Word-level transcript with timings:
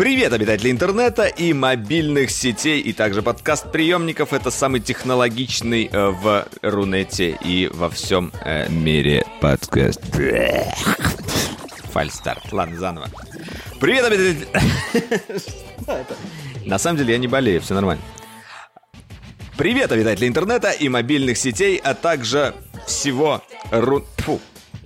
Привет, 0.00 0.32
обитатели 0.32 0.70
интернета 0.70 1.26
и 1.26 1.52
мобильных 1.52 2.30
сетей, 2.30 2.80
и 2.80 2.94
также 2.94 3.20
подкаст-приемников. 3.20 4.32
Это 4.32 4.50
самый 4.50 4.80
технологичный 4.80 5.90
э, 5.92 6.08
в 6.08 6.48
Рунете 6.62 7.38
и 7.44 7.68
во 7.70 7.90
всем 7.90 8.32
э, 8.42 8.66
мире 8.70 9.26
подкаст. 9.42 10.00
Фальстарт. 11.92 12.50
Ладно, 12.50 12.78
заново. 12.78 13.08
Привет, 13.78 14.06
обитатели... 14.06 14.48
На 16.64 16.78
самом 16.78 16.96
деле 16.96 17.12
я 17.12 17.18
не 17.18 17.28
болею, 17.28 17.60
все 17.60 17.74
нормально. 17.74 18.02
Привет, 19.58 19.92
обитатели 19.92 20.26
интернета 20.26 20.70
и 20.70 20.88
мобильных 20.88 21.36
сетей, 21.36 21.76
а 21.76 21.92
также 21.92 22.54
всего 22.86 23.42
Ру... 23.70 24.02
Фу. 24.16 24.40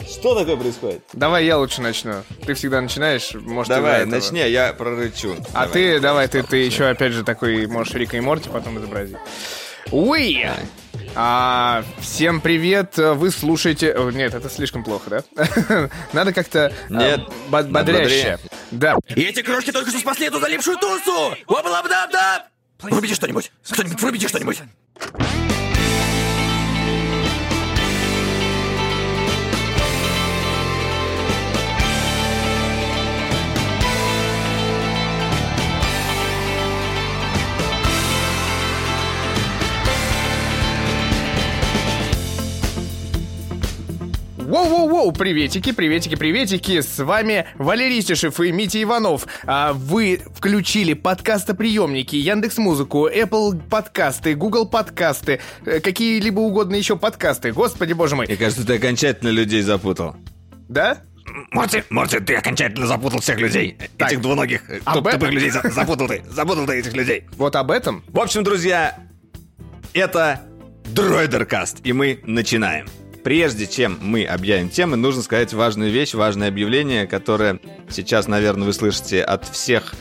Что 0.06 0.34
такое 0.34 0.56
происходит? 0.56 1.02
Давай 1.12 1.46
я 1.46 1.56
лучше 1.58 1.80
начну. 1.80 2.22
Ты 2.44 2.54
всегда 2.54 2.80
начинаешь, 2.80 3.32
может, 3.34 3.70
Давай, 3.70 4.04
начни, 4.04 4.40
а 4.40 4.46
я 4.46 4.72
прорычу. 4.72 5.36
А 5.54 5.66
ты, 5.66 5.98
давай, 6.00 6.28
ты, 6.28 6.42
ты 6.42 6.58
еще 6.58 6.86
опять 6.86 7.12
же 7.12 7.24
такой 7.24 7.66
можешь 7.66 7.94
Рика 7.94 8.16
и 8.16 8.20
Морти 8.20 8.48
потом 8.50 8.78
изобразить. 8.78 9.16
Уи! 9.90 10.46
А, 11.16 11.84
всем 12.00 12.40
привет, 12.40 12.96
вы 12.96 13.30
слушаете... 13.30 13.92
О, 13.92 14.10
Нет, 14.10 14.34
это 14.34 14.50
слишком 14.50 14.82
плохо, 14.82 15.24
да? 15.36 15.88
Надо 16.12 16.32
как-то 16.32 16.72
а, 16.88 16.92
Нет, 16.92 17.20
бо- 17.48 17.62
надо 17.62 17.92
бодряще. 17.92 17.98
бодрее. 18.08 18.38
Да. 18.72 18.96
И 19.14 19.22
эти 19.22 19.42
крошки 19.42 19.70
только 19.70 19.90
что 19.90 20.00
спасли 20.00 20.26
эту 20.26 20.40
залипшую 20.40 20.76
тусу! 20.78 21.36
Оба-лап-дап-дап! 21.46 22.48
Врубите 22.80 23.14
что-нибудь! 23.14 23.52
Кто-нибудь 23.70 24.00
врубите 24.00 24.26
что-нибудь! 24.28 24.62
Воу-воу-воу, 44.44 45.12
приветики, 45.12 45.72
приветики, 45.72 46.16
приветики, 46.16 46.82
с 46.82 47.02
вами 47.02 47.46
Валерий 47.56 48.02
Стешев 48.02 48.38
и 48.40 48.52
Митя 48.52 48.82
Иванов. 48.82 49.26
А 49.46 49.72
вы 49.72 50.20
включили 50.36 50.92
подкастоприемники, 50.92 52.14
Яндекс 52.16 52.58
Музыку, 52.58 53.08
Apple 53.08 53.58
подкасты, 53.70 54.34
Google 54.34 54.66
подкасты, 54.68 55.40
э, 55.64 55.80
какие-либо 55.80 56.40
угодно 56.40 56.74
еще 56.76 56.96
подкасты. 56.96 57.52
Господи 57.52 57.94
боже 57.94 58.16
мой. 58.16 58.26
Мне 58.26 58.36
кажется, 58.36 58.66
ты 58.66 58.76
окончательно 58.76 59.30
людей 59.30 59.62
запутал. 59.62 60.14
Да? 60.68 60.98
Морти, 61.50 61.82
Морти, 61.88 62.20
ты 62.20 62.34
окончательно 62.34 62.86
запутал 62.86 63.20
всех 63.20 63.38
людей. 63.40 63.78
Так. 63.96 64.10
Этих 64.12 64.20
двуногих, 64.20 64.68
э, 64.68 64.80
Об 64.84 65.06
этом- 65.06 65.20
тупых 65.20 65.32
людей 65.32 65.48
за- 65.50 65.62
запутал 65.70 66.06
ты. 66.06 66.22
Запутал 66.28 66.66
ты 66.66 66.74
этих 66.74 66.92
людей. 66.92 67.24
Вот 67.38 67.56
об 67.56 67.70
этом? 67.70 68.04
В 68.08 68.20
общем, 68.20 68.44
друзья, 68.44 68.94
это 69.94 70.42
Дроидеркаст, 70.92 71.78
и 71.82 71.94
мы 71.94 72.20
начинаем. 72.24 72.86
Прежде 73.24 73.66
чем 73.66 73.98
мы 74.02 74.26
объявим 74.26 74.68
темы, 74.68 74.96
нужно 74.98 75.22
сказать 75.22 75.54
важную 75.54 75.90
вещь, 75.90 76.12
важное 76.12 76.48
объявление, 76.48 77.06
которое 77.06 77.58
сейчас, 77.88 78.28
наверное, 78.28 78.66
вы 78.66 78.74
слышите 78.74 79.22
от 79.22 79.48
всех 79.48 79.94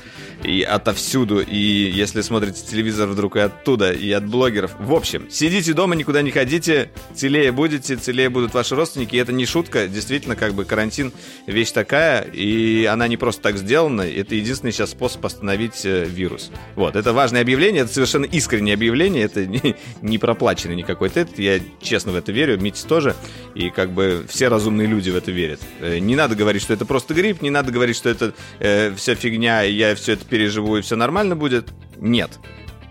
и 0.44 0.62
отовсюду, 0.62 1.40
и 1.40 1.58
если 1.58 2.22
смотрите 2.22 2.66
телевизор 2.66 3.08
вдруг 3.08 3.36
и 3.36 3.40
оттуда, 3.40 3.92
и 3.92 4.12
от 4.12 4.26
блогеров. 4.28 4.72
В 4.80 4.94
общем, 4.94 5.28
сидите 5.30 5.74
дома, 5.74 5.96
никуда 5.96 6.22
не 6.22 6.32
ходите, 6.32 6.90
целее 7.16 7.52
будете, 7.52 7.96
целее 7.96 8.30
будут 8.30 8.54
ваши 8.54 8.76
родственники, 8.76 9.16
и 9.16 9.20
это 9.20 9.32
не 9.32 9.46
шутка, 9.46 9.88
действительно, 9.88 10.36
как 10.36 10.54
бы 10.54 10.66
карантин 10.66 11.14
вещь 11.48 11.72
такая, 11.72 12.22
и 12.22 12.86
она 12.86 13.08
не 13.08 13.18
просто 13.18 13.42
так 13.42 13.58
сделана, 13.58 14.02
это 14.02 14.36
единственный 14.36 14.72
сейчас 14.72 14.92
способ 14.92 15.26
остановить 15.26 15.86
э, 15.86 16.06
вирус. 16.06 16.52
Вот, 16.76 16.96
это 16.96 17.14
важное 17.14 17.42
объявление, 17.42 17.84
это 17.84 17.94
совершенно 17.94 18.26
искреннее 18.26 18.74
объявление, 18.74 19.24
это 19.24 19.46
не, 19.46 19.76
не 20.02 20.18
проплаченный 20.18 20.76
никакой 20.76 21.10
тет, 21.10 21.40
я 21.40 21.60
честно 21.82 22.12
в 22.12 22.16
это 22.16 22.32
верю, 22.32 22.60
Митя 22.60 22.86
тоже, 22.88 23.16
и 23.56 23.70
как 23.70 23.92
бы 23.92 24.26
все 24.30 24.48
разумные 24.48 24.88
люди 24.88 25.10
в 25.10 25.16
это 25.16 25.32
верят. 25.32 25.60
Э, 25.80 26.00
Не 26.00 26.16
надо 26.16 26.36
говорить, 26.36 26.62
что 26.62 26.74
это 26.74 26.86
просто 26.86 27.14
грипп, 27.14 27.42
не 27.42 27.50
надо 27.50 27.72
говорить, 27.72 27.96
что 27.96 28.10
это 28.10 28.34
э, 28.60 28.94
вся 28.96 29.16
фигня, 29.16 29.62
я 29.62 29.96
все 29.96 30.14
это 30.14 30.26
переживу, 30.34 30.78
и 30.78 30.82
все 30.82 30.96
нормально 30.96 31.36
будет. 31.36 31.72
Нет. 32.00 32.40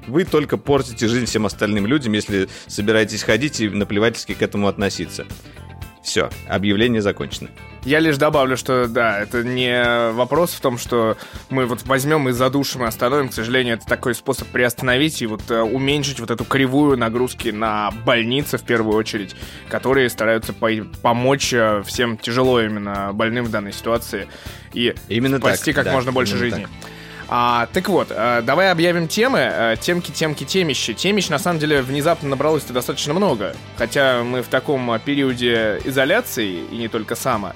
Вы 0.07 0.23
только 0.23 0.57
портите 0.57 1.09
жизнь 1.09 1.27
всем 1.27 1.45
остальным 1.45 1.89
людям, 1.89 2.13
если 2.13 2.49
собираетесь 2.69 3.25
ходить 3.25 3.61
и 3.61 3.69
наплевательски 3.69 4.35
к 4.35 4.43
этому 4.43 4.69
относиться. 4.69 5.27
Все, 6.05 6.31
объявление 6.49 7.03
закончено. 7.03 7.49
Я 7.85 7.99
лишь 7.99 8.17
добавлю, 8.17 8.57
что 8.57 8.87
да, 8.87 9.21
это 9.21 9.43
не 9.43 10.13
вопрос 10.13 10.53
в 10.53 10.61
том, 10.61 10.79
что 10.79 11.17
мы 11.51 11.67
вот 11.67 11.83
возьмем 11.85 12.29
и 12.29 12.33
задушим 12.33 12.85
и 12.85 12.87
остановим. 12.87 13.29
К 13.29 13.33
сожалению, 13.33 13.75
это 13.75 13.87
такой 13.87 14.15
способ 14.15 14.47
приостановить 14.49 15.21
и 15.21 15.27
вот 15.27 15.51
э, 15.51 15.61
уменьшить 15.61 16.21
вот 16.21 16.31
эту 16.31 16.45
кривую 16.45 16.97
нагрузки 16.97 17.49
на 17.49 17.91
больницы 18.05 18.57
в 18.57 18.63
первую 18.63 18.97
очередь, 18.97 19.35
которые 19.69 20.09
стараются 20.11 20.53
по- 20.53 20.71
помочь 21.03 21.53
э, 21.53 21.83
всем 21.85 22.19
тяжело 22.19 22.61
именно 22.61 23.11
больным 23.13 23.47
в 23.47 23.51
данной 23.51 23.73
ситуации 23.73 24.29
и 24.75 24.95
Именно 25.09 25.39
спасти 25.39 25.73
так, 25.73 25.77
как 25.77 25.85
да, 25.87 25.93
можно 25.93 26.13
больше 26.13 26.37
именно 26.37 26.57
жизней. 26.57 26.67
А, 27.35 27.67
так 27.73 27.89
вот, 27.89 28.09
э, 28.11 28.43
давай 28.43 28.71
объявим 28.71 29.09
темы. 29.09 29.39
Э, 29.39 29.77
темки, 29.81 30.11
темки, 30.11 30.45
темищи. 30.45 30.93
Темищ, 30.93 31.31
на 31.31 31.39
самом 31.39 31.59
деле, 31.59 31.81
внезапно 31.81 32.29
набралось-то 32.29 32.75
достаточно 32.75 33.15
много. 33.15 33.57
Хотя 33.79 34.23
мы 34.23 34.43
в 34.43 34.49
таком 34.49 35.01
периоде 35.03 35.81
изоляции, 35.83 36.63
и 36.71 36.77
не 36.77 36.89
только 36.89 37.15
сама. 37.15 37.55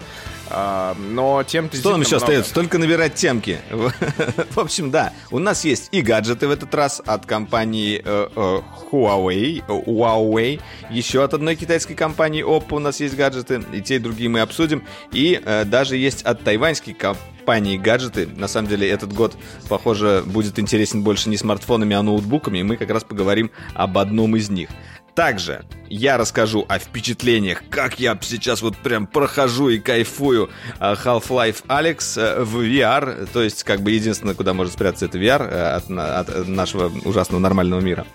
А, 0.49 0.95
но 0.95 1.43
тем 1.43 1.71
Что 1.73 1.93
нам 1.93 2.03
еще 2.03 2.17
остается? 2.17 2.55
Только 2.55 2.79
набирать 2.79 3.15
темки. 3.15 3.59
В 3.71 4.59
общем, 4.59 4.91
да, 4.91 5.13
у 5.31 5.39
нас 5.39 5.65
есть 5.65 5.89
и 5.93 6.03
гаджеты 6.03 6.47
в 6.49 6.51
этот 6.51 6.75
раз 6.75 7.03
от 7.05 7.27
компании 7.27 8.01
э, 8.05 8.29
э, 8.35 8.61
Huawei, 8.91 9.65
Huawei, 9.67 10.61
еще 10.91 11.25
от 11.25 11.35
одной 11.35 11.57
китайской 11.57 11.95
компании 11.95 12.45
Oppo 12.45 12.77
у 12.77 12.79
нас 12.79 13.01
есть 13.01 13.17
гаджеты, 13.17 13.63
и 13.73 13.81
те, 13.81 13.97
и 13.97 13.99
другие 13.99 14.29
мы 14.29 14.41
обсудим, 14.41 14.85
и 15.13 15.41
э, 15.45 15.65
даже 15.65 15.97
есть 15.97 16.23
от 16.23 16.43
тайваньской 16.43 16.95
компании 16.95 17.77
гаджеты. 17.77 18.27
На 18.27 18.49
самом 18.49 18.69
деле 18.69 18.89
этот 18.89 19.13
год, 19.13 19.37
похоже, 19.69 20.23
будет 20.27 20.59
интересен 20.59 21.03
больше 21.03 21.29
не 21.29 21.37
смартфонами, 21.37 21.97
а 21.97 22.03
ноутбуками, 22.03 22.59
и 22.59 22.63
мы 22.63 22.77
как 22.77 22.91
раз 22.91 23.05
поговорим 23.05 23.51
об 23.75 23.99
одном 23.99 24.37
из 24.37 24.51
них. 24.51 24.69
Также 25.17 25.65
я 25.89 26.19
расскажу 26.19 26.67
о 26.69 26.79
впечатлениях, 26.79 27.63
как 27.71 27.99
я 27.99 28.19
сейчас 28.21 28.61
вот 28.61 28.77
прям 28.77 29.07
прохожу 29.07 29.71
и 29.71 29.79
кайфую 29.79 30.51
э, 30.79 30.95
Half-Life 30.95 31.65
Alex 31.69 32.21
э, 32.21 32.45
в 32.45 32.61
VR, 32.61 33.27
то 33.33 33.43
есть 33.43 33.65
как 33.65 33.81
бы 33.81 33.93
единственное, 33.93 34.35
куда 34.35 34.53
может 34.53 34.75
спрятаться, 34.75 35.07
это 35.07 35.17
VR 35.17 35.49
э, 35.49 35.77
от, 35.77 35.91
от, 35.91 36.49
нашего 36.49 36.93
ужасного 37.07 37.41
нормального 37.41 37.81
мира. 37.81 38.07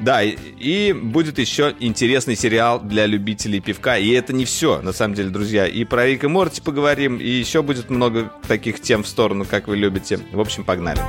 Да, 0.00 0.22
и 0.22 0.92
будет 0.92 1.40
еще 1.40 1.74
интересный 1.80 2.36
сериал 2.36 2.80
для 2.80 3.06
любителей 3.06 3.60
пивка. 3.60 3.98
И 3.98 4.10
это 4.10 4.32
не 4.32 4.44
все, 4.44 4.80
на 4.80 4.92
самом 4.92 5.14
деле, 5.14 5.30
друзья. 5.30 5.66
И 5.66 5.84
про 5.84 6.06
Рик 6.06 6.24
и 6.24 6.28
Морти 6.28 6.60
поговорим, 6.60 7.18
и 7.18 7.28
еще 7.28 7.62
будет 7.62 7.90
много 7.90 8.32
таких 8.46 8.80
тем 8.80 9.02
в 9.02 9.08
сторону, 9.08 9.44
как 9.44 9.66
вы 9.66 9.76
любите. 9.76 10.20
В 10.32 10.40
общем, 10.40 10.64
погнали. 10.64 11.00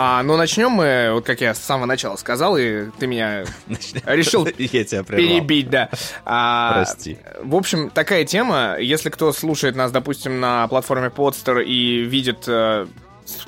А, 0.00 0.22
ну, 0.22 0.36
начнем 0.36 0.70
мы, 0.70 1.10
вот 1.12 1.26
как 1.26 1.40
я 1.40 1.54
с 1.54 1.58
самого 1.58 1.86
начала 1.86 2.14
сказал, 2.14 2.56
и 2.56 2.84
ты 3.00 3.08
меня 3.08 3.44
решил 4.06 4.44
перебить, 4.46 5.70
да. 5.70 5.88
А, 6.24 6.84
Прости. 6.84 7.18
В 7.42 7.56
общем, 7.56 7.90
такая 7.90 8.24
тема. 8.24 8.76
Если 8.78 9.10
кто 9.10 9.32
слушает 9.32 9.74
нас, 9.74 9.90
допустим, 9.90 10.38
на 10.38 10.68
платформе 10.68 11.08
Podster 11.08 11.64
и 11.64 12.04
видит 12.04 12.44
э, 12.46 12.86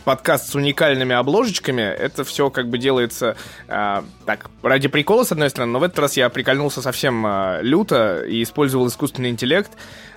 подкаст 0.05 0.51
с 0.51 0.55
уникальными 0.55 1.15
обложечками, 1.15 1.83
это 1.83 2.25
все 2.25 2.51
как 2.51 2.69
бы 2.69 2.79
делается 2.79 3.37
э, 3.69 4.03
так, 4.27 4.51
ради 4.63 4.89
прикола, 4.89 5.25
с 5.25 5.33
одной 5.33 5.51
стороны, 5.51 5.73
но 5.73 5.79
в 5.79 5.83
этот 5.83 5.99
раз 5.99 6.17
я 6.17 6.29
прикольнулся 6.29 6.83
совсем 6.83 7.27
э, 7.27 7.61
люто 7.63 8.23
и 8.23 8.43
использовал 8.43 8.89
искусственный 8.89 9.31
интеллект. 9.31 9.71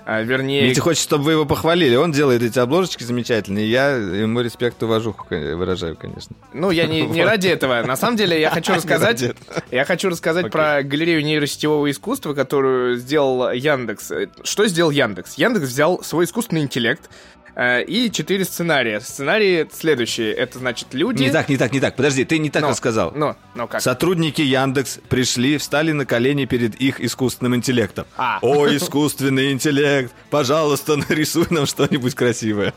э, 0.06 0.24
вернее, 0.24 0.68
Митя 0.68 0.80
хочет, 0.80 1.02
чтобы 1.02 1.24
вы 1.24 1.32
его 1.32 1.44
похвалили. 1.44 1.96
Он 1.96 2.12
делает 2.12 2.42
эти 2.42 2.58
обложечки 2.58 3.04
замечательные. 3.04 3.70
Я 3.70 3.90
ему 3.90 4.40
респект 4.40 4.82
и 4.82 4.84
уважуху 4.84 5.26
выражаю, 5.30 5.96
конечно. 5.96 6.36
Ну, 6.52 6.70
я 6.70 6.86
не, 6.86 7.02
не 7.02 7.24
ради 7.24 7.48
этого. 7.48 7.82
На 7.82 7.96
самом 7.96 8.16
деле, 8.16 8.40
я 8.40 8.50
хочу 8.50 8.72
рассказать... 8.76 9.24
Я 9.70 9.84
хочу 9.84 10.08
рассказать 10.08 10.50
про 10.50 10.82
галерею 10.82 11.24
нейросетевого 11.24 11.90
искусства, 11.90 12.34
которую 12.34 12.96
сделал 12.96 13.50
Яндекс. 13.50 14.12
Что 14.42 14.66
сделал 14.66 14.90
Яндекс? 14.90 15.34
Яндекс 15.34 15.66
взял 15.66 16.02
свой 16.02 16.24
искусственный 16.24 16.62
интеллект, 16.62 17.10
и 17.56 18.10
четыре 18.12 18.44
сценария. 18.44 19.00
Сценарии 19.00 19.68
следующие. 19.72 20.32
Это 20.32 20.58
значит 20.58 20.88
люди... 20.92 21.22
Не 21.22 21.30
так, 21.30 21.48
не 21.48 21.56
так, 21.56 21.72
не 21.72 21.80
так. 21.80 21.96
Подожди, 21.96 22.24
ты 22.24 22.38
не 22.38 22.50
так 22.50 22.62
Но, 22.62 22.70
рассказал. 22.70 23.12
Ну, 23.14 23.36
ну 23.54 23.68
как? 23.68 23.80
Сотрудники 23.80 24.42
Яндекс 24.42 24.98
пришли, 25.08 25.58
встали 25.58 25.92
на 25.92 26.06
колени 26.06 26.44
перед 26.46 26.74
их 26.76 27.00
искусственным 27.00 27.54
интеллектом. 27.54 28.06
А. 28.16 28.38
О, 28.42 28.66
искусственный 28.68 29.52
интеллект, 29.52 30.12
пожалуйста, 30.30 30.96
нарисуй 31.08 31.46
нам 31.50 31.66
что-нибудь 31.66 32.14
красивое. 32.14 32.74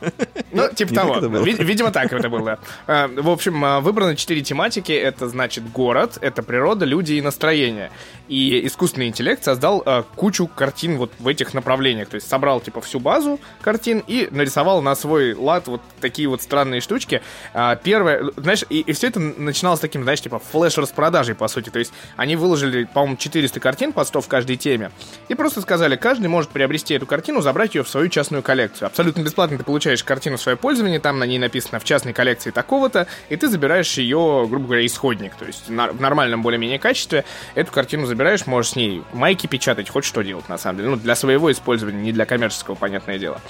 Ну, 0.52 0.70
типа 0.74 0.94
того. 0.94 1.20
Видимо, 1.44 1.92
так 1.92 2.14
это 2.14 2.30
было. 2.30 2.60
Э, 2.88 3.08
В 3.08 3.30
общем, 3.30 3.64
э, 3.64 3.80
выбраны 3.80 4.16
четыре 4.16 4.42
тематики. 4.42 4.92
Это, 4.92 5.28
значит, 5.28 5.70
город, 5.72 6.18
это 6.22 6.44
природа, 6.44 6.86
люди 6.86 7.14
и 7.14 7.22
настроение. 7.22 7.92
И 8.28 8.66
искусственный 8.68 9.08
интеллект 9.08 9.44
создал 9.44 9.82
э, 9.86 10.04
кучу 10.16 10.48
картин 10.48 10.98
вот 10.98 11.12
в 11.20 11.28
этих 11.28 11.54
направлениях. 11.54 12.10
То 12.10 12.16
есть 12.16 12.28
собрал, 12.28 12.60
типа, 12.60 12.82
всю 12.82 13.00
базу 13.00 13.40
картин 13.62 14.04
и 14.06 14.28
нарисовал 14.32 14.82
на 14.82 14.96
свой 14.96 15.34
лад 15.34 15.68
вот 15.68 15.82
такие 16.02 16.28
вот 16.28 16.42
странные 16.42 16.82
штучки. 16.82 17.22
А, 17.54 17.76
Первое, 17.76 18.32
знаешь, 18.36 18.64
и, 18.70 18.92
все 18.92 19.08
это 19.08 19.20
начиналось 19.20 19.80
таким, 19.80 20.04
знаешь, 20.04 20.20
типа, 20.22 20.42
флеш-распродажей, 20.52 21.36
по 21.36 21.48
сути. 21.48 21.70
То 21.70 21.80
есть 21.80 21.94
они 22.18 22.36
выложили, 22.36 22.84
по-моему, 22.84 23.16
400 23.18 23.60
картин 23.60 23.94
по 23.94 24.04
100 24.04 24.22
в 24.22 24.28
каждой 24.28 24.58
теме. 24.58 24.92
И 25.30 25.36
просто 25.36 25.62
сказали, 25.62 25.96
каждый 25.96 26.28
может 26.28 26.50
приобрести 26.50 26.96
эту 26.96 27.06
картину, 27.06 27.42
забрать 27.42 27.76
ее 27.76 27.84
в 27.84 27.90
свою 27.90 28.10
частную 28.10 28.44
коллекцию. 28.44 28.88
Абсолютно 28.88 29.22
бесплатно 29.22 29.58
ты 29.58 29.64
получаешь 29.64 30.04
картину 30.04 30.36
в 30.38 30.42
свое 30.42 30.58
пользование, 30.58 31.00
там 31.00 31.20
на 31.20 31.24
ней 31.24 31.40
написано 31.40 31.80
в 31.80 31.84
частной 31.86 32.12
коллекции 32.14 32.52
такого-то, 32.52 33.08
и 33.30 33.36
ты 33.38 33.48
забираешь 33.48 33.98
ее, 33.98 34.46
грубо 34.50 34.66
говоря, 34.66 34.86
исходник. 34.86 35.34
То 35.36 35.46
есть 35.46 35.70
на- 35.70 35.92
в 35.94 36.02
нормальном 36.02 36.42
более-менее 36.42 36.80
качестве 36.80 37.24
эту 37.56 37.72
картину 37.72 38.06
забираешь, 38.06 38.17
можешь 38.48 38.72
с 38.72 38.76
ней 38.76 39.04
майки 39.14 39.48
печатать, 39.48 39.90
хоть 39.90 40.06
что 40.06 40.22
делать, 40.22 40.50
на 40.50 40.58
самом 40.58 40.78
деле. 40.78 40.90
Ну, 40.90 40.96
для 40.96 41.16
своего 41.16 41.52
использования, 41.52 42.02
не 42.02 42.12
для 42.12 42.26
коммерческого, 42.26 42.76
понятное 42.76 43.18
дело. 43.20 43.42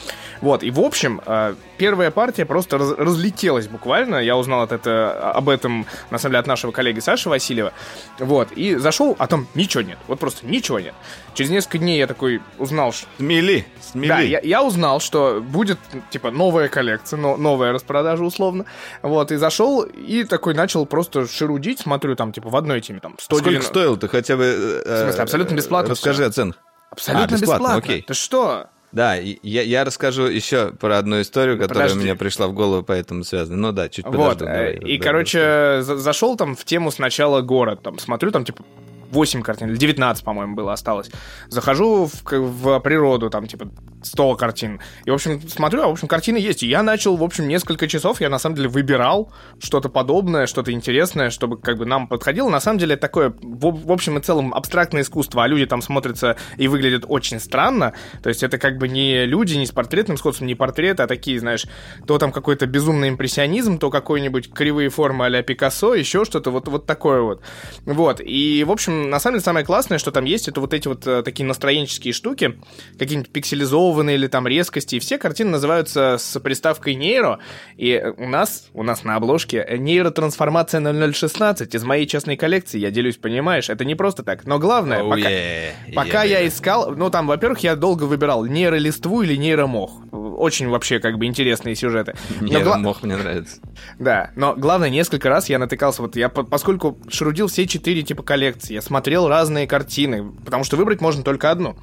Вот, 0.41 0.63
и 0.63 0.71
в 0.71 0.79
общем, 0.79 1.21
э, 1.25 1.55
первая 1.77 2.11
партия 2.11 2.45
просто 2.45 2.77
раз- 2.77 2.97
разлетелась 2.97 3.67
буквально. 3.67 4.17
Я 4.17 4.37
узнал 4.37 4.61
от 4.61 4.71
это, 4.71 5.31
об 5.31 5.49
этом, 5.49 5.85
на 6.11 6.17
самом 6.17 6.33
деле, 6.33 6.39
от 6.39 6.47
нашего 6.47 6.71
коллеги 6.71 6.99
Саши 6.99 7.29
Васильева. 7.29 7.73
Вот, 8.19 8.51
и 8.51 8.75
зашел, 8.75 9.15
а 9.19 9.27
там 9.27 9.47
ничего 9.55 9.83
нет. 9.83 9.97
Вот 10.07 10.19
просто 10.19 10.45
ничего 10.45 10.79
нет. 10.79 10.93
Через 11.37 11.51
несколько 11.51 11.77
дней 11.77 11.99
я 11.99 12.07
такой 12.07 12.41
узнал, 12.57 12.91
что 12.91 13.05
Смели, 13.17 13.63
смели. 13.79 14.07
да, 14.09 14.19
я, 14.21 14.39
я 14.39 14.63
узнал, 14.63 14.99
что 14.99 15.39
будет, 15.39 15.77
типа, 16.09 16.31
новая 16.31 16.67
коллекция, 16.67 17.17
но, 17.17 17.37
новая 17.37 17.71
распродажа, 17.73 18.23
условно. 18.23 18.65
Вот, 19.03 19.31
и 19.31 19.35
зашел, 19.35 19.83
и 19.83 20.23
такой 20.23 20.55
начал 20.55 20.87
просто 20.87 21.27
шерудить, 21.27 21.79
смотрю, 21.79 22.15
там, 22.15 22.31
типа, 22.33 22.49
в 22.49 22.55
одной 22.55 22.81
теме, 22.81 22.99
там, 23.01 23.15
190... 23.19 23.35
Сколько 23.51 23.61
стоил 23.67 23.97
ты 23.97 24.07
хотя 24.07 24.35
бы... 24.35 24.43
э, 24.43 24.81
В 24.83 25.03
смысле, 25.03 25.21
абсолютно 25.21 25.53
бесплатно 25.55 25.91
Расскажи 25.91 26.23
всё. 26.23 26.29
о 26.29 26.31
ценах. 26.31 26.55
Абсолютно 26.89 27.25
А, 27.25 27.39
бесплатно, 27.39 27.63
бесплатно. 27.63 27.77
окей. 27.77 28.01
Ты 28.01 28.13
что? 28.15 28.65
Да, 28.91 29.13
я, 29.15 29.61
я 29.61 29.83
расскажу 29.85 30.23
еще 30.23 30.71
про 30.71 30.97
одну 30.97 31.21
историю, 31.21 31.59
которая 31.59 31.83
Подожди. 31.89 32.03
мне 32.03 32.15
пришла 32.15 32.47
в 32.47 32.53
голову, 32.53 32.81
поэтому 32.81 33.23
связана. 33.23 33.57
Ну 33.57 33.71
да, 33.73 33.89
чуть 33.89 34.05
Вот, 34.05 34.13
подожду, 34.39 34.45
э, 34.45 34.47
давай, 34.47 34.73
и, 34.91 34.97
да, 34.97 35.03
короче, 35.03 35.79
за- 35.81 35.97
зашел 35.97 36.35
там 36.35 36.55
в 36.55 36.65
тему 36.65 36.89
сначала 36.89 37.41
город, 37.41 37.81
там, 37.83 37.99
смотрю, 37.99 38.31
там, 38.31 38.43
типа, 38.45 38.63
8 39.11 39.41
картин, 39.41 39.69
или 39.69 39.77
19, 39.77 40.23
по-моему, 40.23 40.55
было 40.55 40.73
осталось. 40.73 41.09
Захожу 41.49 42.05
в, 42.05 42.23
в 42.31 42.79
природу, 42.79 43.29
там, 43.29 43.47
типа, 43.47 43.69
100 44.03 44.35
картин. 44.35 44.79
И, 45.05 45.11
в 45.11 45.13
общем, 45.13 45.41
смотрю, 45.47 45.83
а, 45.83 45.87
в 45.87 45.91
общем, 45.91 46.07
картины 46.07 46.37
есть. 46.37 46.63
И 46.63 46.67
я 46.67 46.83
начал, 46.83 47.15
в 47.17 47.23
общем, 47.23 47.47
несколько 47.47 47.87
часов, 47.87 48.21
я, 48.21 48.29
на 48.29 48.39
самом 48.39 48.55
деле, 48.55 48.69
выбирал 48.69 49.31
что-то 49.59 49.89
подобное, 49.89 50.47
что-то 50.47 50.71
интересное, 50.71 51.29
чтобы, 51.29 51.57
как 51.57 51.77
бы, 51.77 51.85
нам 51.85 52.07
подходило. 52.07 52.49
На 52.49 52.59
самом 52.59 52.79
деле, 52.79 52.93
это 52.93 53.01
такое, 53.01 53.33
в, 53.41 53.85
в 53.87 53.91
общем 53.91 54.17
и 54.17 54.21
целом, 54.21 54.53
абстрактное 54.53 55.01
искусство, 55.01 55.43
а 55.43 55.47
люди 55.47 55.65
там 55.65 55.81
смотрятся 55.81 56.37
и 56.57 56.67
выглядят 56.67 57.05
очень 57.07 57.39
странно. 57.39 57.93
То 58.21 58.29
есть 58.29 58.43
это, 58.43 58.57
как 58.57 58.77
бы, 58.77 58.87
не 58.87 59.25
люди, 59.25 59.55
не 59.55 59.65
с 59.65 59.71
портретным 59.71 60.17
сходством, 60.17 60.47
не 60.47 60.55
портреты, 60.55 61.03
а 61.03 61.07
такие, 61.07 61.39
знаешь, 61.39 61.65
то 62.05 62.17
там 62.17 62.31
какой-то 62.31 62.65
безумный 62.65 63.09
импрессионизм, 63.09 63.79
то 63.79 63.89
какой-нибудь 63.89 64.53
кривые 64.53 64.89
формы 64.89 65.25
а-ля 65.25 65.41
Пикассо, 65.41 65.93
еще 65.93 66.25
что-то 66.25 66.51
вот, 66.51 66.67
вот 66.67 66.85
такое 66.85 67.21
вот. 67.21 67.41
Вот, 67.85 68.21
и, 68.21 68.63
в 68.63 68.71
общем, 68.71 68.96
на 69.05 69.19
самом 69.19 69.35
деле, 69.35 69.43
самое 69.43 69.65
классное, 69.65 69.97
что 69.97 70.11
там 70.11 70.25
есть, 70.25 70.47
это 70.47 70.59
вот 70.61 70.73
эти 70.73 70.87
вот 70.87 71.05
э, 71.07 71.23
такие 71.23 71.45
настроенческие 71.45 72.13
штуки, 72.13 72.59
какие-нибудь 72.97 73.31
пикселизованные 73.31 74.15
или 74.15 74.27
там 74.27 74.47
резкости, 74.47 74.95
и 74.95 74.99
все 74.99 75.17
картины 75.17 75.51
называются 75.51 76.17
с 76.19 76.39
приставкой 76.39 76.95
нейро, 76.95 77.39
и 77.75 78.01
у 78.17 78.27
нас, 78.27 78.69
у 78.73 78.83
нас 78.83 79.03
на 79.03 79.15
обложке 79.15 79.65
нейротрансформация 79.77 80.81
0016 80.81 81.73
из 81.75 81.83
моей 81.83 82.07
частной 82.07 82.37
коллекции, 82.37 82.79
я 82.79 82.91
делюсь, 82.91 83.17
понимаешь, 83.17 83.69
это 83.69 83.85
не 83.85 83.95
просто 83.95 84.23
так, 84.23 84.45
но 84.45 84.59
главное, 84.59 84.97
Oh, 84.97 85.09
пока... 85.09 85.29
yeah, 85.29 85.71
Пока 85.93 86.25
yeah, 86.25 86.29
я 86.29 86.47
искал, 86.47 86.91
ну 86.95 87.09
там, 87.09 87.27
во-первых, 87.27 87.59
я 87.59 87.75
долго 87.75 88.03
выбирал 88.03 88.45
нейролиству 88.45 89.21
или 89.21 89.35
нейромох. 89.35 89.91
Очень 90.17 90.69
вообще 90.69 90.99
как 90.99 91.17
бы 91.17 91.25
интересные 91.25 91.75
сюжеты. 91.75 92.15
Мне 92.39 92.59
гла- 92.59 92.77
мох 92.77 93.03
мне 93.03 93.15
нравится. 93.15 93.57
Да, 93.99 94.31
но 94.35 94.55
главное, 94.55 94.89
несколько 94.89 95.29
раз 95.29 95.49
я 95.49 95.59
натыкался, 95.59 96.01
вот 96.01 96.15
я, 96.15 96.29
по- 96.29 96.43
поскольку 96.43 96.97
шерудил 97.09 97.47
все 97.47 97.67
четыре 97.67 98.03
типа 98.03 98.23
коллекции, 98.23 98.73
я 98.73 98.81
смотрел 98.81 99.27
разные 99.27 99.67
картины, 99.67 100.31
потому 100.45 100.63
что 100.63 100.77
выбрать 100.77 101.01
можно 101.01 101.23
только 101.23 101.51
одну. 101.51 101.77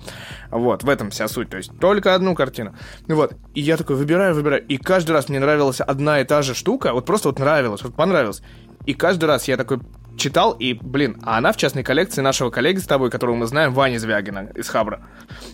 Вот, 0.51 0.83
в 0.83 0.89
этом 0.89 1.11
вся 1.11 1.29
суть, 1.29 1.51
то 1.51 1.57
есть 1.57 1.71
только 1.81 2.15
одну 2.15 2.35
картину. 2.35 2.75
Ну 3.07 3.17
Вот, 3.17 3.35
и 3.55 3.61
я 3.61 3.77
такой 3.77 3.97
выбираю, 3.97 4.35
выбираю, 4.35 4.65
и 4.67 4.77
каждый 4.77 5.13
раз 5.13 5.29
мне 5.29 5.39
нравилась 5.41 5.81
одна 5.81 6.21
и 6.21 6.25
та 6.25 6.43
же 6.43 6.55
штука, 6.55 6.93
вот 6.93 7.07
просто 7.07 7.29
вот 7.29 7.39
нравилась, 7.39 7.83
вот 7.83 7.95
понравилась. 7.95 8.43
И 8.87 8.93
каждый 8.95 9.25
раз 9.25 9.49
я 9.49 9.57
такой 9.57 9.79
читал, 10.17 10.53
и, 10.53 10.75
блин, 10.75 11.19
а 11.23 11.39
она 11.39 11.53
в 11.53 11.57
частной 11.57 11.83
коллекции 11.83 12.21
нашего 12.21 12.51
коллеги 12.51 12.79
с 12.79 12.87
тобой, 12.87 13.11
которого 13.11 13.35
мы 13.35 13.47
знаем, 13.47 13.73
Вани 13.73 13.99
Звягина 13.99 14.51
из 14.55 14.69
Хабра. 14.69 15.07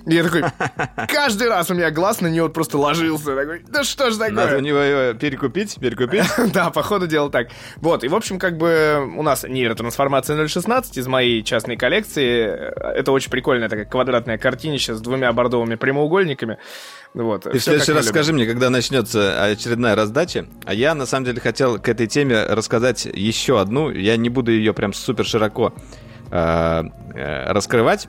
И 0.06 0.14
я 0.14 0.22
такой, 0.22 0.44
каждый 1.08 1.48
раз 1.48 1.70
у 1.70 1.74
меня 1.74 1.90
глаз 1.90 2.20
на 2.20 2.28
нее 2.28 2.42
вот 2.42 2.52
просто 2.52 2.78
ложился, 2.78 3.34
такой, 3.36 3.64
да 3.68 3.84
что 3.84 4.10
ж 4.10 4.16
такое? 4.16 4.34
Надо 4.34 4.56
у 4.56 4.60
него 4.60 4.78
перекупить, 5.18 5.76
перекупить. 5.80 6.24
Да, 6.52 6.70
походу 6.70 7.06
дело 7.06 7.30
так. 7.30 7.48
Вот, 7.76 8.02
и 8.02 8.08
в 8.08 8.14
общем, 8.14 8.38
как 8.38 8.56
бы 8.56 9.12
у 9.16 9.22
нас 9.22 9.44
нейротрансформация 9.44 10.46
016 10.46 10.98
из 10.98 11.06
моей 11.06 11.42
частной 11.42 11.76
коллекции. 11.76 12.44
Это 12.98 13.12
очень 13.12 13.30
прикольная 13.30 13.68
такая 13.68 13.84
квадратная 13.84 14.38
картинища 14.38 14.94
с 14.94 15.00
двумя 15.00 15.32
бордовыми 15.32 15.76
прямоугольниками. 15.76 16.58
Вот. 17.14 17.42
Ты 17.42 17.58
в 17.58 17.62
следующий 17.62 17.92
раз 17.92 18.06
скажи 18.06 18.32
мне, 18.32 18.46
когда 18.46 18.70
начнется 18.70 19.44
очередная 19.44 19.96
раздача. 19.96 20.46
А 20.64 20.72
я, 20.72 20.94
на 20.94 21.06
самом 21.06 21.26
деле, 21.26 21.40
хотел 21.40 21.78
к 21.78 21.88
этой 21.88 22.06
теме 22.06 22.44
рассказать 22.44 23.04
еще 23.04 23.60
одну. 23.60 23.90
Я 23.90 24.16
не 24.16 24.28
буду 24.28 24.52
ее 24.52 24.72
прям 24.72 24.92
супер 24.92 25.24
широко 25.24 25.72
э, 26.30 26.82
э, 27.14 27.52
раскрывать. 27.52 28.08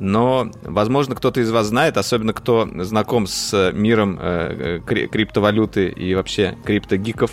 Но, 0.00 0.50
возможно, 0.62 1.14
кто-то 1.16 1.40
из 1.40 1.50
вас 1.50 1.66
знает, 1.66 1.98
особенно 1.98 2.32
кто 2.32 2.68
знаком 2.84 3.26
с 3.26 3.72
миром 3.72 4.18
э, 4.20 4.80
кри- 4.86 5.08
криптовалюты 5.08 5.88
и 5.88 6.14
вообще 6.14 6.56
криптогиков, 6.64 7.32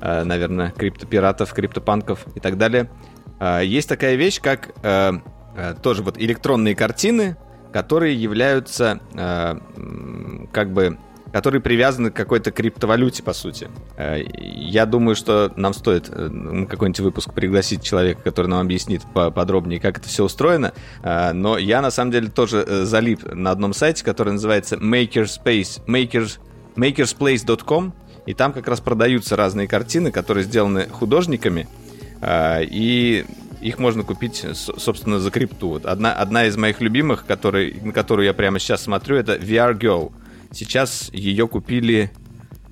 э, 0.00 0.24
наверное, 0.24 0.72
криптопиратов, 0.72 1.52
криптопанков 1.54 2.26
и 2.34 2.40
так 2.40 2.58
далее. 2.58 2.90
Э, 3.38 3.60
есть 3.64 3.88
такая 3.88 4.16
вещь, 4.16 4.40
как 4.40 4.70
э, 4.82 5.12
э, 5.56 5.74
тоже 5.82 6.02
вот 6.02 6.18
электронные 6.18 6.74
картины, 6.74 7.36
которые 7.72 8.14
являются 8.20 9.00
э, 9.14 9.58
как 10.52 10.72
бы 10.72 10.98
которые 11.32 11.60
привязаны 11.60 12.10
к 12.10 12.14
какой-то 12.14 12.50
криптовалюте, 12.50 13.22
по 13.22 13.32
сути. 13.32 13.68
Э, 13.96 14.20
Я 14.34 14.84
думаю, 14.84 15.14
что 15.14 15.52
нам 15.54 15.72
стоит 15.74 16.08
э, 16.10 16.28
на 16.28 16.66
какой-нибудь 16.66 17.00
выпуск 17.00 17.32
пригласить 17.32 17.82
человека, 17.84 18.20
который 18.22 18.48
нам 18.48 18.60
объяснит 18.60 19.02
подробнее, 19.14 19.78
как 19.80 19.98
это 19.98 20.08
все 20.08 20.24
устроено. 20.24 20.72
Э, 21.04 21.32
Но 21.32 21.56
я, 21.56 21.82
на 21.82 21.92
самом 21.92 22.10
деле, 22.10 22.28
тоже 22.30 22.64
э, 22.66 22.84
залип 22.84 23.32
на 23.32 23.52
одном 23.52 23.74
сайте, 23.74 24.04
который 24.04 24.32
называется 24.32 24.74
Makerspace, 24.76 25.84
Makers, 25.86 26.38
makersplace.com, 26.74 27.92
и 28.26 28.34
там 28.34 28.52
как 28.52 28.66
раз 28.68 28.80
продаются 28.80 29.36
разные 29.36 29.68
картины, 29.68 30.10
которые 30.10 30.44
сделаны 30.44 30.88
художниками, 30.88 31.68
э, 32.20 32.64
и 32.64 33.24
их 33.60 33.78
можно 33.78 34.02
купить, 34.02 34.44
с- 34.44 34.72
собственно, 34.78 35.18
за 35.18 35.30
крипту. 35.30 35.68
Вот 35.68 35.86
одна, 35.86 36.12
одна 36.12 36.46
из 36.46 36.56
моих 36.56 36.80
любимых, 36.80 37.26
который, 37.26 37.78
на 37.82 37.92
которую 37.92 38.26
я 38.26 38.34
прямо 38.34 38.58
сейчас 38.58 38.82
смотрю, 38.82 39.16
это 39.16 39.36
VR 39.36 39.78
Girl. 39.78 40.12
Сейчас 40.52 41.10
ее 41.12 41.46
купили, 41.46 42.10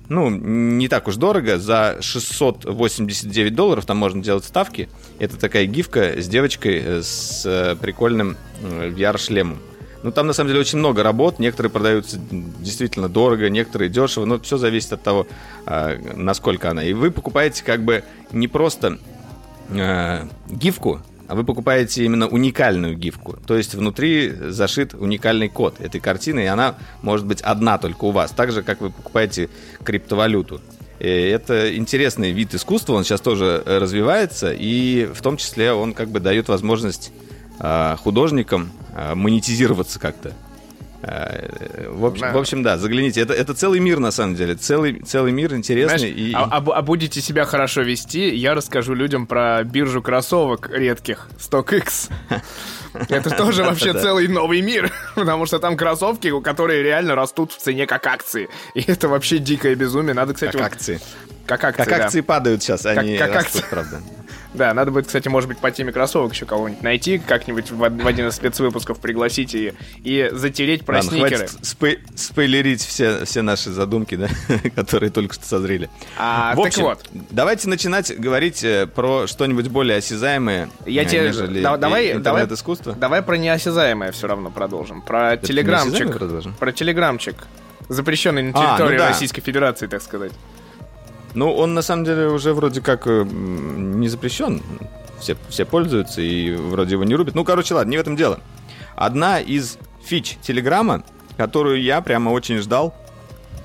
ну, 0.09 0.29
не 0.29 0.87
так 0.87 1.07
уж 1.07 1.15
дорого, 1.15 1.57
за 1.59 1.97
689 2.01 3.55
долларов, 3.55 3.85
там 3.85 3.97
можно 3.97 4.21
делать 4.21 4.43
ставки. 4.43 4.89
Это 5.19 5.37
такая 5.37 5.65
гифка 5.65 6.21
с 6.21 6.27
девочкой 6.27 6.81
э, 6.83 7.01
с 7.03 7.45
э, 7.45 7.75
прикольным 7.75 8.35
э, 8.61 8.89
VR-шлемом. 8.89 9.59
Ну, 10.01 10.11
там, 10.11 10.27
на 10.27 10.33
самом 10.33 10.49
деле, 10.49 10.61
очень 10.61 10.79
много 10.79 11.03
работ. 11.03 11.39
Некоторые 11.39 11.71
продаются 11.71 12.17
действительно 12.31 13.09
дорого, 13.09 13.49
некоторые 13.49 13.89
дешево. 13.89 14.23
Но 14.23 14.39
все 14.39 14.57
зависит 14.57 14.93
от 14.93 15.03
того, 15.03 15.27
а, 15.65 15.97
насколько 16.15 16.71
она. 16.71 16.83
И 16.85 16.93
вы 16.93 17.11
покупаете 17.11 17.65
как 17.65 17.83
бы 17.83 18.05
не 18.31 18.47
просто 18.47 18.97
э, 19.69 20.27
гифку, 20.49 21.01
а 21.27 21.35
вы 21.35 21.43
покупаете 21.43 22.03
именно 22.05 22.27
уникальную 22.27 22.97
гифку. 22.97 23.37
То 23.45 23.55
есть 23.55 23.75
внутри 23.75 24.31
зашит 24.31 24.95
уникальный 24.95 25.47
код 25.47 25.79
этой 25.79 26.01
картины, 26.01 26.41
и 26.41 26.47
она 26.47 26.75
может 27.03 27.25
быть 27.25 27.41
одна 27.41 27.77
только 27.77 28.05
у 28.05 28.11
вас. 28.11 28.31
Так 28.31 28.51
же, 28.51 28.63
как 28.63 28.81
вы 28.81 28.89
покупаете 28.89 29.49
криптовалюту. 29.83 30.59
И 30.99 31.07
это 31.07 31.77
интересный 31.77 32.31
вид 32.31 32.53
искусства, 32.55 32.93
он 32.93 33.03
сейчас 33.03 33.21
тоже 33.21 33.63
э, 33.65 33.77
развивается, 33.77 34.51
и 34.51 35.05
в 35.13 35.21
том 35.21 35.37
числе 35.37 35.71
он 35.71 35.93
как 35.93 36.09
бы 36.09 36.19
дает 36.19 36.49
возможность 36.49 37.11
э, 37.59 37.95
художникам 37.97 38.71
э, 38.95 39.15
монетизироваться 39.15 39.99
как-то. 39.99 40.33
Э, 41.01 41.87
в 41.89 42.05
общем, 42.05 42.33
в 42.33 42.37
общем, 42.37 42.63
да, 42.63 42.77
загляните. 42.77 43.21
Это, 43.21 43.33
это 43.33 43.53
целый 43.53 43.79
мир, 43.79 43.99
на 43.99 44.11
самом 44.11 44.35
деле. 44.35 44.55
Целый, 44.55 45.01
целый 45.01 45.31
мир 45.31 45.53
интересный. 45.53 45.97
Знаешь, 45.97 46.15
и... 46.15 46.33
а, 46.33 46.43
а, 46.43 46.57
а 46.57 46.81
будете 46.81 47.21
себя 47.21 47.45
хорошо 47.45 47.81
вести, 47.81 48.35
я 48.35 48.53
расскажу 48.53 48.93
людям 48.93 49.25
про 49.25 49.63
биржу 49.63 50.01
кроссовок 50.01 50.69
редких, 50.69 51.27
StockX. 51.37 52.11
Это 53.09 53.29
тоже 53.29 53.63
вообще 53.63 53.93
целый 53.93 54.27
новый 54.27 54.61
мир, 54.61 54.91
потому 55.15 55.45
что 55.45 55.59
там 55.59 55.77
кроссовки, 55.77 56.37
которые 56.41 56.83
реально 56.83 57.15
растут 57.15 57.53
в 57.53 57.57
цене 57.57 57.87
как 57.87 58.05
акции. 58.07 58.49
И 58.73 58.81
это 58.81 59.07
вообще 59.07 59.37
дикое 59.37 59.75
безумие. 59.75 60.13
Надо, 60.13 60.33
кстати... 60.33 60.57
Как 60.57 60.73
акции. 60.73 60.99
Как 61.45 61.63
акции, 61.63 61.83
Как 61.83 61.99
акции 61.99 62.21
падают 62.21 62.61
сейчас, 62.61 62.85
они 62.85 63.17
как 63.17 63.33
растут, 63.33 63.65
правда. 63.69 64.01
Да, 64.53 64.73
надо 64.73 64.89
будет, 64.91 65.05
кстати, 65.05 65.27
может 65.27 65.47
быть, 65.47 65.59
по 65.59 65.69
теме 65.69 65.91
кроссовок 65.91 66.33
еще 66.33 66.45
кого-нибудь 66.45 66.81
найти, 66.81 67.19
как-нибудь 67.19 67.69
в, 67.69 67.77
в 67.77 68.07
один 68.07 68.27
из 68.29 68.35
спецвыпусков 68.35 68.99
пригласить 68.99 69.53
и, 69.53 69.73
и 70.03 70.29
затереть 70.31 70.85
про 70.85 70.95
Ладно, 70.97 71.11
сникеры. 71.11 71.35
хватит 71.47 71.65
спой- 71.65 71.99
спойлерить 72.15 72.81
все, 72.83 73.25
все 73.25 73.41
наши 73.43 73.69
задумки, 73.69 74.15
да, 74.15 74.27
которые 74.75 75.11
только 75.11 75.35
что 75.35 75.45
созрели. 75.45 75.89
А, 76.17 76.53
в 76.53 76.57
так 76.57 76.65
общем, 76.67 76.83
вот. 76.83 77.05
давайте 77.29 77.69
начинать 77.69 78.11
говорить 78.19 78.63
э, 78.63 78.87
про 78.87 79.27
что-нибудь 79.27 79.67
более 79.67 79.97
осязаемое, 79.97 80.69
Я 80.85 81.03
э, 81.03 81.05
тебе... 81.05 81.61
да- 81.61 81.77
давай, 81.77 82.07
и- 82.07 82.13
давай, 82.13 82.41
интернет-искусство. 82.43 82.93
давай 82.93 83.21
про 83.21 83.35
неосязаемое 83.37 84.11
все 84.11 84.27
равно 84.27 84.49
продолжим. 84.49 85.01
Про 85.03 85.37
телеграмчик. 85.37 85.91
неосязаемое 85.91 86.17
продолжим? 86.17 86.53
Про 86.55 86.71
телеграмчик. 86.71 87.35
Запрещенный 87.87 88.43
на 88.43 88.51
А, 88.53 88.71
ну 88.71 88.77
территории 88.77 88.97
да. 88.97 89.07
Российской 89.09 89.41
Федерации, 89.41 89.87
так 89.87 90.01
сказать. 90.01 90.31
Ну, 91.33 91.53
он 91.53 91.73
на 91.73 91.81
самом 91.81 92.05
деле 92.05 92.27
уже 92.27 92.53
вроде 92.53 92.81
как 92.81 93.03
э, 93.05 93.23
не 93.23 94.07
запрещен. 94.09 94.61
Все, 95.19 95.35
все 95.49 95.65
пользуются 95.65 96.21
и 96.21 96.55
вроде 96.55 96.93
его 96.93 97.03
не 97.03 97.15
рубят. 97.15 97.35
Ну, 97.35 97.43
короче, 97.43 97.73
ладно, 97.73 97.91
не 97.91 97.97
в 97.97 98.01
этом 98.01 98.15
дело. 98.15 98.39
Одна 98.95 99.39
из 99.39 99.77
фич 100.03 100.37
Телеграма, 100.41 101.03
которую 101.37 101.81
я 101.81 102.01
прямо 102.01 102.29
очень 102.29 102.57
ждал, 102.57 102.95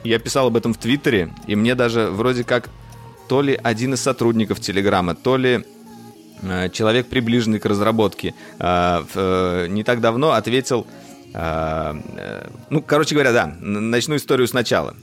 я 0.03 0.19
писал 0.19 0.49
об 0.49 0.57
этом 0.57 0.75
в 0.75 0.79
Твиттере, 0.79 1.31
и 1.47 1.57
мне 1.57 1.75
даже 1.75 2.09
вроде 2.09 2.45
как 2.45 2.69
то 3.29 3.41
ли 3.41 3.59
один 3.63 3.95
из 3.95 4.01
сотрудников 4.03 4.61
Телеграма, 4.61 5.15
то 5.15 5.37
ли 5.37 5.65
э, 6.43 6.69
человек, 6.71 7.07
приближенный 7.07 7.59
к 7.59 7.65
разработке, 7.67 8.35
э, 8.59 9.05
э, 9.15 9.67
не 9.69 9.83
так 9.83 10.01
давно 10.01 10.33
ответил... 10.33 10.87
э, 11.33 11.95
э, 12.17 12.49
ну, 12.69 12.83
короче 12.83 13.15
говоря, 13.15 13.33
да, 13.33 13.47
начну 13.61 14.17
историю 14.17 14.47
сначала. 14.47 14.95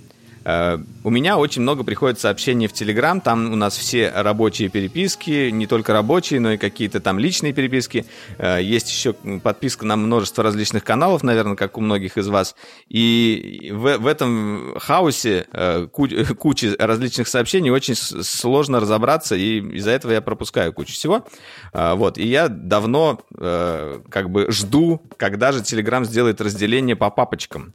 Э, 0.46 0.78
У 1.04 1.10
меня 1.10 1.38
очень 1.38 1.62
много 1.62 1.84
приходит 1.84 2.20
сообщений 2.20 2.68
в 2.68 2.74
Телеграм, 2.74 3.22
там 3.22 3.52
у 3.54 3.56
нас 3.56 3.76
все 3.78 4.12
рабочие 4.16 4.70
переписки, 4.70 5.50
не 5.50 5.68
только 5.68 5.94
рабочие, 5.94 6.40
но 6.40 6.54
и 6.54 6.58
какие-то 6.58 7.00
там 7.00 7.20
личные 7.20 7.54
переписки. 7.54 8.06
Э, 8.38 8.60
Есть 8.62 8.90
еще 8.90 9.14
подписка 9.14 9.86
на 9.86 9.96
множество 9.96 10.44
различных 10.44 10.84
каналов, 10.84 11.24
наверное, 11.24 11.56
как 11.56 11.78
у 11.78 11.82
многих 11.82 12.18
из 12.18 12.28
вас. 12.28 12.56
И 12.90 13.72
в, 13.74 13.98
в 13.98 14.08
этом 14.08 14.76
хаосе 14.80 15.46
э, 15.52 15.88
ку- 15.92 16.08
кучи 16.38 16.76
различных 16.78 17.28
сообщений 17.28 17.70
очень 17.72 17.96
сложно 17.96 18.80
разобраться, 18.80 19.36
и 19.36 19.60
из-за 19.78 19.92
этого 19.92 20.12
я 20.12 20.22
пропускаю 20.22 20.74
кучу 20.74 20.94
всего. 20.94 21.26
Вот, 21.74 22.18
и 22.18 22.28
я 22.28 22.50
давно 22.50 23.20
как 24.10 24.30
бы 24.30 24.52
жду, 24.52 25.02
когда 25.18 25.52
же 25.52 25.60
Telegram 25.62 26.04
сделает 26.04 26.42
разделение 26.42 26.96
по 26.96 27.10
папочкам, 27.10 27.74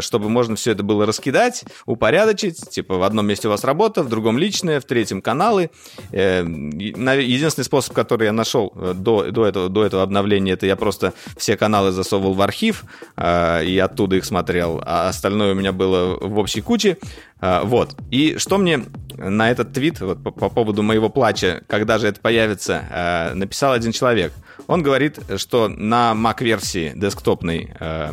чтобы 0.00 0.28
можно 0.28 0.56
все 0.56 0.72
это 0.72 0.82
было 0.82 1.06
раскидать, 1.06 1.64
упорядочить, 1.86 2.70
типа 2.70 2.96
в 2.96 3.02
одном 3.02 3.26
месте 3.26 3.48
у 3.48 3.50
вас 3.50 3.64
работа, 3.64 4.02
в 4.02 4.08
другом 4.08 4.38
личное, 4.38 4.80
в 4.80 4.84
третьем 4.84 5.22
каналы. 5.22 5.70
Э, 6.12 6.44
Единственный 6.46 7.64
способ, 7.64 7.94
который 7.94 8.26
я 8.26 8.32
нашел 8.32 8.72
э, 8.74 8.94
до, 8.94 9.30
до, 9.30 9.46
этого, 9.46 9.68
до 9.68 9.84
этого 9.84 10.02
обновления, 10.02 10.52
это 10.52 10.66
я 10.66 10.76
просто 10.76 11.12
все 11.36 11.56
каналы 11.56 11.92
засовывал 11.92 12.34
в 12.34 12.42
архив 12.42 12.84
э, 13.16 13.64
и 13.64 13.78
оттуда 13.78 14.16
их 14.16 14.24
смотрел, 14.24 14.82
а 14.84 15.08
остальное 15.08 15.52
у 15.52 15.54
меня 15.54 15.72
было 15.72 16.18
в 16.20 16.38
общей 16.38 16.60
куче. 16.60 16.98
Вот. 17.38 17.94
И 18.10 18.38
что 18.38 18.56
мне 18.56 18.86
на 19.16 19.50
этот 19.50 19.72
твит 19.72 20.00
вот, 20.00 20.22
по, 20.22 20.30
по 20.30 20.48
поводу 20.48 20.82
моего 20.82 21.08
плача, 21.08 21.62
когда 21.66 21.98
же 21.98 22.08
это 22.08 22.20
появится, 22.20 22.84
э, 22.90 23.34
написал 23.34 23.72
один 23.72 23.92
человек. 23.92 24.32
Он 24.66 24.82
говорит, 24.82 25.18
что 25.36 25.68
на 25.68 26.12
Mac-версии 26.12 26.92
десктопной 26.94 27.74
э, 27.78 28.12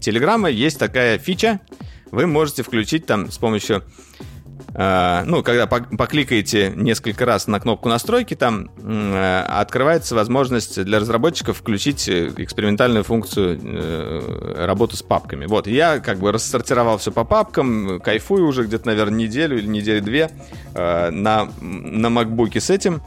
Телеграма 0.00 0.48
есть 0.50 0.78
такая 0.78 1.18
фича, 1.18 1.60
вы 2.10 2.26
можете 2.26 2.62
включить 2.62 3.06
там 3.06 3.30
с 3.30 3.38
помощью 3.38 3.84
э, 4.74 5.22
ну, 5.26 5.42
когда 5.42 5.64
пок- 5.64 5.96
покликаете 5.96 6.72
несколько 6.74 7.24
раз 7.24 7.46
на 7.46 7.60
кнопку 7.60 7.88
настройки, 7.88 8.34
там 8.34 8.70
э, 8.82 9.44
открывается 9.48 10.14
возможность 10.14 10.82
для 10.82 10.98
разработчиков 10.98 11.58
включить 11.58 12.08
э, 12.08 12.32
экспериментальную 12.36 13.04
функцию 13.04 13.60
работы 14.66 14.96
с 14.96 15.02
папками. 15.02 15.46
Вот, 15.46 15.66
я 15.66 16.00
как 16.00 16.18
бы 16.18 16.32
рассортировал 16.32 16.98
все 16.98 17.12
по 17.12 17.24
папкам, 17.24 18.00
кайфую 18.00 18.46
уже 18.46 18.64
где-то, 18.64 18.86
наверное, 18.86 19.18
неделю 19.18 19.58
или 19.58 19.66
недели 19.66 20.00
две 20.00 20.30
на, 20.74 21.10
на 21.60 22.06
MacBook 22.06 22.58
с 22.58 22.70
этим 22.70 23.02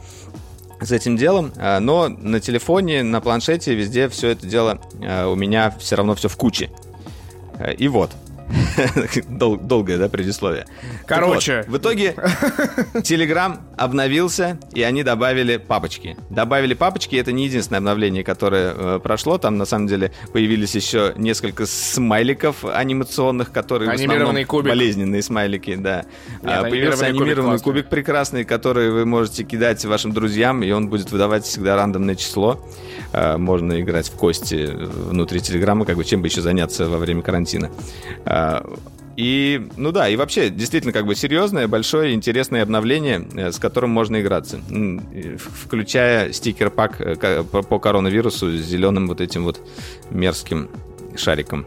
с 0.80 0.92
этим 0.92 1.16
делом, 1.16 1.52
э, 1.56 1.78
но 1.78 2.08
на 2.08 2.40
телефоне, 2.40 3.02
на 3.02 3.20
планшете, 3.20 3.74
везде 3.74 4.08
все 4.08 4.28
это 4.30 4.46
дело 4.46 4.80
э, 5.00 5.24
у 5.26 5.34
меня 5.34 5.74
все 5.78 5.96
равно 5.96 6.14
все 6.14 6.28
в 6.28 6.36
куче. 6.36 6.70
Э, 7.58 7.74
И 7.74 7.88
вот. 7.88 8.10
Дол- 9.28 9.56
долгое, 9.56 9.98
да, 9.98 10.08
предисловие. 10.08 10.66
Короче. 11.06 11.64
вот, 11.66 11.74
в 11.74 11.78
итоге 11.78 12.14
Telegram 12.94 13.58
обновился, 13.76 14.58
и 14.72 14.82
они 14.82 15.02
добавили 15.02 15.56
папочки. 15.56 16.16
Добавили 16.30 16.74
папочки, 16.74 17.16
это 17.16 17.32
не 17.32 17.46
единственное 17.46 17.78
обновление, 17.78 18.24
которое 18.24 18.74
э, 18.76 19.00
прошло. 19.02 19.38
Там, 19.38 19.56
на 19.58 19.64
самом 19.64 19.86
деле, 19.86 20.12
появились 20.32 20.74
еще 20.74 21.12
несколько 21.16 21.66
смайликов 21.66 22.64
анимационных, 22.64 23.50
которые 23.52 23.90
в 23.90 23.92
Анимированный 23.92 24.24
основном 24.42 24.46
кубик. 24.46 24.68
болезненные 24.70 25.22
смайлики, 25.22 25.74
да. 25.76 26.04
А, 26.42 26.60
анимированный 26.64 26.70
Появился 26.70 27.04
кубик 27.06 27.16
анимированный 27.20 27.48
классный. 27.50 27.64
кубик 27.64 27.86
прекрасный, 27.88 28.44
который 28.44 28.90
вы 28.90 29.04
можете 29.06 29.44
кидать 29.44 29.84
вашим 29.84 30.12
друзьям, 30.12 30.62
и 30.62 30.70
он 30.70 30.88
будет 30.88 31.10
выдавать 31.10 31.44
всегда 31.44 31.76
рандомное 31.76 32.14
число. 32.14 32.64
А, 33.12 33.38
Можно 33.38 33.80
играть 33.80 34.08
в 34.08 34.12
кости 34.16 34.68
внутри 34.74 35.40
Телеграма, 35.40 35.84
как 35.84 35.96
бы 35.96 36.04
чем 36.04 36.22
бы 36.22 36.28
еще 36.28 36.40
заняться 36.40 36.88
во 36.88 36.98
время 36.98 37.22
карантина. 37.22 37.70
А, 38.24 38.43
И, 39.16 39.68
ну 39.76 39.92
да, 39.92 40.08
и 40.08 40.16
вообще, 40.16 40.50
действительно, 40.50 40.92
как 40.92 41.06
бы 41.06 41.14
серьезное, 41.14 41.68
большое, 41.68 42.14
интересное 42.14 42.62
обновление, 42.62 43.24
э, 43.34 43.52
с 43.52 43.58
которым 43.58 43.90
можно 43.90 44.20
играться. 44.20 44.58
Включая 45.38 46.32
стикер-пак 46.32 47.00
э, 47.00 47.44
по 47.44 47.78
коронавирусу 47.78 48.50
с 48.50 48.60
зеленым 48.60 49.06
вот 49.06 49.20
этим 49.20 49.44
вот 49.44 49.60
мерзким 50.10 50.68
шариком. 51.16 51.64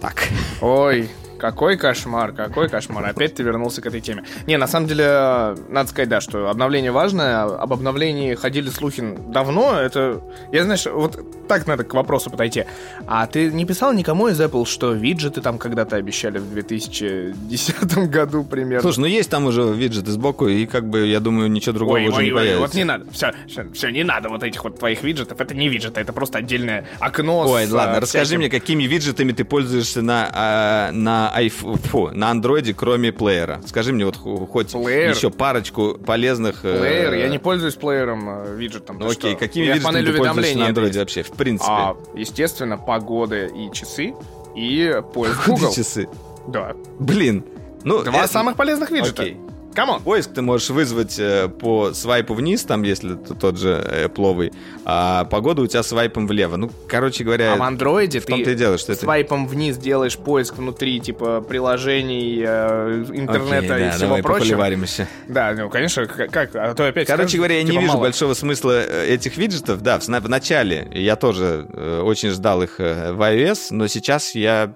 Так. 0.00 0.28
Ой, 0.60 1.08
какой 1.40 1.76
кошмар, 1.76 2.32
какой 2.32 2.68
кошмар. 2.68 3.06
Опять 3.06 3.34
ты 3.34 3.42
вернулся 3.42 3.80
к 3.80 3.86
этой 3.86 4.00
теме. 4.00 4.24
Не, 4.46 4.58
на 4.58 4.66
самом 4.66 4.86
деле, 4.86 5.04
э, 5.06 5.56
надо 5.68 5.88
сказать, 5.88 6.08
да, 6.08 6.20
что 6.20 6.48
обновление 6.50 6.92
важное. 6.92 7.42
Об 7.44 7.72
обновлении 7.72 8.34
ходили 8.34 8.68
слухи 8.68 9.02
давно. 9.28 9.80
Это, 9.80 10.20
я, 10.52 10.64
знаешь, 10.64 10.86
вот 10.86 11.18
так 11.48 11.66
надо 11.66 11.84
к 11.84 11.94
вопросу 11.94 12.30
подойти. 12.30 12.64
А 13.06 13.26
ты 13.26 13.50
не 13.50 13.64
писал 13.64 13.92
никому 13.92 14.28
из 14.28 14.40
Apple, 14.40 14.66
что 14.66 14.92
виджеты 14.92 15.40
там 15.40 15.58
когда-то 15.58 15.96
обещали 15.96 16.38
в 16.38 16.50
2010 16.52 17.94
году 18.10 18.44
примерно? 18.44 18.82
Слушай, 18.82 19.00
ну 19.00 19.06
есть 19.06 19.30
там 19.30 19.46
уже 19.46 19.62
виджеты 19.62 20.10
сбоку, 20.12 20.46
и 20.46 20.66
как 20.66 20.88
бы, 20.88 21.06
я 21.06 21.20
думаю, 21.20 21.50
ничего 21.50 21.72
другого 21.72 21.96
Ой, 21.96 22.08
уже 22.08 22.16
ой, 22.18 22.24
не 22.24 22.30
ой, 22.32 22.36
появится. 22.36 22.60
вот 22.60 22.74
не 22.74 22.84
надо. 22.84 23.06
Все, 23.10 23.32
все, 23.72 23.88
не 23.90 24.04
надо 24.04 24.28
вот 24.28 24.42
этих 24.42 24.62
вот 24.64 24.78
твоих 24.78 25.02
виджетов. 25.02 25.40
Это 25.40 25.54
не 25.54 25.68
виджеты, 25.68 26.00
это 26.00 26.12
просто 26.12 26.38
отдельное 26.38 26.86
окно. 27.00 27.48
Ой, 27.48 27.66
с, 27.66 27.70
ладно, 27.72 28.00
расскажи 28.00 28.24
всяким- 28.26 28.40
мне, 28.40 28.50
какими 28.50 28.84
виджетами 28.84 29.32
ты 29.32 29.44
пользуешься 29.44 30.02
на, 30.02 30.28
а, 30.32 30.90
на 31.30 31.42
iPhone, 31.42 31.78
фу, 31.88 32.10
на 32.12 32.30
андроиде, 32.30 32.74
кроме 32.74 33.12
плеера. 33.12 33.60
Скажи 33.66 33.92
мне 33.92 34.04
вот 34.04 34.16
хоть 34.16 34.72
Плеер? 34.72 35.10
еще 35.14 35.30
парочку 35.30 35.94
полезных... 35.94 36.64
э, 36.64 36.78
Плеер, 36.78 37.14
я 37.14 37.28
не 37.28 37.38
пользуюсь 37.38 37.74
плеером, 37.74 38.28
э, 38.28 38.56
виджетом. 38.56 38.98
Ну 38.98 39.06
окей, 39.06 39.32
что? 39.32 39.38
какими 39.38 39.66
виджетами 39.66 40.04
ты 40.04 40.12
пользуешься 40.14 40.58
на 40.58 40.60
это 40.62 40.68
андроиде 40.68 40.98
вообще, 41.00 41.22
в 41.22 41.32
принципе? 41.32 41.70
А, 41.70 41.96
естественно, 42.14 42.76
погода 42.78 43.46
и 43.46 43.72
часы, 43.72 44.14
и 44.56 45.00
поиск 45.14 45.46
Google. 45.46 45.72
часы? 45.72 46.08
Да. 46.48 46.74
Блин. 46.98 47.44
Ну, 47.82 48.02
Два 48.02 48.24
э, 48.24 48.28
самых 48.28 48.56
полезных 48.56 48.90
виджета. 48.90 49.22
окей. 49.22 49.36
Come 49.74 49.90
on. 49.90 50.02
Поиск 50.02 50.32
ты 50.32 50.42
можешь 50.42 50.70
вызвать 50.70 51.18
э, 51.18 51.48
по 51.48 51.92
свайпу 51.92 52.34
вниз, 52.34 52.64
там, 52.64 52.82
если 52.82 53.14
т- 53.14 53.34
тот 53.34 53.58
же 53.58 53.82
Apple, 54.06 54.52
а 54.84 55.24
погода 55.24 55.62
у 55.62 55.66
тебя 55.66 55.82
свайпом 55.82 56.26
влево. 56.26 56.56
Ну, 56.56 56.70
короче 56.88 57.24
говоря, 57.24 57.54
А 57.54 57.56
в 57.56 57.62
андроиде 57.62 58.20
в 58.20 58.26
том-то 58.26 58.42
и 58.42 58.44
ты 58.44 58.54
дело, 58.54 58.78
что 58.78 58.92
это... 58.92 59.02
свайпом 59.02 59.46
вниз 59.46 59.76
делаешь 59.76 60.16
поиск 60.18 60.56
внутри, 60.56 60.98
типа, 61.00 61.40
приложений, 61.40 62.42
э, 62.46 63.04
интернета 63.12 63.74
Окей, 63.74 63.86
и 63.86 63.90
да, 63.90 63.90
всего 63.92 64.06
давай 64.08 64.22
прочего. 64.22 64.66
Да, 65.28 65.52
ну, 65.56 65.70
конечно, 65.70 66.06
как, 66.06 66.54
а 66.54 66.74
то 66.74 66.88
опять 66.88 67.06
Короче 67.06 67.22
скажут, 67.28 67.36
говоря, 67.36 67.56
я 67.56 67.62
не 67.62 67.70
типа, 67.70 67.80
вижу 67.80 67.92
мало. 67.92 68.02
большого 68.02 68.34
смысла 68.34 68.72
э, 68.72 69.06
этих 69.14 69.36
виджетов. 69.36 69.82
Да, 69.82 69.98
в, 69.98 70.06
в 70.06 70.28
начале 70.28 70.88
я 70.92 71.16
тоже 71.16 71.66
э, 71.72 72.00
очень 72.00 72.30
ждал 72.30 72.62
их 72.62 72.80
э, 72.80 73.12
в 73.12 73.20
iOS, 73.20 73.68
но 73.70 73.86
сейчас 73.86 74.34
я 74.34 74.74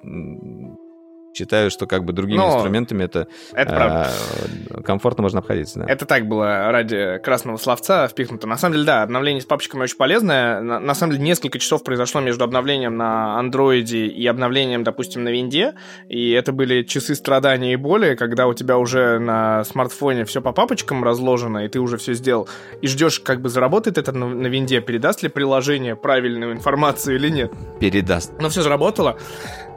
считаю, 1.34 1.70
что 1.70 1.86
как 1.86 2.04
бы 2.04 2.12
другими 2.12 2.38
Но 2.38 2.54
инструментами 2.54 3.04
это, 3.04 3.26
это 3.52 4.10
э, 4.70 4.82
комфортно 4.82 5.22
можно 5.22 5.40
обходиться. 5.40 5.80
Да. 5.80 5.86
Это 5.86 6.06
так 6.06 6.26
было 6.28 6.70
ради 6.70 7.18
красного 7.18 7.56
словца 7.56 8.06
впихнуто. 8.08 8.46
На 8.46 8.56
самом 8.56 8.74
деле, 8.74 8.86
да, 8.86 9.02
обновление 9.02 9.42
с 9.42 9.44
папочками 9.44 9.82
очень 9.82 9.96
полезное. 9.96 10.60
На, 10.60 10.78
на 10.78 10.94
самом 10.94 11.12
деле, 11.14 11.24
несколько 11.24 11.58
часов 11.58 11.82
произошло 11.82 12.20
между 12.20 12.44
обновлением 12.44 12.96
на 12.96 13.38
андроиде 13.38 14.06
и 14.06 14.26
обновлением, 14.26 14.84
допустим, 14.84 15.24
на 15.24 15.30
винде. 15.30 15.74
И 16.08 16.30
это 16.30 16.52
были 16.52 16.82
часы 16.82 17.14
страдания 17.14 17.72
и 17.72 17.76
боли, 17.76 18.14
когда 18.14 18.46
у 18.46 18.54
тебя 18.54 18.78
уже 18.78 19.18
на 19.18 19.64
смартфоне 19.64 20.24
все 20.24 20.40
по 20.40 20.52
папочкам 20.52 21.02
разложено, 21.02 21.64
и 21.64 21.68
ты 21.68 21.80
уже 21.80 21.96
все 21.96 22.14
сделал, 22.14 22.48
и 22.80 22.86
ждешь, 22.86 23.20
как 23.20 23.40
бы 23.40 23.48
заработает 23.48 23.98
это 23.98 24.12
на, 24.12 24.28
на 24.28 24.46
винде, 24.46 24.80
передаст 24.80 25.22
ли 25.22 25.28
приложение 25.28 25.96
правильную 25.96 26.52
информацию 26.52 27.16
или 27.16 27.28
нет. 27.28 27.52
Передаст. 27.80 28.32
Но 28.40 28.48
все 28.48 28.62
заработало. 28.62 29.18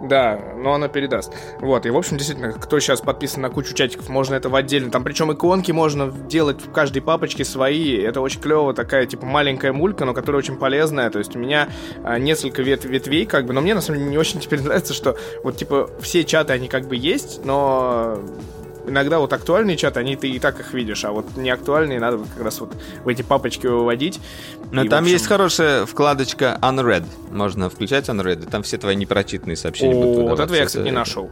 Да, 0.02 0.40
но 0.56 0.74
она 0.74 0.88
передаст. 0.88 1.34
Вот, 1.60 1.86
и, 1.86 1.90
в 1.90 1.98
общем, 1.98 2.18
действительно, 2.18 2.54
кто 2.54 2.80
сейчас 2.80 3.02
подписан 3.02 3.42
на 3.42 3.50
кучу 3.50 3.74
чатиков, 3.74 4.10
можно 4.10 4.36
это 4.36 4.50
в 4.50 4.56
отдельно. 4.56 4.92
Там, 4.92 5.04
причем 5.04 5.32
иконки 5.32 5.72
можно 5.72 6.12
делать 6.12 6.62
в 6.62 6.72
каждой 6.72 7.02
папочке 7.02 7.46
свои. 7.46 7.98
Это 7.98 8.22
очень 8.22 8.42
клево, 8.42 8.74
такая, 8.74 9.06
типа, 9.06 9.26
маленькая 9.26 9.74
мулька, 9.74 10.06
но 10.06 10.14
которая 10.14 10.40
очень 10.40 10.58
полезная. 10.58 11.10
То 11.10 11.20
есть 11.20 11.36
у 11.36 11.40
меня 11.40 11.70
а, 12.04 12.20
несколько 12.20 12.62
вет 12.62 12.86
ветвей, 12.86 13.26
как 13.26 13.46
бы, 13.46 13.54
но 13.54 13.62
мне, 13.62 13.74
на 13.74 13.82
самом 13.82 14.00
деле, 14.00 14.12
не 14.12 14.18
очень 14.18 14.40
теперь 14.40 14.62
нравится, 14.64 14.94
что 14.94 15.18
вот, 15.44 15.58
типа, 15.58 15.90
все 16.02 16.24
чаты, 16.24 16.54
они 16.54 16.68
как 16.68 16.88
бы 16.88 16.96
есть, 16.96 17.44
но 17.44 18.20
иногда 18.88 19.20
вот 19.20 19.34
актуальные 19.34 19.78
чаты, 19.78 20.00
они 20.00 20.16
ты 20.16 20.30
и 20.30 20.40
так 20.40 20.60
их 20.60 20.74
видишь, 20.74 21.06
а 21.06 21.12
вот 21.12 21.38
не 21.38 21.50
актуальные 21.50 22.00
надо 22.00 22.20
как 22.20 22.44
раз 22.44 22.60
вот 22.60 22.74
в 23.04 23.08
эти 23.08 23.22
папочки 23.22 23.68
выводить. 23.68 24.20
Но 24.72 24.84
И, 24.84 24.90
там 24.90 25.04
общем, 25.04 25.14
есть 25.14 25.28
хорошая 25.28 25.86
вкладочка 25.86 26.58
Unread. 26.62 27.06
Можно 27.32 27.70
включать 27.70 28.10
Unread, 28.10 28.44
и 28.44 28.50
там 28.50 28.64
все 28.64 28.78
твои 28.78 28.96
непрочитанные 28.96 29.56
сообщения 29.56 29.96
О, 29.96 30.02
будут 30.02 30.30
вот 30.30 30.40
этого 30.40 30.56
я, 30.56 30.66
кстати, 30.66 30.84
не 30.84 30.92
нашел. 30.92 31.30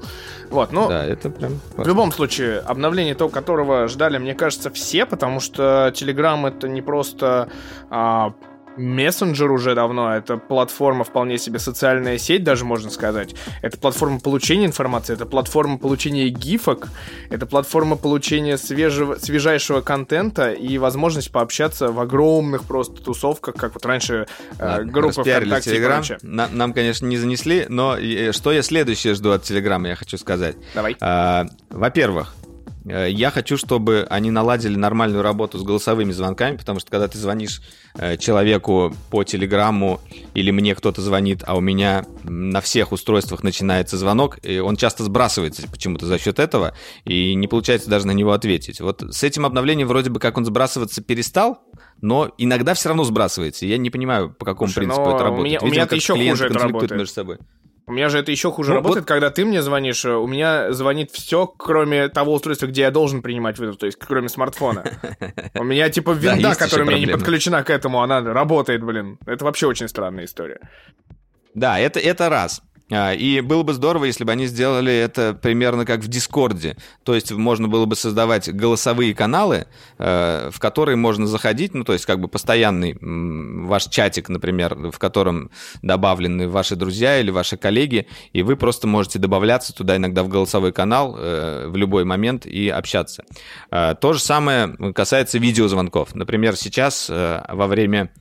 Вот, 0.49 0.71
ну, 0.71 0.87
Да, 0.87 1.05
это 1.05 1.29
прям... 1.29 1.59
В 1.75 1.87
любом 1.87 2.11
случае, 2.11 2.59
обновление 2.59 3.15
то, 3.15 3.29
которого 3.29 3.87
ждали, 3.87 4.17
мне 4.17 4.35
кажется, 4.35 4.69
все, 4.69 5.05
потому 5.05 5.39
что 5.39 5.91
Telegram 5.93 6.47
это 6.47 6.67
не 6.67 6.81
просто 6.81 7.49
а, 7.89 8.33
мессенджер 8.77 9.51
уже 9.51 9.75
давно, 9.75 10.15
это 10.15 10.37
платформа 10.37 11.03
вполне 11.03 11.37
себе 11.37 11.59
социальная 11.59 12.17
сеть, 12.17 12.43
даже 12.43 12.65
можно 12.65 12.89
сказать. 12.89 13.35
Это 13.61 13.77
платформа 13.77 14.19
получения 14.19 14.65
информации, 14.65 15.13
это 15.13 15.25
платформа 15.25 15.77
получения 15.77 16.29
гифок, 16.29 16.89
это 17.29 17.45
платформа 17.45 17.95
получения 17.95 18.57
свежего, 18.57 19.15
свежайшего 19.15 19.81
контента 19.81 20.51
и 20.51 20.77
возможность 20.77 21.31
пообщаться 21.31 21.91
в 21.91 21.99
огромных 21.99 22.63
просто 22.63 23.01
тусовках, 23.01 23.55
как 23.55 23.73
вот 23.73 23.85
раньше 23.85 24.27
э, 24.57 24.65
Ладно, 24.65 24.91
группы 24.91 25.19
распиарили 25.19 25.49
ВКонтакте 25.49 25.85
прочее. 25.85 26.17
На- 26.21 26.47
нам, 26.47 26.73
конечно, 26.73 27.05
не 27.05 27.17
занесли, 27.17 27.65
но 27.69 27.97
э, 27.97 28.31
что 28.31 28.51
я 28.51 28.61
следующее 28.61 29.13
жду 29.13 29.31
от 29.31 29.43
Телеграма, 29.43 29.89
я 29.89 29.95
хочу 29.95 30.17
сказать. 30.17 30.55
Давай. 30.73 30.95
А, 31.01 31.45
Во-первых, 31.69 32.35
э, 32.43 32.44
я 32.85 33.31
хочу, 33.31 33.57
чтобы 33.57 34.05
они 34.09 34.29
наладили 34.31 34.75
нормальную 34.75 35.23
работу 35.23 35.57
с 35.57 35.63
голосовыми 35.63 36.11
звонками, 36.11 36.55
потому 36.57 36.79
что 36.79 36.91
когда 36.91 37.07
ты 37.07 37.17
звонишь 37.17 37.61
э, 37.95 38.17
человеку 38.17 38.93
по 39.09 39.23
телеграмму 39.23 39.99
или 40.33 40.51
мне 40.51 40.75
кто-то 40.75 41.01
звонит, 41.01 41.43
а 41.45 41.55
у 41.57 41.61
меня 41.61 42.05
на 42.23 42.61
всех 42.61 42.91
устройствах 42.91 43.43
начинается 43.43 43.97
звонок, 43.97 44.37
и 44.43 44.59
он 44.59 44.75
часто 44.75 45.03
сбрасывается 45.03 45.67
почему-то 45.69 46.05
за 46.05 46.19
счет 46.19 46.39
этого, 46.39 46.73
и 47.05 47.33
не 47.33 47.47
получается 47.47 47.89
даже 47.89 48.05
на 48.07 48.11
него 48.11 48.33
ответить. 48.33 48.79
Вот 48.81 49.01
с 49.01 49.23
этим 49.23 49.45
обновлением 49.45 49.87
вроде 49.87 50.09
бы 50.09 50.19
как 50.19 50.37
он 50.37 50.45
сбрасываться 50.45 51.01
перестал, 51.01 51.63
но 52.01 52.31
иногда 52.37 52.73
все 52.75 52.89
равно 52.89 53.03
сбрасывается. 53.03 53.65
Я 53.65 53.77
не 53.77 53.89
понимаю, 53.89 54.29
по 54.29 54.45
какому 54.45 54.67
Слушай, 54.69 54.85
принципу 54.87 55.01
это 55.09 55.15
у 55.15 55.19
работает. 55.23 55.45
меня- 55.45 55.59
у 55.59 55.65
Видимо, 55.65 55.73
меня-то 55.73 55.89
как 55.91 55.99
еще 55.99 56.13
клиенты 56.13 56.31
хуже 56.43 56.45
это 56.47 56.59
работает. 56.59 56.91
между 56.91 57.13
собой. 57.13 57.37
У 57.87 57.91
меня 57.93 58.09
же 58.09 58.17
это 58.17 58.31
еще 58.31 58.51
хуже 58.51 58.71
Ну, 58.71 58.75
работает, 58.77 59.03
вот- 59.03 59.07
когда 59.07 59.29
ты 59.29 59.45
мне 59.45 59.61
звонишь, 59.61 60.03
э, 60.05 60.11
у 60.13 60.25
меня 60.27 60.71
звонит 60.73 61.11
все, 61.11 61.45
кроме 61.45 62.09
того 62.09 62.33
устройства, 62.33 62.65
где 62.67 62.81
я 62.81 62.91
должен 62.91 63.21
принимать 63.21 63.59
вызов, 63.59 63.77
то 63.77 63.85
есть 63.85 63.99
кроме 63.99 64.27
смартфона. 64.27 64.83
У 65.53 65.63
меня 65.63 65.89
типа 65.89 66.15
Да, 66.15 66.33
винда, 66.33 66.55
которая 66.55 66.85
у 66.87 66.89
меня 66.89 66.99
не 66.99 67.05
подключена 67.11 67.63
к 67.63 67.69
этому, 67.69 68.01
она 68.01 68.21
работает, 68.21 68.83
блин. 68.83 69.19
Это 69.27 69.45
вообще 69.45 69.67
очень 69.67 69.87
странная 69.87 70.25
история. 70.25 70.59
Да, 71.53 71.79
это, 71.79 71.99
это 71.99 72.29
раз. 72.29 72.61
А, 72.91 73.13
И 73.13 73.41
было 73.41 73.63
бы 73.63 73.73
здорово, 73.73 74.05
если 74.05 74.23
бы 74.23 74.31
они 74.31 74.45
сделали 74.45 74.93
это 74.93 75.33
примерно 75.33 75.85
как 75.85 76.01
в 76.01 76.07
Дискорде. 76.07 76.77
То 77.03 77.15
есть 77.15 77.31
можно 77.31 77.67
было 77.67 77.85
бы 77.85 77.95
создавать 77.95 78.53
голосовые 78.53 79.15
каналы, 79.15 79.65
э, 79.97 80.49
в 80.51 80.59
которые 80.59 80.95
можно 80.95 81.25
заходить, 81.25 81.73
ну, 81.73 81.83
то 81.83 81.93
есть 81.93 82.05
как 82.05 82.19
бы 82.19 82.27
постоянный 82.27 82.95
ваш 83.01 83.85
чатик, 83.85 84.29
например, 84.29 84.75
в 84.91 84.99
котором 84.99 85.49
добавлены 85.81 86.47
ваши 86.47 86.75
друзья 86.75 87.19
или 87.19 87.31
ваши 87.31 87.57
коллеги, 87.57 88.07
и 88.33 88.43
вы 88.43 88.55
просто 88.55 88.87
можете 88.87 89.17
добавляться 89.17 89.73
туда 89.73 89.95
иногда 89.95 90.23
в 90.23 90.27
голосовой 90.27 90.71
канал 90.71 91.15
э, 91.17 91.67
в 91.67 91.75
любой 91.75 92.03
момент 92.05 92.45
и 92.45 92.69
общаться. 92.69 93.23
Э, 93.71 93.95
То 93.99 94.13
же 94.13 94.19
самое 94.19 94.75
касается 94.93 95.39
видеозвонков. 95.39 96.13
Например, 96.13 96.55
сейчас 96.55 97.07
э, 97.09 97.41
во 97.49 97.65
время 97.65 98.11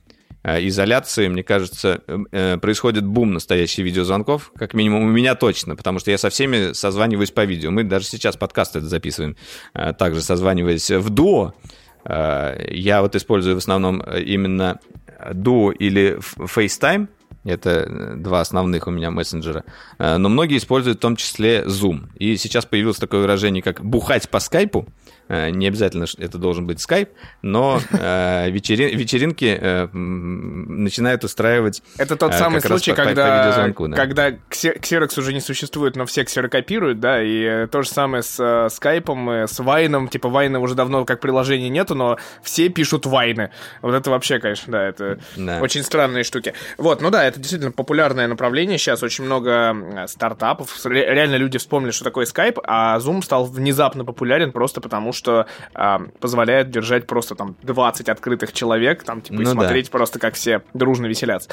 изоляции, 0.45 1.27
мне 1.27 1.43
кажется, 1.43 2.01
э, 2.31 2.57
происходит 2.57 3.05
бум 3.05 3.33
настоящих 3.33 3.83
видеозвонков, 3.83 4.51
как 4.55 4.73
минимум 4.73 5.03
у 5.03 5.09
меня 5.09 5.35
точно, 5.35 5.75
потому 5.75 5.99
что 5.99 6.11
я 6.11 6.17
со 6.17 6.29
всеми 6.29 6.73
созваниваюсь 6.73 7.31
по 7.31 7.45
видео. 7.45 7.71
Мы 7.71 7.83
даже 7.83 8.05
сейчас 8.05 8.37
подкаст 8.37 8.75
это 8.75 8.85
записываем, 8.85 9.35
э, 9.73 9.93
также 9.93 10.21
созваниваясь 10.21 10.91
в 10.91 11.09
дуо. 11.09 11.53
Э, 12.05 12.57
Я 12.69 13.01
вот 13.01 13.15
использую 13.15 13.55
в 13.55 13.59
основном 13.59 14.01
э, 14.05 14.21
именно 14.21 14.79
дуо 15.33 15.71
или 15.71 16.19
FaceTime, 16.37 17.07
это 17.43 17.69
э, 17.69 18.15
два 18.17 18.41
основных 18.41 18.87
у 18.87 18.91
меня 18.91 19.11
мессенджера. 19.11 19.63
Э, 19.99 20.17
Но 20.17 20.29
многие 20.29 20.57
используют 20.57 20.97
в 20.97 21.01
том 21.01 21.15
числе 21.15 21.63
Zoom. 21.63 22.09
И 22.17 22.37
сейчас 22.37 22.65
появилось 22.65 22.97
такое 22.97 23.21
выражение, 23.21 23.63
как 23.63 23.83
«бухать 23.83 24.29
по 24.29 24.39
скайпу». 24.39 24.87
Э, 25.27 25.49
Не 25.49 25.67
обязательно 25.67 26.05
это 26.17 26.37
должен 26.37 26.67
быть 26.67 26.79
скайп, 26.79 27.09
но 27.41 27.79
э, 27.91 28.49
вечери- 28.51 28.95
вечеринки 28.95 29.57
э, 29.59 29.87
начинают 29.93 31.23
устраивать 31.23 31.81
Это 31.97 32.15
тот 32.15 32.33
самый 32.33 32.61
случай, 32.61 32.91
по- 32.91 32.97
по- 32.97 33.01
по 33.03 33.07
когда, 33.07 33.37
видеозвонку, 33.39 33.87
да. 33.87 33.95
когда 33.97 34.29
ксе- 34.31 34.79
Xerox 34.79 35.19
уже 35.19 35.33
не 35.33 35.39
существует, 35.41 35.95
но 35.95 36.05
все 36.05 36.23
ксерокопируют, 36.23 36.99
да, 36.99 37.21
и 37.23 37.67
то 37.67 37.81
же 37.81 37.89
самое 37.89 38.23
с 38.23 38.67
скайпом, 38.71 39.29
с 39.29 39.59
Вайном, 39.59 40.07
типа 40.07 40.29
Вайна 40.29 40.59
уже 40.59 40.75
давно 40.75 41.05
как 41.05 41.19
приложения 41.21 41.69
нету, 41.69 41.95
но 41.95 42.17
все 42.43 42.69
пишут 42.69 43.05
Вайны. 43.05 43.49
Вот 43.81 43.93
это 43.95 44.09
вообще, 44.11 44.39
конечно, 44.39 44.71
да, 44.71 44.83
это 44.87 45.19
Да. 45.35 45.59
очень 45.61 45.83
странные 45.83 46.23
штуки. 46.23 46.53
Вот, 46.77 47.01
ну 47.01 47.09
да, 47.09 47.23
это 47.25 47.39
действительно 47.39 47.71
популярное 47.71 48.27
направление, 48.27 48.77
сейчас 48.77 49.03
очень 49.03 49.23
много 49.23 50.05
стартапов, 50.07 50.85
реально 50.85 51.35
люди 51.35 51.57
вспомнили, 51.57 51.91
что 51.91 52.03
такое 52.03 52.25
скайп, 52.25 52.59
а 52.63 52.97
Zoom 52.99 53.23
стал 53.23 53.45
внезапно 53.45 54.05
популярен 54.05 54.51
просто 54.51 54.81
потому, 54.81 55.13
что 55.15 55.47
а, 55.73 56.01
позволяет 56.19 56.69
держать 56.69 57.07
просто 57.07 57.35
там 57.35 57.55
20 57.63 58.09
открытых 58.09 58.53
человек, 58.53 59.03
там, 59.03 59.21
типа, 59.21 59.35
и 59.35 59.37
Ну 59.39 59.45
да. 59.45 59.51
смотреть 59.51 59.89
просто, 59.89 60.19
как 60.19 60.35
все 60.35 60.61
дружно 60.73 61.07
веселятся. 61.07 61.49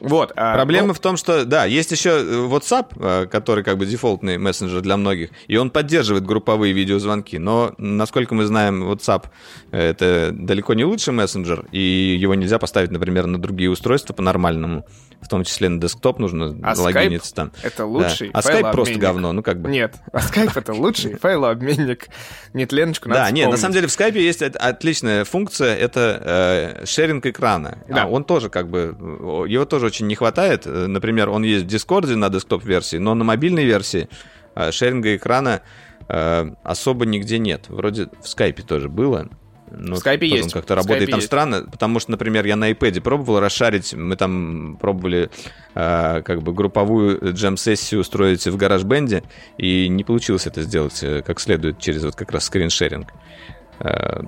Вот. 0.00 0.32
а, 0.36 0.54
Проблема 0.54 0.88
ну, 0.88 0.94
в 0.94 0.98
том, 0.98 1.16
что, 1.16 1.44
да, 1.44 1.64
есть 1.64 1.90
еще 1.90 2.10
э, 2.10 2.46
WhatsApp, 2.46 2.86
э, 2.96 3.26
который 3.26 3.64
как 3.64 3.78
бы 3.78 3.86
дефолтный 3.86 4.38
мессенджер 4.38 4.80
для 4.82 4.96
многих, 4.96 5.30
и 5.46 5.56
он 5.56 5.70
поддерживает 5.70 6.26
групповые 6.26 6.72
видеозвонки, 6.72 7.36
но, 7.36 7.74
насколько 7.78 8.34
мы 8.34 8.44
знаем, 8.44 8.90
WhatsApp 8.90 9.26
э,— 9.72 9.90
это 9.90 10.30
далеко 10.32 10.74
не 10.74 10.84
лучший 10.84 11.14
мессенджер, 11.14 11.66
и 11.72 12.16
его 12.20 12.34
нельзя 12.34 12.58
поставить, 12.58 12.90
например, 12.90 13.26
на 13.26 13.38
другие 13.38 13.70
устройства 13.70 14.12
по-нормальному, 14.12 14.84
в 15.20 15.28
том 15.28 15.44
числе 15.44 15.68
на 15.68 15.80
десктоп 15.80 16.18
нужно 16.18 16.56
А 16.62 16.74
логиниться 16.80 17.34
там. 17.34 17.52
это 17.62 17.78
Да. 17.78 17.84
лучший 17.86 18.30
А 18.32 18.40
Skype 18.40 18.70
просто 18.72 18.98
говно, 18.98 19.32
ну 19.32 19.42
как 19.42 19.60
бы. 19.60 19.68
Нет, 19.70 19.94
а 20.12 20.18
Skype 20.18 20.52
это 20.54 20.72
лучший 20.72 21.14
файлообменник. 21.20 22.06
Нет, 22.52 22.72
Леночку 22.72 23.08
надо 23.08 23.22
Да, 23.22 23.30
нет, 23.30 23.50
на 23.50 23.56
самом 23.56 23.74
деле 23.74 23.86
в 23.88 23.92
скайпе 23.92 24.22
есть 24.24 24.42
от- 24.42 24.56
отличная 24.56 25.24
функция, 25.24 25.74
это 25.74 26.76
э, 26.80 26.86
шеринг 26.86 27.26
экрана. 27.26 27.78
Да. 27.88 28.04
А 28.04 28.06
он 28.06 28.24
тоже 28.24 28.50
как 28.50 28.68
бы, 28.70 28.94
его 29.48 29.64
тоже 29.64 29.86
очень 29.86 30.06
не 30.06 30.14
хватает. 30.14 30.66
Э, 30.66 30.86
Например, 30.86 31.28
он 31.30 31.42
есть 31.42 31.64
в 31.64 31.68
Дискорде 31.68 32.14
на 32.16 32.28
десктоп-версии, 32.28 32.96
но 32.98 33.14
на 33.14 33.24
мобильной 33.24 33.64
версии 33.64 34.08
э, 34.54 34.70
шеринга 34.70 35.16
экрана 35.16 35.62
э, 36.08 36.50
особо 36.62 37.04
нигде 37.06 37.38
нет. 37.38 37.64
Вроде 37.68 38.08
в 38.22 38.28
скайпе 38.28 38.62
тоже 38.62 38.88
было. 38.88 39.28
Но 39.70 39.96
В 39.96 39.98
скайпе 39.98 40.28
есть. 40.28 40.52
как-то 40.52 40.74
работает 40.74 41.10
там 41.10 41.18
есть. 41.18 41.26
странно, 41.26 41.66
потому 41.70 41.98
что, 41.98 42.12
например, 42.12 42.46
я 42.46 42.56
на 42.56 42.70
iPad 42.70 43.00
пробовал 43.00 43.40
расшарить, 43.40 43.94
мы 43.94 44.16
там 44.16 44.76
пробовали 44.80 45.30
э, 45.74 46.22
как 46.22 46.42
бы 46.42 46.52
групповую 46.52 47.34
джем-сессию 47.34 48.00
устроить 48.00 48.46
в 48.46 48.56
гараж-бенде, 48.56 49.24
и 49.58 49.88
не 49.88 50.04
получилось 50.04 50.46
это 50.46 50.62
сделать 50.62 51.02
э, 51.02 51.22
как 51.22 51.40
следует 51.40 51.78
через 51.78 52.04
вот 52.04 52.14
как 52.14 52.30
раз 52.30 52.44
скриншеринг. 52.44 53.12
Э, 53.80 54.20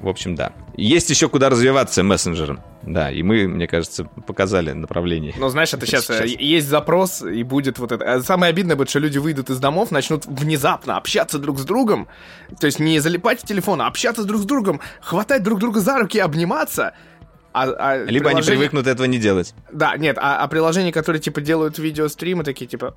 В 0.00 0.08
общем, 0.08 0.34
да. 0.34 0.52
Есть 0.76 1.08
еще 1.10 1.28
куда 1.28 1.48
развиваться 1.48 2.02
мессенджером. 2.02 2.60
Да, 2.82 3.10
и 3.10 3.22
мы, 3.22 3.48
мне 3.48 3.66
кажется, 3.66 4.04
показали 4.04 4.72
направление. 4.72 5.34
Ну, 5.36 5.48
знаешь, 5.48 5.72
это 5.74 5.86
сейчас, 5.86 6.04
Сейчас. 6.04 6.20
э, 6.20 6.36
есть 6.38 6.68
запрос, 6.68 7.22
и 7.22 7.42
будет 7.42 7.78
вот 7.78 7.90
это. 7.92 8.04
А 8.04 8.20
Самое 8.20 8.50
обидное 8.50 8.76
будет, 8.76 8.90
что 8.90 9.00
люди 9.00 9.18
выйдут 9.18 9.50
из 9.50 9.58
домов, 9.58 9.90
начнут 9.90 10.26
внезапно 10.26 10.96
общаться 10.96 11.38
друг 11.38 11.58
с 11.58 11.64
другом. 11.64 12.06
То 12.60 12.66
есть 12.66 12.78
не 12.78 13.00
залипать 13.00 13.40
в 13.40 13.46
телефон, 13.46 13.80
а 13.80 13.86
общаться 13.86 14.24
друг 14.24 14.42
с 14.42 14.44
другом, 14.44 14.80
хватать 15.00 15.42
друг 15.42 15.58
друга 15.58 15.80
за 15.80 15.98
руки, 15.98 16.18
обниматься. 16.18 16.92
А, 17.58 17.74
а 17.78 18.04
Либо 18.04 18.28
они 18.28 18.40
приложения- 18.42 18.58
привыкнут 18.58 18.86
этого 18.86 19.06
не 19.06 19.18
делать. 19.18 19.54
Да, 19.72 19.96
нет, 19.96 20.18
а, 20.20 20.42
а 20.42 20.46
приложения, 20.48 20.92
которые, 20.92 21.22
типа, 21.22 21.40
делают 21.40 21.78
видеостримы, 21.78 22.44
такие, 22.44 22.66
типа... 22.66 22.94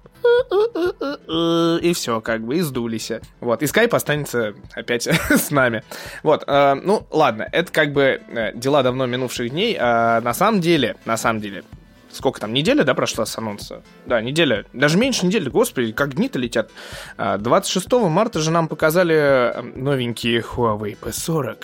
И 1.82 1.93
все, 1.93 2.19
как 2.19 2.41
бы, 2.43 2.58
и 2.58 2.62
сдулись. 2.62 3.12
Вот, 3.39 3.62
и 3.63 3.65
Skype 3.65 3.95
останется 3.95 4.56
опять 4.74 5.04
с 5.30 5.52
нами. 5.52 5.84
Вот, 6.24 6.43
э, 6.45 6.74
ну, 6.74 7.08
ладно, 7.10 7.48
это 7.52 7.72
как 7.72 7.93
бы 7.93 8.22
э, 8.28 8.52
дела 8.54 8.84
давно 8.84 9.06
минувших 9.06 9.50
дней. 9.50 9.78
А 9.80 10.19
на 10.22 10.34
самом 10.34 10.60
деле, 10.60 10.98
на 11.06 11.15
самом 11.15 11.39
деле, 11.39 11.63
сколько 12.12 12.41
там, 12.41 12.52
неделя, 12.52 12.84
да, 12.84 12.93
прошла 12.95 13.26
с 13.26 13.38
анонса? 13.38 13.82
Да, 14.06 14.19
неделя. 14.22 14.65
Даже 14.74 14.98
меньше 14.98 15.26
недели, 15.26 15.48
господи, 15.50 15.93
как 15.93 16.15
дни-то 16.15 16.38
летят. 16.39 16.72
А, 17.17 17.38
26 17.38 17.91
марта 18.10 18.39
же 18.39 18.52
нам 18.52 18.67
показали 18.67 19.15
э, 19.15 19.62
новенькие 19.62 20.41
Huawei 20.41 20.98
P40. 21.00 21.63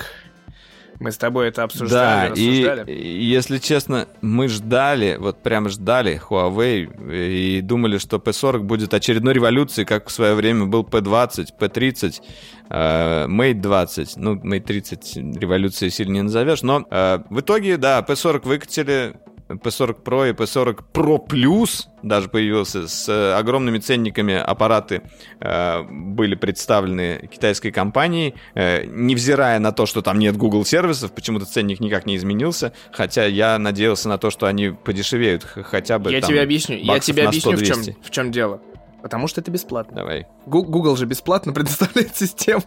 Мы 1.00 1.12
с 1.12 1.18
тобой 1.18 1.50
это 1.50 1.64
обсуждали, 1.64 2.28
Да, 2.30 2.32
рассуждали. 2.32 2.92
и 2.92 3.24
если 3.26 3.58
честно, 3.58 4.08
мы 4.22 4.48
ждали, 4.48 5.18
вот 5.20 5.44
прям 5.44 5.68
ждали 5.70 6.22
Huawei 6.30 7.58
и 7.58 7.62
думали, 7.62 7.98
что 7.98 8.18
P40 8.18 8.60
будет 8.60 8.94
очередной 8.94 9.34
революцией, 9.34 9.86
как 9.86 10.08
в 10.08 10.12
свое 10.12 10.36
время 10.36 10.66
был 10.66 10.84
P20, 10.84 11.50
P30, 11.60 12.22
э, 12.70 13.26
Mate 13.28 13.54
20. 13.62 14.18
Ну, 14.18 14.36
Mate 14.36 14.62
30 14.62 15.18
революции 15.38 15.90
сильно 15.90 16.14
не 16.14 16.22
назовешь, 16.24 16.62
но 16.62 16.86
э, 16.90 17.20
в 17.30 17.42
итоге, 17.42 17.78
да, 17.78 18.00
P40 18.08 18.48
выкатили, 18.48 19.16
P40 19.50 20.04
Pro 20.04 20.30
и 20.30 20.34
P40 20.34 20.84
Pro 20.94 21.26
Plus 21.28 21.88
даже 22.02 22.30
появился 22.30 22.88
с 22.88 23.08
э, 23.10 23.34
огромными 23.34 23.78
ценниками 23.78 24.36
аппараты 24.36 25.04
э, 25.40 25.84
были 25.84 26.36
представлены 26.36 27.30
китайской 27.32 27.72
компанией, 27.72 28.36
э, 28.56 28.86
невзирая 28.86 29.60
на 29.60 29.72
то, 29.72 29.86
что 29.86 30.02
там 30.02 30.20
нет 30.20 30.36
Google 30.36 30.66
сервисов, 30.66 31.14
почему-то 31.14 31.46
ценник 31.46 31.80
никак 31.80 32.06
не 32.06 32.16
изменился, 32.16 32.74
хотя 32.92 33.26
я 33.26 33.60
надеялся 33.60 34.10
на 34.10 34.18
то, 34.18 34.32
что 34.32 34.48
они 34.48 34.70
подешевеют 34.70 35.44
хотя 35.44 36.00
бы 36.00 36.12
Я 36.12 36.22
там 36.22 36.30
тебе 36.30 36.42
объясню, 36.42 36.78
я 36.78 37.00
тебе 37.00 37.28
объясню, 37.28 37.56
в 37.56 37.64
чем, 37.64 37.80
100-200. 37.80 37.96
в 38.02 38.10
чем 38.12 38.32
дело. 38.32 38.62
Потому 39.02 39.28
что 39.28 39.40
это 39.40 39.52
бесплатно. 39.52 39.98
Давай. 39.98 40.26
Google 40.48 40.96
же 40.96 41.06
бесплатно 41.06 41.54
предоставляет 41.54 42.16
систему. 42.16 42.64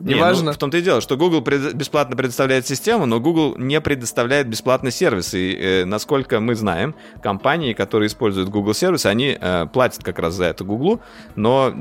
Не, 0.00 0.14
Неважно. 0.14 0.44
ну, 0.44 0.52
в 0.52 0.58
том-то 0.58 0.78
и 0.78 0.82
дело, 0.82 1.00
что 1.00 1.16
Google 1.16 1.42
пред- 1.42 1.74
бесплатно 1.74 2.16
предоставляет 2.16 2.66
систему, 2.66 3.06
но 3.06 3.18
Google 3.20 3.56
не 3.56 3.80
предоставляет 3.80 4.48
бесплатный 4.48 4.92
сервис. 4.92 5.34
И 5.34 5.52
э, 5.54 5.84
насколько 5.84 6.38
мы 6.40 6.54
знаем, 6.54 6.94
компании, 7.22 7.72
которые 7.72 8.06
используют 8.06 8.48
Google 8.48 8.74
сервис, 8.74 9.06
они 9.06 9.36
э, 9.40 9.66
платят 9.72 10.04
как 10.04 10.18
раз 10.20 10.34
за 10.34 10.44
это 10.44 10.62
Google, 10.64 11.00
но 11.34 11.72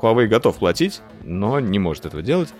Huawei 0.00 0.26
готов 0.26 0.56
платить, 0.58 1.00
но 1.24 1.58
не 1.60 1.78
может 1.78 2.06
этого 2.06 2.22
делать. 2.22 2.50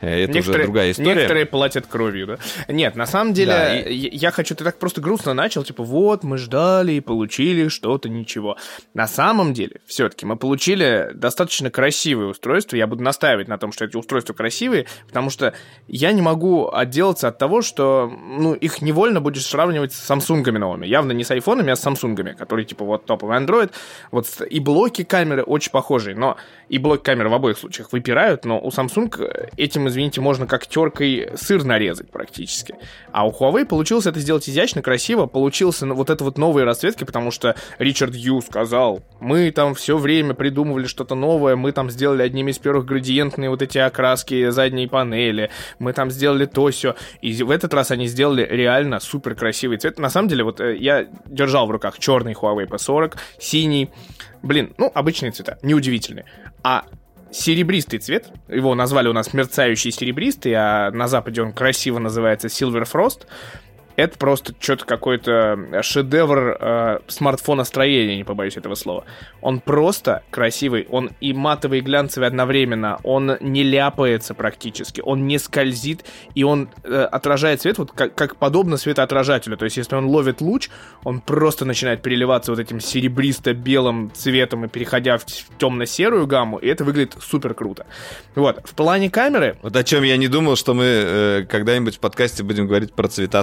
Э, 0.00 0.24
Это 0.24 0.38
уже 0.38 0.52
другая 0.52 0.90
история. 0.92 1.14
Некоторые 1.14 1.46
платят 1.46 1.86
кровью, 1.86 2.26
да? 2.26 2.38
Нет, 2.68 2.94
на 2.96 3.06
самом 3.06 3.32
деле, 3.32 3.50
Да, 3.52 3.78
и- 3.78 4.16
я, 4.16 4.30
хочу, 4.30 4.54
ты 4.54 4.64
так 4.64 4.78
просто 4.78 5.00
грустно 5.00 5.34
начал, 5.34 5.64
типа, 5.64 5.82
вот, 5.82 6.22
мы 6.24 6.38
ждали 6.38 6.92
и 6.92 7.00
получили 7.00 7.68
что-то, 7.68 8.08
ничего. 8.08 8.56
На 8.94 9.06
самом 9.06 9.54
деле, 9.54 9.80
все-таки 9.86 10.24
мы 10.26 10.36
получили 10.36 11.10
достаточно 11.14 11.70
красивые 11.70 12.28
устройства, 12.30 12.76
я 12.76 12.86
буду 12.86 13.02
настаивать 13.02 13.48
на 13.48 13.58
том, 13.58 13.72
что 13.72 13.84
эти 13.84 13.96
устройства 13.96 14.34
красивые, 14.34 14.86
потому 15.06 15.30
что 15.30 15.54
я 15.88 16.12
не 16.12 16.22
могу 16.22 16.70
отделаться 16.72 17.28
от 17.28 17.38
того, 17.38 17.62
что, 17.62 18.06
ну, 18.08 18.54
их 18.54 18.82
невольно 18.82 19.20
будешь 19.20 19.46
сравнивать 19.46 19.92
с 19.92 19.98
самсунгами 19.98 20.58
новыми. 20.58 20.86
Явно 20.86 21.12
не 21.12 21.24
с 21.24 21.30
айфонами, 21.30 21.72
а 21.72 21.76
с 21.76 21.80
самсунгами, 21.80 22.32
которые, 22.32 22.64
типа, 22.66 22.84
вот 22.84 23.04
топовый 23.06 23.38
Android, 23.38 23.70
вот 24.10 24.26
и 24.48 24.60
блоки 24.60 25.04
камеры 25.04 25.42
очень 25.42 25.70
похожие, 25.72 26.16
но 26.16 26.36
и 26.68 26.78
блоки 26.78 27.02
камеры 27.02 27.28
в 27.28 27.34
обоих 27.34 27.58
случаях 27.58 27.92
выпирают, 27.92 28.44
но 28.44 28.60
у 28.60 28.68
Samsung 28.68 29.08
э, 29.24 29.48
извините, 29.88 30.20
можно 30.20 30.46
как 30.46 30.66
теркой 30.66 31.30
сыр 31.36 31.64
нарезать 31.64 32.10
практически. 32.10 32.74
А 33.12 33.26
у 33.26 33.32
Huawei 33.32 33.64
получилось 33.64 34.06
это 34.06 34.20
сделать 34.20 34.48
изящно, 34.48 34.82
красиво, 34.82 35.26
получился 35.26 35.86
ну, 35.86 35.94
вот 35.94 36.10
это 36.10 36.24
вот 36.24 36.38
новые 36.38 36.64
расцветки, 36.64 37.04
потому 37.04 37.30
что 37.30 37.54
Ричард 37.78 38.14
Ю 38.14 38.40
сказал, 38.40 39.02
мы 39.20 39.50
там 39.50 39.74
все 39.74 39.98
время 39.98 40.34
придумывали 40.34 40.86
что-то 40.86 41.14
новое, 41.14 41.56
мы 41.56 41.72
там 41.72 41.90
сделали 41.90 42.22
одними 42.22 42.50
из 42.50 42.58
первых 42.58 42.86
градиентные 42.86 43.50
вот 43.50 43.62
эти 43.62 43.78
окраски 43.78 44.50
задней 44.50 44.86
панели, 44.86 45.50
мы 45.78 45.92
там 45.92 46.10
сделали 46.10 46.46
то 46.46 46.70
все. 46.70 46.94
И 47.20 47.42
в 47.42 47.50
этот 47.50 47.74
раз 47.74 47.90
они 47.90 48.06
сделали 48.06 48.46
реально 48.48 49.00
супер 49.00 49.34
красивый 49.34 49.78
цвет. 49.78 49.98
На 49.98 50.10
самом 50.10 50.28
деле, 50.28 50.44
вот 50.44 50.60
э, 50.60 50.76
я 50.76 51.06
держал 51.26 51.66
в 51.66 51.70
руках 51.70 51.98
черный 51.98 52.34
Huawei 52.34 52.68
P40, 52.68 53.16
синий, 53.38 53.90
блин, 54.42 54.74
ну, 54.78 54.90
обычные 54.94 55.32
цвета, 55.32 55.58
неудивительные. 55.62 56.24
А 56.62 56.84
серебристый 57.30 57.98
цвет, 57.98 58.30
его 58.48 58.74
назвали 58.74 59.08
у 59.08 59.12
нас 59.12 59.32
мерцающий 59.32 59.90
серебристый, 59.90 60.52
а 60.54 60.90
на 60.90 61.08
Западе 61.08 61.42
он 61.42 61.52
красиво 61.52 61.98
называется 61.98 62.48
Silver 62.48 62.88
Frost, 62.90 63.26
это 63.98 64.16
просто 64.16 64.54
что-то 64.60 64.84
какой-то 64.84 65.82
шедевр 65.82 66.56
э, 66.60 66.98
смартфоностроения, 67.08 68.16
не 68.16 68.22
побоюсь 68.22 68.56
этого 68.56 68.76
слова. 68.76 69.04
Он 69.40 69.58
просто 69.58 70.22
красивый, 70.30 70.86
он 70.88 71.10
и 71.20 71.32
матовый, 71.32 71.80
и 71.80 71.82
глянцевый 71.82 72.28
одновременно, 72.28 73.00
он 73.02 73.36
не 73.40 73.64
ляпается 73.64 74.34
практически, 74.34 75.00
он 75.00 75.26
не 75.26 75.38
скользит, 75.38 76.04
и 76.36 76.44
он 76.44 76.68
э, 76.84 77.08
отражает 77.10 77.60
свет 77.62 77.78
вот 77.78 77.90
как, 77.90 78.14
как 78.14 78.36
подобно 78.36 78.76
светоотражателю. 78.76 79.56
То 79.56 79.64
есть, 79.64 79.76
если 79.76 79.96
он 79.96 80.06
ловит 80.06 80.40
луч, 80.40 80.70
он 81.02 81.20
просто 81.20 81.64
начинает 81.64 82.00
переливаться 82.00 82.52
вот 82.52 82.60
этим 82.60 82.78
серебристо-белым 82.78 84.12
цветом 84.14 84.64
и 84.64 84.68
переходя 84.68 85.18
в 85.18 85.24
темно-серую 85.58 86.28
гамму, 86.28 86.58
и 86.58 86.68
это 86.68 86.84
выглядит 86.84 87.16
супер 87.20 87.52
круто. 87.52 87.84
Вот, 88.36 88.60
в 88.64 88.74
плане 88.76 89.10
камеры, 89.10 89.58
Вот 89.60 89.74
о 89.74 89.82
чем 89.82 90.04
я 90.04 90.16
не 90.16 90.28
думал, 90.28 90.54
что 90.54 90.72
мы 90.72 90.84
э, 90.84 91.46
когда-нибудь 91.50 91.96
в 91.96 91.98
подкасте 91.98 92.44
будем 92.44 92.68
говорить 92.68 92.92
про 92.92 93.08
цвета 93.08 93.42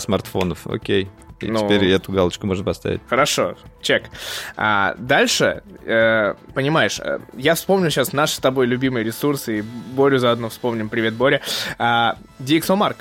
смартфонов. 0.53 0.67
Окей. 0.67 1.09
И 1.41 1.47
Ну. 1.47 1.59
теперь 1.59 1.85
эту 1.91 2.11
галочку 2.13 2.47
можно 2.47 2.63
поставить. 2.63 3.01
Хорошо, 3.09 3.55
чек. 3.81 4.05
А 4.55 4.95
дальше, 4.97 5.63
э, 5.85 6.33
понимаешь, 6.53 6.99
э, 7.01 7.19
я 7.35 7.55
вспомню 7.55 7.89
сейчас 7.89 8.13
наши 8.13 8.35
с 8.35 8.39
тобой 8.39 8.67
любимые 8.67 9.03
ресурсы, 9.03 9.59
и 9.59 9.61
Борю 9.61 10.17
заодно 10.17 10.47
вспомним. 10.49 10.87
Привет, 10.87 11.13
Боря. 11.15 11.41
А, 11.77 12.15
DxOMark. 12.39 12.95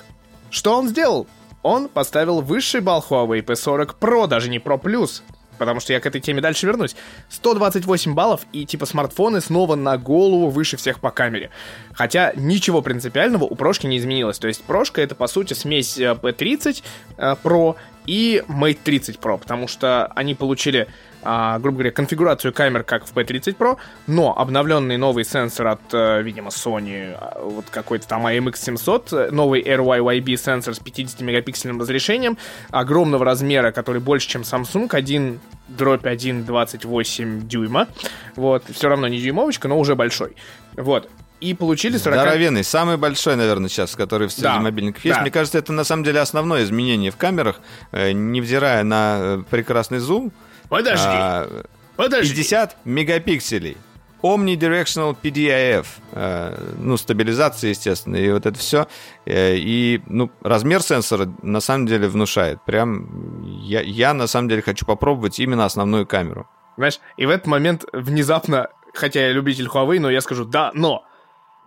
Что 0.51 0.77
он 0.77 0.89
сделал? 0.89 1.29
Он 1.63 1.89
поставил 1.89 2.41
высший 2.41 2.81
балл 2.81 3.05
Huawei 3.09 3.41
P40 3.43 3.95
Pro, 4.01 4.27
даже 4.27 4.51
не 4.51 4.59
Pro 4.59 4.81
Plus, 4.83 5.23
потому 5.59 5.81
что 5.81 5.93
я 5.93 6.01
к 6.01 6.07
этой 6.07 6.21
теме 6.21 6.41
дальше 6.41 6.67
вернусь. 6.67 6.97
128 7.31 8.15
баллов, 8.15 8.43
и 8.53 8.65
типа 8.65 8.87
смартфоны 8.87 9.41
снова 9.41 9.75
на 9.75 9.97
голову 9.99 10.49
выше 10.49 10.77
всех 10.77 11.01
по 11.01 11.11
камере. 11.11 11.51
Хотя 11.93 12.33
ничего 12.37 12.83
принципиального 12.83 13.45
у 13.45 13.55
прошки 13.55 13.87
не 13.87 13.99
изменилось. 13.99 14.39
То 14.39 14.49
есть 14.49 14.65
прошка 14.65 15.03
это 15.03 15.15
по 15.15 15.27
сути 15.27 15.55
смесь 15.55 15.99
э, 15.99 16.13
P30 16.13 16.83
э, 17.17 17.37
Pro 17.43 17.77
и 18.07 18.43
Mate 18.49 18.79
30 18.83 19.17
Pro, 19.17 19.39
потому 19.39 19.69
что 19.69 20.07
они 20.15 20.35
получили, 20.35 20.89
а, 21.25 21.59
грубо 21.59 21.79
говоря, 21.79 21.91
конфигурацию 21.91 22.53
камер 22.53 22.85
как 22.85 23.07
в 23.07 23.15
P30 23.15 23.57
Pro, 23.57 23.77
но 24.07 24.37
обновленный 24.39 24.97
новый 24.97 25.25
сенсор 25.25 25.69
от, 25.69 25.81
э, 25.93 26.23
видимо, 26.23 26.51
Sony, 26.51 27.17
а, 27.19 27.41
вот 27.43 27.67
какой-то 27.71 28.07
там 28.07 28.27
AMX700, 28.27 29.29
э, 29.29 29.31
новый 29.31 29.63
RYYB 29.63 30.37
сенсор 30.37 30.75
с 30.75 30.81
50-мегапиксельным 30.81 31.81
разрешением, 31.81 32.39
огромного 32.71 33.25
размера, 33.25 33.73
который 33.73 34.01
больше, 34.01 34.29
чем 34.29 34.43
Samsung, 34.43 34.89
1 34.91 35.41
дробь 35.69 36.07
1,28 36.07 37.41
дюйма, 37.47 37.89
вот, 38.37 38.65
все 38.71 38.89
равно 38.89 39.09
не 39.09 39.19
дюймовочка, 39.19 39.69
но 39.69 39.79
уже 39.79 39.95
большой, 39.97 40.37
вот, 40.77 41.09
и 41.41 41.53
получили 41.53 41.99
40... 41.99 42.21
Здоровенный, 42.21 42.65
самый 42.65 42.97
большой, 42.97 43.37
наверное, 43.37 43.69
сейчас, 43.69 43.95
который 43.95 44.29
в 44.29 44.33
среди 44.33 44.45
Да, 44.45 44.61
мобильников 44.61 45.05
есть. 45.05 45.17
да. 45.17 45.23
Мне 45.23 45.31
кажется, 45.31 45.59
это 45.59 45.73
на 45.73 45.85
самом 45.85 46.05
деле 46.05 46.21
основное 46.21 46.65
изменение 46.65 47.11
в 47.11 47.17
камерах, 47.17 47.61
э, 47.93 48.13
невзирая 48.13 48.83
на 48.83 49.45
прекрасный 49.51 49.99
зум. 49.99 50.33
Подожди, 50.75 51.07
а, 51.09 51.65
подожди. 51.97 52.35
50 52.35 52.79
мегапикселей. 52.85 53.77
Omnidirectional 54.23 55.17
PDIF, 55.23 55.87
э, 56.13 56.73
ну, 56.79 56.97
стабилизация, 56.97 57.71
естественно, 57.71 58.17
и 58.17 58.33
вот 58.33 58.45
это 58.45 58.59
все. 58.59 58.89
И, 59.27 60.01
ну, 60.07 60.33
размер 60.41 60.83
сенсора 60.83 61.33
на 61.43 61.61
самом 61.61 61.87
деле 61.87 62.09
внушает. 62.09 62.59
Прям 62.67 63.45
я, 63.63 63.83
я 63.83 64.15
на 64.15 64.27
самом 64.27 64.49
деле 64.49 64.63
хочу 64.63 64.85
попробовать 64.85 65.39
именно 65.39 65.65
основную 65.65 66.07
камеру. 66.07 66.49
Знаешь, 66.77 66.99
и 67.17 67.27
в 67.27 67.31
этот 67.31 67.47
момент 67.47 67.85
внезапно, 67.93 68.69
хотя 68.95 69.27
я 69.27 69.33
любитель 69.33 69.67
Huawei, 69.67 70.01
но 70.01 70.11
я 70.11 70.21
скажу 70.21 70.45
«да, 70.45 70.73
но». 70.75 71.05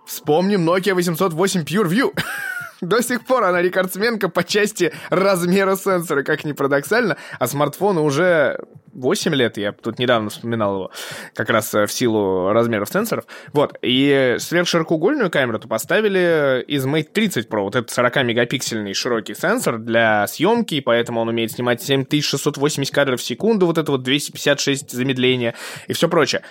Вспомним 0.05 0.67
Nokia 0.67 0.93
808 0.95 1.61
PureView. 1.61 2.13
До 2.81 3.01
сих 3.01 3.25
пор 3.25 3.43
она 3.43 3.61
рекордсменка 3.61 4.29
по 4.29 4.43
части 4.43 4.93
размера 5.09 5.75
сенсора, 5.75 6.23
как 6.23 6.45
ни 6.45 6.51
парадоксально, 6.51 7.17
а 7.39 7.47
смартфону 7.47 8.03
уже 8.03 8.59
8 8.93 9.33
лет, 9.35 9.57
я 9.57 9.71
тут 9.71 9.99
недавно 9.99 10.29
вспоминал 10.29 10.75
его, 10.75 10.91
как 11.33 11.49
раз 11.49 11.73
э, 11.73 11.85
в 11.85 11.91
силу 11.91 12.51
размеров 12.51 12.89
сенсоров. 12.89 13.25
Вот, 13.53 13.77
и 13.81 14.35
сверхширокоугольную 14.39 15.29
камеру-то 15.29 15.67
поставили 15.67 16.63
из 16.67 16.85
Mate 16.85 17.09
30 17.13 17.47
Pro, 17.47 17.61
вот 17.61 17.75
этот 17.75 17.95
40-мегапиксельный 17.95 18.93
широкий 18.93 19.35
сенсор 19.35 19.77
для 19.77 20.25
съемки, 20.27 20.79
поэтому 20.79 21.21
он 21.21 21.29
умеет 21.29 21.51
снимать 21.51 21.81
7680 21.81 22.93
кадров 22.93 23.19
в 23.19 23.23
секунду, 23.23 23.67
вот 23.67 23.77
это 23.77 23.91
вот 23.91 24.03
256 24.03 24.91
замедления 24.91 25.53
и 25.87 25.93
все 25.93 26.09
прочее. 26.09 26.41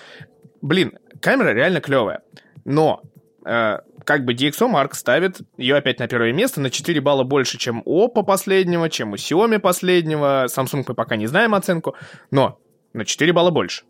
Блин, 0.61 0.97
камера 1.21 1.53
реально 1.53 1.81
клевая, 1.81 2.21
но 2.63 3.01
э, 3.45 3.79
как 4.07 4.23
бы 4.23 4.33
DxOMark 4.33 4.93
ставит 4.93 5.41
ее 5.57 5.75
опять 5.75 5.99
на 5.99 6.07
первое 6.07 6.31
место 6.31 6.61
на 6.61 6.69
4 6.69 7.01
балла 7.01 7.25
больше, 7.25 7.57
чем 7.57 7.83
Oppo 7.85 8.23
последнего, 8.23 8.89
чем 8.89 9.11
у 9.11 9.15
Xiaomi 9.15 9.59
последнего. 9.59 10.45
Samsung 10.45 10.85
мы 10.87 10.95
пока 10.95 11.17
не 11.17 11.27
знаем 11.27 11.53
оценку, 11.53 11.93
но 12.31 12.57
на 12.93 13.03
4 13.03 13.33
балла 13.33 13.51
больше. 13.51 13.83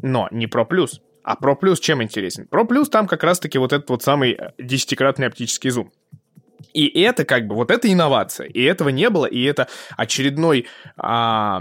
Но 0.00 0.26
не 0.30 0.46
Pro 0.46 0.66
Plus. 0.66 1.00
А 1.22 1.34
Pro 1.34 1.54
Plus 1.60 1.76
чем 1.82 2.02
интересен? 2.02 2.48
Pro 2.50 2.66
Plus 2.66 2.86
там 2.86 3.06
как 3.06 3.22
раз-таки 3.22 3.58
вот 3.58 3.74
этот 3.74 3.90
вот 3.90 4.02
самый 4.02 4.32
э, 4.32 4.52
десятикратный 4.56 5.26
оптический 5.26 5.68
зум. 5.68 5.92
И 6.72 6.88
это 7.02 7.26
как 7.26 7.46
бы, 7.46 7.54
вот 7.54 7.70
это 7.70 7.92
инновация. 7.92 8.46
И 8.46 8.62
этого 8.62 8.88
не 8.88 9.10
было, 9.10 9.26
и 9.26 9.42
это 9.42 9.68
очередной 9.98 10.66
а, 10.96 11.60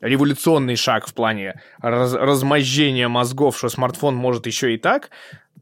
революционный 0.00 0.74
шаг 0.74 1.06
в 1.06 1.14
плане 1.14 1.62
раз, 1.78 2.14
размозжения 2.14 3.06
мозгов, 3.06 3.56
что 3.56 3.68
смартфон 3.68 4.16
может 4.16 4.48
еще 4.48 4.74
и 4.74 4.76
так. 4.76 5.10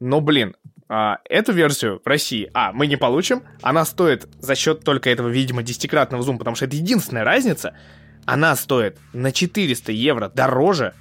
Но, 0.00 0.22
блин, 0.22 0.57
а, 0.94 1.20
эту 1.31 1.52
версию 1.55 2.02
в 2.05 2.07
России, 2.07 2.50
а, 2.52 2.70
мы 2.72 2.87
не 2.87 2.96
получим. 2.96 3.44
Она 3.62 3.87
стоит 3.87 4.28
за 4.40 4.55
счет 4.55 4.85
только 4.85 5.09
этого, 5.09 5.28
видимо, 5.28 5.62
десятикратного 5.62 6.22
зума, 6.22 6.38
потому 6.38 6.55
что 6.55 6.66
это 6.66 6.76
единственная 6.76 7.24
разница. 7.24 7.74
Она 8.26 8.55
стоит 8.57 8.98
на 9.14 9.33
400 9.33 9.90
евро 9.90 10.28
дороже, 10.28 10.92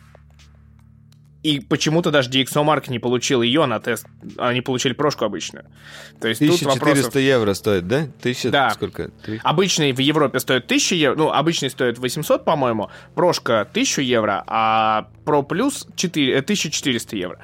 и 1.44 1.60
почему-то 1.60 2.12
даже 2.12 2.30
DxOMark 2.30 2.90
не 2.90 3.00
получил 3.00 3.42
ее 3.42 3.66
на 3.66 3.80
тест. 3.80 4.06
Они 4.38 4.62
получили 4.62 4.94
прошку 4.94 5.26
обычную. 5.26 5.66
То 6.20 6.28
есть 6.28 6.42
1400 6.42 6.70
тут 6.70 6.80
вопросов... 6.80 7.16
евро 7.16 7.54
стоит, 7.54 7.88
да? 7.88 8.08
Тысяча 8.22 8.52
да. 8.52 8.70
сколько? 8.70 9.10
3... 9.26 9.42
Обычный 9.44 9.92
в 9.92 10.00
Европе 10.00 10.40
стоит 10.40 10.66
1000 10.66 10.96
евро. 10.96 11.18
Ну, 11.18 11.32
обычный 11.32 11.72
стоит 11.72 11.98
800, 11.98 12.46
по-моему. 12.46 12.92
Прошка 13.16 13.62
1000 13.62 14.02
евро, 14.04 14.44
а 14.46 15.08
Pro 15.26 15.48
Plus 15.48 15.88
4... 15.96 16.38
1400 16.38 17.16
евро. 17.16 17.40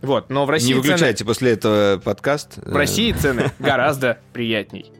Вот, 0.00 0.30
но 0.30 0.46
в 0.46 0.50
России 0.50 0.68
Не 0.68 0.74
выключайте 0.74 1.18
цены... 1.18 1.28
после 1.28 1.52
этого 1.52 2.00
подкаст. 2.02 2.56
В 2.56 2.74
России 2.74 3.12
цены 3.12 3.50
гораздо 3.58 4.18
приятней. 4.32 4.90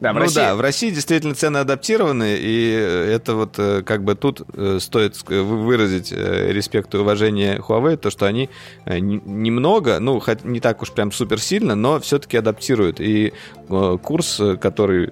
Да, 0.00 0.12
в 0.12 0.14
ну 0.14 0.20
России... 0.20 0.36
да, 0.36 0.54
в 0.54 0.60
России 0.60 0.90
действительно 0.90 1.34
цены 1.34 1.58
адаптированы, 1.58 2.36
и 2.38 2.70
это 2.72 3.34
вот 3.34 3.58
э, 3.58 3.82
как 3.82 4.04
бы 4.04 4.14
тут 4.14 4.42
э, 4.54 4.78
стоит 4.80 5.16
выразить 5.28 6.12
э, 6.12 6.52
респект 6.52 6.94
и 6.94 6.98
уважение 6.98 7.58
Huawei, 7.58 7.96
то, 7.96 8.10
что 8.10 8.26
они 8.26 8.50
немного, 8.86 9.98
ну, 10.00 10.22
не 10.44 10.60
так 10.60 10.82
уж 10.82 10.92
прям 10.92 11.12
супер 11.12 11.40
сильно, 11.40 11.74
но 11.74 12.00
все-таки 12.00 12.36
адаптируют. 12.36 13.00
И 13.00 13.32
курс, 14.02 14.40
который 14.60 15.08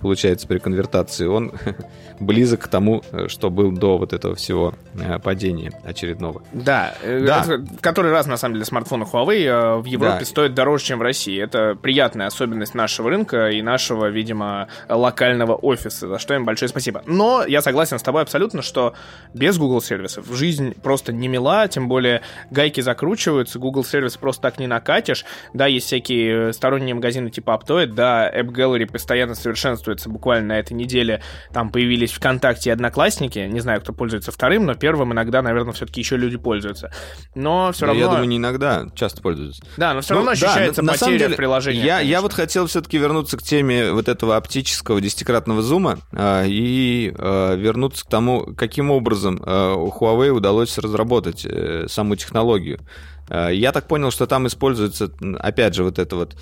получается 0.00 0.48
при 0.48 0.58
конвертации, 0.58 1.26
он 1.26 1.52
близок 2.20 2.62
к 2.62 2.68
тому, 2.68 3.02
что 3.28 3.50
был 3.50 3.70
до 3.70 3.98
вот 3.98 4.12
этого 4.12 4.34
всего 4.34 4.74
падения 5.22 5.72
очередного. 5.84 6.42
Да, 6.52 6.94
да. 7.02 7.42
Это, 7.44 7.64
который 7.80 8.10
раз, 8.10 8.26
на 8.26 8.36
самом 8.36 8.54
деле, 8.54 8.64
смартфоны 8.64 9.04
Huawei 9.04 9.80
в 9.80 9.84
Европе 9.84 10.20
да. 10.20 10.24
стоят 10.24 10.54
дороже, 10.54 10.84
чем 10.84 10.98
в 10.98 11.02
России. 11.02 11.40
Это 11.40 11.76
приятная 11.80 12.26
особенность 12.26 12.74
нашего 12.74 13.10
рынка 13.10 13.50
и 13.50 13.62
нашего 13.62 14.08
видимо, 14.12 14.68
локального 14.88 15.54
офиса, 15.54 16.08
за 16.08 16.18
что 16.18 16.34
им 16.34 16.44
большое 16.44 16.68
спасибо. 16.68 17.02
Но 17.06 17.44
я 17.46 17.62
согласен 17.62 17.98
с 17.98 18.02
тобой 18.02 18.22
абсолютно, 18.22 18.62
что 18.62 18.94
без 19.34 19.58
Google 19.58 19.82
сервисов 19.82 20.26
жизнь 20.32 20.74
просто 20.80 21.12
не 21.12 21.28
мила, 21.28 21.66
тем 21.68 21.88
более 21.88 22.22
гайки 22.50 22.80
закручиваются, 22.80 23.58
Google 23.58 23.84
сервис 23.84 24.16
просто 24.16 24.42
так 24.42 24.58
не 24.58 24.66
накатишь. 24.66 25.24
Да, 25.52 25.66
есть 25.66 25.86
всякие 25.86 26.52
сторонние 26.52 26.94
магазины 26.94 27.30
типа 27.30 27.60
Aptoid, 27.60 27.86
да, 27.86 28.30
App 28.30 28.48
Gallery 28.48 28.86
постоянно 28.86 29.34
совершенствуется, 29.34 30.08
буквально 30.08 30.48
на 30.48 30.58
этой 30.58 30.74
неделе 30.74 31.22
там 31.52 31.70
появились 31.70 32.12
ВКонтакте 32.12 32.70
и 32.70 32.72
Одноклассники, 32.72 33.38
не 33.40 33.60
знаю, 33.60 33.80
кто 33.80 33.92
пользуется 33.92 34.32
вторым, 34.32 34.66
но 34.66 34.74
первым 34.74 35.12
иногда, 35.12 35.42
наверное, 35.42 35.72
все-таки 35.72 36.00
еще 36.00 36.16
люди 36.16 36.36
пользуются. 36.36 36.92
Но 37.34 37.72
все 37.72 37.86
равно... 37.86 38.00
Я 38.00 38.08
думаю, 38.08 38.28
не 38.28 38.36
иногда, 38.36 38.86
часто 38.94 39.22
пользуются. 39.22 39.62
Да, 39.76 39.94
но 39.94 40.00
все 40.00 40.14
ну, 40.14 40.20
равно 40.20 40.32
ощущается 40.32 40.82
да, 40.82 40.92
потеря 40.92 41.18
деле, 41.18 41.34
в 41.34 41.36
приложении. 41.36 41.82
Я, 41.82 42.00
я 42.00 42.20
вот 42.20 42.32
хотел 42.32 42.66
все-таки 42.66 42.98
вернуться 42.98 43.36
к 43.36 43.42
теме 43.42 43.91
вот 43.92 44.08
этого 44.08 44.36
оптического 44.36 45.00
десятикратного 45.00 45.62
зума 45.62 45.98
а, 46.12 46.44
и 46.44 47.12
а, 47.16 47.54
вернуться 47.54 48.04
к 48.04 48.08
тому, 48.08 48.54
каким 48.56 48.90
образом 48.90 49.40
а, 49.44 49.74
у 49.74 49.90
Huawei 49.90 50.30
удалось 50.30 50.78
разработать 50.78 51.46
а, 51.46 51.84
саму 51.88 52.16
технологию. 52.16 52.80
Я 53.28 53.72
так 53.72 53.86
понял, 53.86 54.10
что 54.10 54.26
там 54.26 54.46
используется, 54.46 55.10
опять 55.38 55.74
же, 55.74 55.84
вот 55.84 55.98
эта 55.98 56.16
вот 56.16 56.36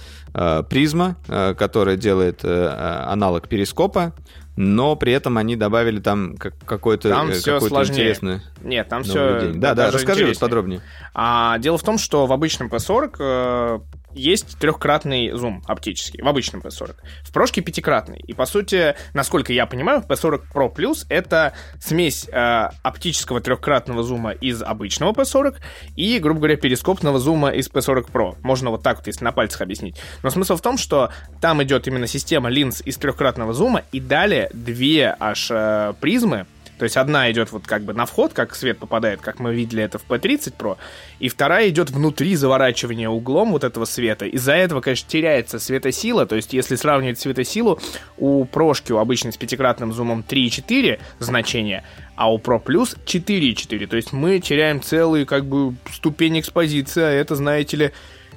призма, 0.69 1.17
которая 1.29 1.97
делает 1.97 2.41
а, 2.43 3.07
аналог 3.13 3.49
перископа, 3.49 4.15
но 4.57 4.97
при 4.97 5.13
этом 5.13 5.39
они 5.39 5.57
добавили 5.57 6.01
там 6.01 6.37
какой-то 6.37 7.09
там 7.09 7.33
все 7.33 7.61
сложнее. 7.61 7.95
интересный 7.95 8.41
Нет, 8.63 8.89
там 8.89 9.05
все 9.05 9.53
Да, 9.55 9.75
да, 9.75 9.91
расскажи 9.91 10.33
подробнее. 10.39 10.81
А, 11.15 11.59
дело 11.59 11.79
в 11.79 11.83
том, 11.83 11.97
что 11.99 12.27
в 12.27 12.33
обычном 12.33 12.69
P40 12.69 13.83
есть 14.15 14.59
трехкратный 14.59 15.33
зум 15.33 15.63
оптический 15.67 16.23
в 16.23 16.29
обычном 16.29 16.61
P40. 16.61 16.97
В 17.23 17.33
прошке 17.33 17.61
пятикратный. 17.61 18.19
И, 18.27 18.33
по 18.33 18.47
сути, 18.47 18.95
насколько 19.15 19.53
я 19.53 19.67
понимаю, 19.67 20.05
P40 20.07 20.43
Pro 20.53 20.75
Plus 20.75 21.07
это 21.09 21.53
смесь 21.81 22.29
э, 22.29 22.69
оптического 22.83 23.41
трехкратного 23.41 24.03
зума 24.03 24.33
из 24.33 24.63
обычного 24.63 25.13
P40 25.13 25.57
и, 25.97 26.19
грубо 26.19 26.41
говоря, 26.41 26.57
перископного 26.57 27.19
зума 27.19 27.51
из 27.51 27.71
P40 27.71 28.11
Pro. 28.11 28.37
Можно 28.43 28.71
вот 28.71 28.83
так 28.83 28.99
вот, 28.99 29.07
если 29.07 29.25
на 29.25 29.33
пальцах 29.33 29.63
объяснить. 29.63 29.97
Но 30.23 30.31
смысл 30.31 30.57
в 30.57 30.63
том, 30.63 30.79
что 30.79 31.11
там 31.41 31.63
идет 31.63 31.87
именно 31.87 32.07
система 32.07 32.49
линз 32.49 32.83
из 32.85 32.97
трехкратного 32.97 33.53
зума 33.53 33.83
и 33.93 34.01
далее 34.01 34.51
две 34.53 35.15
аж 35.19 35.51
э, 35.51 35.95
призмы, 36.01 36.47
то 36.81 36.85
есть 36.85 36.97
одна 36.97 37.31
идет 37.31 37.53
вот 37.53 37.67
как 37.67 37.83
бы 37.83 37.93
на 37.93 38.07
вход, 38.07 38.33
как 38.33 38.57
свет 38.57 38.79
попадает, 38.79 39.21
как 39.21 39.39
мы 39.39 39.55
видели 39.55 39.83
это 39.83 39.99
в 39.99 40.07
P30 40.09 40.55
Pro, 40.57 40.79
и 41.19 41.29
вторая 41.29 41.69
идет 41.69 41.91
внутри 41.91 42.35
заворачивания 42.37 43.11
углом 43.11 43.53
вот 43.53 43.65
этого 43.65 43.85
света. 43.85 44.25
Из-за 44.25 44.55
этого, 44.55 44.81
конечно, 44.81 45.07
теряется 45.07 45.59
светосила, 45.59 46.25
то 46.25 46.37
есть 46.37 46.55
если 46.55 46.77
сравнивать 46.77 47.21
светосилу, 47.21 47.79
у 48.17 48.47
прошки, 48.47 48.93
у 48.93 48.97
обычной 48.97 49.35
с 49.35 49.37
пятикратным 49.37 49.93
зумом 49.93 50.25
3,4 50.27 50.99
значения, 51.19 51.85
а 52.17 52.33
у 52.33 52.39
Pro 52.39 52.65
Plus 52.65 52.97
4,4. 53.05 53.87
То 53.87 53.97
есть 53.97 54.15
мы 54.15 54.41
теряем 54.41 54.81
целую 54.81 55.27
как 55.27 55.45
бы 55.45 55.75
ступень 55.93 56.41
экспозиции, 56.41 57.03
а 57.03 57.11
это, 57.11 57.35
знаете 57.35 57.77
ли, 57.77 57.93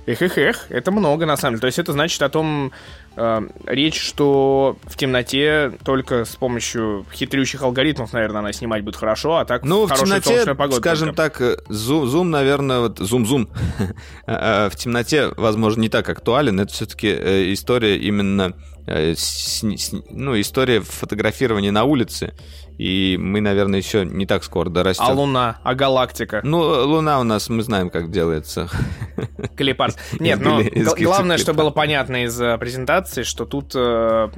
эх, 0.05 0.21
эх, 0.21 0.37
эх, 0.37 0.65
это 0.67 0.91
много 0.91 1.25
на 1.25 1.37
самом 1.37 1.53
деле. 1.53 1.61
То 1.61 1.67
есть 1.67 1.79
это 1.79 1.93
значит 1.93 2.21
о 2.21 2.27
том, 2.27 2.73
речь, 3.15 3.99
что 3.99 4.77
в 4.83 4.97
темноте 4.97 5.71
только 5.83 6.25
с 6.25 6.35
помощью 6.35 7.05
хитрющих 7.13 7.61
алгоритмов, 7.61 8.13
наверное, 8.13 8.39
она 8.39 8.53
снимать 8.53 8.83
будет 8.83 8.95
хорошо, 8.95 9.37
а 9.37 9.45
так 9.45 9.63
ну, 9.63 9.85
в 9.85 9.93
темноте, 9.93 10.55
погода 10.55 10.77
скажем 10.77 11.13
только. 11.13 11.55
так, 11.55 11.65
зум, 11.69 12.07
зум, 12.07 12.31
наверное, 12.31 12.79
вот 12.79 12.99
зум-зум 12.99 13.49
а, 14.25 14.69
в 14.71 14.75
темноте, 14.75 15.29
возможно, 15.37 15.81
не 15.81 15.89
так 15.89 16.09
актуален. 16.09 16.59
Это 16.59 16.73
все-таки 16.73 17.07
э, 17.07 17.53
история 17.53 17.97
именно 17.97 18.53
э, 18.87 19.15
ну, 20.09 20.39
история 20.39 20.81
фотографирования 20.81 21.71
на 21.71 21.83
улице 21.83 22.33
и 22.77 23.17
мы, 23.19 23.41
наверное, 23.41 23.79
еще 23.79 24.05
не 24.05 24.25
так 24.25 24.43
скоро 24.43 24.69
дорастем. 24.69 25.05
А 25.07 25.11
Луна? 25.13 25.57
А 25.63 25.75
галактика? 25.75 26.41
Ну, 26.43 26.59
Луна 26.59 27.19
у 27.19 27.23
нас, 27.23 27.49
мы 27.49 27.61
знаем, 27.63 27.89
как 27.89 28.11
делается. 28.11 28.69
Клипарс. 29.55 29.97
Нет, 30.19 30.39
но 30.41 30.61
главное, 30.97 31.37
что 31.37 31.53
было 31.53 31.69
понятно 31.69 32.23
из 32.25 32.39
э, 32.41 32.57
презентации, 32.57 33.23
что 33.23 33.45
тут 33.45 33.73
э, 33.75 34.29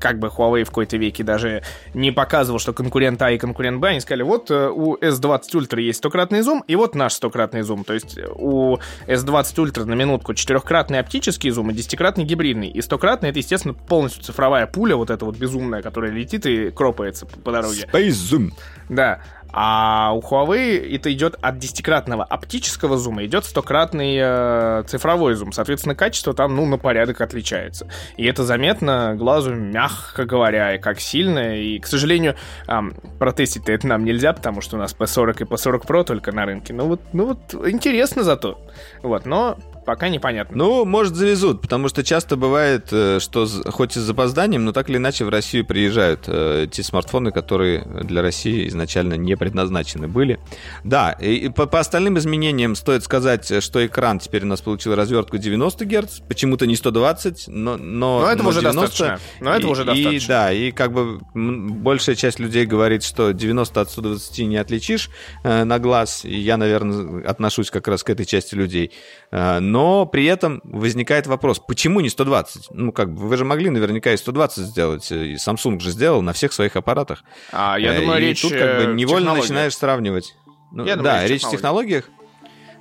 как 0.00 0.18
бы 0.18 0.28
Huawei 0.28 0.64
в 0.64 0.68
какой-то 0.68 0.96
веке 0.96 1.24
даже 1.24 1.62
не 1.94 2.10
показывал, 2.10 2.58
что 2.58 2.72
конкурент 2.72 3.20
А 3.22 3.30
и 3.30 3.38
конкурент 3.38 3.80
Б. 3.80 3.88
Они 3.88 4.00
сказали, 4.00 4.22
вот 4.22 4.50
э, 4.50 4.68
у 4.68 4.96
S20 4.96 5.40
Ultra 5.54 5.80
есть 5.80 5.98
стократный 5.98 6.42
зум, 6.42 6.62
и 6.66 6.76
вот 6.76 6.94
наш 6.94 7.14
стократный 7.14 7.62
зум. 7.62 7.84
То 7.84 7.94
есть 7.94 8.18
у 8.34 8.76
S20 9.06 9.54
Ultra 9.56 9.84
на 9.84 9.94
минутку 9.94 10.34
четырехкратный 10.34 10.98
оптический 10.98 11.50
зум 11.50 11.70
и 11.70 11.74
десятикратный 11.74 12.24
гибридный. 12.24 12.68
И 12.68 12.82
стократный 12.82 13.30
это, 13.30 13.38
естественно, 13.38 13.74
полностью 13.74 14.22
цифровая 14.22 14.66
пуля, 14.66 14.96
вот 14.96 15.10
эта 15.10 15.24
вот 15.24 15.36
безумная, 15.36 15.82
которая 15.82 16.10
летит 16.10 16.44
и 16.46 16.70
кропается 16.70 17.26
по 17.26 17.52
дороге 17.52 17.77
дороге. 17.86 18.08
Space 18.08 18.10
Zoom. 18.10 18.52
Да. 18.88 19.20
А 19.50 20.12
у 20.12 20.20
Huawei 20.20 20.94
это 20.94 21.12
идет 21.12 21.36
от 21.40 21.58
десятикратного 21.58 22.22
оптического 22.22 22.98
зума, 22.98 23.24
идет 23.24 23.44
стократный 23.46 24.18
э, 24.20 24.82
цифровой 24.86 25.34
зум. 25.34 25.52
Соответственно, 25.52 25.94
качество 25.94 26.34
там, 26.34 26.54
ну, 26.54 26.66
на 26.66 26.76
порядок 26.76 27.20
отличается. 27.22 27.88
И 28.16 28.26
это 28.26 28.44
заметно 28.44 29.14
глазу, 29.16 29.54
мягко 29.54 30.26
говоря, 30.26 30.74
и 30.74 30.78
как 30.78 31.00
сильно. 31.00 31.58
И, 31.58 31.78
к 31.78 31.86
сожалению, 31.86 32.36
э, 32.66 32.78
протестить-то 33.18 33.72
это 33.72 33.86
нам 33.86 34.04
нельзя, 34.04 34.34
потому 34.34 34.60
что 34.60 34.76
у 34.76 34.78
нас 34.78 34.94
P40 34.94 35.42
и 35.42 35.44
P40 35.44 35.86
Pro 35.86 36.04
только 36.04 36.30
на 36.30 36.44
рынке. 36.44 36.74
Ну 36.74 36.86
вот, 36.86 37.00
ну 37.14 37.26
вот 37.28 37.54
интересно 37.66 38.24
зато. 38.24 38.60
Вот, 39.02 39.24
но 39.24 39.56
пока 39.88 40.10
непонятно. 40.10 40.54
Ну, 40.54 40.84
может, 40.84 41.14
завезут, 41.14 41.62
потому 41.62 41.88
что 41.88 42.04
часто 42.04 42.36
бывает, 42.36 42.88
э, 42.92 43.20
что 43.20 43.46
хоть 43.70 43.96
и 43.96 44.00
с 44.00 44.02
запозданием, 44.02 44.66
но 44.66 44.72
так 44.72 44.90
или 44.90 44.98
иначе 44.98 45.24
в 45.24 45.30
Россию 45.30 45.64
приезжают 45.64 46.24
э, 46.26 46.66
те 46.70 46.82
смартфоны, 46.82 47.32
которые 47.32 47.80
для 48.02 48.20
России 48.20 48.68
изначально 48.68 49.14
не 49.14 49.34
предназначены 49.34 50.06
были. 50.06 50.40
Да, 50.84 51.12
и 51.12 51.48
по, 51.48 51.64
по 51.64 51.80
остальным 51.80 52.18
изменениям 52.18 52.74
стоит 52.76 53.02
сказать, 53.02 53.62
что 53.64 53.86
экран 53.86 54.18
теперь 54.18 54.42
у 54.42 54.46
нас 54.46 54.60
получил 54.60 54.94
развертку 54.94 55.38
90 55.38 55.86
Гц, 55.86 56.18
почему-то 56.28 56.66
не 56.66 56.76
120, 56.76 57.44
но... 57.48 57.78
Но, 57.78 58.20
но 58.20 58.30
это 58.30 58.42
но 58.42 58.50
уже 58.50 58.60
90, 58.60 58.80
достаточно. 58.82 59.20
Но 59.40 59.54
это 59.54 59.66
и, 59.66 59.70
уже 59.70 59.84
достаточно. 59.86 60.10
И, 60.10 60.28
да, 60.28 60.52
и 60.52 60.70
как 60.70 60.92
бы 60.92 61.18
большая 61.32 62.14
часть 62.14 62.38
людей 62.38 62.66
говорит, 62.66 63.02
что 63.04 63.32
90 63.32 63.80
от 63.80 63.90
120 63.90 64.38
не 64.40 64.58
отличишь 64.58 65.08
э, 65.44 65.64
на 65.64 65.78
глаз, 65.78 66.26
и 66.26 66.36
я, 66.36 66.58
наверное, 66.58 67.26
отношусь 67.26 67.70
как 67.70 67.88
раз 67.88 68.04
к 68.04 68.10
этой 68.10 68.26
части 68.26 68.54
людей. 68.54 68.92
Э, 69.30 69.60
но 69.60 69.77
но 69.78 70.06
при 70.06 70.24
этом 70.24 70.60
возникает 70.64 71.28
вопрос, 71.28 71.60
почему 71.60 72.00
не 72.00 72.08
120? 72.08 72.70
Ну, 72.72 72.90
как 72.90 73.14
бы, 73.14 73.28
вы 73.28 73.36
же 73.36 73.44
могли 73.44 73.70
наверняка 73.70 74.12
и 74.12 74.16
120 74.16 74.64
сделать, 74.64 75.12
и 75.12 75.34
Samsung 75.34 75.78
же 75.78 75.92
сделал 75.92 76.20
на 76.20 76.32
всех 76.32 76.52
своих 76.52 76.74
аппаратах. 76.74 77.22
А, 77.52 77.78
я 77.78 77.94
э, 77.94 78.00
думаю, 78.00 78.20
и 78.20 78.24
речь 78.24 78.42
тут 78.42 78.54
как 78.54 78.78
бы 78.78 78.94
невольно 78.94 79.34
начинаешь 79.36 79.76
сравнивать. 79.76 80.34
Ну, 80.72 80.84
я 80.84 80.96
да, 80.96 81.02
думаю, 81.02 81.28
речь 81.28 81.44
в 81.44 81.50
технологиях. 81.50 82.10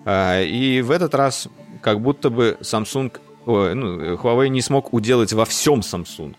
А, 0.06 0.42
и 0.42 0.82
в 0.82 0.90
этот 0.90 1.14
раз 1.14 1.50
как 1.84 2.02
будто 2.02 2.32
бы 2.32 2.58
Samsung, 2.62 3.16
ой, 3.46 3.76
ну, 3.76 4.16
Huawei 4.16 4.48
не 4.48 4.64
смог 4.64 4.92
уделать 4.92 5.34
во 5.34 5.46
всем 5.46 5.82
Samsung. 5.82 6.36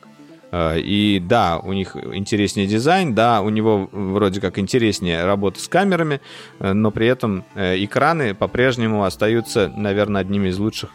А, 0.50 0.76
и 0.76 1.20
да, 1.20 1.58
у 1.58 1.72
них 1.72 1.96
интереснее 1.96 2.66
дизайн, 2.66 3.14
да, 3.14 3.42
у 3.42 3.50
него 3.50 3.88
вроде 3.92 4.40
как 4.40 4.58
интереснее 4.58 5.24
работа 5.24 5.60
с 5.60 5.68
камерами, 5.68 6.20
э, 6.58 6.72
но 6.72 6.90
при 6.90 7.06
этом 7.06 7.44
э, 7.54 7.82
экраны 7.84 8.34
по-прежнему 8.34 9.04
остаются, 9.04 9.70
наверное, 9.76 10.22
одними 10.22 10.48
из 10.48 10.58
лучших 10.58 10.90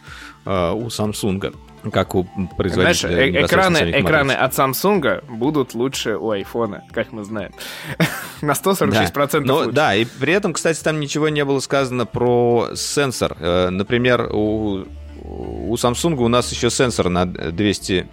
э, 0.46 0.72
у 0.72 0.88
Samsung 0.88 1.56
как 1.92 2.16
у 2.16 2.26
производителя. 2.58 3.10
Знаешь, 3.10 3.36
э 3.36 3.46
экраны, 3.46 3.92
экраны 3.92 4.32
от 4.32 4.54
Samsung 4.54 5.24
будут 5.30 5.74
лучше 5.74 6.16
у 6.16 6.34
iPhone, 6.34 6.80
как 6.92 7.12
мы 7.12 7.26
знаем. 7.26 7.52
На 8.42 8.54
146% 8.54 9.12
да. 9.12 9.40
Но, 9.42 9.56
лучше. 9.58 9.72
Да, 9.74 9.94
и 9.94 10.06
при 10.06 10.32
этом, 10.32 10.54
кстати, 10.54 10.82
там 10.82 11.02
ничего 11.02 11.28
не 11.28 11.44
было 11.44 11.60
сказано 11.60 12.06
про 12.06 12.70
сенсор. 12.74 13.36
Например, 13.40 14.30
у, 14.32 14.86
у 15.24 15.76
Samsung 15.76 16.16
у 16.16 16.30
нас 16.30 16.50
еще 16.54 16.70
сенсор 16.70 17.10
на 17.10 17.26
200 17.26 18.08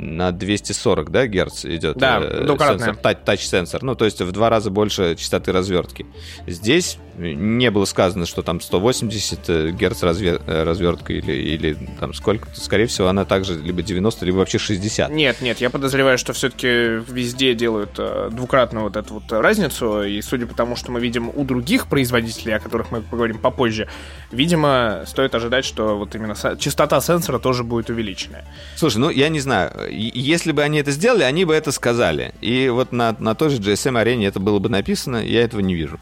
на 0.00 0.32
240, 0.32 1.10
да, 1.10 1.26
герц 1.26 1.64
идет 1.64 1.98
да, 1.98 2.20
э, 2.22 2.46
сенсор, 2.46 2.96
тач-сенсор, 2.96 3.82
ну, 3.82 3.94
то 3.94 4.04
есть 4.04 4.20
в 4.20 4.32
два 4.32 4.48
раза 4.48 4.70
больше 4.70 5.14
частоты 5.16 5.52
развертки. 5.52 6.06
Здесь 6.46 6.98
не 7.18 7.70
было 7.70 7.84
сказано, 7.84 8.24
что 8.24 8.42
там 8.42 8.60
180 8.60 9.38
э, 9.48 9.70
герц 9.72 10.02
развер... 10.02 10.40
Э, 10.46 10.64
развертка 10.64 11.12
или, 11.12 11.32
или 11.32 11.76
там 11.98 12.14
сколько, 12.14 12.48
скорее 12.54 12.86
всего, 12.86 13.08
она 13.08 13.24
также 13.24 13.60
либо 13.60 13.82
90, 13.82 14.24
либо 14.24 14.36
вообще 14.36 14.58
60. 14.58 15.10
Нет, 15.10 15.40
нет, 15.42 15.60
я 15.60 15.68
подозреваю, 15.68 16.16
что 16.16 16.32
все-таки 16.32 16.66
везде 16.66 17.54
делают 17.54 18.00
двукратную 18.30 18.84
вот 18.84 18.96
эту 18.96 19.14
вот 19.14 19.30
разницу, 19.30 20.02
и 20.02 20.20
судя 20.22 20.46
по 20.46 20.54
тому, 20.54 20.76
что 20.76 20.90
мы 20.92 21.00
видим 21.00 21.30
у 21.34 21.44
других 21.44 21.88
производителей, 21.88 22.54
о 22.54 22.60
которых 22.60 22.90
мы 22.90 23.02
поговорим 23.02 23.38
попозже, 23.38 23.88
видимо, 24.30 25.04
стоит 25.06 25.34
ожидать, 25.34 25.64
что 25.64 25.98
вот 25.98 26.14
именно 26.14 26.34
частота 26.58 27.00
сенсора 27.00 27.38
тоже 27.38 27.64
будет 27.64 27.90
увеличенная. 27.90 28.46
Слушай, 28.76 28.98
ну, 28.98 29.10
я 29.10 29.28
не 29.28 29.40
знаю, 29.40 29.89
если 29.90 30.52
бы 30.52 30.62
они 30.62 30.78
это 30.78 30.90
сделали, 30.90 31.22
они 31.22 31.44
бы 31.44 31.54
это 31.54 31.72
сказали. 31.72 32.34
И 32.40 32.68
вот 32.68 32.92
на, 32.92 33.16
на 33.18 33.34
той 33.34 33.50
же 33.50 33.60
GSM-арене 33.60 34.26
это 34.26 34.40
было 34.40 34.58
бы 34.58 34.68
написано, 34.68 35.16
я 35.16 35.42
этого 35.42 35.60
не 35.60 35.74
вижу. 35.74 35.98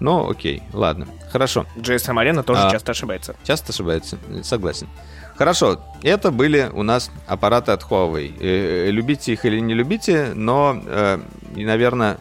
Но 0.00 0.28
окей, 0.28 0.62
ладно, 0.72 1.08
хорошо. 1.30 1.66
GSM-арена 1.76 2.42
тоже 2.42 2.62
а, 2.62 2.70
часто 2.70 2.92
ошибается. 2.92 3.36
Часто 3.44 3.72
ошибается, 3.72 4.18
согласен. 4.42 4.88
Хорошо, 5.36 5.80
это 6.02 6.30
были 6.30 6.70
у 6.72 6.82
нас 6.82 7.10
аппараты 7.26 7.72
от 7.72 7.82
Huawei. 7.82 8.34
Э, 8.40 8.90
любите 8.90 9.32
их 9.32 9.44
или 9.44 9.60
не 9.60 9.74
любите, 9.74 10.32
но, 10.34 10.80
э, 10.84 11.20
и, 11.54 11.64
наверное, 11.64 12.18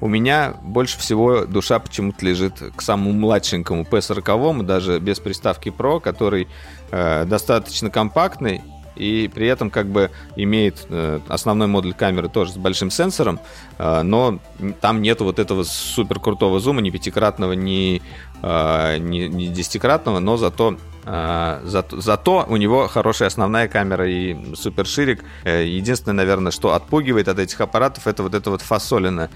у 0.00 0.08
меня 0.08 0.54
больше 0.62 0.98
всего 0.98 1.44
душа 1.44 1.78
почему-то 1.78 2.26
лежит 2.26 2.54
к 2.74 2.82
самому 2.82 3.12
младшенькому 3.12 3.84
P40, 3.84 4.64
даже 4.64 4.98
без 4.98 5.20
приставки 5.20 5.68
Pro, 5.68 6.00
который 6.00 6.48
э, 6.90 7.24
достаточно 7.26 7.90
компактный, 7.90 8.62
и 8.96 9.30
при 9.32 9.46
этом 9.46 9.70
как 9.70 9.86
бы 9.86 10.10
имеет 10.36 10.86
э, 10.88 11.20
основной 11.28 11.68
модуль 11.68 11.94
камеры 11.94 12.28
тоже 12.28 12.52
с 12.52 12.56
большим 12.56 12.90
сенсором, 12.90 13.40
э, 13.78 14.02
но 14.02 14.38
там 14.80 15.02
нет 15.02 15.20
вот 15.20 15.38
этого 15.38 15.62
супер 15.64 16.20
крутого 16.20 16.60
зума, 16.60 16.80
ни 16.80 16.90
пятикратного, 16.90 17.52
ни, 17.52 18.02
э, 18.42 18.98
ни, 18.98 19.20
ни 19.20 19.46
десятикратного, 19.46 20.18
но 20.18 20.36
зато 20.36 20.76
Зато, 21.04 22.00
зато 22.00 22.46
у 22.48 22.56
него 22.56 22.86
хорошая 22.86 23.26
основная 23.26 23.66
камера 23.66 24.08
и 24.08 24.54
супер 24.54 24.86
ширик. 24.86 25.24
Единственное, 25.44 26.14
наверное, 26.14 26.52
что 26.52 26.74
отпугивает 26.74 27.26
от 27.26 27.40
этих 27.40 27.60
аппаратов, 27.60 28.06
это 28.06 28.22
вот 28.22 28.36
эта 28.36 28.50
вот 28.50 28.62
фасолина, 28.62 29.28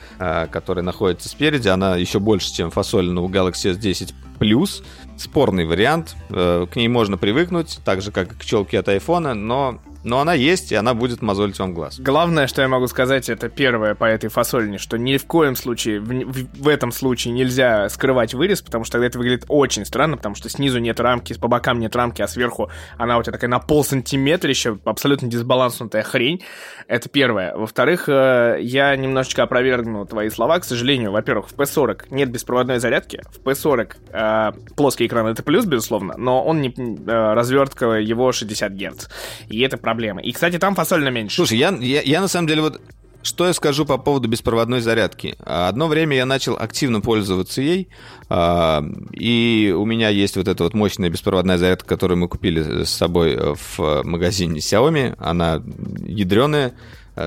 которая 0.52 0.84
находится 0.84 1.28
спереди. 1.28 1.66
Она 1.66 1.96
еще 1.96 2.20
больше, 2.20 2.54
чем 2.54 2.70
фасолина 2.70 3.20
у 3.20 3.28
Galaxy 3.28 3.76
S10 3.76 4.14
Plus 4.38 4.84
спорный 5.16 5.64
вариант. 5.64 6.16
Э, 6.30 6.66
к 6.70 6.76
ней 6.76 6.88
можно 6.88 7.16
привыкнуть, 7.16 7.78
так 7.84 8.02
же, 8.02 8.12
как 8.12 8.36
к 8.36 8.44
челке 8.44 8.78
от 8.78 8.88
айфона, 8.88 9.34
но 9.34 9.80
но 10.06 10.20
она 10.20 10.34
есть, 10.34 10.70
и 10.70 10.76
она 10.76 10.94
будет 10.94 11.20
мозолить 11.20 11.58
вам 11.58 11.74
глаз. 11.74 11.98
Главное, 11.98 12.46
что 12.46 12.62
я 12.62 12.68
могу 12.68 12.86
сказать, 12.86 13.28
это 13.28 13.48
первое 13.48 13.96
по 13.96 14.04
этой 14.04 14.30
фасольне, 14.30 14.78
что 14.78 14.96
ни 14.96 15.16
в 15.16 15.26
коем 15.26 15.56
случае, 15.56 15.98
в, 15.98 16.06
в, 16.06 16.62
в 16.62 16.68
этом 16.68 16.92
случае 16.92 17.34
нельзя 17.34 17.88
скрывать 17.88 18.32
вырез, 18.32 18.62
потому 18.62 18.84
что 18.84 18.92
тогда 18.92 19.08
это 19.08 19.18
выглядит 19.18 19.46
очень 19.48 19.84
странно, 19.84 20.16
потому 20.16 20.36
что 20.36 20.48
снизу 20.48 20.78
нет 20.78 21.00
рамки, 21.00 21.36
по 21.36 21.48
бокам 21.48 21.80
нет 21.80 21.96
рамки, 21.96 22.22
а 22.22 22.28
сверху 22.28 22.70
она 22.96 23.18
у 23.18 23.22
тебя 23.24 23.32
такая 23.32 23.50
на 23.50 23.58
пол 23.58 23.82
сантиметра 23.82 24.48
еще, 24.48 24.78
абсолютно 24.84 25.26
дисбаланснутая 25.26 26.04
хрень. 26.04 26.40
Это 26.86 27.08
первое. 27.08 27.56
Во-вторых, 27.56 28.08
э, 28.08 28.58
я 28.60 28.94
немножечко 28.94 29.42
опровергну 29.42 30.06
твои 30.06 30.30
слова. 30.30 30.60
К 30.60 30.64
сожалению, 30.64 31.10
во-первых, 31.10 31.48
в 31.48 31.56
P40 31.56 32.04
нет 32.10 32.30
беспроводной 32.30 32.78
зарядки. 32.78 33.22
В 33.32 33.40
P40 33.40 33.96
э, 34.12 34.52
плоский 34.76 35.06
экран 35.06 35.26
это 35.26 35.42
плюс, 35.42 35.64
безусловно, 35.66 36.14
но 36.16 36.44
он 36.44 36.60
не 36.60 36.68
э, 36.68 37.34
развертка 37.34 37.94
его 37.94 38.30
60 38.30 38.72
Гц. 38.72 39.08
И 39.48 39.60
это 39.62 39.76
проблема 39.76 39.95
проблемы. 39.96 40.22
И, 40.22 40.32
кстати, 40.32 40.58
там 40.58 40.74
фасольно 40.74 41.08
меньше. 41.08 41.36
Слушай, 41.36 41.58
я, 41.58 41.70
я, 41.80 42.02
я 42.02 42.20
на 42.20 42.28
самом 42.28 42.46
деле 42.46 42.62
вот 42.62 42.80
что 43.22 43.46
я 43.46 43.52
скажу 43.54 43.84
по 43.84 43.98
поводу 43.98 44.28
беспроводной 44.28 44.80
зарядки? 44.80 45.34
Одно 45.40 45.88
время 45.88 46.16
я 46.16 46.26
начал 46.26 46.56
активно 46.56 47.00
пользоваться 47.00 47.60
ей, 47.60 47.88
а, 48.28 48.84
и 49.12 49.74
у 49.76 49.84
меня 49.84 50.10
есть 50.10 50.36
вот 50.36 50.46
эта 50.46 50.62
вот 50.62 50.74
мощная 50.74 51.10
беспроводная 51.10 51.58
зарядка, 51.58 51.88
которую 51.88 52.18
мы 52.18 52.28
купили 52.28 52.84
с 52.84 52.90
собой 52.90 53.36
в 53.36 54.02
магазине 54.04 54.60
Xiaomi. 54.60 55.16
Она 55.18 55.62
ядреная. 56.06 56.74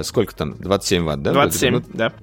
Сколько 0.04 0.36
там? 0.36 0.56
27 0.60 1.04
ватт, 1.04 1.24
да? 1.24 1.34
27, 1.34 1.74
ну, 1.74 1.84
да. 1.94 2.14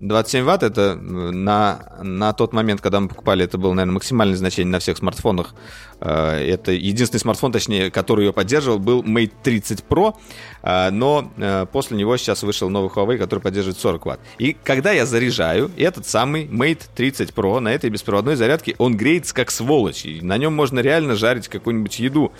27 0.00 0.44
ватт 0.44 0.62
это 0.62 0.96
на, 0.96 1.80
на 2.02 2.32
тот 2.32 2.54
момент, 2.54 2.80
когда 2.80 3.00
мы 3.00 3.08
покупали, 3.08 3.44
это 3.44 3.58
было, 3.58 3.74
наверное, 3.74 3.94
максимальное 3.94 4.36
значение 4.36 4.72
на 4.72 4.78
всех 4.78 4.96
смартфонах. 4.96 5.54
Э, 6.00 6.38
это 6.38 6.72
единственный 6.72 7.20
смартфон, 7.20 7.52
точнее, 7.52 7.90
который 7.90 8.26
ее 8.26 8.32
поддерживал, 8.32 8.78
был 8.78 9.02
Mate 9.02 9.32
30 9.42 9.84
Pro, 9.86 10.14
э, 10.62 10.88
но 10.90 11.30
э, 11.36 11.66
после 11.70 11.98
него 11.98 12.16
сейчас 12.16 12.42
вышел 12.42 12.70
новый 12.70 12.90
Huawei, 12.90 13.18
который 13.18 13.40
поддерживает 13.40 13.78
40 13.78 14.06
ватт. 14.06 14.20
И 14.38 14.56
когда 14.64 14.92
я 14.92 15.04
заряжаю 15.04 15.70
этот 15.76 16.06
самый 16.06 16.46
Mate 16.46 16.84
30 16.94 17.30
Pro 17.30 17.60
на 17.60 17.68
этой 17.68 17.90
беспроводной 17.90 18.36
зарядке, 18.36 18.74
он 18.78 18.96
греется 18.96 19.34
как 19.34 19.50
сволочь. 19.50 20.06
И 20.06 20.22
на 20.22 20.38
нем 20.38 20.54
можно 20.54 20.80
реально 20.80 21.14
жарить 21.14 21.48
какую-нибудь 21.48 21.98
еду. 21.98 22.32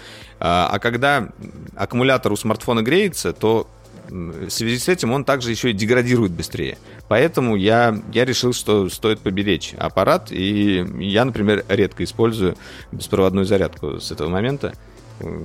А 0.42 0.78
когда 0.78 1.28
аккумулятор 1.76 2.32
у 2.32 2.36
смартфона 2.36 2.80
греется, 2.80 3.34
то 3.34 3.68
в 4.10 4.50
связи 4.50 4.78
с 4.78 4.88
этим 4.88 5.12
он 5.12 5.24
также 5.24 5.50
еще 5.50 5.70
и 5.70 5.72
деградирует 5.72 6.32
быстрее. 6.32 6.78
Поэтому 7.08 7.56
я, 7.56 8.02
я 8.12 8.24
решил, 8.24 8.52
что 8.52 8.88
стоит 8.88 9.20
поберечь 9.20 9.74
аппарат, 9.78 10.32
и 10.32 10.84
я, 10.98 11.24
например, 11.24 11.64
редко 11.68 12.04
использую 12.04 12.56
беспроводную 12.92 13.46
зарядку 13.46 14.00
с 14.00 14.10
этого 14.10 14.28
момента. 14.28 14.74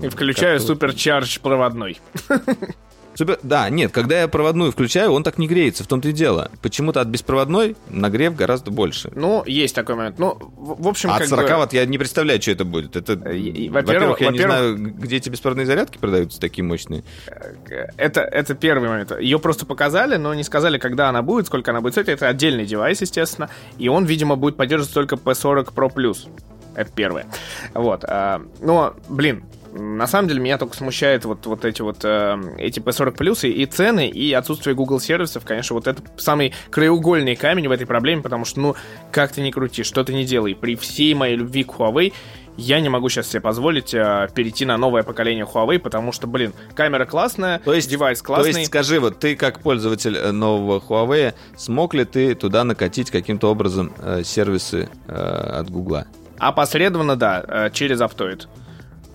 И 0.02 0.08
включаю 0.10 0.60
суперчардж 0.60 1.40
проводной. 1.40 2.00
Супер... 3.16 3.40
Да, 3.44 3.70
нет, 3.70 3.92
когда 3.92 4.22
я 4.22 4.28
проводную 4.28 4.72
включаю, 4.72 5.12
он 5.12 5.24
так 5.24 5.38
не 5.38 5.48
греется, 5.48 5.84
в 5.84 5.88
том-то 5.88 6.10
и 6.10 6.12
дело. 6.12 6.52
Почему-то 6.62 7.02
от 7.02 7.08
беспроводной 7.08 7.78
нагрев 7.90 8.36
гораздо 8.36 8.72
больше. 8.72 9.12
Ну, 9.16 9.44
есть 9.46 9.74
такой 9.74 9.96
момент. 9.96 10.20
Ну, 10.20 10.38
в 10.58 10.88
общем, 10.88 11.10
а 11.10 11.16
от 11.16 11.28
40 11.28 11.50
бы... 11.50 11.58
ватт 11.58 11.74
я 11.74 11.86
не 11.86 11.98
представляю, 11.98 12.42
что 12.42 12.52
это 12.52 12.66
будет. 12.66 12.96
Это, 12.96 13.14
э, 13.14 13.70
во-первых, 13.70 14.20
я 14.20 14.28
во 14.28 14.34
не 14.34 14.40
знаю, 14.40 14.78
где 14.78 15.18
эти 15.18 15.30
беспроводные 15.30 15.66
зарядки 15.66 15.98
продаются 15.98 16.40
такие 16.40 16.64
мощные. 16.64 17.04
Это, 17.98 18.22
это 18.22 18.54
первый 18.54 18.90
момент. 18.90 19.18
Ее 19.20 19.40
просто 19.40 19.66
показали, 19.66 20.18
но 20.18 20.34
не 20.34 20.44
сказали, 20.44 20.78
когда 20.78 21.10
она 21.10 21.22
будет, 21.22 21.48
сколько 21.48 21.72
она 21.72 21.82
будет 21.82 21.94
стоить. 21.94 22.10
Это 22.10 22.28
отдельный 22.28 22.66
девайс, 22.66 23.00
естественно. 23.00 23.50
И 23.78 23.88
он, 23.88 24.06
видимо, 24.06 24.36
будет 24.36 24.58
поддерживать 24.58 24.94
только 24.94 25.16
P40 25.16 25.74
Pro. 25.74 26.16
Это 26.76 26.92
первое. 26.92 27.26
Вот. 27.74 28.04
А, 28.04 28.42
но, 28.60 28.96
блин, 29.08 29.46
на 29.76 30.08
самом 30.08 30.30
деле 30.30 30.40
меня 30.40 30.58
только 30.58 30.76
смущает 30.76 31.26
вот, 31.26 31.46
вот 31.46 31.66
эти 31.66 31.82
вот 31.82 32.00
э, 32.04 32.38
эти 32.58 32.80
P40 32.80 33.12
плюсы 33.18 33.50
и 33.50 33.66
цены, 33.66 34.08
и 34.08 34.32
отсутствие 34.34 34.76
Google 34.76 35.00
сервисов, 35.00 35.46
конечно, 35.46 35.74
вот 35.74 35.88
это 35.88 36.02
самый 36.18 36.54
краеугольный 36.70 37.36
камень 37.36 37.68
в 37.68 37.72
этой 37.72 37.86
проблеме, 37.86 38.22
потому 38.22 38.46
что, 38.46 38.60
ну, 38.60 38.76
как 39.12 39.32
ты 39.32 39.42
не 39.42 39.52
крути, 39.52 39.84
что 39.84 40.04
ты 40.04 40.14
не 40.14 40.26
делай, 40.26 40.56
при 40.56 40.76
всей 40.76 41.14
моей 41.14 41.36
любви 41.36 41.64
к 41.64 41.72
Huawei 41.72 42.14
я 42.58 42.80
не 42.80 42.88
могу 42.88 43.10
сейчас 43.10 43.28
себе 43.28 43.42
позволить 43.42 43.94
э, 43.94 44.30
перейти 44.34 44.66
на 44.66 44.78
новое 44.78 45.04
поколение 45.04 45.46
Huawei, 45.46 45.78
потому 45.78 46.12
что, 46.12 46.26
блин, 46.26 46.54
камера 46.74 47.06
классная, 47.06 47.60
то 47.60 47.74
есть, 47.74 47.90
девайс 47.90 48.22
классный. 48.22 48.54
То 48.54 48.60
есть, 48.60 48.70
скажи, 48.70 49.00
вот 49.00 49.20
ты 49.20 49.36
как 49.36 49.60
пользователь 49.60 50.16
э, 50.16 50.32
нового 50.32 50.80
Huawei, 50.80 51.34
смог 51.58 51.94
ли 51.94 52.06
ты 52.06 52.34
туда 52.34 52.64
накатить 52.64 53.12
каким-то 53.12 53.52
образом 53.52 53.94
э, 54.00 54.24
сервисы 54.24 54.90
э, 55.08 55.14
от 55.14 55.70
Google? 55.70 56.06
Опосредованно, 56.38 57.16
да, 57.16 57.44
э, 57.46 57.70
через 57.74 58.00
Aptoid. 58.00 58.48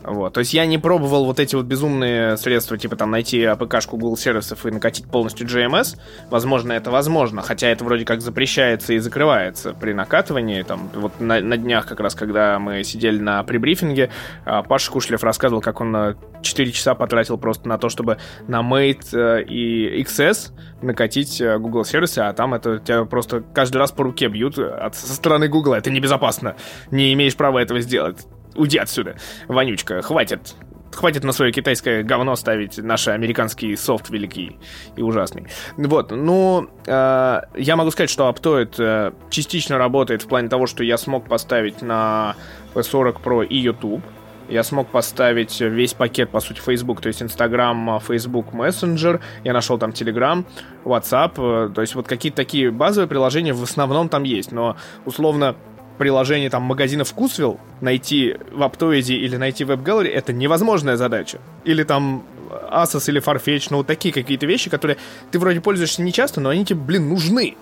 Вот. 0.03 0.33
То 0.33 0.41
есть 0.41 0.55
я 0.55 0.67
не 0.67 0.79
пробовал 0.79 1.27
вот 1.27 1.41
эти 1.41 1.55
вот 1.55 1.67
безумные 1.67 2.37
средства, 2.37 2.79
типа 2.79 2.97
там 2.97 3.11
найти 3.11 3.43
АПК-шку 3.43 3.97
Google 3.97 4.17
сервисов 4.17 4.65
и 4.67 4.71
накатить 4.71 5.07
полностью 5.07 5.47
GMS. 5.47 5.99
Возможно, 6.31 6.73
это 6.73 6.91
возможно, 6.91 7.43
хотя 7.43 7.69
это 7.69 7.85
вроде 7.85 8.05
как 8.05 8.21
запрещается 8.21 8.95
и 8.95 8.99
закрывается 8.99 9.73
при 9.73 9.93
накатывании. 9.93 10.63
Там, 10.63 10.91
вот 10.95 11.21
на, 11.21 11.41
на 11.41 11.57
днях 11.57 11.87
как 11.87 12.01
раз, 12.01 12.15
когда 12.15 12.59
мы 12.59 12.83
сидели 12.85 13.19
на 13.19 13.43
прибрифинге, 13.43 14.11
а, 14.45 14.63
Паша 14.63 14.91
Кушлев 14.91 15.23
рассказывал, 15.23 15.61
как 15.61 15.81
он 15.81 16.17
4 16.43 16.73
часа 16.73 16.95
потратил 16.95 17.37
просто 17.37 17.69
на 17.69 17.79
то, 17.79 17.89
чтобы 17.89 18.19
на 18.49 18.61
Mate 18.61 19.17
э, 19.17 19.45
и 19.45 20.03
XS 20.03 20.53
накатить 20.83 21.41
э, 21.41 21.59
Google 21.59 21.85
сервисы, 21.85 22.21
а 22.21 22.33
там 22.33 22.55
это 22.55 22.79
тебя 22.79 23.05
просто 23.05 23.43
каждый 23.55 23.79
раз 23.79 23.93
по 23.93 24.05
руке 24.05 24.29
бьют 24.29 24.59
от, 24.59 24.95
со 24.95 25.15
стороны 25.15 25.49
Google. 25.49 25.75
Это 25.75 25.91
небезопасно. 25.91 26.57
Не 26.91 27.13
имеешь 27.13 27.37
права 27.37 27.61
этого 27.61 27.81
сделать 27.81 28.27
уйди 28.55 28.79
отсюда, 28.79 29.17
вонючка, 29.49 30.03
хватит. 30.03 30.55
Хватит 30.93 31.23
на 31.23 31.33
свое 31.33 31.53
китайское 31.53 32.03
говно 32.03 32.35
ставить 32.35 32.79
наш 32.79 33.07
американский 33.07 33.77
софт 33.77 34.11
великий 34.11 34.59
и 34.97 35.03
ужасный. 35.03 35.47
Вот, 35.77 36.11
ну, 36.11 36.69
э, 36.85 37.41
я 37.57 37.77
могу 37.77 37.93
сказать, 37.93 38.11
что 38.11 38.29
Aptoid 38.29 38.75
э, 38.79 39.13
частично 39.31 39.79
работает 39.79 40.23
в 40.23 40.29
плане 40.29 40.49
того, 40.49 40.67
что 40.67 40.83
я 40.83 40.99
смог 40.99 41.29
поставить 41.29 41.81
на 41.81 42.35
P40 42.75 43.23
Pro 43.23 43.47
и 43.47 43.57
YouTube. 43.57 44.03
Я 44.49 44.65
смог 44.65 44.89
поставить 44.89 45.61
весь 45.61 45.95
пакет, 45.95 46.31
по 46.31 46.41
сути, 46.41 46.59
Facebook, 46.59 47.01
то 47.01 47.07
есть 47.07 47.23
Instagram, 47.23 48.01
Facebook 48.01 48.49
Messenger, 48.53 49.21
я 49.45 49.53
нашел 49.53 49.79
там 49.79 49.91
Telegram, 49.91 50.45
WhatsApp, 50.85 51.69
э, 51.69 51.73
то 51.73 51.81
есть 51.81 51.95
вот 51.95 52.09
какие-то 52.09 52.39
такие 52.39 52.73
базовые 52.73 53.07
приложения 53.07 53.53
в 53.53 53.63
основном 53.63 54.09
там 54.09 54.25
есть, 54.25 54.51
но 54.51 54.77
условно 55.05 55.55
приложение 56.01 56.49
там 56.49 56.63
магазина 56.63 57.05
Вкусвилл 57.05 57.61
найти 57.83 58.35
в 58.53 58.63
Aptoide 58.63 59.13
или 59.13 59.37
найти 59.37 59.65
в 59.65 59.71
WebGallery 59.71 60.09
это 60.09 60.33
невозможная 60.33 60.97
задача. 60.97 61.41
Или 61.65 61.83
там 61.83 62.25
Asus 62.73 63.11
или 63.11 63.23
Farfetch, 63.23 63.67
ну 63.69 63.77
вот 63.77 63.87
такие 63.87 64.15
какие-то 64.15 64.47
вещи, 64.47 64.71
которые 64.71 64.97
ты 65.31 65.39
вроде 65.39 65.61
пользуешься 65.61 66.01
не 66.01 66.11
часто, 66.11 66.41
но 66.41 66.49
они 66.49 66.65
тебе, 66.65 66.81
блин, 66.81 67.11
нужны. 67.11 67.59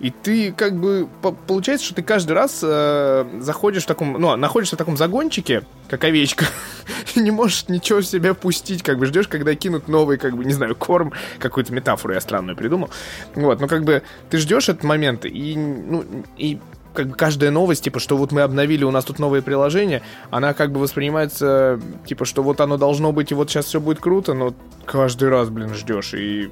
И 0.00 0.08
ты 0.10 0.52
как 0.52 0.80
бы 0.80 1.06
получается, 1.46 1.84
что 1.84 1.94
ты 1.96 2.02
каждый 2.02 2.32
раз 2.32 2.60
э, 2.62 3.26
заходишь 3.40 3.82
в 3.82 3.86
таком, 3.86 4.14
ну, 4.14 4.34
находишься 4.36 4.76
в 4.76 4.78
таком 4.78 4.96
загончике, 4.96 5.62
как 5.88 6.02
овечка, 6.04 6.46
и 7.14 7.20
не 7.20 7.30
можешь 7.30 7.68
ничего 7.68 8.00
в 8.00 8.06
себя 8.06 8.32
пустить, 8.32 8.82
как 8.82 8.98
бы 8.98 9.04
ждешь, 9.04 9.28
когда 9.28 9.54
кинут 9.54 9.86
новый, 9.86 10.16
как 10.16 10.34
бы, 10.34 10.46
не 10.46 10.54
знаю, 10.54 10.74
корм, 10.74 11.12
какую-то 11.38 11.74
метафору 11.74 12.14
я 12.14 12.22
странную 12.22 12.56
придумал. 12.56 12.88
Вот, 13.34 13.60
но 13.60 13.68
как 13.68 13.84
бы 13.84 14.02
ты 14.30 14.38
ждешь 14.38 14.70
этот 14.70 14.82
момент, 14.82 15.26
и, 15.26 15.56
ну, 15.56 16.06
и 16.38 16.58
как 16.94 17.08
бы 17.08 17.14
каждая 17.14 17.50
новость, 17.50 17.84
типа, 17.84 18.00
что 18.00 18.16
вот 18.16 18.32
мы 18.32 18.42
обновили, 18.42 18.84
у 18.84 18.90
нас 18.90 19.04
тут 19.04 19.18
новые 19.18 19.42
приложения, 19.42 20.02
она 20.30 20.54
как 20.54 20.72
бы 20.72 20.80
воспринимается, 20.80 21.80
типа, 22.06 22.24
что 22.24 22.42
вот 22.42 22.60
оно 22.60 22.76
должно 22.76 23.12
быть, 23.12 23.30
и 23.32 23.34
вот 23.34 23.50
сейчас 23.50 23.66
все 23.66 23.80
будет 23.80 24.00
круто, 24.00 24.34
но 24.34 24.54
каждый 24.84 25.28
раз, 25.28 25.48
блин, 25.50 25.74
ждешь, 25.74 26.14
и 26.14 26.50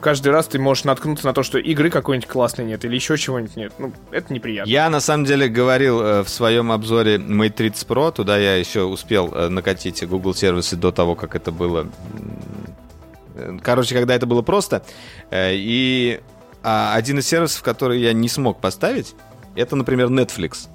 каждый 0.00 0.32
раз 0.32 0.48
ты 0.48 0.58
можешь 0.58 0.84
наткнуться 0.84 1.26
на 1.26 1.32
то, 1.32 1.42
что 1.42 1.58
игры 1.58 1.88
какой-нибудь 1.88 2.28
классной 2.28 2.66
нет 2.66 2.84
или 2.84 2.94
еще 2.94 3.16
чего-нибудь 3.16 3.56
нет. 3.56 3.72
Ну, 3.78 3.92
это 4.10 4.34
неприятно. 4.34 4.68
Я, 4.68 4.90
на 4.90 5.00
самом 5.00 5.24
деле, 5.24 5.48
говорил 5.48 6.02
э, 6.02 6.22
в 6.22 6.28
своем 6.28 6.72
обзоре 6.72 7.16
Mate 7.16 7.50
30 7.50 7.88
Pro, 7.88 8.12
туда 8.12 8.36
я 8.36 8.56
еще 8.56 8.82
успел 8.82 9.32
э, 9.32 9.48
накатить 9.48 10.06
Google 10.06 10.34
сервисы 10.34 10.76
до 10.76 10.92
того, 10.92 11.14
как 11.14 11.36
это 11.36 11.52
было... 11.52 11.86
Э, 13.34 13.56
короче, 13.62 13.94
когда 13.94 14.14
это 14.14 14.26
было 14.26 14.42
просто. 14.42 14.82
И 15.32 16.20
а, 16.62 16.94
один 16.94 17.18
из 17.18 17.26
сервисов, 17.26 17.62
который 17.62 18.00
я 18.00 18.12
не 18.12 18.28
смог 18.28 18.60
поставить, 18.60 19.14
это, 19.54 19.76
например, 19.76 20.08
Netflix. 20.08 20.68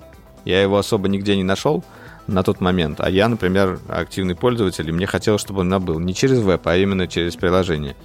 Я 0.45 0.61
его 0.61 0.77
особо 0.77 1.07
нигде 1.07 1.35
не 1.35 1.43
нашел 1.43 1.83
на 2.27 2.43
тот 2.43 2.61
момент. 2.61 2.99
А 3.01 3.09
я, 3.09 3.27
например, 3.27 3.79
активный 3.87 4.35
пользователь, 4.35 4.87
и 4.87 4.91
мне 4.91 5.07
хотелось, 5.07 5.41
чтобы 5.41 5.61
он 5.61 5.83
был 5.83 5.99
не 5.99 6.13
через 6.13 6.39
веб, 6.39 6.65
а 6.67 6.75
именно 6.75 7.07
через 7.07 7.35
приложение. 7.35 7.95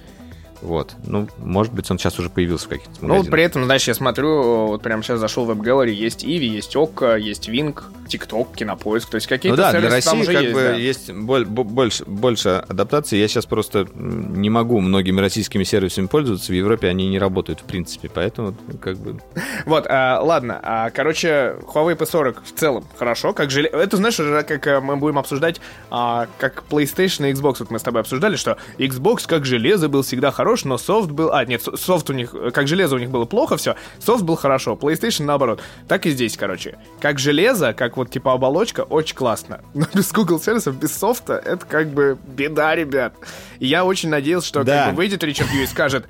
Вот. 0.61 0.95
Ну, 1.05 1.27
может 1.37 1.73
быть, 1.73 1.89
он 1.91 1.99
сейчас 1.99 2.17
уже 2.19 2.29
появился 2.29 2.65
в 2.65 2.69
каких-то 2.69 2.91
магазинах. 3.01 3.25
Ну, 3.25 3.31
при 3.31 3.43
этом, 3.43 3.67
дальше 3.67 3.91
я 3.91 3.95
смотрю, 3.95 4.67
вот 4.67 4.81
прямо 4.81 5.03
сейчас 5.03 5.19
зашел 5.19 5.45
в 5.45 5.51
WebGallery, 5.51 5.91
есть 5.91 6.23
Иви, 6.23 6.47
есть 6.47 6.75
Окко, 6.75 7.15
есть 7.17 7.49
Wing, 7.49 7.77
TikTok, 8.07 8.55
Кинопоиск, 8.55 9.09
то 9.09 9.15
есть 9.15 9.27
какие-то 9.27 9.57
Ну 9.57 9.63
да, 9.63 9.79
для 9.79 9.89
России 9.89 10.23
как 10.23 10.41
есть, 10.41 10.53
бы 10.53 10.61
да. 10.61 10.75
есть 10.75 11.11
боль, 11.11 11.45
больше, 11.45 12.05
больше 12.05 12.63
адаптации. 12.67 13.17
Я 13.17 13.27
сейчас 13.27 13.45
просто 13.45 13.87
не 13.95 14.49
могу 14.49 14.79
многими 14.79 15.19
российскими 15.19 15.63
сервисами 15.63 16.07
пользоваться. 16.07 16.51
В 16.51 16.55
Европе 16.55 16.87
они 16.87 17.09
не 17.09 17.19
работают, 17.19 17.61
в 17.61 17.63
принципе, 17.63 18.09
поэтому 18.13 18.55
как 18.81 18.97
бы... 18.97 19.19
Вот, 19.65 19.85
а, 19.87 20.19
ладно, 20.21 20.59
а, 20.61 20.89
короче, 20.89 21.55
Huawei 21.73 21.97
P40 21.97 22.37
в 22.43 22.59
целом 22.59 22.85
хорошо, 22.97 23.33
как 23.33 23.49
желе... 23.49 23.69
Это, 23.69 23.97
знаешь, 23.97 24.19
уже 24.19 24.43
как 24.43 24.67
э, 24.67 24.79
мы 24.79 24.97
будем 24.97 25.17
обсуждать, 25.17 25.61
а, 25.89 26.27
как 26.37 26.63
PlayStation 26.69 27.29
и 27.29 27.33
Xbox, 27.33 27.57
вот 27.59 27.71
мы 27.71 27.79
с 27.79 27.83
тобой 27.83 28.01
обсуждали, 28.01 28.35
что 28.35 28.57
Xbox 28.77 29.25
как 29.27 29.45
железо 29.45 29.89
был 29.89 30.03
всегда 30.03 30.31
хорош, 30.31 30.52
но 30.63 30.77
софт 30.77 31.09
был... 31.11 31.31
А, 31.33 31.43
нет, 31.45 31.61
софт 31.75 32.09
у 32.09 32.13
них... 32.13 32.33
Как 32.53 32.67
железо 32.67 32.95
у 32.95 32.99
них 32.99 33.09
было 33.09 33.25
плохо 33.25 33.57
все, 33.57 33.75
софт 33.99 34.23
был 34.23 34.35
хорошо, 34.35 34.77
PlayStation 34.79 35.23
наоборот. 35.25 35.61
Так 35.87 36.05
и 36.05 36.11
здесь, 36.11 36.37
короче. 36.37 36.77
Как 36.99 37.19
железо, 37.19 37.73
как 37.73 37.97
вот 37.97 38.09
типа 38.11 38.33
оболочка, 38.33 38.81
очень 38.81 39.15
классно. 39.15 39.61
Но 39.73 39.85
без 39.93 40.11
Google 40.11 40.39
сервисов, 40.39 40.77
без 40.77 40.95
софта, 40.95 41.33
это 41.33 41.65
как 41.65 41.89
бы 41.89 42.17
беда, 42.27 42.75
ребят. 42.75 43.13
И 43.59 43.67
я 43.67 43.83
очень 43.85 44.09
надеялся, 44.09 44.47
что 44.47 44.63
Да. 44.63 44.85
как 44.85 44.91
бы 44.93 44.97
выйдет 44.97 45.23
Ричард 45.23 45.49
Ю 45.51 45.63
и 45.63 45.65
скажет, 45.67 46.05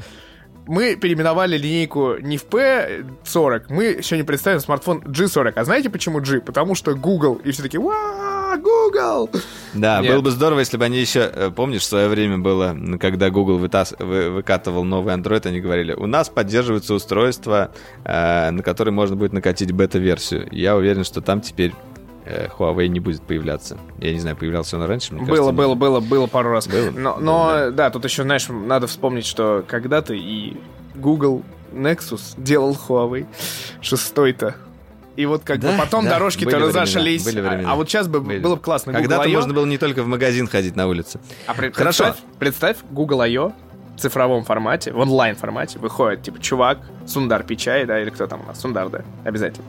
мы 0.68 0.95
переименовали 0.95 1.57
линейку 1.57 2.16
не 2.22 2.38
в 2.38 2.45
P40, 2.47 3.66
мы 3.70 3.99
сегодня 4.01 4.26
представим 4.26 4.59
смартфон 4.59 4.99
G40. 4.99 5.53
А 5.55 5.64
знаете 5.66 5.89
почему 5.89 6.20
G? 6.22 6.39
Потому 6.41 6.76
что 6.76 6.93
Google. 6.95 7.36
И 7.43 7.51
все 7.51 7.64
таки 7.64 7.78
«Ва, 7.78 8.55
Google! 8.61 9.30
Да, 9.74 9.99
Нет. 10.01 10.11
было 10.11 10.22
бы 10.22 10.32
здорово, 10.32 10.59
если 10.59 10.78
бы 10.78 10.86
они 10.86 10.99
еще... 10.99 11.30
э, 11.34 11.51
Помнишь, 11.55 11.82
в 11.82 11.86
свое 11.86 12.07
время 12.07 12.38
было, 12.38 12.76
когда 12.99 13.30
Google 13.30 13.57
вытас- 13.59 13.95
вы- 14.03 14.30
выкатывал 14.30 14.84
новый 14.84 15.14
Android, 15.16 15.47
они 15.47 15.59
говорили, 15.59 15.93
у 15.93 16.05
нас 16.05 16.30
поддерживается 16.30 16.93
устройство, 16.93 17.72
э, 18.05 18.51
на 18.51 18.61
которое 18.61 18.91
можно 18.91 19.16
будет 19.16 19.34
накатить 19.34 19.72
бета-версию. 19.72 20.47
Я 20.51 20.76
уверен, 20.76 21.03
что 21.03 21.22
там 21.22 21.41
теперь 21.41 21.74
Huawei 22.26 22.88
не 22.88 22.99
будет 22.99 23.21
появляться. 23.21 23.78
Я 23.99 24.13
не 24.13 24.19
знаю, 24.19 24.36
появлялся 24.38 24.78
он 24.78 24.84
раньше, 24.86 25.13
мне 25.13 25.21
Было, 25.24 25.36
кажется, 25.38 25.51
было, 25.53 25.76
было, 25.76 25.99
было 25.99 26.28
пару 26.28 26.51
раз. 26.51 26.67
Было? 26.67 26.91
Но, 26.91 27.17
но 27.17 27.71
да, 27.71 27.89
тут 27.89 28.05
еще, 28.05 28.24
знаешь, 28.24 28.47
надо 28.49 28.88
вспомнить, 28.88 29.26
что 29.26 29.63
когда-то 29.67 30.13
и 30.13 30.57
Google 30.95 31.43
Nexus 31.74 32.34
делал 32.38 32.78
Huawei 32.88 33.26
шестой-то. 33.82 34.55
И 35.15 35.26
вот 35.28 35.43
как 35.43 35.59
Да, 35.59 35.71
бы 35.71 35.78
потом 35.78 36.05
да, 36.05 36.11
дорожки-то 36.11 36.45
были 36.45 36.55
времена, 36.55 36.82
разошлись. 36.82 37.24
были 37.24 37.39
а- 37.39 37.49
времена. 37.49 37.71
А, 37.71 37.76
вот 37.76 37.88
сейчас 37.88 38.07
бы 38.07 38.19
Были. 38.19 38.39
было 38.39 38.55
бы 38.55 38.61
классно. 38.61 38.93
Когда-то 38.93 39.30
можно 39.30 39.53
было 39.53 39.65
не 39.65 39.78
только 39.78 40.01
в 40.01 40.07
магазин 40.07 40.47
ходить 40.47 40.76
на 40.76 40.88
улице. 40.88 41.19
А 41.45 41.53
при- 41.53 41.69
Хорошо. 41.71 42.05
Представь, 42.05 42.24
представь, 42.39 42.78
Google 42.89 43.21
I.O. 43.21 43.53
цифровом 43.98 44.44
формате, 44.44 44.91
в 44.91 45.00
онлайн 45.00 45.36
формате 45.36 45.80
выходит, 45.80 46.24
типа, 46.24 46.39
чувак, 46.39 46.80
Сундар 47.06 47.44
Пичай, 47.44 47.86
да, 47.86 48.00
или 48.02 48.10
кто 48.10 48.28
там 48.28 48.41
у 48.41 48.48
нас, 48.48 48.60
Сундар, 48.60 48.89
да, 48.89 49.02
обязательно. 49.24 49.68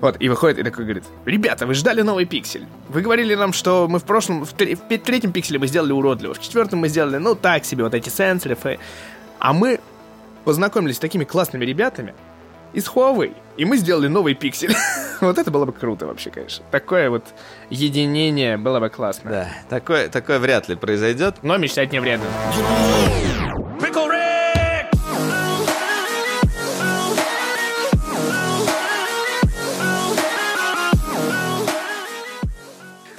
Вот, 0.00 0.16
и 0.20 0.28
выходит 0.28 0.58
и 0.58 0.62
такой 0.62 0.84
говорит, 0.84 1.04
ребята, 1.24 1.66
вы 1.66 1.74
ждали 1.74 2.02
новый 2.02 2.24
пиксель. 2.24 2.66
Вы 2.88 3.02
говорили 3.02 3.34
нам, 3.34 3.52
что 3.52 3.88
мы 3.88 3.98
в 3.98 4.04
прошлом, 4.04 4.44
в, 4.44 4.52
тре- 4.52 4.76
в 4.76 4.98
третьем 4.98 5.32
пикселе 5.32 5.58
мы 5.58 5.66
сделали 5.66 5.92
уродливо, 5.92 6.34
в 6.34 6.40
четвертом 6.40 6.80
мы 6.80 6.88
сделали, 6.88 7.16
ну, 7.16 7.34
так 7.34 7.64
себе, 7.64 7.84
вот 7.84 7.94
эти 7.94 8.08
сенсоры, 8.08 8.54
фэ. 8.54 8.78
А 9.38 9.52
мы 9.52 9.80
познакомились 10.44 10.96
с 10.96 11.00
такими 11.00 11.24
классными 11.24 11.64
ребятами 11.64 12.14
из 12.72 12.86
Huawei, 12.88 13.34
и 13.56 13.64
мы 13.64 13.76
сделали 13.76 14.08
новый 14.08 14.34
пиксель. 14.34 14.74
вот 15.20 15.38
это 15.38 15.50
было 15.50 15.64
бы 15.64 15.72
круто 15.72 16.06
вообще, 16.06 16.30
конечно. 16.30 16.64
Такое 16.70 17.08
вот 17.08 17.24
единение 17.70 18.56
было 18.56 18.80
бы 18.80 18.88
классно. 18.88 19.30
Да, 19.30 19.48
такое, 19.68 20.08
такое 20.08 20.38
вряд 20.38 20.68
ли 20.68 20.76
произойдет. 20.76 21.36
Но 21.42 21.56
мечтать 21.56 21.92
не 21.92 22.00
вредно. 22.00 22.26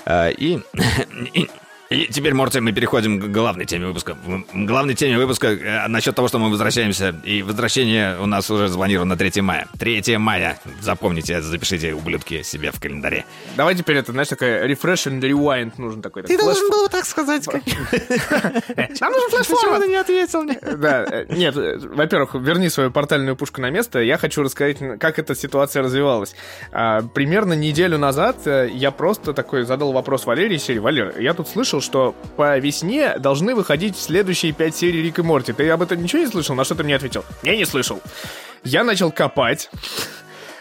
И, 0.07 0.59
и, 1.33 1.49
и 1.89 2.07
теперь, 2.07 2.33
Морти, 2.33 2.59
мы 2.59 2.71
переходим 2.71 3.19
к 3.19 3.25
главной 3.25 3.65
теме 3.65 3.85
выпуска. 3.85 4.17
Главной 4.53 4.95
теме 4.95 5.17
выпуска 5.17 5.47
э, 5.47 5.87
насчет 5.87 6.15
того, 6.15 6.27
что 6.27 6.39
мы 6.39 6.49
возвращаемся. 6.49 7.15
И 7.23 7.43
возвращение 7.43 8.17
у 8.19 8.25
нас 8.25 8.49
уже 8.49 8.69
запланировано 8.69 9.13
на 9.13 9.17
3 9.17 9.41
мая. 9.41 9.67
3 9.77 10.17
мая. 10.17 10.59
Запомните, 10.81 11.41
запишите, 11.41 11.93
ублюдки, 11.93 12.41
себе 12.41 12.71
в 12.71 12.79
календаре. 12.79 13.25
Давай 13.55 13.75
теперь 13.75 13.97
это, 13.97 14.11
знаешь, 14.13 14.29
такой 14.29 14.67
refresh 14.67 15.11
and 15.11 15.21
rewind 15.21 15.73
нужен 15.77 16.01
такой. 16.01 16.23
Ты 16.23 16.37
должен 16.37 16.69
был 16.71 16.89
так 16.89 17.05
сказать. 17.05 17.45
Нам 18.99 19.13
нужен 19.13 19.43
флеш 19.43 19.87
не 19.87 19.95
ответил 19.95 20.43
мне? 20.43 20.59
Да, 20.75 21.05
э, 21.09 21.25
нет, 21.29 21.55
э, 21.55 21.77
во-первых, 21.77 22.33
верни 22.35 22.69
свою 22.69 22.91
портальную 22.91 23.35
пушку 23.35 23.61
на 23.61 23.69
место. 23.69 23.99
Я 23.99 24.17
хочу 24.17 24.41
рассказать, 24.41 24.77
как 24.99 25.19
эта 25.19 25.35
ситуация 25.35 25.83
развивалась. 25.83 26.35
А, 26.71 27.01
Примерно 27.01 27.53
неделю 27.53 27.97
назад 27.97 28.37
я 28.45 28.91
просто 28.91 29.33
такой 29.33 29.63
задал 29.63 29.93
вопрос 29.93 30.25
Валерии 30.25 30.57
серии. 30.57 30.79
Валер, 30.79 31.19
я 31.19 31.33
тут 31.33 31.47
слышал, 31.47 31.74
что 31.81 32.15
по 32.37 32.57
весне 32.57 33.17
должны 33.17 33.55
выходить 33.55 33.97
следующие 33.97 34.51
пять 34.51 34.75
серий 34.75 35.01
Рик 35.01 35.19
и 35.19 35.21
Морти. 35.21 35.53
Ты 35.53 35.69
об 35.69 35.81
этом 35.81 36.01
ничего 36.01 36.21
не 36.21 36.27
слышал? 36.27 36.55
На 36.55 36.63
что 36.63 36.75
ты 36.75 36.83
мне 36.83 36.95
ответил? 36.95 37.23
Я 37.43 37.55
не 37.55 37.65
слышал. 37.65 38.01
Я 38.63 38.83
начал 38.83 39.11
копать. 39.11 39.69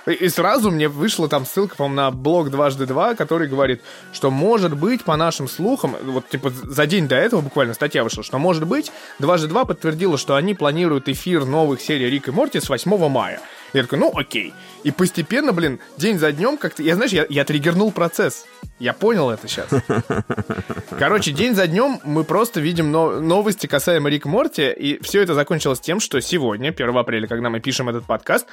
И 0.06 0.28
сразу 0.28 0.70
мне 0.70 0.88
вышла 0.88 1.28
там 1.28 1.46
ссылка, 1.46 1.76
по-моему, 1.76 1.96
на 1.96 2.10
блог 2.10 2.50
дважды 2.50 2.84
два, 2.84 3.14
который 3.14 3.48
говорит, 3.48 3.80
что 4.12 4.30
может 4.30 4.76
быть, 4.76 5.02
по 5.02 5.16
нашим 5.16 5.48
слухам, 5.48 5.96
вот 6.02 6.28
типа 6.28 6.50
за 6.50 6.86
день 6.86 7.08
до 7.08 7.16
этого 7.16 7.40
буквально 7.40 7.72
статья 7.72 8.04
вышла, 8.04 8.22
что 8.22 8.38
может 8.38 8.66
быть, 8.66 8.92
дважды 9.18 9.48
два 9.48 9.64
подтвердила, 9.64 10.18
что 10.18 10.34
они 10.34 10.54
планируют 10.54 11.08
эфир 11.08 11.46
новых 11.46 11.80
серий 11.80 12.10
Рик 12.10 12.28
и 12.28 12.30
Морти 12.32 12.60
с 12.60 12.68
8 12.68 13.08
мая. 13.08 13.40
Я 13.74 13.82
такой, 13.82 13.98
ну 13.98 14.12
окей. 14.14 14.54
И 14.84 14.92
постепенно, 14.92 15.52
блин, 15.52 15.80
день 15.98 16.18
за 16.18 16.30
днем 16.30 16.56
как-то... 16.56 16.82
Я, 16.82 16.94
знаешь, 16.94 17.12
я, 17.12 17.26
я 17.28 17.44
триггернул 17.44 17.90
процесс. 17.90 18.46
Я 18.78 18.92
понял 18.92 19.30
это 19.30 19.48
сейчас. 19.48 19.68
Короче, 20.98 21.32
день 21.32 21.54
за 21.54 21.66
днем 21.66 22.00
мы 22.04 22.22
просто 22.22 22.60
видим 22.60 22.92
но- 22.92 23.20
новости 23.20 23.66
касаемо 23.66 24.08
Рик 24.08 24.26
Морти, 24.26 24.70
и 24.70 25.02
все 25.02 25.22
это 25.22 25.34
закончилось 25.34 25.80
тем, 25.80 25.98
что 25.98 26.20
сегодня, 26.20 26.68
1 26.68 26.96
апреля, 26.96 27.26
когда 27.26 27.50
мы 27.50 27.58
пишем 27.58 27.88
этот 27.88 28.06
подкаст, 28.06 28.46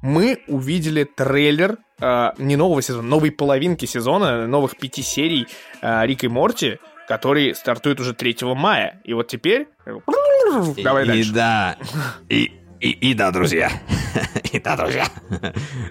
мы 0.00 0.40
увидели 0.46 1.04
трейлер 1.04 1.76
э, 2.00 2.30
не 2.38 2.56
нового 2.56 2.80
сезона, 2.80 3.06
новой 3.06 3.30
половинки 3.30 3.84
сезона, 3.84 4.46
новых 4.46 4.78
пяти 4.78 5.02
серий 5.02 5.46
э, 5.82 6.06
Рик 6.06 6.24
и 6.24 6.28
Морти, 6.28 6.78
который 7.08 7.54
стартует 7.54 8.00
уже 8.00 8.14
3 8.14 8.38
мая. 8.54 9.02
И 9.04 9.12
вот 9.12 9.28
теперь... 9.28 9.68
Давай 10.82 11.04
и, 11.04 11.06
дальше. 11.06 11.30
И 11.30 11.34
да, 11.34 11.76
и, 12.28 12.52
и, 12.82 12.90
и 12.90 13.14
да, 13.14 13.30
друзья. 13.30 13.70
И 14.52 14.58
да, 14.58 14.76
друзья. 14.76 15.06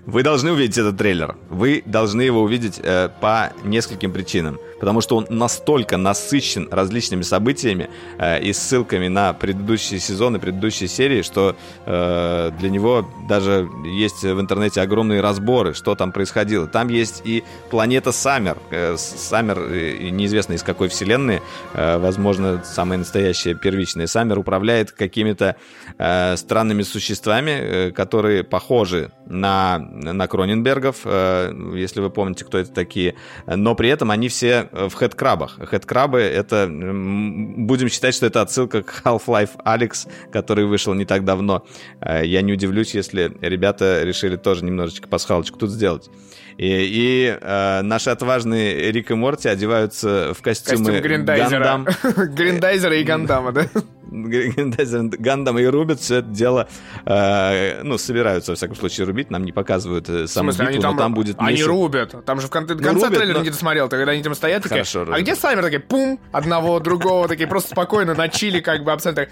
Вы 0.05 0.21
должны 0.21 0.51
увидеть 0.51 0.77
этот 0.77 0.97
трейлер. 0.97 1.35
Вы 1.49 1.81
должны 1.85 2.21
его 2.21 2.41
увидеть 2.41 2.79
э, 2.83 3.09
по 3.19 3.53
нескольким 3.63 4.11
причинам. 4.11 4.59
Потому 4.81 4.99
что 4.99 5.15
он 5.15 5.27
настолько 5.29 5.95
насыщен 5.95 6.67
различными 6.71 7.21
событиями 7.21 7.91
э, 8.17 8.41
и 8.41 8.51
ссылками 8.51 9.07
на 9.09 9.31
предыдущие 9.31 9.99
сезоны, 9.99 10.39
предыдущие 10.39 10.89
серии, 10.89 11.21
что 11.21 11.55
э, 11.85 12.51
для 12.59 12.69
него 12.71 13.07
даже 13.29 13.69
есть 13.85 14.23
в 14.23 14.41
интернете 14.41 14.81
огромные 14.81 15.21
разборы, 15.21 15.75
что 15.75 15.93
там 15.93 16.11
происходило. 16.11 16.65
Там 16.65 16.87
есть 16.87 17.21
и 17.23 17.43
планета 17.69 18.11
Саммер. 18.11 18.57
Э, 18.71 18.95
Саммер, 18.97 19.59
э, 19.59 20.09
неизвестно 20.09 20.53
из 20.53 20.63
какой 20.63 20.89
вселенной, 20.89 21.41
э, 21.75 21.97
возможно, 21.99 22.63
самая 22.65 22.97
настоящая 22.97 23.53
первичная. 23.53 24.07
Саммер 24.07 24.39
управляет 24.39 24.91
какими-то 24.91 25.57
э, 25.99 26.35
странными 26.37 26.81
существами, 26.81 27.51
э, 27.51 27.91
которые 27.91 28.43
похожи 28.43 29.11
на, 29.27 29.77
на 29.77 30.27
Кроненбергов, 30.27 31.01
э, 31.05 31.53
если 31.75 32.01
вы 32.01 32.09
помните, 32.09 32.45
кто 32.45 32.57
это 32.57 32.71
такие. 32.71 33.13
Но 33.45 33.75
при 33.75 33.89
этом 33.89 34.09
они 34.09 34.27
все 34.27 34.69
в 34.71 34.93
хедкрабах. 34.93 35.57
Хедкрабы— 35.69 36.19
это... 36.19 36.67
Будем 36.69 37.89
считать, 37.89 38.15
что 38.15 38.25
это 38.25 38.41
отсылка 38.41 38.83
к 38.83 39.01
Half-Life 39.03 39.57
Alex, 39.65 40.07
который 40.31 40.65
вышел 40.65 40.93
не 40.93 41.05
так 41.05 41.25
давно. 41.25 41.65
Э, 41.99 42.25
Я 42.25 42.41
не 42.41 42.53
удивлюсь, 42.53 42.95
если 42.95 43.31
ребята 43.41 44.03
решили 44.03 44.35
тоже 44.35 44.63
немножечко 44.65 45.07
пасхалочку 45.07 45.59
тут 45.59 45.69
сделать. 45.69 46.09
И, 46.57 46.65
и, 46.67 47.37
э, 47.39 47.81
наши 47.81 48.09
отважные 48.09 48.91
Рик 48.91 49.11
и 49.11 49.13
Морти 49.13 49.47
одеваются 49.47 50.33
в 50.37 50.41
костюмы 50.41 50.85
Костюм 50.85 51.01
Гриндайзера. 51.01 51.63
Гандам. 51.63 51.87
Гриндайзера 52.35 52.95
и 52.97 53.03
Гандама, 53.03 53.51
да? 53.51 53.67
Гриндайзер 54.11 55.03
Гандам 55.19 55.57
и 55.59 55.65
рубят 55.65 55.99
все 56.01 56.17
это 56.17 56.27
дело, 56.27 56.67
э, 57.05 57.81
ну, 57.83 57.97
собираются, 57.97 58.51
во 58.51 58.55
всяком 58.55 58.75
случае, 58.75 59.07
рубить, 59.07 59.31
нам 59.31 59.45
не 59.45 59.51
показывают 59.53 60.09
э, 60.09 60.23
В 60.23 60.27
саму 60.27 60.51
смысле, 60.51 60.67
они 60.67 60.77
битву, 60.77 60.81
там, 60.89 60.95
но 60.97 61.01
там 61.01 61.13
будет 61.13 61.35
они 61.39 61.51
месиво. 61.53 61.69
рубят. 61.69 62.25
Там 62.25 62.41
же 62.41 62.47
в 62.47 62.49
конце, 62.49 62.73
Ну, 62.75 62.83
конца 62.83 63.05
рубят, 63.07 63.17
трейлера 63.19 63.37
но- 63.37 63.43
не 63.43 63.49
досмотрел, 63.49 63.87
когда 63.89 64.11
они 64.11 64.21
там 64.21 64.35
стоят, 64.35 64.63
такие, 64.63 64.83
Хорошо 64.83 65.07
а 65.11 65.21
где 65.21 65.35
Саммер? 65.35 65.63
Такие, 65.63 65.79
пум, 65.79 66.19
одного, 66.33 66.79
другого, 66.79 67.27
такие 67.27 67.47
просто 67.47 67.69
спокойно 67.71 68.13
на 68.13 68.27
чили, 68.27 68.59
как 68.59 68.83
бы 68.83 68.91
абсолютно. 68.91 69.27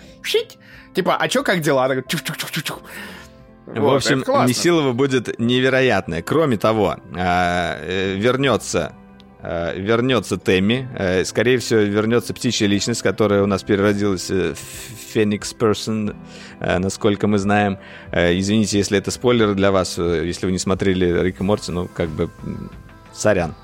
Типа, 0.93 1.17
а 1.17 1.27
чё, 1.27 1.43
как 1.43 1.59
дела? 1.59 1.87
Так, 1.87 2.05
чух-чух-чух-чух. 3.75 3.75
В 3.75 3.79
Вот, 3.81 3.95
общем. 3.95 4.23
Месилова 4.47 4.93
будет 4.93 5.39
невероятное. 5.39 6.21
Кроме 6.21 6.57
того, 6.57 6.95
э, 7.15 7.17
э, 7.17 8.15
вернется 8.15 8.93
э, 9.41 9.79
вернется 9.79 10.37
Тэмми, 10.37 10.89
э, 10.97 11.23
скорее 11.25 11.57
всего, 11.59 11.79
вернется 11.79 12.33
птичья 12.33 12.67
личность, 12.67 13.01
которая 13.01 13.41
у 13.43 13.45
нас 13.45 13.63
переродилась 13.63 14.29
э, 14.31 14.53
в 14.53 15.13
Феникс 15.13 15.53
Персон, 15.53 16.15
э, 16.59 16.77
насколько 16.79 17.27
мы 17.27 17.37
знаем. 17.37 17.77
Э, 18.11 18.37
Извините, 18.37 18.77
если 18.77 18.97
это 18.97 19.11
спойлер 19.11 19.53
для 19.55 19.71
вас, 19.71 19.97
э, 19.97 20.23
если 20.25 20.45
вы 20.45 20.51
не 20.51 20.59
смотрели 20.59 21.21
Рик 21.23 21.39
и 21.39 21.43
Морти, 21.43 21.71
ну, 21.71 21.87
как 21.93 22.09
бы, 22.09 22.29
сорян. 23.13 23.55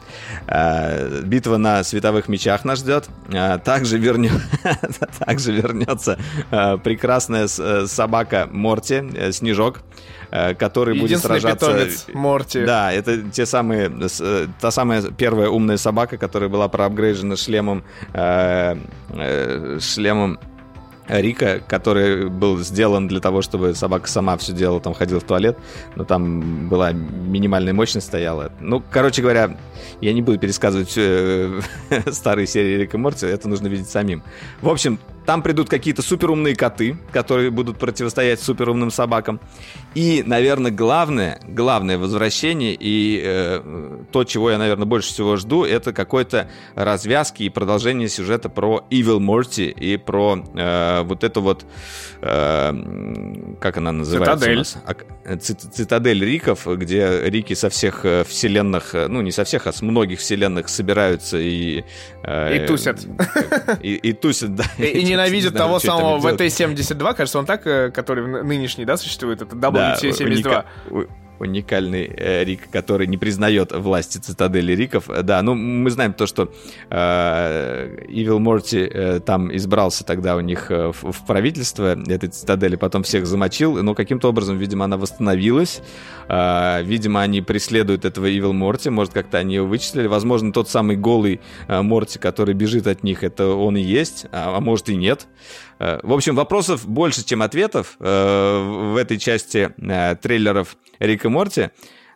Э, 0.47 1.21
Битва 1.23 1.57
на 1.57 1.84
световых 1.84 2.28
мечах 2.28 2.65
нас 2.65 2.80
ждет. 2.80 3.09
Э, 3.32 3.57
Также, 3.63 3.97
вернё- 3.97 4.39
Также 5.26 5.51
вернется 5.51 6.17
э, 6.51 6.78
прекрасная 6.78 7.47
собака 7.47 8.47
Морти, 8.51 9.32
Снежок, 9.32 9.82
который 10.59 10.99
будет 10.99 11.19
сражаться... 11.19 11.67
питомец 11.67 12.05
Морти. 12.13 12.65
Да, 12.65 12.91
это 12.91 13.21
те 13.32 13.45
самые, 13.45 13.91
та 14.59 14.71
самая 14.71 15.01
первая 15.11 15.49
умная 15.49 15.78
собака, 15.78 16.17
которая 16.17 16.49
была 16.49 16.67
проапгрейжена 16.67 17.36
шлемом, 17.36 17.84
э, 18.13 18.76
э, 19.09 19.80
шлемом 19.82 20.39
Рика, 21.08 21.62
который 21.68 22.30
был 22.30 22.58
сделан 22.60 23.08
для 23.08 23.20
того, 23.20 23.41
чтобы 23.41 23.76
собака 23.76 24.08
сама 24.08 24.38
все 24.38 24.53
делала, 24.53 24.80
там 24.82 24.93
ходила 24.93 25.20
в 25.20 25.24
туалет, 25.24 25.58
но 25.95 26.03
там 26.03 26.68
была 26.68 26.91
минимальная 26.91 27.74
мощность 27.74 28.08
стояла. 28.08 28.51
Ну, 28.60 28.84
короче 28.91 29.22
говоря, 29.22 29.58
я 30.01 30.14
не 30.14 30.22
буду 30.22 30.39
пересказывать 30.39 30.93
э, 30.97 31.60
старые 32.12 32.47
серии 32.47 32.78
Рика 32.78 32.97
Морти, 32.97 33.26
это 33.26 33.47
нужно 33.47 33.68
видеть 33.68 33.89
самим. 33.89 34.24
В 34.62 34.70
общем, 34.70 34.99
там 35.26 35.41
придут 35.41 35.69
какие-то 35.69 36.01
суперумные 36.01 36.55
коты, 36.55 36.97
которые 37.11 37.49
будут 37.51 37.78
противостоять 37.78 38.39
суперумным 38.39 38.91
собакам. 38.91 39.39
И, 39.95 40.23
наверное, 40.26 40.71
главное, 40.71 41.39
главное 41.47 41.97
возвращение 41.97 42.76
и 42.80 43.21
э, 43.23 43.99
то, 44.11 44.23
чего 44.23 44.51
я, 44.51 44.57
наверное, 44.57 44.86
больше 44.86 45.09
всего 45.09 45.36
жду, 45.38 45.63
это 45.63 45.93
какой-то 45.93 46.49
развязки 46.76 47.43
и 47.43 47.49
продолжение 47.49 48.07
сюжета 48.09 48.49
про 48.49 48.86
Evil 48.91 49.19
Morty 49.19 49.69
и 49.71 49.97
про 49.97 50.43
э, 50.53 51.01
вот 51.03 51.23
эту 51.23 51.41
вот, 51.41 51.65
э, 52.21 52.73
как 53.59 53.78
она 53.78 53.91
называется 53.91 54.36
Цитадель. 54.38 54.55
у 54.55 54.59
нас? 54.59 54.78
Ак- 54.86 55.05
э, 55.23 55.36
цит- 55.38 55.73
Цитадель 55.73 56.23
Риков, 56.23 56.67
где 56.67 57.21
Рики 57.30 57.53
со 57.53 57.69
всех 57.69 58.05
э, 58.05 58.23
вселенных, 58.23 58.95
э, 58.95 59.07
ну 59.07 59.21
не 59.21 59.32
со 59.32 59.43
всех, 59.43 59.67
а 59.67 59.73
с 59.73 59.82
многих 59.82 60.19
вселенных 60.19 60.69
собираются 60.69 61.38
и... 61.38 61.84
э, 62.23 62.63
И 62.63 62.67
тусят. 62.67 62.99
И, 63.82 63.95
и 63.95 64.13
тусят, 64.13 64.55
да. 64.55 64.63
И, 64.78 64.84
и 64.99 65.03
ненавидят 65.16 65.53
Не 65.53 65.57
знаю, 65.57 65.68
того 65.70 65.80
самого 65.80 66.20
делать. 66.22 66.41
VT-72, 66.41 67.13
кажется, 67.16 67.39
он 67.39 67.45
так, 67.45 67.66
э, 67.68 67.91
который 67.91 68.43
нынешний, 68.43 68.86
да, 68.86 68.97
существует, 68.97 69.41
это 69.41 69.55
Да, 69.55 69.70
WT-72. 69.70 70.43
уника- 70.43 70.66
у- 70.89 71.03
уникальный 71.39 72.05
э, 72.05 72.43
Рик, 72.43 72.69
который 72.69 73.07
не 73.07 73.17
признает 73.17 73.71
власти 73.71 74.17
цитадели 74.17 74.73
Риков. 74.73 75.09
Э, 75.09 75.21
Да, 75.23 75.41
ну 75.41 75.55
мы 75.55 75.89
знаем 75.89 76.13
то, 76.13 76.25
что 76.25 76.51
э, 76.89 78.05
Evil 78.07 78.39
Морти 78.39 78.79
э, 78.79 79.19
там 79.19 79.55
избрался 79.55 80.05
тогда 80.05 80.36
у 80.36 80.41
них 80.41 80.71
э, 80.71 80.91
в, 80.91 81.11
в 81.11 81.25
правительство 81.25 81.97
этой 82.07 82.29
цитадели, 82.29 82.75
потом 82.75 83.03
всех 83.03 83.25
замочил, 83.27 83.81
но 83.83 83.93
каким-то 83.95 84.29
образом, 84.29 84.57
видимо, 84.57 84.86
она 84.86 84.97
восстановилась. 84.97 85.81
Э, 86.27 86.81
видимо, 86.83 87.21
они 87.21 87.41
преследуют 87.41 88.05
этого 88.05 88.25
Evil 88.25 88.53
Морти, 88.53 88.89
может, 88.89 89.13
как-то 89.13 89.38
они 89.38 89.55
его 89.55 89.67
вычислили. 89.67 90.07
Возможно, 90.07 90.51
тот 90.51 90.69
самый 90.69 90.95
голый 90.95 91.41
э, 91.67 91.81
Морти, 91.81 92.19
который 92.19 92.53
бежит 92.53 92.88
от 92.88 93.03
них, 93.03 93.23
это 93.23 93.47
он 93.47 93.77
и 93.77 93.81
есть, 93.81 94.25
а, 94.31 94.55
а 94.55 94.59
может 94.59 94.89
и 94.89 94.95
нет. 94.95 95.27
Э, 95.86 95.99
В 96.03 96.13
общем, 96.13 96.36
вопросов 96.36 96.88
больше, 96.88 97.23
чем 97.23 97.41
ответов 97.41 97.97
э, 97.99 98.91
в 98.93 98.97
этой 98.97 99.17
части 99.17 99.71
э, 99.77 100.15
трейлеров 100.15 100.77
Рик 100.99 101.25
и 101.25 101.27
Морти, 101.27 101.69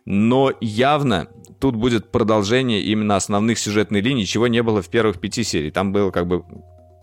но 0.04 0.52
явно 0.60 1.28
тут 1.60 1.76
будет 1.76 2.10
продолжение 2.10 2.80
именно 2.80 3.16
основных 3.16 3.58
сюжетных 3.58 4.02
линий, 4.02 4.26
чего 4.26 4.48
не 4.48 4.62
было 4.62 4.82
в 4.82 4.88
первых 4.88 5.20
пяти 5.20 5.44
серий. 5.44 5.70
Там 5.70 5.92
было 5.92 6.10
как 6.10 6.26
бы 6.26 6.44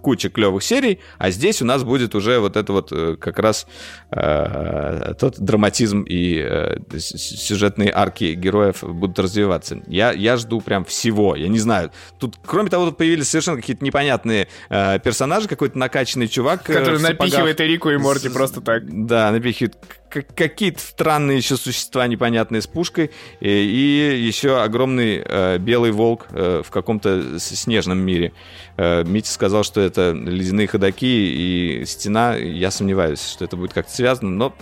куча 0.08 0.30
клевых 0.30 0.64
серий, 0.64 1.00
а 1.18 1.32
здесь 1.32 1.62
у 1.62 1.66
нас 1.66 1.84
будет 1.84 2.16
уже 2.16 2.40
вот 2.40 2.56
это 2.56 2.72
вот 2.72 2.94
э, 2.94 3.18
как 3.20 3.40
раз 3.40 3.68
э, 4.12 5.16
тот 5.20 5.38
драматизм 5.38 6.04
и 6.04 6.40
э, 6.42 6.78
сюжетные 6.98 7.92
арки 7.94 8.34
героев 8.34 8.84
будут 8.84 9.20
развиваться. 9.20 9.82
Я, 9.88 10.14
я 10.14 10.38
жду 10.38 10.62
прям 10.62 10.86
всего, 10.86 11.36
я 11.36 11.50
не 11.50 11.60
знаю. 11.60 11.92
Тут, 12.22 12.38
кроме 12.46 12.70
того, 12.70 12.86
тут 12.86 12.96
появились 12.96 13.28
совершенно 13.28 13.58
какие-то 13.58 13.84
непонятные 13.84 14.48
э, 14.70 15.00
персонажи, 15.00 15.50
какой-то 15.50 15.78
накачанный 15.78 16.30
чувак. 16.30 16.70
э, 16.70 16.74
Который 16.74 17.02
напихивает 17.02 17.60
Эрику 17.60 17.90
и 17.90 17.98
Морти 17.98 18.30
С- 18.30 18.32
просто 18.32 18.62
так. 18.62 18.84
Да, 18.88 19.30
напихивает 19.34 19.76
какие-то 20.10 20.80
странные 20.80 21.36
еще 21.36 21.58
существа 21.58 22.08
непонятные 22.08 22.62
с 22.62 22.68
пушкой 22.68 23.12
и, 23.42 23.50
и 23.50 24.22
еще 24.26 24.62
огромный 24.62 25.22
э, 25.24 25.58
белый 25.58 25.92
волк 25.92 26.28
э, 26.30 26.62
в 26.66 26.72
каком-то 26.72 27.40
снежном 27.40 28.00
мире. 28.00 28.32
Э, 28.78 29.04
Митя 29.04 29.32
сказал, 29.32 29.64
что 29.64 29.82
это 29.82 30.12
ледяные 30.12 30.68
ходаки 30.68 31.06
и 31.06 31.86
стена. 31.86 32.36
Я 32.36 32.72
сомневаюсь, 32.72 33.22
что 33.28 33.44
это 33.46 33.58
будет 33.58 33.74
как-то 33.74 33.92
связано, 33.92 34.30
но 34.30 34.54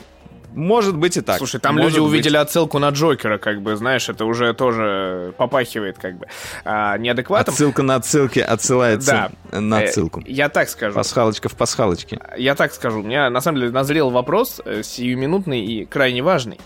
может 0.54 0.96
быть 0.96 1.18
и 1.18 1.22
так. 1.22 1.38
Слушай, 1.38 1.60
там 1.60 1.76
Может 1.76 1.92
люди 1.92 2.00
быть. 2.00 2.10
увидели 2.12 2.38
отсылку 2.38 2.80
на 2.80 2.88
Джокера, 2.90 3.38
как 3.38 3.62
бы, 3.62 3.76
знаешь, 3.76 4.08
это 4.08 4.24
уже 4.24 4.54
тоже 4.54 5.34
попахивает, 5.38 5.98
как 5.98 6.18
бы, 6.18 6.28
а, 6.64 6.98
неадекватом. 6.98 7.54
Отсылка 7.54 7.84
на 7.84 7.96
отсылке 7.96 8.42
отсылается 8.42 9.32
Да. 9.52 9.60
на 9.60 9.82
Э, 9.82 9.86
отсылку. 9.90 10.24
Я 10.26 10.48
так 10.48 10.70
скажу. 10.70 10.96
Пасхалочка 10.96 11.50
в 11.50 11.56
пасхалочке. 11.58 12.22
Я 12.38 12.56
так 12.56 12.72
скажу. 12.74 13.02
У 13.02 13.04
меня, 13.04 13.30
на 13.30 13.42
самом 13.42 13.60
деле, 13.60 13.72
назрел 13.74 14.12
вопрос 14.12 14.62
э, 14.64 14.82
сиюминутный 14.82 15.66
и 15.66 15.84
крайне 15.86 16.24
важный. 16.24 16.58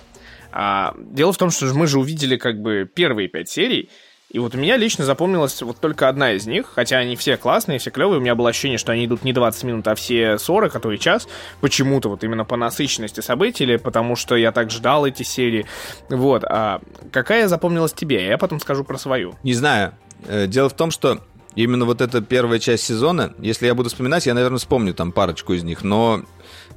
А, 0.51 0.93
дело 0.99 1.33
в 1.33 1.37
том, 1.37 1.49
что 1.49 1.65
мы 1.73 1.87
же 1.87 1.99
увидели 1.99 2.37
как 2.37 2.61
бы 2.61 2.87
первые 2.93 3.27
пять 3.27 3.49
серий, 3.49 3.89
и 4.29 4.37
вот 4.37 4.53
у 4.53 4.59
меня 4.59 4.77
лично 4.77 5.05
запомнилась 5.05 5.59
вот 5.63 5.79
только 5.79 6.07
одна 6.07 6.33
из 6.33 6.45
них, 6.45 6.67
хотя 6.75 6.97
они 6.97 7.15
все 7.15 7.35
классные, 7.35 7.79
все 7.79 7.89
клевые, 7.89 8.19
у 8.19 8.21
меня 8.21 8.35
было 8.35 8.49
ощущение, 8.49 8.77
что 8.77 8.91
они 8.91 9.05
идут 9.05 9.23
не 9.23 9.33
20 9.33 9.63
минут, 9.63 9.87
а 9.87 9.95
все 9.95 10.37
40, 10.37 10.75
а 10.75 10.79
то 10.79 10.91
и 10.91 10.99
час, 10.99 11.27
почему-то 11.61 12.09
вот 12.09 12.23
именно 12.23 12.45
по 12.45 12.55
насыщенности 12.55 13.21
событий, 13.21 13.63
или 13.63 13.77
потому 13.77 14.15
что 14.15 14.35
я 14.35 14.51
так 14.51 14.69
ждал 14.69 15.07
эти 15.07 15.23
серии. 15.23 15.65
Вот, 16.09 16.43
а 16.43 16.79
какая 17.11 17.47
запомнилась 17.47 17.93
тебе? 17.93 18.23
Я 18.27 18.37
потом 18.37 18.59
скажу 18.59 18.83
про 18.83 18.99
свою. 18.99 19.33
Не 19.41 19.55
знаю. 19.55 19.93
Э, 20.27 20.45
дело 20.45 20.69
в 20.69 20.73
том, 20.73 20.91
что 20.91 21.21
именно 21.55 21.85
вот 21.85 21.99
эта 21.99 22.21
первая 22.21 22.59
часть 22.59 22.83
сезона, 22.83 23.33
если 23.39 23.65
я 23.65 23.73
буду 23.73 23.89
вспоминать, 23.89 24.27
я, 24.27 24.35
наверное, 24.35 24.59
вспомню 24.59 24.93
там 24.93 25.11
парочку 25.11 25.53
из 25.53 25.63
них, 25.63 25.83
но 25.83 26.21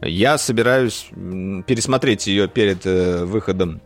я 0.01 0.39
собираюсь 0.39 1.09
пересмотреть 1.13 2.27
ее 2.27 2.49
перед 2.49 2.87
э, 2.87 3.27
выходом 3.27 3.83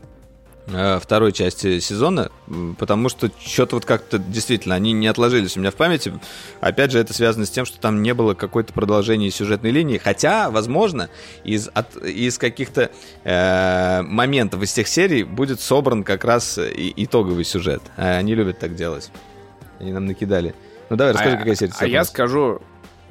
второй 0.67 1.33
части 1.33 1.79
сезона, 1.79 2.31
потому 2.79 3.09
что 3.09 3.31
что-то 3.41 3.77
вот 3.77 3.85
как-то 3.85 4.19
действительно 4.19 4.75
они 4.75 4.93
не 4.93 5.07
отложились 5.07 5.57
у 5.57 5.61
меня 5.61 5.71
в 5.71 5.77
памяти. 5.77 6.13
Опять 6.61 6.91
же, 6.91 6.99
это 6.99 7.15
связано 7.15 7.47
с 7.47 7.51
тем, 7.51 7.65
что 7.65 7.79
там 7.79 8.03
не 8.03 8.15
было 8.15 8.35
какой-то 8.35 8.73
продолжения 8.73 9.31
сюжетной 9.31 9.71
линии, 9.71 9.99
хотя, 9.99 10.51
возможно, 10.51 11.09
из, 11.45 11.69
от, 11.73 11.97
из 11.97 12.39
каких-то 12.39 12.91
э, 13.25 14.03
моментов 14.03 14.63
из 14.63 14.73
тех 14.73 14.89
серий 14.89 15.23
будет 15.23 15.61
собран 15.61 16.03
как 16.03 16.25
раз 16.25 16.59
и, 16.59 16.93
итоговый 16.97 17.45
сюжет. 17.45 17.83
Э, 17.97 18.17
они 18.17 18.35
любят 18.35 18.59
так 18.59 18.75
делать. 18.75 19.11
Они 19.79 19.93
нам 19.93 20.07
накидали. 20.07 20.55
Ну 20.91 20.97
давай, 20.97 21.13
расскажи, 21.13 21.37
а, 21.37 21.39
какая 21.39 21.55
серия. 21.55 21.73
А 21.79 21.87
я 21.87 22.05
скажу, 22.05 22.61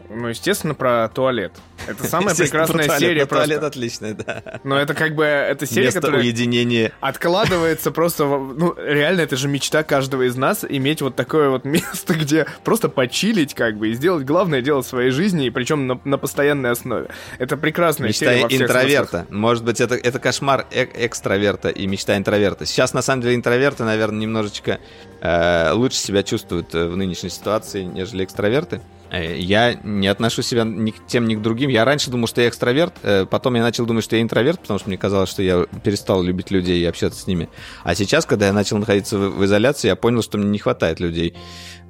ну, 0.09 0.27
естественно, 0.27 0.73
про 0.73 1.09
туалет. 1.09 1.53
Это 1.87 2.07
самая 2.07 2.35
прекрасная 2.35 2.97
серия. 2.97 3.25
Про 3.25 3.37
туалет 3.37 3.63
отличная, 3.63 4.13
да. 4.13 4.59
Но 4.63 4.77
это 4.77 4.93
как 4.93 5.15
бы 5.15 5.23
это 5.23 5.65
серия, 5.65 5.85
Место 5.85 6.01
которая 6.01 6.21
уединения. 6.21 6.91
откладывается 6.99 7.91
просто. 7.91 8.25
Ну, 8.25 8.75
реально, 8.77 9.21
это 9.21 9.35
же 9.35 9.47
мечта 9.47 9.83
каждого 9.83 10.27
из 10.27 10.35
нас 10.35 10.65
иметь 10.67 11.01
вот 11.01 11.15
такое 11.15 11.49
вот 11.49 11.65
место, 11.65 12.13
где 12.13 12.45
просто 12.63 12.89
почилить, 12.89 13.53
как 13.53 13.77
бы, 13.77 13.89
и 13.89 13.93
сделать 13.93 14.25
главное 14.25 14.61
дело 14.61 14.81
своей 14.81 15.11
жизни, 15.11 15.47
и 15.47 15.49
причем 15.49 15.87
на, 15.87 15.99
на 16.03 16.17
постоянной 16.17 16.71
основе. 16.71 17.09
Это 17.37 17.57
прекрасная 17.57 18.09
мечта 18.09 18.25
серия. 18.27 18.43
Мечта 18.43 18.63
интроверта. 18.63 19.25
Может 19.29 19.63
быть, 19.63 19.81
это, 19.81 19.95
это 19.95 20.19
кошмар 20.19 20.65
э 20.71 20.85
экстраверта 21.05 21.69
и 21.69 21.87
мечта 21.87 22.17
интроверта. 22.17 22.65
Сейчас, 22.65 22.93
на 22.93 23.01
самом 23.01 23.21
деле, 23.21 23.35
интроверты, 23.35 23.83
наверное, 23.83 24.19
немножечко 24.19 24.79
э, 25.21 25.71
лучше 25.71 25.97
себя 25.97 26.23
чувствуют 26.23 26.73
э, 26.73 26.87
в 26.87 26.97
нынешней 26.97 27.29
ситуации, 27.29 27.83
нежели 27.83 28.23
экстраверты. 28.23 28.81
Э, 29.11 29.37
я 29.37 29.73
не 29.73 30.07
отношу 30.07 30.41
себя 30.41 30.63
ни 30.63 30.91
к 30.91 31.05
тем, 31.07 31.27
ни 31.27 31.35
к 31.35 31.41
другим. 31.41 31.64
Я 31.69 31.85
раньше 31.85 32.11
думал, 32.11 32.27
что 32.27 32.41
я 32.41 32.49
экстраверт, 32.49 32.93
э, 33.03 33.25
потом 33.25 33.55
я 33.55 33.61
начал 33.61 33.85
думать, 33.85 34.03
что 34.03 34.15
я 34.15 34.21
интроверт, 34.21 34.59
потому 34.61 34.79
что 34.79 34.89
мне 34.89 34.97
казалось, 34.97 35.29
что 35.29 35.41
я 35.41 35.65
перестал 35.83 36.21
любить 36.23 36.51
людей 36.51 36.81
и 36.81 36.85
общаться 36.85 37.21
с 37.21 37.27
ними. 37.27 37.49
А 37.83 37.95
сейчас, 37.95 38.25
когда 38.25 38.47
я 38.47 38.53
начал 38.53 38.77
находиться 38.77 39.17
в 39.17 39.43
изоляции, 39.45 39.87
я 39.87 39.95
понял, 39.95 40.21
что 40.21 40.37
мне 40.37 40.49
не 40.49 40.59
хватает 40.59 40.99
людей. 40.99 41.35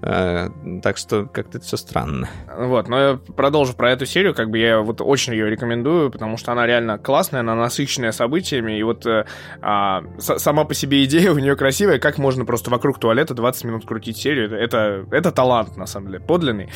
Э, 0.02 0.50
так 0.84 0.98
что 0.98 1.26
как-то 1.26 1.58
это 1.58 1.66
все 1.66 1.78
странно. 1.78 2.30
Вот, 2.56 2.88
но 2.88 3.00
я 3.00 3.20
продолжу 3.36 3.74
про 3.74 3.92
эту 3.92 4.06
серию, 4.06 4.36
как 4.36 4.50
бы 4.50 4.58
я 4.58 4.80
вот 4.82 5.02
очень 5.02 5.34
ее 5.34 5.50
рекомендую, 5.50 6.12
потому 6.12 6.38
что 6.38 6.52
она 6.52 6.68
реально 6.68 6.98
классная, 6.98 7.40
она 7.40 7.56
насыщенная 7.56 8.12
событиями, 8.12 8.78
и 8.78 8.84
вот 8.84 9.06
э, 9.06 9.26
а, 9.62 10.04
сама 10.20 10.66
по 10.66 10.74
себе 10.74 11.04
идея 11.06 11.32
у 11.32 11.40
нее 11.40 11.56
красивая, 11.56 11.98
как 11.98 12.18
можно 12.18 12.46
просто 12.46 12.70
вокруг 12.70 13.00
туалета 13.00 13.34
20 13.34 13.64
минут 13.64 13.86
крутить 13.86 14.18
серию, 14.18 14.54
это, 14.54 15.06
это 15.12 15.32
талант, 15.32 15.76
на 15.78 15.88
самом 15.88 16.08
деле, 16.12 16.20
подлинный. 16.20 16.70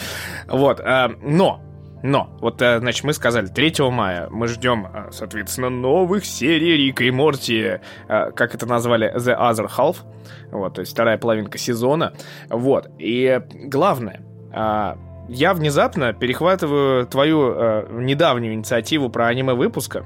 Вот, 0.47 0.79
а, 0.79 1.11
но 1.21 1.61
но, 2.03 2.29
вот, 2.41 2.61
э, 2.61 2.79
значит, 2.79 3.03
мы 3.03 3.13
сказали, 3.13 3.47
3 3.47 3.89
мая 3.89 4.27
мы 4.29 4.47
ждем, 4.47 4.87
соответственно, 5.11 5.69
новых 5.69 6.25
серий 6.25 6.77
Рика 6.77 7.03
и 7.03 7.11
Морти, 7.11 7.79
как 8.07 8.55
это 8.55 8.65
назвали, 8.65 9.13
The 9.15 9.37
Other 9.37 9.69
Half. 9.69 9.97
Вот, 10.51 10.75
то 10.75 10.81
есть 10.81 10.93
вторая 10.93 11.17
половинка 11.17 11.57
сезона. 11.57 12.13
Вот. 12.49 12.89
И 12.97 13.41
главное, 13.65 14.21
а, 14.51 14.97
я 15.29 15.53
внезапно 15.53 16.13
перехватываю 16.13 17.05
твою 17.05 17.53
э, 17.53 17.87
недавнюю 17.91 18.53
инициативу 18.53 19.09
про 19.09 19.27
аниме-выпуска, 19.27 20.05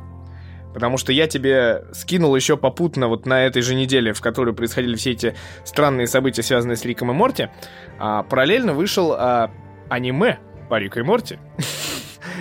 Потому 0.73 0.97
что 0.97 1.11
я 1.13 1.27
тебе 1.27 1.83
скинул 1.91 2.35
еще 2.35 2.57
попутно 2.57 3.07
вот 3.07 3.27
на 3.27 3.45
этой 3.45 3.61
же 3.61 3.75
неделе, 3.75 4.11
в 4.11 4.21
которой 4.21 4.55
происходили 4.55 4.95
все 4.95 5.11
эти 5.11 5.35
странные 5.63 6.07
события, 6.07 6.41
связанные 6.41 6.77
с 6.77 6.83
Риком 6.83 7.11
и 7.11 7.13
Морти, 7.13 7.49
а, 7.99 8.23
параллельно 8.23 8.73
вышел 8.73 9.13
а, 9.13 9.51
аниме 9.89 10.39
по 10.74 10.80
Рику 10.80 10.99
и 10.99 11.03
Морти. 11.03 11.38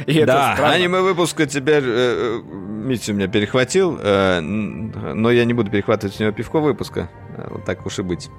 И 0.06 0.24
да, 0.24 0.54
аниме 0.54 1.00
выпуска 1.00 1.44
теперь 1.46 1.84
э, 1.84 2.40
э 2.40 2.40
Митя 2.42 3.12
у 3.12 3.14
меня 3.14 3.28
перехватил, 3.28 3.98
э, 4.02 4.40
но 4.40 5.30
я 5.30 5.44
не 5.44 5.52
буду 5.52 5.70
перехватывать 5.70 6.18
у 6.18 6.22
него 6.22 6.32
пивко 6.32 6.60
выпуска. 6.60 7.10
Э, 7.36 7.48
вот 7.50 7.66
так 7.66 7.84
уж 7.84 7.98
и 7.98 8.02
быть. 8.02 8.30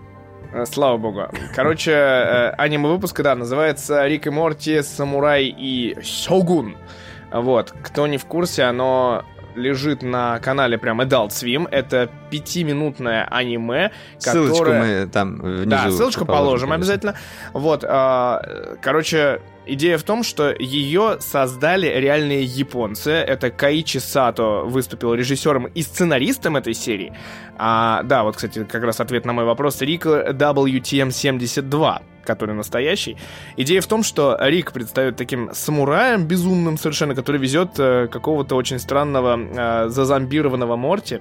Э, 0.52 0.66
слава 0.66 0.98
богу. 0.98 1.28
Короче, 1.56 1.92
э, 1.92 2.50
аниме 2.58 2.90
выпуска, 2.90 3.22
да, 3.22 3.36
называется 3.36 4.08
Рик 4.08 4.26
и 4.26 4.32
Морти, 4.32 4.82
Самурай 4.82 5.46
и 5.46 5.96
Сёгун. 6.02 6.76
Вот, 7.32 7.72
кто 7.84 8.08
не 8.08 8.18
в 8.18 8.26
курсе, 8.26 8.64
оно 8.64 9.24
лежит 9.56 10.02
на 10.02 10.40
канале 10.40 10.78
прям 10.78 11.02
Adult 11.02 11.30
Swim. 11.30 11.68
Это 11.70 12.10
пятиминутное 12.30 13.26
аниме, 13.26 13.92
которое... 14.22 14.54
Ссылочку 14.54 14.72
мы 14.72 15.10
там 15.12 15.38
внизу 15.40 15.70
Да, 15.70 15.92
ссылочку 15.92 16.26
положим, 16.26 16.70
положим 16.70 16.72
обязательно. 16.74 17.16
Вот, 17.54 17.84
э, 17.84 18.76
короче, 18.82 19.42
Идея 19.66 19.98
в 19.98 20.04
том, 20.04 20.24
что 20.24 20.52
ее 20.52 21.18
создали 21.20 21.88
реальные 21.88 22.44
японцы. 22.44 23.12
Это 23.12 23.50
Каичи 23.50 24.00
Сато 24.00 24.64
выступил 24.66 25.14
режиссером 25.14 25.68
и 25.68 25.82
сценаристом 25.82 26.58
этой 26.58 26.74
серии. 26.74 27.14
А, 27.58 28.04
да, 28.04 28.24
вот, 28.24 28.36
кстати, 28.36 28.66
как 28.66 28.84
раз 28.84 29.00
ответ 29.00 29.26
на 29.26 29.34
мой 29.34 29.46
вопрос. 29.46 29.82
Рик 29.82 30.06
WTM-72 30.06 32.02
который 32.26 32.56
настоящий. 32.56 33.18
Идея 33.58 33.82
в 33.82 33.88
том, 33.88 34.02
что 34.02 34.38
Рик 34.40 34.72
предстает 34.72 35.18
таким 35.18 35.54
самураем 35.54 36.26
безумным 36.26 36.78
совершенно, 36.78 37.16
который 37.16 37.40
везет 37.42 37.78
э, 37.78 38.08
какого-то 38.08 38.56
очень 38.56 38.80
странного 38.80 39.38
э, 39.38 39.90
зазомбированного 39.90 40.78
Морти. 40.78 41.20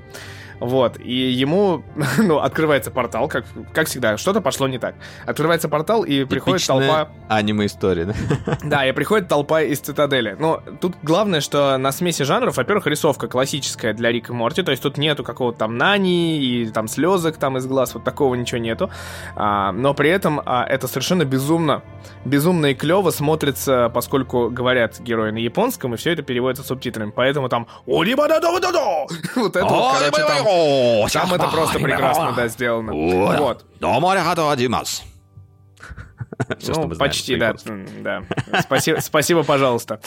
Вот, 0.63 1.01
и 1.01 1.13
ему, 1.13 1.83
ну, 2.19 2.39
открывается 2.39 2.93
портал, 2.93 3.27
как, 3.27 3.45
как 3.75 3.89
всегда, 3.89 4.17
что-то 4.17 4.41
пошло 4.41 4.69
не 4.69 4.79
так. 4.79 4.95
Открывается 5.27 5.69
портал, 5.69 6.05
и 6.05 6.25
приходит 6.25 6.61
Типичная 6.61 6.89
толпа... 6.89 7.13
аниме-история, 7.29 8.05
да? 8.05 8.15
Да, 8.63 8.87
и 8.87 8.93
приходит 8.93 9.27
толпа 9.27 9.63
из 9.63 9.81
Цитадели. 9.81 10.37
Но 10.39 10.63
тут 10.81 10.95
главное, 11.03 11.41
что 11.41 11.77
на 11.79 11.91
смеси 11.91 12.23
жанров, 12.23 12.57
во-первых, 12.59 12.87
рисовка 12.87 13.27
классическая 13.27 13.93
для 13.93 14.13
Рика 14.13 14.33
и 14.33 14.37
Морти, 14.37 14.63
то 14.63 14.71
есть 14.71 14.85
тут 14.85 14.99
нету 14.99 15.25
какого-то 15.25 15.59
там 15.59 15.77
Нани 15.77 16.39
и 16.39 16.67
там 16.67 16.87
слезок 16.87 17.39
там 17.39 17.59
из 17.59 17.67
глаз, 17.67 17.95
вот 17.95 18.05
такого 18.05 18.37
ничего 18.37 18.59
нету. 18.59 18.89
А, 19.35 19.73
но 19.73 19.95
при 19.95 20.11
этом 20.11 20.41
а, 20.47 20.65
это 20.65 20.87
совершенно 20.87 21.25
безумно, 21.25 21.83
безумно 22.25 22.67
и 22.67 22.75
клево 22.75 23.11
смотрится, 23.11 23.91
поскольку 23.93 24.49
говорят 24.49 25.01
герои 25.01 25.33
на 25.33 25.39
японском, 25.39 25.95
и 25.95 25.97
все 25.97 26.13
это 26.13 26.23
переводится 26.23 26.65
субтитрами. 26.65 27.11
Поэтому 27.11 27.49
там... 27.49 27.67
Вот 29.35 29.57
это 29.57 29.67
вот, 29.67 29.99
короче, 29.99 30.23
там 30.23 30.47
там 31.12 31.34
это 31.34 31.48
просто 31.48 31.78
прекрасно, 31.78 32.32
да, 32.36 32.48
сделано. 32.48 32.92
Вот. 32.92 33.64
Ну, 36.66 36.96
почти, 36.96 37.36
да. 37.36 37.55
да. 38.03 38.22
Спасибо, 38.61 39.00
спасибо, 39.00 39.42
пожалуйста. 39.42 40.00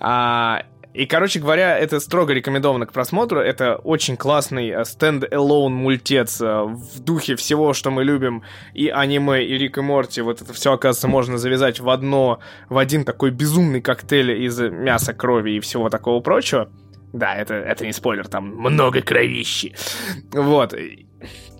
А, 0.00 0.62
и, 0.94 1.06
короче 1.06 1.40
говоря, 1.40 1.78
это 1.78 2.00
строго 2.00 2.34
рекомендовано 2.34 2.86
к 2.86 2.92
просмотру. 2.92 3.40
Это 3.40 3.76
очень 3.76 4.16
классный 4.16 4.84
стенд-элоун 4.84 5.72
э, 5.72 5.76
мультец 5.76 6.40
э, 6.40 6.62
в 6.64 7.00
духе 7.00 7.34
всего, 7.36 7.72
что 7.72 7.90
мы 7.90 8.04
любим. 8.04 8.42
И 8.74 8.88
аниме, 8.88 9.42
и 9.44 9.56
Рик 9.56 9.78
и 9.78 9.80
Морти. 9.80 10.20
Вот 10.20 10.42
это 10.42 10.52
все, 10.52 10.72
оказывается, 10.72 11.08
можно 11.08 11.38
завязать 11.38 11.80
в 11.80 11.88
одно, 11.88 12.40
в 12.68 12.76
один 12.76 13.04
такой 13.04 13.30
безумный 13.30 13.80
коктейль 13.80 14.44
из 14.44 14.58
мяса, 14.60 15.14
крови 15.14 15.52
и 15.52 15.60
всего 15.60 15.88
такого 15.88 16.20
прочего. 16.20 16.68
Да, 17.12 17.34
это, 17.34 17.54
это 17.54 17.84
не 17.84 17.92
спойлер, 17.92 18.26
там 18.28 18.46
много 18.46 19.02
кровищи. 19.02 19.74
Вот. 20.32 20.74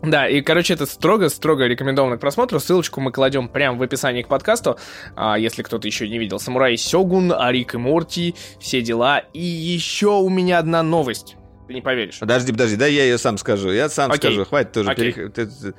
Да, 0.03 0.29
и, 0.29 0.41
короче, 0.41 0.75
это 0.75 0.87
строго-строго 0.87 1.67
рекомендовано 1.67 2.17
к 2.17 2.21
просмотру. 2.21 2.59
Ссылочку 2.59 3.01
мы 3.01 3.13
кладем 3.13 3.49
прямо 3.49 3.79
в 3.79 3.83
описании 3.83 4.23
к 4.23 4.29
подкасту. 4.29 4.77
А, 5.15 5.39
если 5.39 5.63
кто-то 5.63 5.87
еще 5.87 6.09
не 6.09 6.19
видел. 6.19 6.41
Самурай 6.41 6.77
Сёгун, 6.77 7.33
Арик 7.33 7.75
и 7.75 7.79
Морти, 7.79 8.35
все 8.59 8.83
дела. 8.83 9.21
И 9.33 9.41
еще 9.41 10.09
у 10.09 10.29
меня 10.29 10.59
одна 10.59 10.83
новость. 10.83 11.37
Ты 11.67 11.75
не 11.75 11.81
поверишь. 11.81 12.19
Подожди, 12.19 12.53
подожди, 12.53 12.77
да 12.77 12.87
я 12.87 13.05
ее 13.05 13.19
сам 13.19 13.39
скажу. 13.39 13.71
Я 13.71 13.89
сам 13.89 14.11
Окей. 14.11 14.33
скажу, 14.33 14.45
хватит 14.45 14.73
тоже. 14.73 14.91
Окей. 14.91 15.13
Перех... 15.13 15.75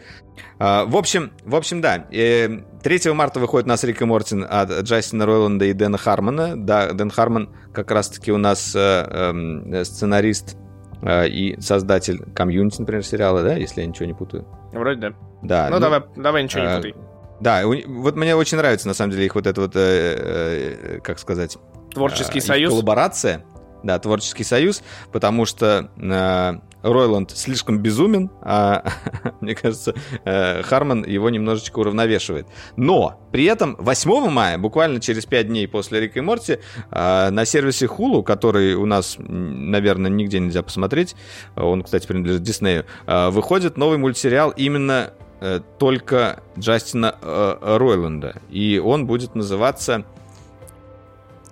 А, 0.59 0.85
в 0.85 0.95
общем, 0.95 1.33
в 1.43 1.55
общем, 1.55 1.81
да. 1.81 1.99
3 1.99 2.09
э, 2.13 3.13
марта 3.13 3.39
выходит 3.39 3.65
у 3.65 3.69
нас 3.69 3.83
Рик 3.83 4.01
и 4.01 4.05
Мортин 4.05 4.45
от 4.49 4.69
Джастина 4.69 5.25
Ройланда 5.25 5.65
и 5.65 5.73
Дэна 5.73 5.97
Хармона. 5.97 6.55
Да, 6.55 6.93
Дэн 6.93 7.09
Хармон 7.09 7.49
как 7.73 7.91
раз-таки 7.91 8.31
у 8.31 8.37
нас 8.37 8.73
э, 8.75 8.79
э, 8.79 9.83
сценарист 9.83 10.57
э, 11.01 11.27
и 11.27 11.59
создатель 11.59 12.23
комьюнити, 12.33 12.79
например, 12.79 13.03
сериала, 13.03 13.43
да, 13.43 13.55
если 13.55 13.81
я 13.81 13.87
ничего 13.87 14.05
не 14.05 14.13
путаю. 14.13 14.47
Вроде 14.71 15.01
да. 15.01 15.13
Да. 15.41 15.67
Ну, 15.69 15.75
ну 15.75 15.81
давай, 15.81 16.03
давай 16.15 16.43
ничего 16.43 16.63
не 16.63 16.75
путай. 16.75 16.95
Да, 17.41 17.63
вот 17.65 18.15
мне 18.15 18.35
очень 18.37 18.57
нравится, 18.57 18.87
на 18.87 18.93
самом 18.93 19.11
деле, 19.11 19.25
их 19.25 19.35
вот 19.35 19.47
это 19.47 19.59
вот, 19.59 19.73
как 21.03 21.19
сказать... 21.19 21.57
Творческий 21.93 22.39
союз. 22.39 22.71
Коллаборация 22.71 23.43
да, 23.83 23.99
творческий 23.99 24.43
союз, 24.43 24.81
потому 25.11 25.45
что 25.45 25.89
э, 25.97 26.59
Ройланд 26.83 27.31
слишком 27.31 27.79
безумен, 27.79 28.29
а 28.41 28.83
мне 29.41 29.55
кажется, 29.55 29.95
э, 30.25 30.61
Харман 30.63 31.05
его 31.05 31.29
немножечко 31.29 31.79
уравновешивает. 31.79 32.45
Но 32.75 33.19
при 33.31 33.45
этом 33.45 33.75
8 33.79 34.29
мая, 34.29 34.57
буквально 34.57 34.99
через 34.99 35.25
5 35.25 35.47
дней 35.47 35.67
после 35.67 36.01
Рика 36.01 36.19
и 36.19 36.21
Морти, 36.21 36.59
э, 36.91 37.29
на 37.29 37.45
сервисе 37.45 37.85
Hulu, 37.85 38.23
который 38.23 38.75
у 38.75 38.85
нас, 38.85 39.15
наверное, 39.17 40.11
нигде 40.11 40.39
нельзя 40.39 40.61
посмотреть, 40.61 41.15
он, 41.55 41.83
кстати, 41.83 42.05
принадлежит 42.05 42.43
Диснею, 42.43 42.85
э, 43.07 43.29
выходит 43.29 43.77
новый 43.77 43.97
мультсериал 43.97 44.51
именно 44.51 45.13
только 45.77 46.41
Джастина 46.57 47.17
Ройланда. 47.21 48.37
И 48.49 48.81
он 48.81 49.05
будет 49.05 49.35
называться 49.35 50.05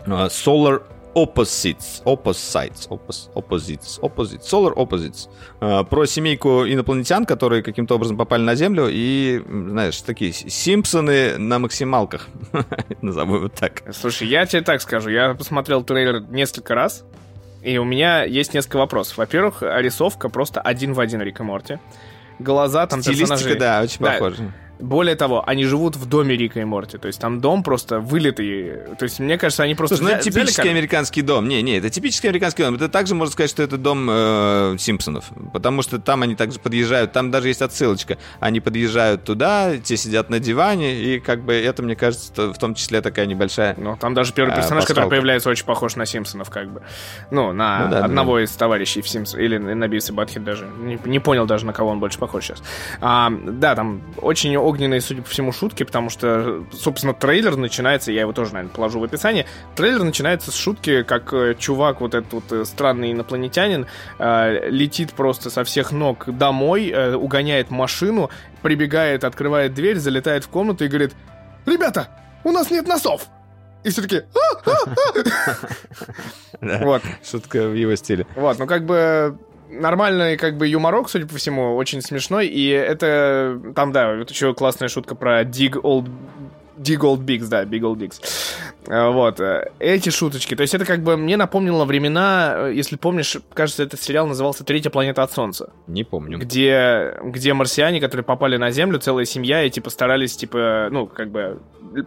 Solar 0.06 0.84
Opposites, 1.14 2.01
Opposites, 2.05 2.88
Oppos, 2.89 3.30
Opposites, 3.36 3.99
Opposites, 4.01 4.47
Solar 4.47 4.74
Opposites. 4.76 5.30
Uh, 5.59 5.86
про 5.86 6.05
семейку 6.05 6.66
инопланетян, 6.66 7.26
которые 7.26 7.64
каким-то 7.64 7.95
образом 7.95 8.18
попали 8.18 8.41
на 8.41 8.55
Землю 8.55 8.88
и, 8.89 9.41
знаешь, 9.47 10.01
такие 10.01 10.32
Симпсоны 10.32 11.38
на 11.38 11.59
максималках. 11.59 12.28
Назову 13.01 13.39
вот 13.39 13.53
так. 13.53 13.84
Слушай, 13.91 14.28
я 14.28 14.45
тебе 14.45 14.62
так 14.62 14.82
скажу, 14.82 15.09
я 15.09 15.34
посмотрел 15.34 15.84
трейлер 15.84 16.22
несколько 16.30 16.76
раз, 16.76 17.03
и 17.62 17.78
у 17.78 17.84
меня 17.84 18.24
есть 18.24 18.53
несколько 18.53 18.78
вопросов. 18.78 19.18
Во-первых, 19.18 19.62
рисовка 19.62 20.30
просто 20.30 20.62
один 20.62 20.93
в 20.93 20.99
один 20.99 21.22
Рика 21.22 21.43
Морти. 21.43 21.80
Глаза 22.39 22.88
там 22.88 23.01
Стилистика, 23.01 23.30
персонажей... 23.30 23.59
да, 23.59 23.82
очень 23.82 23.99
да. 23.99 24.14
похожа. 24.14 24.53
Более 24.82 25.16
того, 25.16 25.44
они 25.48 25.66
живут 25.66 25.96
в 25.96 26.08
доме 26.08 26.36
Рика 26.36 26.60
и 26.60 26.64
Морти. 26.64 26.98
То 26.98 27.08
есть 27.08 27.20
там 27.20 27.40
дом 27.40 27.64
просто 27.64 28.00
вылитый. 28.00 28.74
То 28.98 29.04
есть, 29.04 29.20
мне 29.20 29.38
кажется, 29.38 29.64
они 29.64 29.76
просто... 29.76 29.98
Слушай, 29.98 30.12
ну 30.12 30.16
это 30.16 30.24
типический 30.24 30.64
как... 30.64 30.72
американский 30.72 31.22
дом. 31.22 31.48
Не, 31.48 31.62
не, 31.62 31.78
это 31.78 31.90
типический 31.90 32.30
американский 32.30 32.64
дом. 32.64 32.76
Это 32.76 32.90
также 32.90 33.16
можно 33.16 33.32
сказать, 33.32 33.50
что 33.50 33.64
это 33.64 33.78
дом 33.78 34.08
э, 34.10 34.76
Симпсонов. 34.80 35.26
Потому 35.54 35.82
что 35.82 36.00
там 36.00 36.24
они 36.24 36.36
также 36.36 36.60
подъезжают. 36.60 37.12
Там 37.12 37.32
даже 37.32 37.50
есть 37.50 37.62
отсылочка. 37.62 38.18
Они 38.40 38.60
подъезжают 38.60 39.24
туда, 39.24 39.78
те 39.78 39.98
сидят 39.98 40.30
на 40.30 40.40
диване. 40.40 40.96
И 40.96 41.20
как 41.20 41.44
бы 41.44 41.54
это, 41.54 41.84
мне 41.84 41.96
кажется, 41.96 42.52
в 42.52 42.58
том 42.58 42.76
числе 42.76 43.02
такая 43.02 43.26
небольшая... 43.26 43.76
Ну, 43.78 43.96
там 43.98 44.14
даже 44.14 44.34
первый 44.34 44.54
а, 44.54 44.56
персонаж, 44.58 44.84
а, 44.84 44.88
который 44.88 45.10
появляется, 45.10 45.50
очень 45.50 45.66
похож 45.66 45.96
на 45.96 46.06
Симпсонов, 46.06 46.50
как 46.50 46.72
бы. 46.72 46.82
Ну, 47.30 47.52
на 47.54 47.86
ну, 47.86 47.92
да, 47.92 48.06
одного 48.06 48.38
да. 48.38 48.44
из 48.44 48.52
товарищей 48.52 49.02
в 49.02 49.08
Симпс... 49.08 49.36
Или 49.36 49.58
на 49.58 49.88
Бивсе 49.88 50.14
Батхит 50.14 50.44
даже. 50.44 50.68
Не, 50.80 51.00
не 51.06 51.20
понял 51.20 51.46
даже, 51.46 51.66
на 51.66 51.74
кого 51.74 51.92
он 51.92 52.00
больше 52.00 52.20
похож 52.20 52.46
сейчас. 52.46 52.64
А, 53.00 53.32
да, 53.32 53.76
там 53.76 54.02
очень 54.18 54.56
огненные, 54.72 55.02
судя 55.02 55.22
по 55.22 55.30
всему, 55.30 55.52
шутки, 55.52 55.84
потому 55.84 56.10
что, 56.10 56.64
собственно, 56.72 57.14
трейлер 57.14 57.58
начинается, 57.58 58.12
я 58.14 58.22
его 58.22 58.32
тоже, 58.32 58.54
наверное, 58.54 58.74
положу 58.74 59.02
в 59.02 59.04
описание. 59.04 59.46
Трейлер 59.76 60.04
начинается 60.04 60.50
с 60.52 60.56
шутки, 60.56 61.04
как 61.04 61.34
э, 61.34 61.56
чувак, 61.60 62.00
вот 62.00 62.14
этот 62.14 62.32
вот 62.32 62.52
э, 62.52 62.64
странный 62.64 63.12
инопланетянин, 63.12 63.86
э, 64.18 64.70
летит 64.70 65.12
просто 65.12 65.50
со 65.50 65.66
всех 65.66 65.92
ног 65.92 66.26
домой, 66.38 66.94
угоняет 67.16 67.70
машину, 67.70 68.30
прибегает, 68.62 69.26
открывает 69.26 69.74
дверь, 69.74 69.98
залетает 69.98 70.46
в 70.46 70.48
комнату 70.48 70.86
и 70.86 70.88
говорит, 70.88 71.12
«Ребята, 71.66 72.08
у 72.46 72.52
нас 72.52 72.72
нет 72.72 72.88
носов!» 72.88 73.28
И 73.84 73.90
все 73.90 74.02
таки 74.04 74.22
Вот. 76.62 77.02
Шутка 77.30 77.68
в 77.68 77.74
его 77.74 77.96
стиле. 77.96 78.26
Вот, 78.36 78.60
ну 78.60 78.68
как 78.68 78.86
бы 78.86 79.38
нормальный 79.72 80.38
как 80.38 80.58
бы 80.58 80.68
юморок, 80.68 81.10
судя 81.10 81.28
по 81.28 81.36
всему, 81.36 81.76
очень 81.76 82.02
смешной, 82.02 82.48
и 82.48 82.68
это 82.68 83.60
там, 83.76 83.92
да, 83.92 84.16
вот 84.16 84.30
еще 84.30 84.54
классная 84.54 84.90
шутка 84.90 85.16
про 85.16 85.44
Dig 85.44 85.74
Old 85.74 86.10
Dig 86.82 87.00
Old 87.00 87.20
Bigs, 87.20 87.48
да, 87.48 87.64
Big 87.64 87.82
Old 87.82 87.98
Bigs. 87.98 88.22
Э, 88.88 89.10
вот. 89.10 89.40
Э, 89.40 89.72
эти 89.80 90.10
шуточки. 90.10 90.56
То 90.56 90.62
есть 90.62 90.74
это 90.74 90.86
как 90.86 91.04
бы 91.04 91.16
мне 91.16 91.38
напомнило 91.38 91.86
времена, 91.86 92.54
э, 92.56 92.74
если 92.74 92.96
помнишь, 92.96 93.38
кажется, 93.54 93.84
этот 93.84 94.02
сериал 94.02 94.26
назывался 94.26 94.64
«Третья 94.64 94.90
планета 94.90 95.22
от 95.22 95.32
Солнца». 95.32 95.72
Не 95.88 96.04
помню. 96.04 96.40
Где, 96.40 97.18
где 97.24 97.54
марсиане, 97.54 98.00
которые 98.00 98.24
попали 98.24 98.58
на 98.58 98.72
Землю, 98.72 99.00
целая 99.00 99.26
семья, 99.26 99.64
и 99.64 99.70
типа 99.70 99.90
старались, 99.90 100.36
типа, 100.36 100.88
ну, 100.92 101.06
как 101.06 101.30
бы 101.30 101.60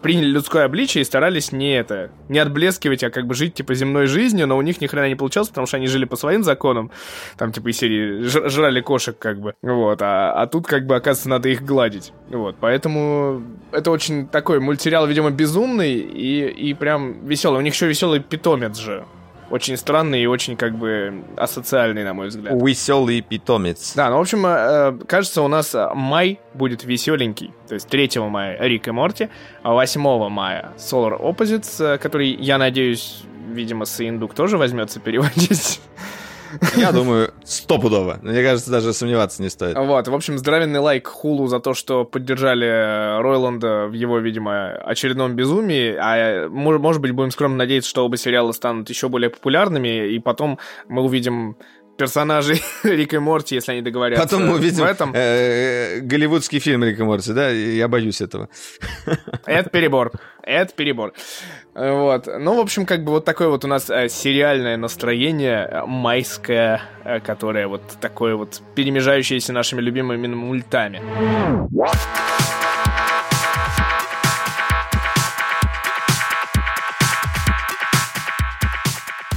приняли 0.03 0.27
людское 0.27 0.65
обличие 0.65 1.03
и 1.03 1.05
старались 1.05 1.53
не 1.53 1.77
это, 1.77 2.11
не 2.29 2.39
отблескивать, 2.39 3.05
а 3.05 3.11
как 3.11 3.27
бы 3.27 3.35
жить, 3.35 3.55
типа, 3.55 3.75
земной 3.75 4.07
жизнью, 4.07 4.47
но 4.47 4.57
у 4.57 4.63
них 4.63 4.81
ни 4.81 4.87
хрена 4.87 5.09
не 5.09 5.15
получалось, 5.15 5.49
потому 5.49 5.67
что 5.67 5.77
они 5.77 5.87
жили 5.87 6.05
по 6.05 6.17
своим 6.17 6.43
законам, 6.43 6.91
там, 7.37 7.53
типа, 7.53 7.69
из 7.69 7.77
серии 7.77 8.23
жрали 8.23 8.81
кошек, 8.81 9.17
как 9.19 9.41
бы, 9.41 9.55
вот, 9.63 10.01
а, 10.03 10.33
а 10.33 10.47
тут, 10.47 10.67
как 10.67 10.87
бы, 10.87 10.97
оказывается, 10.97 11.29
надо 11.29 11.49
их 11.49 11.63
гладить, 11.63 12.13
вот, 12.29 12.57
поэтому 12.61 13.43
это 13.73 13.91
очень 13.91 14.27
такой 14.27 14.61
мультсериал, 14.61 15.07
видимо, 15.07 15.31
безумный 15.31 15.95
и, 15.95 16.49
и 16.49 16.75
прям 16.75 17.27
веселый, 17.27 17.59
у 17.59 17.63
них 17.63 17.75
еще 17.75 17.87
веселый 17.87 18.21
питомец 18.21 18.77
же, 18.79 19.05
очень 19.55 19.77
странный 19.77 20.21
и 20.21 20.27
очень, 20.27 20.57
как 20.57 20.75
бы, 20.77 21.23
асоциальный, 21.37 22.03
на 22.03 22.13
мой 22.13 22.27
взгляд. 22.27 22.61
Веселый 22.61 23.21
питомец. 23.21 23.95
Да, 23.95 24.11
ну, 24.11 24.17
в 24.17 24.21
общем, 24.21 24.45
э, 24.45 24.99
кажется, 25.07 25.43
у 25.43 25.49
нас 25.49 25.77
май 25.95 26.41
будет 26.55 26.83
веселенький. 26.83 27.53
То 27.69 27.75
есть 27.75 27.87
3 27.89 28.19
мая 28.29 28.59
Рик 28.61 28.89
и 28.89 28.91
Морти, 28.91 29.29
а 29.63 29.73
8 29.75 30.29
мая 30.29 30.73
Solar 30.77 31.21
Opposites, 31.21 31.95
э, 31.95 31.99
который, 31.99 32.35
я 32.35 32.59
надеюсь, 32.59 33.23
видимо, 33.49 33.85
Саиндук 33.85 34.35
тоже 34.35 34.59
возьмется 34.59 34.99
переводить. 34.99 35.81
Я 36.77 36.93
думаю, 36.93 37.33
стопудово. 37.45 38.19
Мне 38.23 38.43
кажется, 38.43 38.71
даже 38.71 38.93
сомневаться 38.93 39.43
не 39.43 39.49
стоит. 39.49 39.77
Вот, 39.77 40.09
в 40.09 40.15
общем, 40.15 40.39
здравенный 40.39 40.81
лайк 40.81 41.07
Хулу 41.07 41.47
за 41.47 41.61
то, 41.61 41.75
что 41.75 42.05
поддержали 42.05 42.67
э, 42.67 43.21
Ройланда 43.21 43.87
в 43.87 43.93
его, 43.93 44.19
видимо, 44.19 44.73
очередном 44.77 45.35
безумии. 45.35 45.97
А 45.99 46.49
может 46.49 47.01
быть, 47.01 47.13
будем 47.13 47.31
скромно 47.31 47.59
надеяться, 47.59 47.91
что 47.91 48.05
оба 48.05 48.17
сериала 48.17 48.53
станут 48.53 48.89
еще 48.89 49.09
более 49.09 49.31
популярными, 49.31 50.09
и 50.09 50.19
потом 50.19 50.59
мы 50.89 51.03
увидим 51.03 51.57
персонажей 51.97 52.63
Рика 52.83 53.17
и 53.17 53.19
Морти, 53.19 53.55
если 53.55 53.73
они 53.73 53.83
договорятся. 53.83 54.25
Потом 54.25 54.47
мы 54.47 54.55
увидим 54.55 54.85
в 54.85 54.87
этом. 54.87 55.13
Э, 55.15 56.01
голливудский 56.01 56.59
фильм 56.59 56.85
Рика 56.85 57.03
и 57.03 57.07
Морти, 57.07 57.33
да? 57.33 57.51
Я 57.51 57.89
боюсь 57.89 58.21
этого. 58.21 58.49
Это 59.47 59.71
перебор. 59.71 60.13
Это 60.43 60.75
перебор. 60.75 61.13
Вот. 61.75 62.29
Ну, 62.39 62.57
в 62.57 62.61
общем, 62.61 62.87
как 62.87 63.03
бы 63.03 63.11
вот 63.11 63.25
такое 63.25 63.49
вот 63.49 63.65
у 63.65 63.69
нас 63.69 63.91
э, 63.91 64.09
сериальное 64.09 64.77
настроение 64.77 65.69
э, 65.69 65.85
майское, 65.87 66.83
э, 67.05 67.19
которое 67.19 67.67
вот 67.67 67.83
такое 68.01 68.37
вот 68.37 68.63
перемежающееся 68.77 69.53
нашими 69.53 69.81
любимыми 69.81 70.29
мультами. 70.29 71.01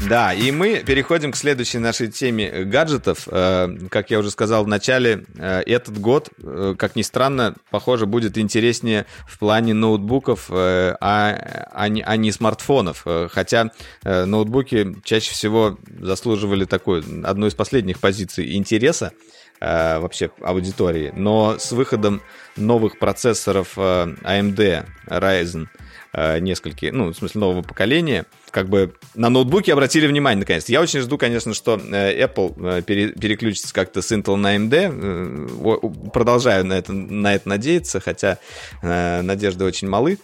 Да, 0.07 0.33
и 0.33 0.51
мы 0.51 0.83
переходим 0.85 1.33
к 1.33 1.35
следующей 1.35 1.79
нашей 1.79 2.07
теме 2.07 2.63
гаджетов. 2.63 3.27
Э, 3.29 3.67
как 3.89 4.09
я 4.09 4.19
уже 4.19 4.31
сказал 4.31 4.63
в 4.63 4.67
начале, 4.67 5.25
э, 5.37 5.63
этот 5.65 5.99
год, 5.99 6.29
э, 6.41 6.75
как 6.77 6.95
ни 6.95 7.01
странно, 7.01 7.55
похоже, 7.71 8.05
будет 8.05 8.37
интереснее 8.37 9.05
в 9.27 9.37
плане 9.37 9.73
ноутбуков, 9.73 10.49
а, 10.49 10.97
а, 11.01 11.89
не, 11.89 12.01
а 12.01 12.15
не 12.15 12.31
смартфонов. 12.31 13.05
Хотя 13.31 13.71
ноутбуки 14.03 14.95
чаще 15.03 15.31
всего 15.31 15.77
заслуживали 15.99 16.63
такой, 16.63 17.03
одну 17.23 17.47
из 17.47 17.53
последних 17.53 17.99
позиций 17.99 18.55
интереса 18.55 19.11
вообще 19.59 20.29
аудитории. 20.41 21.11
Но 21.15 21.57
с 21.57 21.71
выходом 21.71 22.21
новых 22.55 22.99
процессоров 22.99 23.77
AMD 23.77 24.85
Ryzen 25.07 25.67
несколько, 26.13 26.91
ну, 26.91 27.11
в 27.11 27.15
смысле, 27.15 27.41
нового 27.41 27.61
поколения, 27.61 28.25
как 28.51 28.69
бы 28.69 28.95
на 29.13 29.29
ноутбуке 29.29 29.73
обратили 29.73 30.07
внимание 30.07 30.39
наконец. 30.39 30.67
Я 30.69 30.81
очень 30.81 31.01
жду, 31.01 31.17
конечно, 31.17 31.53
что 31.53 31.75
э, 31.75 32.25
Apple 32.25 32.79
э, 32.79 32.81
пере, 32.81 33.09
переключится 33.09 33.73
как-то 33.73 34.01
с 34.01 34.11
Intel 34.11 34.35
на 34.35 34.55
AMD. 34.55 36.09
Продолжаю 36.11 36.65
на 36.65 36.73
это, 36.73 36.91
на 36.93 37.35
это 37.35 37.47
надеяться, 37.49 37.99
хотя 37.99 38.39
э, 38.81 39.21
надежды 39.21 39.63
очень 39.65 39.87
малы. 39.87 40.17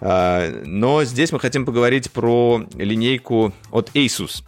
Но 0.00 1.04
здесь 1.04 1.32
мы 1.32 1.40
хотим 1.40 1.64
поговорить 1.64 2.10
про 2.10 2.66
линейку 2.74 3.54
от 3.70 3.90
Asus. 3.94 4.42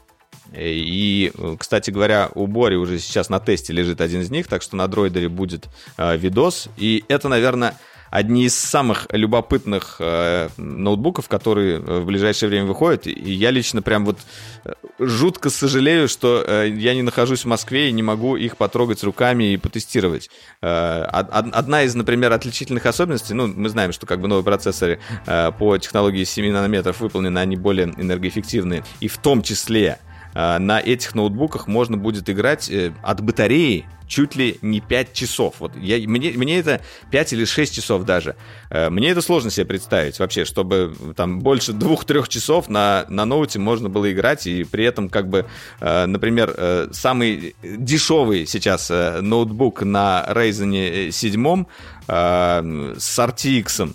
И, 0.54 1.32
кстати 1.58 1.90
говоря, 1.90 2.30
у 2.34 2.46
Бори 2.46 2.76
уже 2.76 2.98
сейчас 2.98 3.30
на 3.30 3.40
тесте 3.40 3.72
лежит 3.72 4.02
один 4.02 4.20
из 4.20 4.30
них, 4.30 4.48
так 4.48 4.60
что 4.60 4.76
на 4.76 4.86
дроидере 4.86 5.30
будет 5.30 5.68
видос. 5.96 6.68
И 6.76 7.04
это, 7.08 7.28
наверное, 7.28 7.74
одни 8.10 8.44
из 8.44 8.56
самых 8.56 9.06
любопытных 9.10 9.96
э, 9.98 10.48
ноутбуков, 10.56 11.28
которые 11.28 11.76
э, 11.76 12.00
в 12.00 12.06
ближайшее 12.06 12.48
время 12.48 12.66
выходят. 12.66 13.06
И 13.06 13.32
я 13.32 13.50
лично 13.50 13.82
прям 13.82 14.04
вот 14.04 14.18
э, 14.64 14.72
жутко 14.98 15.50
сожалею, 15.50 16.08
что 16.08 16.44
э, 16.46 16.68
я 16.68 16.94
не 16.94 17.02
нахожусь 17.02 17.44
в 17.44 17.48
Москве 17.48 17.88
и 17.88 17.92
не 17.92 18.02
могу 18.02 18.36
их 18.36 18.56
потрогать 18.56 19.02
руками 19.04 19.52
и 19.52 19.56
потестировать. 19.56 20.30
Э, 20.62 21.02
одна 21.02 21.82
из, 21.82 21.94
например, 21.94 22.32
отличительных 22.32 22.86
особенностей, 22.86 23.34
ну, 23.34 23.46
мы 23.46 23.68
знаем, 23.68 23.92
что 23.92 24.06
как 24.06 24.20
бы 24.20 24.28
новые 24.28 24.44
процессоры 24.44 25.00
э, 25.26 25.52
по 25.58 25.78
технологии 25.78 26.24
7 26.24 26.52
нанометров 26.52 27.00
выполнены, 27.00 27.38
они 27.38 27.56
более 27.56 27.86
энергоэффективные. 27.96 28.84
И 29.00 29.08
в 29.08 29.18
том 29.18 29.42
числе 29.42 29.98
на 30.36 30.80
этих 30.80 31.14
ноутбуках 31.14 31.66
можно 31.66 31.96
будет 31.96 32.28
играть 32.28 32.68
э, 32.70 32.92
от 33.02 33.22
батареи 33.22 33.86
чуть 34.06 34.36
ли 34.36 34.58
не 34.60 34.80
5 34.80 35.14
часов. 35.14 35.54
Вот 35.60 35.72
я, 35.76 35.96
мне, 36.06 36.32
мне 36.32 36.58
это 36.58 36.82
5 37.10 37.32
или 37.32 37.44
6 37.46 37.74
часов 37.74 38.04
даже. 38.04 38.36
Э, 38.68 38.90
мне 38.90 39.08
это 39.08 39.22
сложно 39.22 39.50
себе 39.50 39.64
представить 39.64 40.18
вообще, 40.18 40.44
чтобы 40.44 40.94
там 41.16 41.40
больше 41.40 41.72
2-3 41.72 42.28
часов 42.28 42.68
на, 42.68 43.06
на 43.08 43.24
ноуте 43.24 43.58
можно 43.58 43.88
было 43.88 44.12
играть, 44.12 44.46
и 44.46 44.64
при 44.64 44.84
этом 44.84 45.08
как 45.08 45.30
бы, 45.30 45.46
э, 45.80 46.04
например, 46.04 46.54
самый 46.92 47.56
дешевый 47.62 48.46
сейчас 48.46 48.90
ноутбук 48.90 49.82
на 49.82 50.22
Ryzen 50.28 51.10
7 51.10 51.64
с 52.06 53.18
RTX 53.18 53.94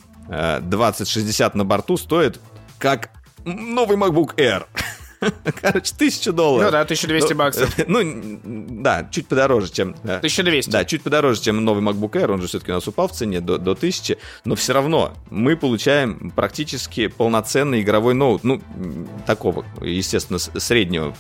2060 0.62 1.56
на 1.56 1.66
борту 1.66 1.98
стоит 1.98 2.40
как 2.80 3.12
новый 3.46 3.98
MacBook 3.98 4.36
Air. 4.38 4.66
Короче, 5.62 5.94
тысяча 5.98 6.32
долларов. 6.32 6.68
Ну 6.68 6.72
да, 6.72 6.82
1200 6.82 7.34
ну, 7.34 7.38
баксов. 7.38 7.76
Ну, 7.88 8.40
да, 8.44 9.08
чуть 9.12 9.28
подороже, 9.28 9.72
чем... 9.72 9.96
1200. 10.04 10.70
Да, 10.70 10.86
чуть 10.86 11.04
подороже, 11.04 11.42
чем 11.42 11.64
новый 11.64 11.84
MacBook 11.84 12.12
Air, 12.12 12.32
он 12.32 12.42
же 12.42 12.48
все-таки 12.48 12.72
у 12.72 12.76
нас 12.76 12.88
упал 12.88 13.08
в 13.08 13.12
цене 13.12 13.42
до, 13.42 13.58
до 13.58 13.72
1000, 13.72 14.18
но 14.46 14.56
все 14.56 14.74
равно 14.74 15.14
мы 15.30 15.56
получаем 15.56 16.32
практически 16.36 17.08
полноценный 17.08 17.82
игровой 17.82 18.14
ноут, 18.14 18.44
ну, 18.44 18.62
такого, 19.28 19.66
естественно, 19.82 20.40
среднего, 20.40 21.16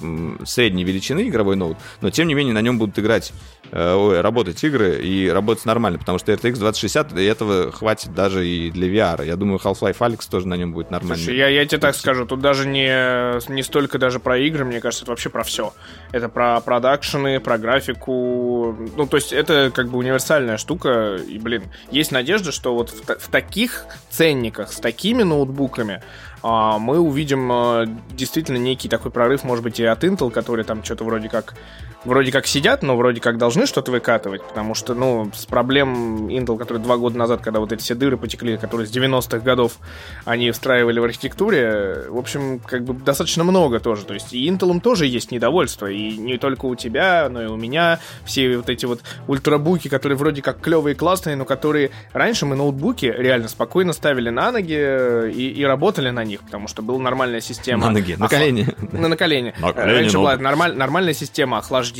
средней 0.45 0.83
величины 0.83 1.27
игровой 1.27 1.55
ноут, 1.55 1.77
но 2.01 2.09
тем 2.09 2.27
не 2.27 2.33
менее 2.33 2.53
на 2.53 2.61
нем 2.61 2.79
будут 2.79 2.97
играть, 2.97 3.33
э, 3.71 3.93
ой, 3.93 4.21
работать 4.21 4.63
игры 4.63 5.01
и 5.01 5.29
работать 5.29 5.65
нормально, 5.65 5.99
потому 5.99 6.17
что 6.17 6.31
RTX 6.31 6.53
2060 6.53 7.17
и 7.17 7.23
этого 7.23 7.71
хватит 7.71 8.13
даже 8.13 8.47
и 8.47 8.71
для 8.71 8.87
VR. 8.87 9.25
Я 9.25 9.35
думаю, 9.35 9.59
Half-Life 9.63 9.97
Alyx 9.99 10.29
тоже 10.29 10.47
на 10.47 10.55
нем 10.55 10.73
будет 10.73 10.89
нормально. 10.89 11.17
Слушай, 11.17 11.37
я, 11.37 11.47
я 11.49 11.65
тебе 11.65 11.79
так 11.79 11.95
скажу, 11.95 12.25
тут 12.25 12.39
даже 12.39 12.67
не, 12.67 13.39
не 13.51 13.63
столько 13.63 13.90
только 13.91 13.99
даже 13.99 14.19
про 14.19 14.37
игры, 14.37 14.63
мне 14.63 14.79
кажется, 14.79 15.03
это 15.03 15.11
вообще 15.11 15.29
про 15.29 15.43
все. 15.43 15.73
Это 16.13 16.29
про 16.29 16.61
продакшены, 16.61 17.41
про 17.41 17.57
графику. 17.57 18.77
Ну, 18.95 19.05
то 19.05 19.17
есть 19.17 19.33
это 19.33 19.69
как 19.75 19.89
бы 19.89 19.97
универсальная 19.97 20.55
штука. 20.55 21.17
И, 21.27 21.37
блин, 21.37 21.63
есть 21.91 22.13
надежда, 22.13 22.53
что 22.53 22.73
вот 22.73 22.89
в, 22.89 23.03
в 23.03 23.27
таких 23.27 23.85
ценниках, 24.09 24.71
с 24.71 24.77
такими 24.77 25.23
ноутбуками 25.23 26.01
а, 26.41 26.79
мы 26.79 26.99
увидим 26.99 27.51
а, 27.51 27.85
действительно 28.11 28.57
некий 28.57 28.87
такой 28.87 29.11
прорыв, 29.11 29.43
может 29.43 29.61
быть, 29.61 29.77
и 29.81 29.83
от 29.83 30.05
Intel, 30.05 30.31
который 30.31 30.63
там 30.63 30.85
что-то 30.85 31.03
вроде 31.03 31.27
как 31.27 31.53
вроде 32.05 32.31
как 32.31 32.47
сидят, 32.47 32.83
но 32.83 32.97
вроде 32.97 33.21
как 33.21 33.37
должны 33.37 33.65
что-то 33.65 33.91
выкатывать, 33.91 34.43
потому 34.43 34.73
что, 34.73 34.93
ну, 34.93 35.29
с 35.33 35.45
проблем 35.45 36.27
Intel, 36.27 36.57
которые 36.57 36.83
два 36.83 36.97
года 36.97 37.17
назад, 37.17 37.41
когда 37.41 37.59
вот 37.59 37.71
эти 37.71 37.81
все 37.81 37.95
дыры 37.95 38.17
потекли, 38.17 38.57
которые 38.57 38.87
с 38.87 38.91
90-х 38.91 39.39
годов 39.39 39.73
они 40.25 40.51
встраивали 40.51 40.99
в 40.99 41.03
архитектуре, 41.03 42.05
в 42.09 42.17
общем, 42.17 42.59
как 42.59 42.83
бы 42.83 42.93
достаточно 42.93 43.43
много 43.43 43.79
тоже, 43.79 44.05
то 44.05 44.13
есть 44.13 44.33
и 44.33 44.49
Intel 44.49 44.79
тоже 44.81 45.05
есть 45.05 45.31
недовольство, 45.31 45.89
и 45.89 46.17
не 46.17 46.37
только 46.37 46.65
у 46.65 46.75
тебя, 46.75 47.27
но 47.29 47.43
и 47.43 47.47
у 47.47 47.55
меня, 47.55 47.99
все 48.25 48.57
вот 48.57 48.69
эти 48.69 48.85
вот 48.85 49.01
ультрабуки, 49.27 49.87
которые 49.87 50.17
вроде 50.17 50.41
как 50.41 50.59
клевые 50.59 50.95
и 50.95 50.97
классные, 50.97 51.35
но 51.35 51.45
которые 51.45 51.91
раньше 52.13 52.45
мы 52.45 52.55
ноутбуки 52.55 53.05
реально 53.05 53.47
спокойно 53.47 53.93
ставили 53.93 54.29
на 54.29 54.51
ноги 54.51 54.73
и, 55.31 55.49
и 55.49 55.63
работали 55.63 56.09
на 56.09 56.23
них, 56.23 56.41
потому 56.41 56.67
что 56.67 56.81
была 56.81 56.99
нормальная 56.99 57.41
система... 57.41 57.87
На 57.87 57.91
ноги, 57.91 58.15
на 58.15 58.27
колени. 58.27 58.67
На, 58.91 59.15
колени. 59.15 59.53
Раньше 59.99 60.17
была 60.17 60.37
нормаль, 60.37 60.75
нормальная 60.75 61.13
система 61.13 61.59
охлаждения, 61.59 61.90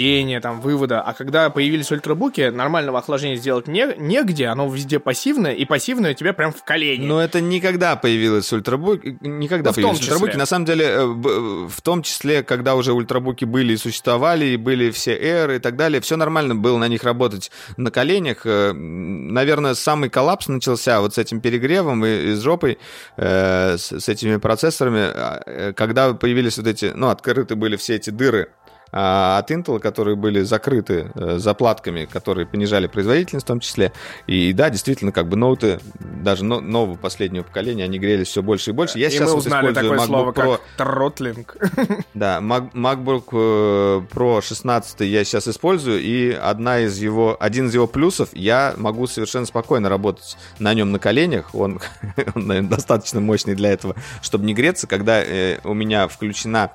там, 0.42 0.62
вывода, 0.62 1.02
а 1.02 1.14
когда 1.14 1.50
появились 1.50 1.92
ультрабуки, 1.92 2.50
нормального 2.50 3.00
охлаждения 3.00 3.36
сделать 3.36 3.68
не, 3.68 3.94
негде, 3.98 4.48
оно 4.48 4.68
везде 4.72 5.00
пассивное, 5.00 5.54
и 5.54 5.66
пассивное 5.66 6.12
у 6.12 6.14
тебя 6.14 6.34
прям 6.34 6.52
в 6.52 6.64
колени. 6.64 7.06
Но 7.06 7.22
это 7.22 7.42
никогда 7.42 7.96
появилось 7.96 8.52
ультрабуки, 8.52 9.18
никогда 9.22 9.70
ну, 9.70 9.76
появились 9.76 10.02
ультрабуки. 10.02 10.36
На 10.38 10.46
самом 10.46 10.66
деле, 10.66 10.86
э, 10.86 11.06
в 11.06 11.82
том 11.82 12.02
числе, 12.04 12.44
когда 12.44 12.76
уже 12.76 12.94
ультрабуки 12.94 13.46
были 13.46 13.74
и 13.74 13.78
существовали, 13.78 14.46
и 14.46 14.58
были 14.58 14.90
все 14.92 15.16
эры 15.16 15.58
и 15.58 15.60
так 15.60 15.76
далее, 15.76 16.02
все 16.02 16.16
нормально 16.16 16.56
было 16.56 16.78
на 16.78 16.88
них 16.88 17.04
работать 17.04 17.52
на 17.78 17.92
коленях. 17.92 18.46
Э, 18.46 18.72
наверное, 18.74 19.76
самый 19.76 20.10
коллапс 20.10 20.48
начался 20.48 21.02
вот 21.02 21.14
с 21.16 21.18
этим 21.18 21.42
перегревом 21.42 22.06
и, 22.06 22.32
и 22.32 22.34
с 22.34 22.42
жопой, 22.42 22.80
э, 23.18 23.78
с, 23.78 23.92
с 23.92 24.10
этим 24.10 24.32
этими 24.32 24.38
процессорами, 24.38 25.02
а, 25.02 25.42
э, 25.46 25.74
когда 25.74 26.14
появились 26.14 26.58
вот 26.58 26.68
эти, 26.68 26.92
ну, 26.96 27.10
открыты 27.10 27.56
были 27.56 27.76
все 27.76 27.96
эти 27.96 28.10
дыры 28.10 28.50
от 28.92 29.50
Intel, 29.52 29.80
которые 29.80 30.16
были 30.16 30.42
закрыты 30.42 31.12
э, 31.16 31.38
заплатками, 31.38 32.06
которые 32.06 32.46
понижали 32.46 32.88
производительность 32.88 33.46
в 33.46 33.48
том 33.48 33.62
числе. 33.62 33.94
И 34.28 34.52
да, 34.54 34.70
действительно, 34.70 35.12
как 35.12 35.30
бы 35.30 35.38
ноуты, 35.38 35.80
даже 36.00 36.44
нового 36.44 36.98
последнего 36.98 37.44
поколения, 37.44 37.86
они 37.86 38.00
грелись 38.00 38.28
все 38.28 38.44
больше 38.44 38.72
и 38.72 38.74
больше. 38.74 39.00
Я 39.00 39.08
и 39.08 39.12
сейчас 39.12 39.32
мы 39.32 39.38
узнали 39.38 39.68
вот 39.68 39.76
такое 39.76 39.98
MacBook 39.98 40.06
слово, 40.06 40.32
Pro. 40.32 40.58
как 40.58 40.62
тротлинг. 40.78 41.58
Да, 42.14 42.40
MacBook 42.40 43.30
э, 43.32 44.02
Pro 44.14 44.42
16 44.42 45.02
я 45.02 45.24
сейчас 45.24 45.48
использую, 45.48 46.02
и 46.02 46.32
одна 46.32 46.80
из 46.82 46.98
его, 46.98 47.38
один 47.40 47.68
из 47.68 47.74
его 47.74 47.88
плюсов, 47.88 48.30
я 48.34 48.74
могу 48.78 49.08
совершенно 49.08 49.46
спокойно 49.46 49.88
работать 49.88 50.38
на 50.60 50.74
нем 50.74 50.92
на 50.92 51.00
коленях. 51.00 51.56
Он, 51.56 51.80
он 52.36 52.48
наверное, 52.48 52.70
достаточно 52.70 53.22
мощный 53.22 53.56
для 53.56 53.72
этого, 53.72 53.96
чтобы 54.22 54.46
не 54.46 54.54
греться, 54.54 54.88
когда 54.88 55.24
э, 55.24 55.60
у 55.64 55.74
меня 55.74 56.08
включена 56.08 56.64
а, 56.64 56.72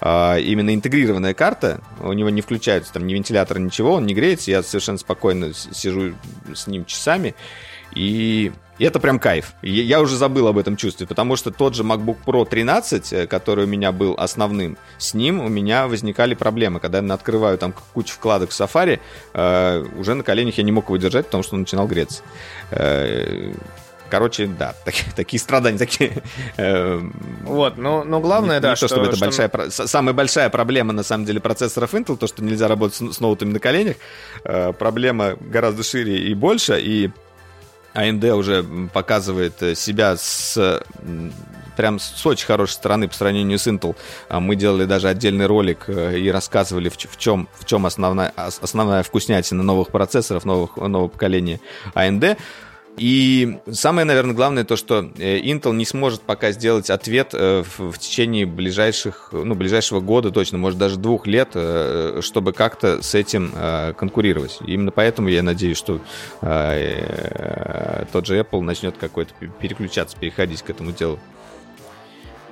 именно 0.00 0.74
интегрированная 0.74 1.32
карта, 1.32 1.80
у 2.00 2.12
него 2.12 2.28
не 2.28 2.42
включается 2.42 2.92
там 2.92 3.06
ни 3.06 3.14
вентилятор, 3.14 3.58
ничего, 3.58 3.94
он 3.94 4.06
не 4.06 4.14
греется, 4.14 4.50
я 4.50 4.62
совершенно 4.62 4.98
спокойно 4.98 5.52
сижу 5.54 6.14
с 6.54 6.66
ним 6.66 6.84
часами, 6.84 7.34
и 7.94 8.52
это 8.78 9.00
прям 9.00 9.18
кайф. 9.18 9.54
Я 9.62 10.00
уже 10.00 10.16
забыл 10.16 10.48
об 10.48 10.58
этом 10.58 10.76
чувстве, 10.76 11.06
потому 11.06 11.36
что 11.36 11.50
тот 11.50 11.74
же 11.74 11.82
MacBook 11.82 12.18
Pro 12.26 12.46
13, 12.46 13.12
э, 13.12 13.26
который 13.26 13.64
у 13.64 13.68
меня 13.68 13.90
был 13.90 14.14
основным, 14.18 14.76
с 14.98 15.14
ним 15.14 15.40
у 15.40 15.48
меня 15.48 15.88
возникали 15.88 16.34
проблемы. 16.34 16.78
Когда 16.78 17.00
я 17.00 17.14
открываю 17.14 17.56
там 17.56 17.74
кучу 17.94 18.14
вкладок 18.14 18.50
в 18.50 18.60
Safari, 18.60 19.00
э, 19.32 19.84
уже 19.96 20.14
на 20.14 20.22
коленях 20.22 20.58
я 20.58 20.64
не 20.64 20.72
мог 20.72 20.90
выдержать, 20.90 21.26
потому 21.26 21.42
что 21.42 21.54
он 21.54 21.60
начинал 21.60 21.86
греться. 21.86 22.22
Э, 22.70 23.52
Короче, 24.10 24.46
да, 24.46 24.74
такие, 24.84 25.12
такие 25.14 25.40
страдания, 25.40 25.78
такие... 25.78 26.22
Э, 26.56 27.00
вот, 27.42 27.76
но, 27.76 28.04
но 28.04 28.20
главное, 28.20 28.56
не, 28.56 28.60
да, 28.60 28.70
не 28.70 28.76
что... 28.76 28.88
то, 28.88 28.94
чтобы 28.94 29.06
это 29.08 29.16
что... 29.16 29.24
большая... 29.24 29.70
Самая 29.70 30.14
большая 30.14 30.50
проблема, 30.50 30.92
на 30.92 31.02
самом 31.02 31.24
деле, 31.24 31.40
процессоров 31.40 31.94
Intel, 31.94 32.16
то, 32.16 32.26
что 32.26 32.42
нельзя 32.42 32.68
работать 32.68 32.96
с, 32.96 33.16
с 33.16 33.20
ноутами 33.20 33.52
на 33.52 33.58
коленях. 33.58 33.96
Э, 34.44 34.72
проблема 34.72 35.36
гораздо 35.40 35.82
шире 35.82 36.18
и 36.18 36.34
больше, 36.34 36.80
и 36.80 37.10
AMD 37.94 38.30
уже 38.32 38.64
показывает 38.92 39.54
себя 39.76 40.16
с 40.16 40.82
прям 41.76 41.98
с 42.00 42.24
очень 42.26 42.46
хорошей 42.46 42.72
стороны 42.72 43.06
по 43.06 43.14
сравнению 43.14 43.58
с 43.58 43.66
Intel. 43.66 43.94
А 44.28 44.40
мы 44.40 44.56
делали 44.56 44.86
даже 44.86 45.08
отдельный 45.08 45.46
ролик 45.46 45.84
э, 45.88 46.18
и 46.18 46.28
рассказывали, 46.30 46.88
в, 46.88 46.96
чем, 46.96 47.48
в 47.54 47.64
чем 47.64 47.86
основная, 47.86 48.32
основная 48.36 49.02
вкуснятина 49.02 49.62
новых 49.62 49.88
процессоров, 49.88 50.44
новых, 50.44 50.76
нового 50.76 51.08
поколения 51.08 51.60
AMD. 51.94 52.38
И 52.96 53.58
самое, 53.70 54.06
наверное, 54.06 54.34
главное 54.34 54.64
то, 54.64 54.76
что 54.76 55.10
э, 55.18 55.40
Intel 55.40 55.74
не 55.74 55.84
сможет 55.84 56.22
пока 56.22 56.52
сделать 56.52 56.88
ответ 56.88 57.30
э, 57.32 57.62
в 57.76 57.98
течение 57.98 58.46
ближайших, 58.46 59.30
ну, 59.32 59.54
ближайшего 59.54 60.00
года 60.00 60.30
точно, 60.30 60.58
может 60.58 60.78
даже 60.78 60.96
двух 60.96 61.26
лет, 61.26 61.50
э, 61.54 62.20
чтобы 62.22 62.52
как-то 62.52 63.02
с 63.02 63.14
этим 63.14 63.52
конкурировать. 63.96 64.58
именно 64.66 64.90
поэтому 64.90 65.28
я 65.28 65.42
надеюсь, 65.42 65.76
что 65.76 66.00
тот 66.40 68.26
же 68.26 68.38
Apple 68.38 68.60
начнет 68.60 68.96
какой-то 68.96 69.32
переключаться, 69.60 70.16
переходить 70.18 70.62
к 70.62 70.70
этому 70.70 70.92
делу. 70.92 71.18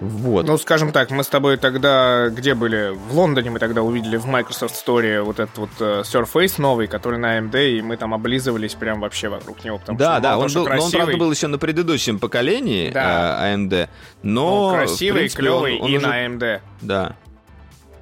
Вот. 0.04 0.46
Ну, 0.46 0.58
скажем 0.58 0.92
так, 0.92 1.10
мы 1.10 1.24
с 1.24 1.28
тобой 1.28 1.56
тогда 1.56 2.28
где 2.28 2.54
были? 2.54 2.94
В 3.08 3.16
Лондоне 3.16 3.50
мы 3.50 3.58
тогда 3.58 3.82
увидели 3.82 4.16
в 4.16 4.26
Microsoft 4.26 4.74
Store 4.74 5.22
вот 5.22 5.40
этот 5.40 5.56
вот 5.56 5.70
uh, 5.78 6.02
Surface 6.02 6.54
новый, 6.58 6.86
который 6.86 7.18
на 7.18 7.38
AMD, 7.38 7.78
и 7.78 7.82
мы 7.82 7.96
там 7.96 8.12
облизывались 8.12 8.74
прям 8.74 9.00
вообще 9.00 9.28
вокруг 9.28 9.64
него. 9.64 9.78
Потому 9.78 9.98
да, 9.98 10.14
что, 10.14 10.22
да, 10.22 10.38
он, 10.38 10.52
был, 10.52 10.64
красивый. 10.64 10.84
он, 10.84 10.90
правда, 10.92 11.16
был 11.16 11.30
еще 11.32 11.46
на 11.46 11.58
предыдущем 11.58 12.18
поколении 12.18 12.90
да. 12.90 13.40
uh, 13.42 13.56
AMD, 13.56 13.88
но... 14.22 14.66
Он 14.66 14.74
красивый, 14.74 15.20
принципе, 15.20 15.42
клевый 15.42 15.78
он, 15.78 15.82
он 15.82 15.90
и 15.90 15.96
уже... 15.96 16.06
на 16.06 16.26
AMD. 16.26 16.60
Да. 16.82 17.16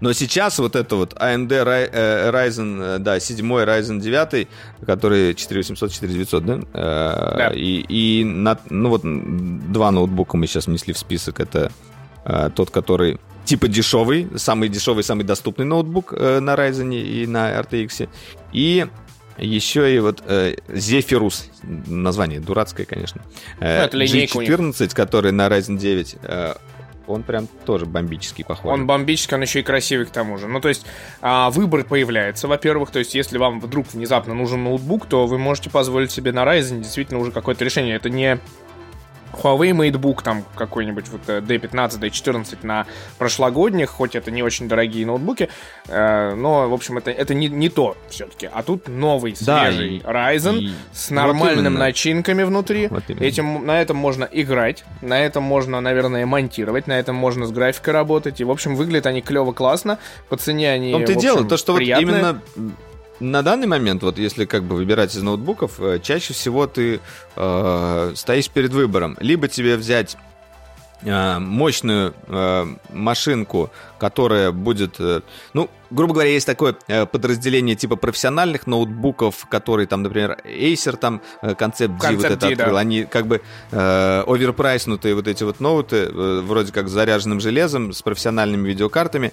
Но 0.01 0.13
сейчас 0.13 0.59
вот 0.59 0.75
это 0.75 0.97
вот 0.97 1.13
AMD 1.15 1.53
э, 1.53 2.31
Ryzen, 2.33 2.99
да, 2.99 3.21
7 3.21 3.47
Ryzen 3.47 4.01
9, 4.01 4.49
который 4.85 5.33
4800, 5.33 5.93
4900, 5.93 6.45
да? 6.45 6.59
да. 6.73 7.53
И, 7.55 7.85
и 7.89 8.25
на, 8.25 8.59
ну 8.69 8.89
вот 8.89 9.03
два 9.05 9.93
ноутбука 9.93 10.37
мы 10.37 10.49
сейчас 10.49 10.67
внесли 10.67 10.93
в 10.93 10.99
список. 10.99 11.39
Это 11.39 11.71
Э, 11.71 11.92
тот, 12.25 12.71
который 12.71 13.19
типа 13.45 13.69
дешевый, 13.69 14.29
самый 14.37 14.69
дешевый, 14.69 15.05
самый 15.05 15.25
доступный 15.25 15.65
ноутбук 15.65 16.15
э, 16.17 16.41
на 16.41 16.55
Ryzen 16.55 16.95
и 16.95 17.27
на 17.27 17.61
RTX. 17.61 18.09
И 18.53 18.87
еще 19.39 19.95
и 19.95 19.99
вот 19.99 20.23
э, 20.27 20.57
Zephyrus, 20.69 21.51
название 21.63 22.41
дурацкое, 22.41 22.87
конечно. 22.87 23.23
Э, 23.61 23.89
ну, 23.93 24.01
G14, 24.01 24.95
который 24.95 25.33
на 25.33 25.49
Ryzen 25.49 25.79
9. 25.79 26.17
Э, 26.23 26.55
он 27.07 27.25
прям 27.25 27.49
тоже 27.67 27.85
бомбический, 27.85 28.45
похож. 28.45 28.73
Он 28.73 28.87
бомбический, 28.87 29.35
он 29.35 29.43
еще 29.43 29.61
и 29.61 29.63
красивый 29.63 30.07
к 30.07 30.11
тому 30.11 30.39
же. 30.39 30.47
Ну, 30.47 30.61
то 30.61 30.69
есть, 30.69 30.87
а, 31.21 31.51
выбор 31.51 31.85
появляется, 31.85 32.47
во-первых. 32.47 32.91
То 32.91 33.01
есть, 33.01 33.15
если 33.15 33.39
вам 33.39 33.61
вдруг 33.61 33.93
внезапно 33.93 34.35
нужен 34.35 34.63
ноутбук, 34.63 35.07
то 35.07 35.27
вы 35.27 35.39
можете 35.39 35.69
позволить 35.69 36.13
себе 36.13 36.33
на 36.33 36.45
Ryzen 36.45 36.79
действительно 36.79 37.19
уже 37.19 37.33
какое-то 37.33 37.65
решение. 37.65 37.97
Это 37.97 38.09
не 38.09 38.39
Huawei 39.33 39.71
MateBook 39.73 40.23
там 40.23 40.45
какой-нибудь 40.57 41.09
вот 41.09 41.21
э, 41.29 41.41
D15, 41.41 41.99
D14 42.01 42.59
на 42.63 42.87
прошлогодних, 43.19 43.91
хоть 43.91 44.15
это 44.15 44.31
не 44.31 44.43
очень 44.43 44.69
дорогие 44.69 45.07
ноутбуки, 45.07 45.49
э, 45.89 46.35
но, 46.35 46.69
в 46.69 46.75
общем, 46.75 46.99
это, 46.99 47.11
это 47.11 47.35
не, 47.35 47.49
не 47.49 47.69
то 47.69 47.97
все-таки. 48.09 48.49
А 48.53 48.63
тут 48.63 48.89
новый, 48.89 49.35
Да, 49.41 49.67
свежий 49.67 49.97
и- 49.97 50.01
Ryzen 50.01 50.59
и- 50.59 50.71
с 50.93 51.11
вот 51.11 51.17
нормальными 51.17 51.67
именно. 51.69 51.79
начинками 51.81 52.43
внутри. 52.43 52.89
Вот 52.89 53.05
именно. 53.09 53.25
Этим, 53.25 53.67
на 53.67 53.81
этом 53.81 53.97
можно 53.97 54.29
играть, 54.31 54.85
на 55.01 55.21
этом 55.21 55.43
можно, 55.43 55.81
наверное, 55.81 56.27
монтировать, 56.27 56.87
на 56.87 56.99
этом 56.99 57.17
можно 57.17 57.47
с 57.47 57.51
графикой 57.51 57.95
работать. 57.95 58.41
И, 58.41 58.45
в 58.45 58.51
общем, 58.51 58.75
выглядят 58.77 59.07
они 59.07 59.23
клево, 59.23 59.53
классно. 59.53 59.99
По 60.29 60.37
цене 60.37 60.71
они, 60.71 60.91
и 60.93 60.95
в 60.95 61.05
дело, 61.21 61.37
общем, 61.37 61.49
то, 61.49 61.57
что 61.57 61.73
вот 61.73 61.79
приятные. 61.79 62.03
именно 62.19 62.43
на 63.23 63.43
данный 63.43 63.67
момент, 63.67 64.03
вот 64.03 64.19
если 64.19 64.45
как 64.45 64.65
бы 64.65 64.77
выбирать 64.77 65.15
из 65.15 65.23
ноутбуков, 65.23 65.81
э, 65.81 66.01
чаще 66.03 66.35
всего 66.35 66.67
ты 66.67 67.01
э, 67.37 68.13
стоишь 68.17 68.51
перед 68.51 68.73
выбором. 68.73 69.17
Либо 69.21 69.49
тебе 69.49 69.77
взять 69.77 70.17
э, 71.03 71.39
мощную 71.39 72.15
э, 72.27 72.67
машинку, 72.91 73.71
которая 73.99 74.51
будет, 74.51 74.97
э, 74.99 75.21
ну, 75.55 75.71
грубо 75.91 76.15
говоря, 76.15 76.31
есть 76.31 76.47
такое 76.47 76.75
э, 76.89 77.07
подразделение 77.07 77.77
типа 77.77 77.95
профессиональных 77.95 78.67
ноутбуков, 78.67 79.47
которые 79.49 79.87
там, 79.87 80.03
например, 80.03 80.39
Acer 80.45 80.97
там 80.97 81.23
э, 81.43 81.55
концепт 81.55 82.01
D 82.01 82.17
вот 82.17 82.25
это 82.25 82.37
D, 82.37 82.57
да. 82.57 82.65
открыл, 82.65 82.77
они 82.77 83.05
как 83.05 83.27
бы 83.27 83.41
оверпрайснутые 83.71 85.15
вот 85.15 85.29
эти 85.29 85.45
вот 85.45 85.61
ноуты, 85.61 86.11
вроде 86.11 86.73
как 86.73 86.89
с 86.89 86.91
заряженным 86.93 87.41
железом, 87.41 87.93
с 87.93 88.03
профессиональными 88.03 88.69
видеокартами. 88.69 89.33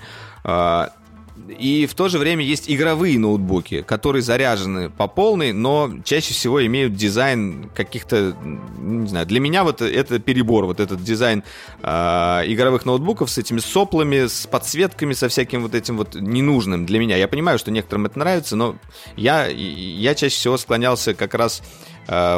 Э, 1.47 1.53
и 1.53 1.85
в 1.85 1.93
то 1.93 2.09
же 2.09 2.19
время 2.19 2.43
есть 2.43 2.69
игровые 2.69 3.17
ноутбуки, 3.19 3.81
которые 3.81 4.21
заряжены 4.21 4.89
по 4.89 5.07
полной, 5.07 5.53
но 5.53 5.91
чаще 6.03 6.33
всего 6.33 6.65
имеют 6.65 6.95
дизайн 6.95 7.69
каких-то, 7.75 8.35
не 8.79 9.07
знаю, 9.07 9.25
для 9.25 9.39
меня 9.39 9.63
вот 9.63 9.81
это 9.81 10.19
перебор, 10.19 10.65
вот 10.65 10.79
этот 10.79 11.03
дизайн 11.03 11.43
а, 11.81 12.43
игровых 12.45 12.85
ноутбуков 12.85 13.29
с 13.29 13.37
этими 13.37 13.59
соплами, 13.59 14.27
с 14.27 14.47
подсветками, 14.47 15.13
со 15.13 15.29
всяким 15.29 15.61
вот 15.61 15.75
этим 15.75 15.97
вот 15.97 16.15
ненужным 16.15 16.85
для 16.85 16.99
меня. 16.99 17.17
Я 17.17 17.27
понимаю, 17.27 17.59
что 17.59 17.71
некоторым 17.71 18.05
это 18.05 18.19
нравится, 18.19 18.55
но 18.55 18.75
я, 19.15 19.47
я 19.47 20.15
чаще 20.15 20.35
всего 20.35 20.57
склонялся 20.57 21.13
как 21.13 21.33
раз 21.33 21.61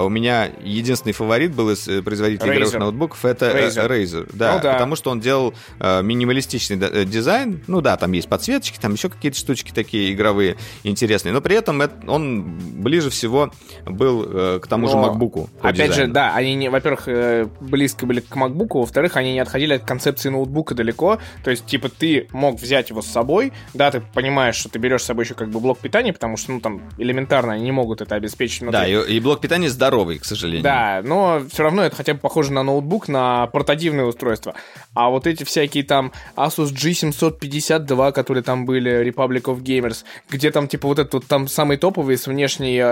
у 0.03 0.09
меня 0.09 0.49
единственный 0.63 1.13
фаворит 1.13 1.53
был 1.55 1.69
из 1.71 1.87
э, 1.87 2.01
производителей 2.01 2.53
игровых 2.55 2.73
Razer. 2.75 2.79
ноутбуков, 2.79 3.23
это 3.25 3.45
э, 3.47 3.67
Razer. 3.69 3.87
Razer. 3.87 4.29
Да, 4.33 4.55
Ну 4.55 4.59
да. 4.61 4.73
потому 4.73 4.95
что 4.95 5.11
он 5.11 5.19
делал 5.19 5.53
э, 5.79 6.01
минималистичный 6.01 6.77
э, 6.81 7.05
дизайн. 7.05 7.61
Ну 7.67 7.81
да, 7.81 7.95
там 7.97 8.11
есть 8.11 8.27
подсветочки, 8.27 8.77
там 8.79 8.93
еще 8.93 9.09
какие-то 9.09 9.37
штучки 9.37 9.71
такие 9.71 10.11
игровые 10.13 10.57
интересные. 10.83 11.31
Но 11.33 11.41
при 11.41 11.55
этом 11.55 11.81
это- 11.81 11.93
он 12.07 12.43
ближе 12.81 13.09
всего 13.09 13.51
был 13.85 14.25
э, 14.27 14.59
к 14.61 14.67
тому 14.67 14.87
же 14.87 14.95
Но, 14.95 15.13
MacBook. 15.13 15.49
по 15.61 15.69
Опять 15.69 15.87
же, 15.87 15.93
дизайну. 15.93 16.13
да, 16.13 16.35
они, 16.35 16.67
во-первых, 16.69 17.03
э, 17.07 17.47
близко 17.61 18.05
были 18.05 18.19
к 18.19 18.35
MacBook, 18.35 18.69
во-вторых, 18.73 19.15
они 19.17 19.33
не 19.33 19.39
отходили 19.39 19.73
от 19.73 19.83
концепции 19.85 20.29
ноутбука 20.29 20.75
далеко. 20.75 21.19
То 21.43 21.51
есть, 21.51 21.65
типа, 21.65 21.89
ты 21.89 22.27
мог 22.31 22.59
взять 22.59 22.89
его 22.89 23.01
с 23.01 23.07
собой, 23.07 23.53
да, 23.73 23.89
ты 23.91 24.01
понимаешь, 24.01 24.55
что 24.55 24.69
ты 24.69 24.79
берешь 24.79 25.01
с 25.03 25.05
собой 25.05 25.23
еще 25.25 25.33
как 25.33 25.49
бы 25.49 25.59
блок 25.59 25.79
питания, 25.79 26.11
потому 26.13 26.37
что, 26.37 26.51
ну, 26.51 26.59
там, 26.59 26.81
элементарно 26.97 27.53
они 27.53 27.63
не 27.63 27.71
могут 27.71 28.01
это 28.01 28.15
обеспечить 28.15 28.61
внутри. 28.61 28.79
Да, 28.79 28.87
и, 28.87 29.15
и 29.15 29.19
блок 29.19 29.39
питания 29.41 29.60
здоровый, 29.67 30.19
к 30.19 30.25
сожалению. 30.25 30.63
Да, 30.63 31.01
но 31.03 31.41
все 31.51 31.63
равно 31.63 31.83
это 31.83 31.95
хотя 31.95 32.13
бы 32.13 32.19
похоже 32.19 32.51
на 32.53 32.63
ноутбук, 32.63 33.07
на 33.07 33.47
портативное 33.47 34.05
устройство. 34.05 34.53
А 34.93 35.09
вот 35.09 35.27
эти 35.27 35.43
всякие 35.43 35.83
там 35.83 36.11
Asus 36.35 36.71
G752, 36.73 38.11
которые 38.11 38.43
там 38.43 38.65
были, 38.65 39.03
Republic 39.05 39.43
of 39.43 39.61
Gamers, 39.61 40.03
где 40.29 40.51
там 40.51 40.67
типа 40.67 40.87
вот 40.87 40.99
этот 40.99 41.13
вот 41.13 41.25
там 41.27 41.47
самый 41.47 41.77
топовый 41.77 42.17
с 42.17 42.27
внешней 42.27 42.77
э, 42.81 42.83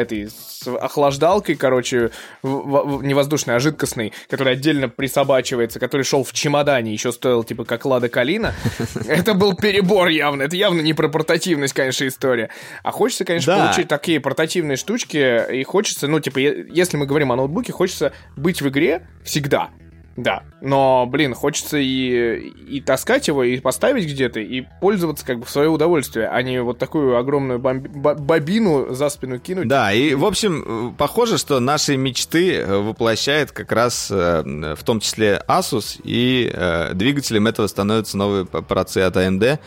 этой 0.00 0.28
с 0.30 0.66
охлаждалкой, 0.66 1.56
короче, 1.56 2.10
в- 2.42 2.96
в- 2.98 3.04
не 3.04 3.14
воздушной, 3.14 3.56
а 3.56 3.60
жидкостной, 3.60 4.12
который 4.28 4.54
отдельно 4.54 4.88
присобачивается, 4.88 5.78
который 5.78 6.02
шел 6.02 6.24
в 6.24 6.32
чемодане, 6.32 6.92
еще 6.92 7.12
стоил 7.12 7.44
типа 7.44 7.64
как 7.64 7.84
Лада 7.84 8.08
Калина. 8.08 8.54
Это 9.08 9.34
был 9.34 9.54
перебор 9.54 10.08
явно. 10.08 10.42
Это 10.42 10.56
явно 10.56 10.80
не 10.80 10.94
про 10.94 11.08
портативность, 11.08 11.74
конечно, 11.74 12.06
история. 12.06 12.50
А 12.82 12.90
хочется, 12.90 13.24
конечно, 13.24 13.54
получить 13.66 13.88
такие 13.88 14.20
портативные 14.20 14.76
штучки, 14.76 15.52
и 15.52 15.62
хочется, 15.64 16.08
ну, 16.14 16.20
типа, 16.20 16.38
если 16.38 16.96
мы 16.96 17.06
говорим 17.06 17.32
о 17.32 17.36
ноутбуке, 17.36 17.72
хочется 17.72 18.12
быть 18.36 18.62
в 18.62 18.68
игре 18.68 19.06
всегда. 19.24 19.70
Да, 20.16 20.44
но, 20.60 21.06
блин, 21.10 21.34
хочется 21.34 21.76
и, 21.76 22.36
и 22.68 22.80
таскать 22.80 23.26
его, 23.26 23.42
и 23.42 23.58
поставить 23.58 24.04
где-то, 24.04 24.38
и 24.38 24.62
пользоваться 24.80 25.26
как 25.26 25.40
бы 25.40 25.44
в 25.44 25.50
свое 25.50 25.68
удовольствие, 25.68 26.28
а 26.28 26.40
не 26.40 26.62
вот 26.62 26.78
такую 26.78 27.16
огромную 27.16 27.58
бомби- 27.58 27.88
бо- 27.88 28.14
бобину 28.14 28.94
за 28.94 29.08
спину 29.08 29.40
кинуть. 29.40 29.66
Да, 29.66 29.92
и, 29.92 30.14
в 30.14 30.24
общем, 30.24 30.62
э, 30.64 30.92
похоже, 30.96 31.36
что 31.36 31.58
наши 31.58 31.96
мечты 31.96 32.58
э, 32.58 32.78
воплощает 32.78 33.50
как 33.50 33.72
раз 33.72 34.08
э, 34.08 34.74
в 34.76 34.84
том 34.84 35.00
числе 35.00 35.42
Asus, 35.48 36.00
и 36.04 36.48
двигателем 36.94 37.48
этого 37.48 37.66
становятся 37.66 38.16
новые 38.16 38.46
п- 38.46 38.62
процы 38.62 38.98
от 38.98 39.16
AMD, 39.16 39.58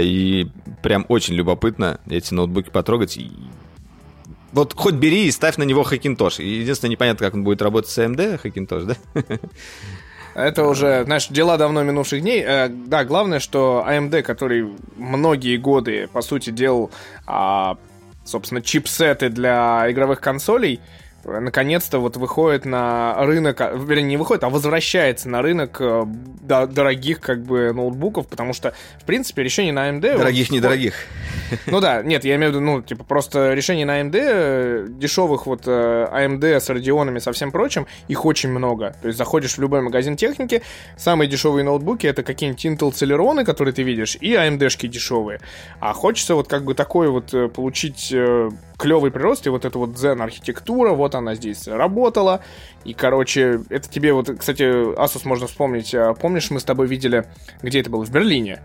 и 0.00 0.48
прям 0.82 1.06
очень 1.08 1.34
любопытно 1.34 2.00
эти 2.10 2.34
ноутбуки 2.34 2.70
потрогать. 2.70 3.16
Вот 4.54 4.72
хоть 4.74 4.94
бери 4.94 5.26
и 5.26 5.30
ставь 5.32 5.56
на 5.56 5.64
него. 5.64 5.84
И 5.90 5.96
Единственное, 5.96 6.90
непонятно, 6.90 7.26
как 7.26 7.34
он 7.34 7.42
будет 7.42 7.60
работать 7.60 7.90
с 7.90 7.98
AMD, 7.98 8.40
Hackintosh, 8.42 8.84
да? 8.84 9.38
Это 10.34 10.66
уже, 10.66 11.04
знаешь, 11.04 11.28
дела 11.28 11.56
давно 11.56 11.82
минувших 11.82 12.20
дней. 12.20 12.42
Э, 12.44 12.68
да, 12.68 13.04
главное, 13.04 13.38
что 13.38 13.84
AMD, 13.86 14.22
который 14.22 14.68
многие 14.96 15.56
годы, 15.56 16.08
по 16.12 16.22
сути, 16.22 16.50
делал, 16.50 16.90
а, 17.26 17.76
собственно, 18.24 18.60
чипсеты 18.60 19.28
для 19.28 19.86
игровых 19.88 20.20
консолей, 20.20 20.80
э, 21.24 21.38
наконец-то 21.38 22.00
вот 22.00 22.16
выходит 22.16 22.64
на 22.64 23.14
рынок, 23.24 23.60
а, 23.60 23.74
вернее, 23.74 24.02
не 24.02 24.16
выходит, 24.16 24.42
а 24.42 24.48
возвращается 24.50 25.28
на 25.28 25.40
рынок 25.40 25.76
э, 25.80 26.04
до- 26.42 26.66
дорогих, 26.66 27.20
как 27.20 27.44
бы, 27.44 27.72
ноутбуков, 27.72 28.26
потому 28.26 28.54
что, 28.54 28.74
в 29.00 29.04
принципе, 29.04 29.44
решение 29.44 29.72
на 29.72 29.88
AMD... 29.88 30.18
Дорогих, 30.18 30.48
вот, 30.48 30.56
недорогих. 30.56 30.94
ну 31.66 31.80
да, 31.80 32.02
нет, 32.02 32.24
я 32.24 32.36
имею 32.36 32.52
в 32.52 32.54
виду, 32.54 32.64
ну, 32.64 32.82
типа, 32.82 33.04
просто 33.04 33.54
решений 33.54 33.84
на 33.84 34.00
AMD, 34.00 34.16
э, 34.16 34.86
дешевых 34.88 35.46
вот 35.46 35.62
э, 35.66 36.08
AMD 36.12 36.44
с 36.60 36.68
радионами, 36.68 37.18
со 37.18 37.32
всем 37.32 37.50
прочим, 37.52 37.86
их 38.08 38.24
очень 38.24 38.50
много. 38.50 38.96
То 39.00 39.08
есть 39.08 39.18
заходишь 39.18 39.56
в 39.56 39.60
любой 39.60 39.80
магазин 39.80 40.16
техники, 40.16 40.62
самые 40.96 41.28
дешевые 41.28 41.64
ноутбуки 41.64 42.06
это 42.06 42.22
какие-нибудь 42.22 42.64
Intel 42.64 42.92
Celeron, 42.92 43.44
которые 43.44 43.74
ты 43.74 43.82
видишь, 43.82 44.16
и 44.20 44.32
AMD-шки 44.34 44.88
дешевые. 44.88 45.40
А 45.80 45.92
хочется 45.92 46.34
вот 46.34 46.48
как 46.48 46.64
бы 46.64 46.74
такой 46.74 47.08
вот 47.08 47.32
э, 47.34 47.48
получить 47.48 48.10
э, 48.12 48.50
клевый 48.78 49.10
прирост, 49.10 49.46
и 49.46 49.50
вот 49.50 49.64
эта 49.64 49.78
вот 49.78 49.90
Zen 49.90 50.22
архитектура, 50.22 50.92
вот 50.92 51.14
она 51.14 51.34
здесь 51.34 51.68
работала. 51.68 52.40
И, 52.84 52.92
короче, 52.92 53.60
это 53.70 53.88
тебе 53.88 54.12
вот, 54.12 54.30
кстати, 54.38 54.62
Asus 54.62 55.22
можно 55.24 55.46
вспомнить. 55.46 55.94
а 55.94 56.14
Помнишь, 56.14 56.50
мы 56.50 56.60
с 56.60 56.64
тобой 56.64 56.86
видели, 56.86 57.24
где 57.62 57.80
это 57.80 57.90
было? 57.90 58.04
В 58.04 58.10
Берлине 58.10 58.60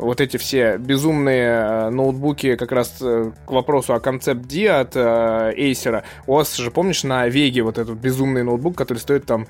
вот 0.00 0.20
эти 0.20 0.36
все 0.36 0.76
безумные 0.78 1.48
э, 1.50 1.90
ноутбуки 1.90 2.56
как 2.56 2.72
раз 2.72 2.96
э, 3.00 3.32
к 3.46 3.50
вопросу 3.50 3.94
о 3.94 4.00
концепт 4.00 4.42
D 4.46 4.68
от 4.68 4.96
э, 4.96 5.52
Acer. 5.56 6.02
У 6.26 6.34
вас 6.34 6.56
же, 6.56 6.70
помнишь, 6.70 7.04
на 7.04 7.28
Веге 7.28 7.62
вот 7.62 7.78
этот 7.78 7.98
безумный 7.98 8.42
ноутбук, 8.42 8.76
который 8.76 8.98
стоит 8.98 9.26
там, 9.26 9.46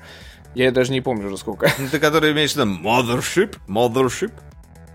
я 0.55 0.71
даже 0.71 0.91
не 0.91 1.01
помню 1.01 1.27
уже 1.27 1.37
сколько. 1.37 1.69
Ну, 1.79 1.87
Ты 1.89 1.99
который 1.99 2.33
имеешь 2.33 2.53
в 2.53 2.57
виду 2.57 2.67
Mothership? 2.83 3.57
Mothership? 3.67 4.31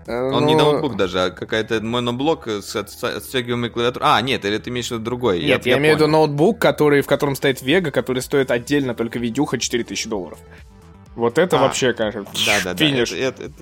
Он 0.09 0.29
Ну, 0.31 0.39
не 0.45 0.55
ноутбук 0.55 0.95
даже, 0.95 1.19
а 1.25 1.29
какая-то 1.31 1.81
моноблок 1.81 2.47
с 2.47 2.75
от- 2.77 3.03
отстегиваемой 3.03 3.69
клавиатурой. 3.69 4.07
А, 4.09 4.21
нет, 4.21 4.45
или 4.45 4.57
ты 4.57 4.69
имеешь 4.69 4.87
в 4.87 4.91
виду 4.91 5.03
другой? 5.03 5.43
Нет, 5.43 5.65
я, 5.65 5.77
имею 5.79 5.95
в 5.95 5.99
виду 5.99 6.07
ноутбук, 6.09 6.59
который, 6.59 7.01
в 7.01 7.07
котором 7.07 7.35
стоит 7.35 7.61
Вега, 7.61 7.91
который 7.91 8.21
стоит 8.21 8.49
отдельно 8.51 8.93
только 8.95 9.19
видюха 9.19 9.57
4000 9.57 10.07
долларов. 10.07 10.39
Вот 11.15 11.37
это 11.37 11.57
А, 11.57 11.61
вообще, 11.63 11.91
конечно, 11.93 12.23
Да, 12.45 12.53
да, 12.63 12.73
да. 12.73 12.85
финиш. 12.85 13.11
Это, 13.11 13.43
это, 13.43 13.53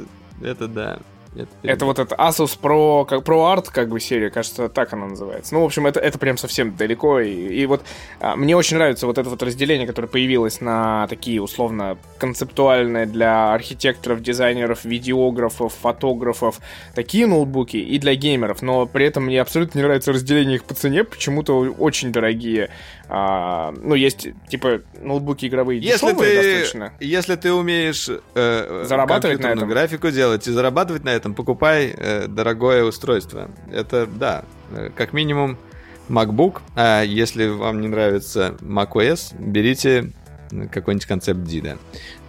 это, 0.42 0.48
это 0.52 0.68
да. 0.68 1.00
Это, 1.36 1.50
Это 1.64 1.86
вот 1.86 2.00
это 2.00 2.16
Asus 2.16 2.58
Pro, 2.60 3.06
как 3.06 3.24
Pro 3.24 3.54
Art, 3.54 3.68
как 3.72 3.90
бы 3.90 4.00
серия, 4.00 4.30
кажется, 4.30 4.70
так 4.70 4.94
она 4.94 5.08
называется. 5.08 5.54
Ну, 5.54 5.62
в 5.62 5.66
общем, 5.66 5.86
это, 5.86 6.00
это 6.00 6.18
прям 6.18 6.38
совсем 6.38 6.76
далеко. 6.76 7.20
И, 7.20 7.32
и 7.32 7.66
вот 7.66 7.84
а, 8.20 8.36
мне 8.36 8.56
очень 8.56 8.78
нравится 8.78 9.06
вот 9.06 9.18
это 9.18 9.30
вот 9.30 9.44
разделение, 9.44 9.86
которое 9.86 10.08
появилось 10.08 10.62
на 10.62 11.08
такие 11.08 11.42
условно 11.42 11.98
концептуальные 12.18 13.06
для 13.06 13.54
архитекторов, 13.54 14.22
дизайнеров, 14.22 14.86
видеографов, 14.86 15.74
фотографов, 15.74 16.60
такие 16.94 17.28
ноутбуки 17.28 17.78
и 17.78 18.00
для 18.00 18.16
геймеров. 18.16 18.62
Но 18.62 18.86
при 18.86 19.06
этом 19.06 19.26
мне 19.26 19.42
абсолютно 19.42 19.80
не 19.80 19.84
нравится 19.84 20.14
разделение 20.14 20.56
их 20.56 20.64
по 20.64 20.74
цене, 20.74 21.04
почему-то 21.04 21.60
очень 21.60 22.12
дорогие. 22.12 22.70
А, 23.08 23.72
ну, 23.72 23.96
есть 23.96 24.28
типа 24.50 24.82
ноутбуки 25.00 25.46
игровые 25.46 25.80
Если 25.80 26.08
дешевые 26.08 26.42
ты, 26.42 26.54
достаточно. 26.54 26.94
если 27.00 27.36
ты 27.36 27.54
умеешь 27.54 28.10
э, 28.10 28.86
Зарабатывать 28.88 29.40
на 29.42 29.48
этом. 29.48 29.70
графику 29.70 30.10
делать 30.10 30.48
и 30.48 30.52
зарабатывать 30.52 31.04
на 31.04 31.10
этом, 31.10 31.36
покупай 31.36 31.94
э, 31.96 32.28
дорогое 32.28 32.84
устройство. 32.84 33.52
Это 33.72 34.08
да, 34.08 34.44
э, 34.72 34.90
как 34.96 35.14
минимум 35.14 35.58
MacBook. 36.10 36.62
А 36.76 37.04
если 37.04 37.48
вам 37.48 37.82
не 37.82 37.88
нравится 37.88 38.56
macOS, 38.62 39.36
берите 39.40 40.12
какой-нибудь 40.72 41.06
концепт 41.06 41.42
D, 41.42 41.62
да. 41.62 41.78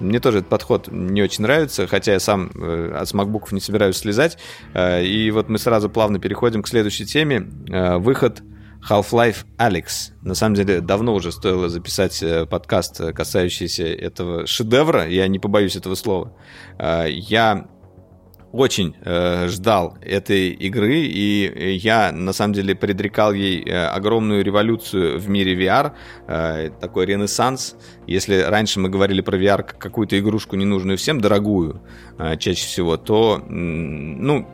Мне 0.00 0.20
тоже 0.20 0.38
этот 0.38 0.48
подход 0.48 0.88
не 0.90 1.22
очень 1.22 1.42
нравится, 1.42 1.86
хотя 1.86 2.12
я 2.12 2.20
сам 2.20 2.50
э, 2.54 3.02
с 3.04 3.14
макбуков 3.14 3.52
не 3.52 3.60
собираюсь 3.60 3.96
слезать. 3.96 4.38
Э, 4.74 5.04
и 5.04 5.30
вот 5.30 5.48
мы 5.48 5.58
сразу 5.58 5.88
плавно 5.88 6.18
переходим 6.18 6.62
к 6.62 6.68
следующей 6.68 7.06
теме. 7.06 7.46
Э, 7.68 7.96
выход 7.98 8.42
Half-Life 8.88 9.44
Alex. 9.58 10.12
На 10.22 10.34
самом 10.34 10.54
деле, 10.54 10.80
давно 10.80 11.14
уже 11.14 11.32
стоило 11.32 11.68
записать 11.68 12.22
э, 12.22 12.46
подкаст, 12.46 13.00
э, 13.00 13.12
касающийся 13.12 13.84
этого 13.84 14.46
шедевра, 14.46 15.06
я 15.08 15.26
не 15.28 15.38
побоюсь 15.38 15.76
этого 15.76 15.94
слова. 15.94 16.36
Э, 16.78 17.06
я 17.08 17.66
очень 18.52 18.94
э, 19.04 19.48
ждал 19.48 19.98
этой 20.00 20.50
игры, 20.50 21.00
и 21.00 21.76
я, 21.76 22.12
на 22.12 22.32
самом 22.32 22.54
деле, 22.54 22.74
предрекал 22.74 23.32
ей 23.32 23.62
огромную 23.64 24.42
революцию 24.42 25.18
в 25.18 25.28
мире 25.28 25.54
VR, 25.54 25.92
такой 26.80 27.06
ренессанс. 27.06 27.76
Если 28.06 28.40
раньше 28.40 28.80
мы 28.80 28.88
говорили 28.88 29.20
про 29.20 29.36
VR 29.36 29.58
как 29.58 29.78
какую-то 29.78 30.18
игрушку 30.18 30.56
ненужную 30.56 30.96
всем, 30.96 31.20
дорогую 31.20 31.82
чаще 32.38 32.66
всего, 32.66 32.96
то, 32.96 33.42
ну, 33.46 34.48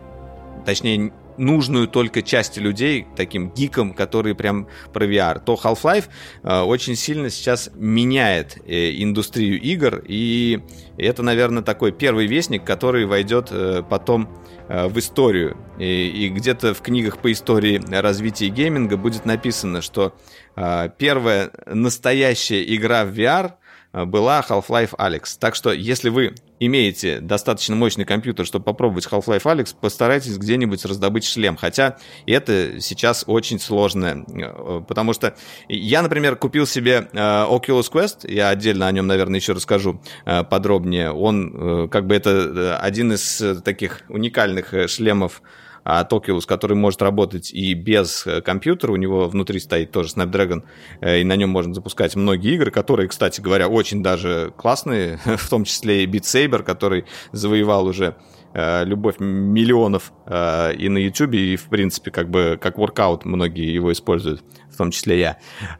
точнее, 0.67 1.13
нужную 1.37 1.89
только 1.89 2.23
части 2.23 2.59
людей, 2.59 3.07
таким 3.17 3.51
гикам, 3.51 3.95
которые 3.95 4.35
прям 4.35 4.69
про 4.93 5.07
VR, 5.07 5.41
то 5.45 5.59
Half-Life 5.63 6.09
э, 6.43 6.61
очень 6.61 6.97
сильно 6.97 7.31
сейчас 7.31 7.71
меняет 7.75 8.59
э, 8.67 8.91
индустрию 9.03 9.61
игр, 9.61 10.03
и 10.07 10.61
это, 10.97 11.23
наверное, 11.23 11.63
такой 11.63 11.93
первый 11.93 12.27
вестник, 12.27 12.65
который 12.65 13.07
войдет 13.07 13.49
э, 13.51 13.83
потом 13.89 14.29
э, 14.69 14.89
в 14.89 14.99
историю. 14.99 15.57
И, 15.79 16.09
и 16.09 16.29
где-то 16.29 16.75
в 16.75 16.81
книгах 16.81 17.19
по 17.19 17.33
истории 17.33 17.81
развития 17.91 18.49
гейминга 18.49 18.97
будет 18.97 19.25
написано, 19.25 19.83
что 19.83 20.15
э, 20.57 20.91
первая 20.99 21.51
настоящая 21.67 22.63
игра 22.75 23.05
в 23.05 23.19
VR 23.19 23.53
была 23.93 24.45
Half-Life 24.49 24.95
Alex. 24.97 25.37
Так 25.39 25.55
что, 25.55 25.73
если 25.73 26.09
вы 26.09 26.35
имеете 26.67 27.21
достаточно 27.21 27.75
мощный 27.75 28.05
компьютер, 28.05 28.47
чтобы 28.47 28.65
попробовать 28.65 29.07
Half-Life 29.07 29.43
Alex, 29.43 29.75
постарайтесь 29.79 30.39
где-нибудь 30.39 30.85
раздобыть 30.85 31.25
шлем. 31.25 31.57
Хотя 31.57 31.97
это 32.27 32.81
сейчас 32.81 33.25
очень 33.27 33.59
сложно, 33.59 34.25
э, 34.29 34.83
потому 34.87 35.13
что 35.13 35.35
я, 35.69 36.03
например, 36.03 36.37
купил 36.37 36.67
себе 36.67 37.09
э, 37.13 37.17
Oculus 37.19 37.91
Quest, 37.93 38.31
я 38.31 38.49
отдельно 38.49 38.87
о 38.87 38.93
нем, 38.93 39.07
наверное, 39.07 39.41
еще 39.41 39.53
расскажу 39.53 40.01
э, 40.25 40.45
подробнее. 40.45 41.11
Он, 41.13 41.89
как 41.89 42.07
бы, 42.07 42.15
это 42.15 42.79
один 42.79 43.13
из 43.13 43.43
таких 43.63 44.03
уникальных 44.09 44.73
шлемов, 44.89 45.43
от 45.85 46.13
Oculus, 46.13 46.47
который 46.47 46.77
может 46.77 47.03
работать 47.03 47.53
и 47.53 47.75
без 47.75 48.27
э, 48.27 48.41
компьютера, 48.41 48.93
у 48.93 48.97
него 48.97 49.29
внутри 49.29 49.59
стоит 49.59 49.91
тоже 49.91 50.11
Snapdragon, 50.11 50.63
э, 51.01 51.21
и 51.21 51.25
на 51.25 51.37
нем 51.37 51.51
можно 51.51 51.75
запускать 51.75 52.15
многие 52.17 52.55
игры, 52.55 52.71
которые, 52.71 53.09
кстати 53.09 53.41
говоря, 53.41 53.69
очень 53.69 54.03
даже 54.03 54.53
классные, 54.57 55.19
в 55.25 55.49
том 55.49 55.65
числе 55.65 56.05
и 56.05 56.07
Beat 56.07 56.23
Saber, 56.23 56.63
который 56.63 57.05
завоевал 57.33 57.87
уже 57.87 58.17
э, 58.55 58.85
любовь 58.85 59.17
миллионов 59.19 60.13
и 60.27 60.89
на 60.89 60.99
YouTube, 60.99 61.35
и, 61.35 61.57
в 61.57 61.65
принципе, 61.65 62.11
как 62.11 62.31
бы 62.31 62.59
как 62.61 62.79
воркаут 62.79 63.25
многие 63.25 63.73
его 63.73 63.93
используют, 63.93 64.43
в 64.71 64.77
том 64.77 64.91
числе 64.91 65.21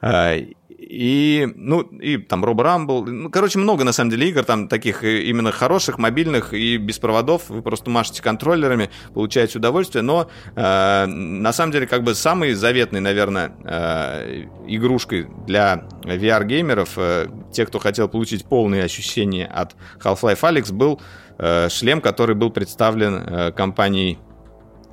я. 0.01 0.45
И, 0.89 1.49
ну, 1.55 1.81
и 1.81 2.17
там 2.17 2.45
Robo 2.45 2.65
Rumble. 2.65 3.05
Ну, 3.05 3.31
короче, 3.31 3.59
много, 3.59 3.85
на 3.85 3.93
самом 3.93 4.11
деле, 4.11 4.29
игр 4.29 4.45
там 4.45 4.69
таких 4.69 5.05
э, 5.05 5.23
именно 5.23 5.53
хороших, 5.53 5.99
мобильных 5.99 6.53
и 6.53 6.77
без 6.77 6.99
проводов. 6.99 7.49
Вы 7.49 7.63
просто 7.63 7.89
машете 7.91 8.23
контроллерами, 8.23 8.91
получаете 9.15 9.59
удовольствие. 9.59 10.03
Но, 10.03 10.29
э, 10.57 11.07
на 11.07 11.53
самом 11.53 11.73
деле, 11.73 11.87
как 11.87 12.03
бы 12.03 12.15
самый 12.15 12.55
заветный, 12.55 13.01
наверное, 13.01 13.55
э, 13.65 14.45
игрушкой 14.67 15.29
для 15.47 15.85
VR-геймеров, 16.03 16.95
э, 16.97 17.29
тех, 17.53 17.69
кто 17.69 17.79
хотел 17.79 18.09
получить 18.09 18.45
полные 18.45 18.83
ощущения 18.83 19.47
от 19.47 19.77
Half-Life 20.03 20.41
Alyx, 20.41 20.73
был 20.73 21.01
э, 21.39 21.69
шлем, 21.69 22.01
который 22.01 22.35
был 22.35 22.51
представлен 22.51 23.15
э, 23.15 23.53
компанией 23.53 24.19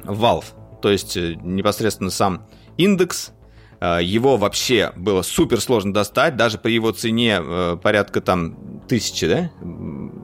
Valve. 0.03 0.45
То 0.81 0.91
есть, 0.91 1.17
э, 1.17 1.35
непосредственно 1.41 2.11
сам 2.11 2.47
индекс 2.77 3.33
его 3.81 4.37
вообще 4.37 4.91
было 4.95 5.21
супер 5.21 5.61
сложно 5.61 5.93
достать, 5.93 6.35
даже 6.35 6.57
при 6.57 6.73
его 6.73 6.91
цене 6.91 7.39
э, 7.41 7.77
порядка 7.81 8.21
там 8.21 8.81
тысячи, 8.87 9.27
да? 9.27 9.51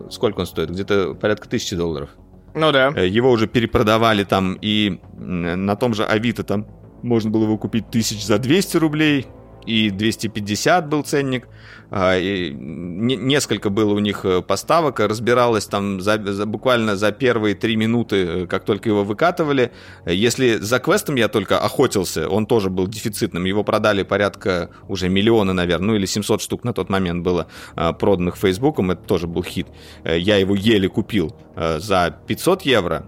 Сколько 0.10 0.42
он 0.42 0.46
стоит? 0.46 0.72
Где-то 0.72 1.14
порядка 1.14 1.48
тысячи 1.48 1.76
долларов. 1.76 2.10
Ну 2.54 2.72
да. 2.72 2.92
Э, 2.96 3.08
его 3.08 3.32
уже 3.32 3.48
перепродавали 3.48 4.24
там 4.24 4.58
и 4.62 5.00
на 5.14 5.76
том 5.76 5.94
же 5.94 6.06
Авито 6.06 6.44
там 6.44 6.68
можно 7.02 7.30
было 7.30 7.44
его 7.44 7.58
купить 7.58 7.90
тысяч 7.92 8.26
за 8.26 8.40
200 8.40 8.78
рублей, 8.78 9.28
и 9.66 9.90
250 9.90 10.88
был 10.88 11.04
ценник. 11.04 11.48
А, 11.92 12.18
и 12.18 12.52
несколько 12.52 13.70
было 13.70 13.94
у 13.94 14.00
них 14.00 14.26
э, 14.26 14.42
поставок, 14.42 15.00
разбиралось 15.00 15.66
там 15.68 16.02
за, 16.02 16.22
за, 16.22 16.46
буквально 16.46 16.96
за 16.96 17.12
первые 17.12 17.56
три 17.56 17.76
минуты, 17.76 18.16
э, 18.16 18.48
как 18.48 18.66
только 18.66 18.90
его 18.90 19.04
выкатывали. 19.04 19.72
Если 20.06 20.56
за 20.56 20.80
квестом 20.80 21.16
я 21.16 21.28
только 21.28 21.60
охотился, 21.60 22.28
он 22.28 22.48
тоже 22.48 22.70
был 22.70 22.88
дефицитным, 22.88 23.46
его 23.46 23.64
продали 23.64 24.04
порядка 24.04 24.72
уже 24.88 25.10
миллиона, 25.10 25.54
наверное, 25.54 25.88
ну 25.88 25.96
или 25.96 26.06
700 26.06 26.42
штук 26.42 26.64
на 26.64 26.74
тот 26.74 26.90
момент 26.90 27.24
было 27.24 27.48
а, 27.76 27.94
проданных 27.94 28.36
Фейсбуком, 28.38 28.92
это 28.92 29.04
тоже 29.04 29.28
был 29.28 29.44
хит. 29.44 29.68
Э, 30.04 30.18
я 30.18 30.38
его 30.38 30.56
еле 30.56 30.90
купил 30.90 31.36
за 31.56 32.18
500 32.28 32.64
евро. 32.64 33.06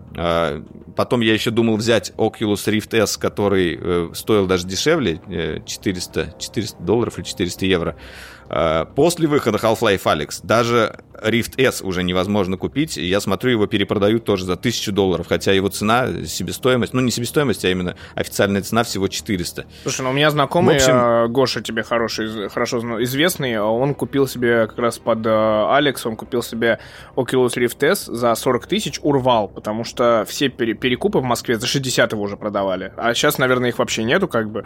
Потом 0.97 1.21
я 1.21 1.33
еще 1.33 1.51
думал 1.51 1.77
взять 1.77 2.11
Oculus 2.17 2.67
Rift 2.67 2.97
S, 2.97 3.15
который 3.17 4.13
стоил 4.15 4.47
даже 4.47 4.67
дешевле, 4.67 5.21
400, 5.65 6.33
400 6.37 6.83
долларов 6.83 7.17
или 7.17 7.25
400 7.25 7.65
евро. 7.65 7.95
Э, 8.49 8.85
после 8.95 9.27
выхода 9.27 9.57
Half-Life 9.57 10.03
Alyx 10.03 10.39
даже 10.43 10.99
Rift 11.21 11.61
S 11.61 11.81
уже 11.81 12.03
невозможно 12.03 12.57
купить. 12.57 12.97
Я 12.97 13.19
смотрю, 13.19 13.51
его 13.51 13.67
перепродают 13.67 14.25
тоже 14.25 14.45
за 14.45 14.53
1000 14.53 14.91
долларов, 14.91 15.27
хотя 15.27 15.51
его 15.51 15.69
цена, 15.69 16.25
себестоимость, 16.25 16.93
ну 16.93 17.01
не 17.01 17.11
себестоимость, 17.11 17.65
а 17.65 17.69
именно 17.69 17.95
официальная 18.15 18.61
цена 18.61 18.83
всего 18.83 19.07
400. 19.07 19.65
Слушай, 19.83 20.01
ну 20.01 20.09
у 20.09 20.13
меня 20.13 20.31
знакомый, 20.31 20.75
общем... 20.75 20.93
Э, 20.95 21.27
Гоша 21.27 21.61
тебе 21.61 21.83
хороший, 21.83 22.49
хорошо 22.49 22.79
известный, 23.03 23.59
он 23.59 23.93
купил 23.93 24.27
себе 24.27 24.67
как 24.67 24.77
раз 24.79 24.97
под 24.97 25.25
Алекс, 25.25 26.05
он 26.05 26.15
купил 26.15 26.41
себе 26.41 26.79
Oculus 27.15 27.55
Rift 27.55 27.85
S 27.85 28.05
за 28.05 28.33
40 28.33 28.67
тысяч, 28.67 28.99
урвал, 29.01 29.47
потому 29.47 29.83
что 29.83 30.25
все 30.27 30.49
перекупы 30.49 31.19
в 31.19 31.23
Москве 31.23 31.59
за 31.59 31.67
60 31.67 32.11
его 32.11 32.23
уже 32.23 32.37
продавали. 32.37 32.93
А 32.97 33.13
сейчас, 33.13 33.37
наверное, 33.37 33.69
их 33.69 33.79
вообще 33.79 34.03
нету, 34.03 34.27
как 34.27 34.49
бы. 34.49 34.65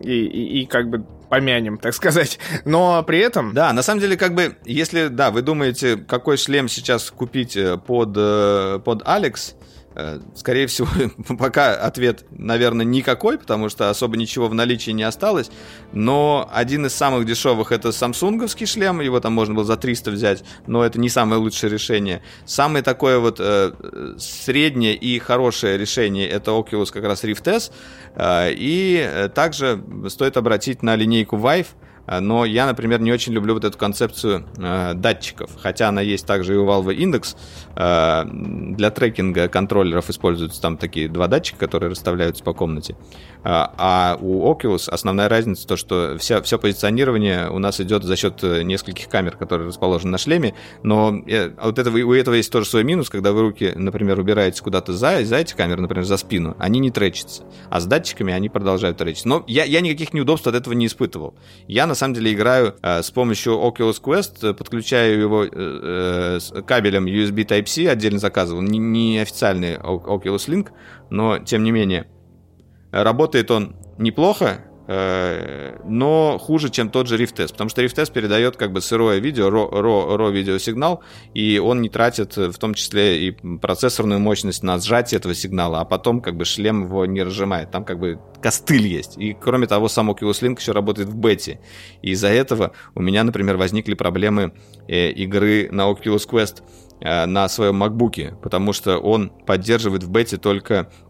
И, 0.00 0.12
и, 0.12 0.60
и 0.60 0.66
как 0.66 0.90
бы 0.90 1.06
помянем, 1.28 1.78
так 1.78 1.94
сказать. 1.94 2.38
Но 2.64 3.02
при 3.02 3.18
этом... 3.18 3.54
Да, 3.54 3.72
на 3.72 3.82
самом 3.82 4.00
деле, 4.00 4.16
как 4.16 4.34
бы, 4.34 4.56
если, 4.64 5.08
да, 5.08 5.30
вы 5.30 5.42
думаете, 5.42 5.75
какой 6.08 6.36
шлем 6.36 6.68
сейчас 6.68 7.10
купить 7.10 7.56
э, 7.56 7.78
под, 7.78 8.14
э, 8.16 8.80
под 8.84 9.02
Алекс, 9.06 9.54
Э, 9.98 10.20
скорее 10.34 10.66
всего, 10.66 10.88
пока 11.38 11.72
ответ, 11.74 12.26
наверное, 12.30 12.84
никакой, 12.84 13.38
потому 13.38 13.70
что 13.70 13.88
особо 13.88 14.18
ничего 14.18 14.46
в 14.46 14.52
наличии 14.52 14.90
не 14.90 15.04
осталось. 15.04 15.50
Но 15.94 16.50
один 16.52 16.84
из 16.84 16.94
самых 16.94 17.24
дешевых 17.24 17.72
это 17.72 17.92
самсунговский 17.92 18.66
шлем, 18.66 19.00
его 19.00 19.20
там 19.20 19.32
можно 19.32 19.54
было 19.54 19.64
за 19.64 19.78
300 19.78 20.10
взять, 20.10 20.44
но 20.66 20.84
это 20.84 21.00
не 21.00 21.08
самое 21.08 21.40
лучшее 21.40 21.70
решение. 21.70 22.22
Самое 22.44 22.84
такое 22.84 23.18
вот 23.18 23.38
э, 23.40 23.72
среднее 24.18 24.94
и 24.94 25.18
хорошее 25.18 25.78
решение 25.78 26.28
это 26.28 26.50
Oculus 26.50 26.92
как 26.92 27.04
раз 27.04 27.24
Rift 27.24 27.50
S. 27.50 27.72
Э, 28.16 28.50
и 28.52 29.30
также 29.34 29.82
стоит 30.08 30.36
обратить 30.36 30.82
на 30.82 30.94
линейку 30.94 31.36
Vive, 31.36 31.68
но 32.20 32.44
я, 32.44 32.66
например, 32.66 33.00
не 33.00 33.12
очень 33.12 33.32
люблю 33.32 33.54
вот 33.54 33.64
эту 33.64 33.76
концепцию 33.76 34.44
э, 34.58 34.94
датчиков, 34.94 35.50
хотя 35.60 35.88
она 35.88 36.00
есть 36.00 36.26
также 36.26 36.54
и 36.54 36.56
у 36.56 36.66
Valve 36.66 36.96
Index. 36.96 37.36
Э, 37.74 38.24
для 38.76 38.90
трекинга 38.90 39.48
контроллеров 39.48 40.08
используются 40.10 40.60
там 40.60 40.76
такие 40.76 41.08
два 41.08 41.26
датчика, 41.26 41.58
которые 41.58 41.90
расставляются 41.90 42.44
по 42.44 42.52
комнате. 42.52 42.96
А, 43.48 43.72
а 43.78 44.18
у 44.20 44.52
Oculus 44.52 44.90
основная 44.90 45.28
разница 45.28 45.68
то, 45.68 45.76
что 45.76 46.16
вся, 46.18 46.42
все 46.42 46.58
позиционирование 46.58 47.48
у 47.48 47.60
нас 47.60 47.80
идет 47.80 48.02
за 48.02 48.16
счет 48.16 48.42
э, 48.42 48.62
нескольких 48.62 49.08
камер, 49.08 49.36
которые 49.36 49.68
расположены 49.68 50.10
на 50.10 50.18
шлеме, 50.18 50.56
но 50.82 51.16
э, 51.28 51.50
вот 51.62 51.78
этого, 51.78 51.96
у 51.96 52.12
этого 52.12 52.34
есть 52.34 52.50
тоже 52.50 52.68
свой 52.68 52.82
минус, 52.82 53.08
когда 53.08 53.30
вы 53.30 53.42
руки, 53.42 53.72
например, 53.76 54.18
убираете 54.18 54.60
куда-то 54.64 54.92
за, 54.92 55.24
за 55.24 55.36
эти 55.36 55.54
камеры, 55.54 55.80
например, 55.80 56.04
за 56.04 56.16
спину, 56.16 56.56
они 56.58 56.80
не 56.80 56.90
тречатся, 56.90 57.44
а 57.70 57.78
с 57.78 57.86
датчиками 57.86 58.32
они 58.32 58.48
продолжают 58.48 58.96
тречиться. 58.96 59.28
Но 59.28 59.44
я, 59.46 59.62
я 59.62 59.80
никаких 59.80 60.12
неудобств 60.12 60.48
от 60.48 60.56
этого 60.56 60.74
не 60.74 60.86
испытывал. 60.86 61.36
Я, 61.68 61.86
на 61.86 61.94
самом 61.94 62.14
деле, 62.14 62.32
играю 62.32 62.74
э, 62.82 63.00
с 63.00 63.12
помощью 63.12 63.52
Oculus 63.52 64.02
Quest, 64.02 64.54
подключаю 64.54 65.20
его 65.20 65.44
э, 65.44 65.50
э, 65.52 66.62
кабелем 66.62 67.06
USB 67.06 67.46
Type-C, 67.46 67.86
отдельно 67.88 68.18
заказывал, 68.18 68.62
не, 68.62 68.78
не 68.78 69.20
официальный 69.20 69.76
Oculus 69.76 70.48
Link, 70.48 70.70
но, 71.10 71.38
тем 71.38 71.62
не 71.62 71.70
менее, 71.70 72.08
Работает 72.90 73.50
он 73.50 73.76
неплохо, 73.98 74.64
э, 74.88 75.78
но 75.84 76.38
хуже, 76.38 76.70
чем 76.70 76.90
тот 76.90 77.08
же 77.08 77.16
Rift 77.16 77.42
S, 77.42 77.52
потому 77.52 77.70
что 77.70 77.82
Rift 77.82 78.00
S 78.00 78.10
передает 78.10 78.56
как 78.56 78.72
бы 78.72 78.80
сырое 78.80 79.18
видео, 79.18 79.48
RAW, 79.48 80.32
видеосигнал, 80.32 81.02
и 81.34 81.58
он 81.58 81.82
не 81.82 81.88
тратит 81.88 82.36
в 82.36 82.54
том 82.58 82.74
числе 82.74 83.28
и 83.28 83.30
процессорную 83.58 84.20
мощность 84.20 84.62
на 84.62 84.78
сжатие 84.78 85.18
этого 85.18 85.34
сигнала, 85.34 85.80
а 85.80 85.84
потом 85.84 86.20
как 86.20 86.36
бы 86.36 86.44
шлем 86.44 86.84
его 86.84 87.06
не 87.06 87.22
разжимает, 87.22 87.70
там 87.70 87.84
как 87.84 87.98
бы 87.98 88.20
костыль 88.40 88.86
есть. 88.86 89.18
И 89.18 89.32
кроме 89.34 89.66
того, 89.66 89.88
сам 89.88 90.10
Oculus 90.10 90.42
Link 90.42 90.60
еще 90.60 90.72
работает 90.72 91.08
в 91.08 91.16
бете. 91.16 91.60
И 92.02 92.10
из-за 92.10 92.28
этого 92.28 92.72
у 92.94 93.02
меня, 93.02 93.24
например, 93.24 93.56
возникли 93.56 93.94
проблемы 93.94 94.52
э, 94.88 95.10
игры 95.10 95.68
на 95.72 95.90
Oculus 95.90 96.28
Quest 96.30 96.62
э, 97.00 97.26
на 97.26 97.48
своем 97.48 97.82
MacBook, 97.82 98.40
потому 98.40 98.72
что 98.72 98.98
он 98.98 99.30
поддерживает 99.46 100.04
в 100.04 100.10
бете 100.10 100.36
только 100.36 100.74
э, 100.74 101.05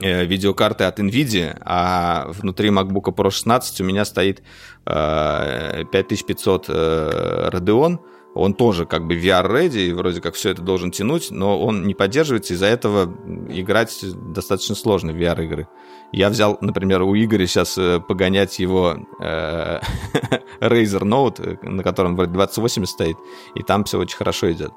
видеокарты 0.00 0.84
от 0.84 0.98
NVIDIA, 0.98 1.58
а 1.64 2.26
внутри 2.28 2.70
MacBook 2.70 3.14
Pro 3.14 3.30
16 3.30 3.80
у 3.80 3.84
меня 3.84 4.04
стоит 4.04 4.42
э, 4.86 5.84
5500 5.90 6.64
э, 6.68 7.50
Radeon, 7.52 7.98
он 8.36 8.52
тоже 8.52 8.84
как 8.84 9.06
бы 9.06 9.16
VR-ready, 9.16 9.94
вроде 9.94 10.20
как 10.20 10.34
все 10.34 10.50
это 10.50 10.60
должен 10.60 10.90
тянуть, 10.90 11.30
но 11.30 11.58
он 11.58 11.86
не 11.86 11.94
поддерживается, 11.94 12.52
из-за 12.52 12.66
этого 12.66 13.10
играть 13.48 13.98
достаточно 14.34 14.74
сложно 14.74 15.12
в 15.12 15.16
VR-игры. 15.16 15.68
Я 16.12 16.28
взял, 16.28 16.58
например, 16.60 17.02
у 17.02 17.14
Игоря 17.16 17.46
сейчас 17.46 17.78
э, 17.78 17.98
погонять 17.98 18.58
его 18.58 18.98
э, 19.20 19.80
Razer 20.60 21.02
Note, 21.02 21.66
на 21.66 21.82
котором 21.82 22.14
вроде 22.14 22.32
2080 22.32 22.92
стоит, 22.92 23.16
и 23.54 23.62
там 23.62 23.84
все 23.84 23.98
очень 23.98 24.18
хорошо 24.18 24.52
идет. 24.52 24.72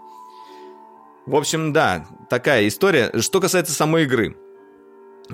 В 1.25 1.35
общем, 1.35 1.73
да, 1.73 2.07
такая 2.29 2.67
история. 2.67 3.11
Что 3.19 3.39
касается 3.39 3.73
самой 3.73 4.03
игры. 4.03 4.35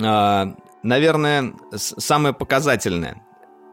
Э, 0.02 0.46
наверное, 0.84 1.54
самое 1.76 2.34
показательное. 2.34 3.22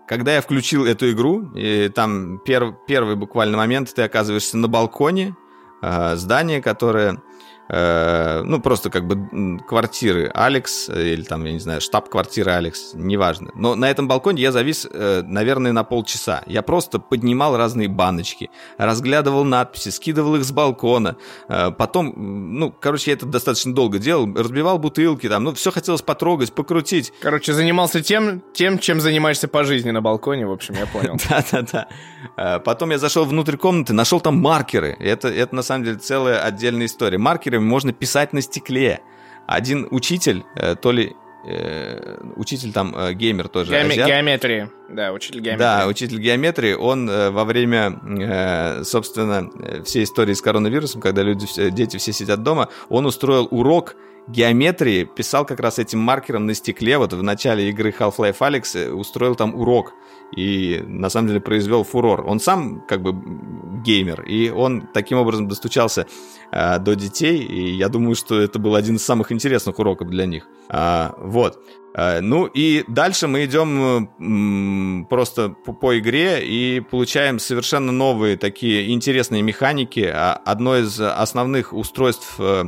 Когда 0.06 0.34
я 0.34 0.40
включил 0.40 0.84
эту 0.84 1.10
игру, 1.12 1.52
и 1.54 1.88
там 1.88 2.38
пер, 2.38 2.74
первый 2.86 3.16
буквально 3.16 3.56
момент, 3.56 3.94
ты 3.94 4.02
оказываешься 4.02 4.56
на 4.56 4.68
балконе 4.68 5.36
э, 5.80 6.16
здания, 6.16 6.60
которое 6.60 7.22
Э, 7.72 8.42
ну, 8.44 8.60
просто 8.60 8.90
как 8.90 9.06
бы 9.06 9.58
квартиры 9.66 10.30
Алекс, 10.34 10.90
э, 10.90 11.14
или 11.14 11.22
там, 11.22 11.42
я 11.46 11.52
не 11.52 11.58
знаю, 11.58 11.80
штаб-квартиры 11.80 12.50
Алекс, 12.52 12.90
неважно. 12.92 13.50
Но 13.54 13.74
на 13.74 13.90
этом 13.90 14.08
балконе 14.08 14.42
я 14.42 14.52
завис, 14.52 14.86
э, 14.90 15.22
наверное, 15.24 15.72
на 15.72 15.82
полчаса. 15.82 16.42
Я 16.46 16.60
просто 16.60 16.98
поднимал 16.98 17.56
разные 17.56 17.88
баночки, 17.88 18.50
разглядывал 18.76 19.44
надписи, 19.44 19.88
скидывал 19.88 20.36
их 20.36 20.44
с 20.44 20.52
балкона. 20.52 21.16
Потом, 21.48 22.12
ну, 22.58 22.70
короче, 22.70 23.10
я 23.12 23.16
это 23.16 23.24
достаточно 23.24 23.74
долго 23.74 23.98
делал, 23.98 24.28
разбивал 24.34 24.78
бутылки, 24.78 25.28
там, 25.28 25.44
ну, 25.44 25.54
все 25.54 25.70
хотелось 25.70 26.02
потрогать, 26.02 26.52
покрутить. 26.52 27.12
Короче, 27.22 27.54
занимался 27.54 28.02
тем, 28.02 28.42
тем, 28.52 28.78
чем 28.78 29.00
занимаешься 29.00 29.48
по 29.48 29.64
жизни 29.64 29.90
на 29.90 30.02
балконе, 30.02 30.46
в 30.46 30.52
общем, 30.52 30.74
я 30.74 30.86
понял. 30.86 31.16
Да-да-да. 31.28 32.58
Потом 32.60 32.90
я 32.90 32.98
зашел 32.98 33.24
внутрь 33.24 33.56
комнаты, 33.56 33.94
нашел 33.94 34.20
там 34.20 34.36
маркеры. 34.36 34.94
Это, 35.00 35.28
это 35.28 35.54
на 35.54 35.62
самом 35.62 35.84
деле 35.84 35.96
целая 35.96 36.42
отдельная 36.42 36.86
история. 36.86 37.16
Маркеры 37.16 37.61
можно 37.62 37.92
писать 37.92 38.32
на 38.32 38.40
стекле. 38.40 39.00
Один 39.46 39.88
учитель, 39.90 40.44
э, 40.56 40.76
то 40.76 40.92
ли 40.92 41.14
э, 41.46 42.18
учитель 42.36 42.72
там 42.72 42.94
э, 42.96 43.12
геймер 43.14 43.48
тоже. 43.48 43.72
Геоме- 43.72 43.96
геометрии, 43.96 44.70
да, 44.88 45.12
учитель 45.12 45.40
геометрии. 45.40 45.58
Да, 45.58 45.86
учитель 45.86 46.18
геометрии, 46.20 46.74
он 46.74 47.06
во 47.06 47.44
время, 47.44 48.84
собственно, 48.84 49.50
всей 49.84 50.04
истории 50.04 50.34
с 50.34 50.40
коронавирусом, 50.40 51.00
когда 51.00 51.22
люди, 51.22 51.46
дети 51.70 51.96
все 51.96 52.12
сидят 52.12 52.42
дома, 52.42 52.68
он 52.88 53.06
устроил 53.06 53.48
урок 53.50 53.96
геометрии, 54.28 55.02
писал 55.04 55.44
как 55.44 55.58
раз 55.58 55.80
этим 55.80 55.98
маркером 55.98 56.46
на 56.46 56.54
стекле, 56.54 56.96
вот 56.96 57.12
в 57.12 57.22
начале 57.22 57.68
игры 57.70 57.90
Half-Life 57.90 58.38
Alyx 58.38 58.90
устроил 58.90 59.34
там 59.34 59.54
урок 59.56 59.94
и 60.36 60.80
на 60.86 61.10
самом 61.10 61.28
деле 61.28 61.40
произвел 61.40 61.82
фурор. 61.82 62.24
Он 62.26 62.38
сам 62.38 62.82
как 62.86 63.02
бы 63.02 63.12
геймер, 63.84 64.22
и 64.22 64.48
он 64.50 64.88
таким 64.94 65.18
образом 65.18 65.48
достучался 65.48 66.06
э, 66.52 66.78
до 66.78 66.94
детей, 66.94 67.38
и 67.38 67.70
я 67.72 67.88
думаю, 67.88 68.14
что 68.14 68.40
это 68.40 68.58
был 68.58 68.74
один 68.76 68.96
из 68.96 69.04
самых 69.04 69.32
интересных 69.32 69.78
уроков 69.78 70.08
для 70.08 70.26
них. 70.26 70.46
А, 70.68 71.14
вот. 71.18 71.58
А, 71.94 72.20
ну 72.20 72.46
и 72.46 72.84
дальше 72.88 73.28
мы 73.28 73.44
идем 73.44 75.06
просто 75.08 75.50
по, 75.50 75.72
по 75.72 75.98
игре 75.98 76.44
и 76.46 76.80
получаем 76.80 77.38
совершенно 77.38 77.92
новые 77.92 78.36
такие 78.36 78.92
интересные 78.92 79.42
механики. 79.42 80.10
А, 80.12 80.40
одно 80.44 80.78
из 80.78 81.00
основных 81.00 81.72
устройств, 81.72 82.38
э 82.38 82.64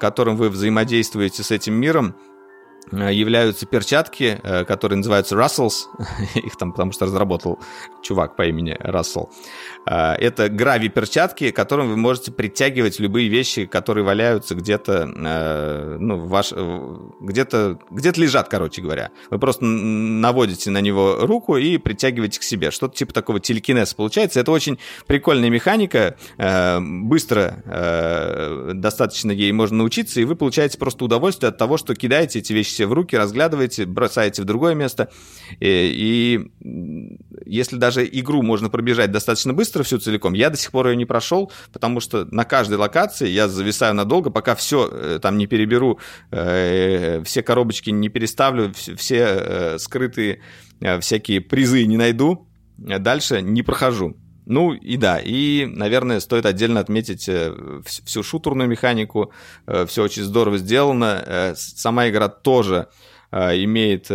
которым 0.00 0.36
вы 0.38 0.48
взаимодействуете 0.48 1.42
с 1.42 1.50
этим 1.50 1.74
миром, 1.74 2.14
являются 2.90 3.66
перчатки, 3.66 4.40
которые 4.66 4.96
называются 4.96 5.36
Russells. 5.36 5.88
Их 6.36 6.56
там 6.56 6.72
потому 6.72 6.92
что 6.92 7.04
разработал 7.04 7.58
чувак 8.02 8.34
по 8.34 8.46
имени 8.46 8.74
Рассел. 8.80 9.28
Э, 9.86 10.14
это 10.14 10.48
грави-перчатки, 10.48 11.50
которым 11.50 11.88
вы 11.88 11.96
можете 11.96 12.32
притягивать 12.32 12.98
любые 12.98 13.28
вещи, 13.28 13.66
которые 13.66 14.04
валяются 14.04 14.54
где-то, 14.54 15.06
ну, 15.98 16.26
ваш, 16.26 16.52
где-то, 16.52 17.78
где-то 17.90 18.20
лежат, 18.20 18.48
короче 18.48 18.82
говоря. 18.82 19.10
Вы 19.30 19.38
просто 19.38 19.64
наводите 19.64 20.70
на 20.70 20.80
него 20.80 21.18
руку 21.20 21.56
и 21.56 21.78
притягиваете 21.78 22.40
к 22.40 22.42
себе. 22.42 22.70
Что-то 22.70 22.96
типа 22.96 23.12
такого 23.12 23.40
телекинеза 23.40 23.94
получается. 23.94 24.40
Это 24.40 24.52
очень 24.52 24.78
прикольная 25.06 25.50
механика. 25.50 26.16
Быстро 26.80 27.62
достаточно 28.74 29.30
ей 29.30 29.52
можно 29.52 29.78
научиться, 29.78 30.20
и 30.20 30.24
вы 30.24 30.36
получаете 30.36 30.78
просто 30.78 31.04
удовольствие 31.04 31.48
от 31.48 31.58
того, 31.58 31.76
что 31.76 31.94
кидаете 31.94 32.38
эти 32.40 32.52
вещи 32.52 32.70
себе 32.70 32.86
в 32.86 32.92
руки, 32.92 33.16
разглядываете, 33.16 33.86
бросаете 33.86 34.42
в 34.42 34.44
другое 34.44 34.74
место. 34.74 35.10
И, 35.60 36.46
и 36.68 37.20
если 37.46 37.76
даже 37.76 38.06
игру 38.06 38.42
можно 38.42 38.70
пробежать 38.70 39.10
достаточно 39.10 39.52
быстро 39.52 39.67
всю 39.82 39.98
целиком, 39.98 40.34
я 40.34 40.50
до 40.50 40.56
сих 40.56 40.70
пор 40.70 40.88
ее 40.88 40.96
не 40.96 41.04
прошел, 41.04 41.52
потому 41.72 42.00
что 42.00 42.24
на 42.30 42.44
каждой 42.44 42.78
локации 42.78 43.28
я 43.28 43.48
зависаю 43.48 43.94
надолго, 43.94 44.30
пока 44.30 44.54
все 44.54 44.88
э, 44.90 45.18
там 45.20 45.38
не 45.38 45.46
переберу, 45.46 45.98
э, 46.30 47.22
все 47.24 47.42
коробочки 47.42 47.90
не 47.90 48.08
переставлю, 48.08 48.72
все 48.72 49.16
э, 49.18 49.78
скрытые 49.78 50.40
всякие 51.00 51.40
призы 51.40 51.84
не 51.86 51.96
найду, 51.96 52.48
дальше 52.76 53.42
не 53.42 53.62
прохожу. 53.62 54.16
Ну 54.48 54.72
и 54.72 54.96
да, 54.96 55.20
и, 55.22 55.66
наверное, 55.66 56.20
стоит 56.20 56.46
отдельно 56.46 56.80
отметить 56.80 57.28
э, 57.28 57.54
всю 57.84 58.22
шутерную 58.22 58.66
механику. 58.66 59.30
Э, 59.66 59.84
Все 59.86 60.02
очень 60.02 60.22
здорово 60.22 60.56
сделано. 60.56 61.22
Э, 61.26 61.54
сама 61.54 62.08
игра 62.08 62.28
тоже 62.28 62.88
имеет 63.30 64.10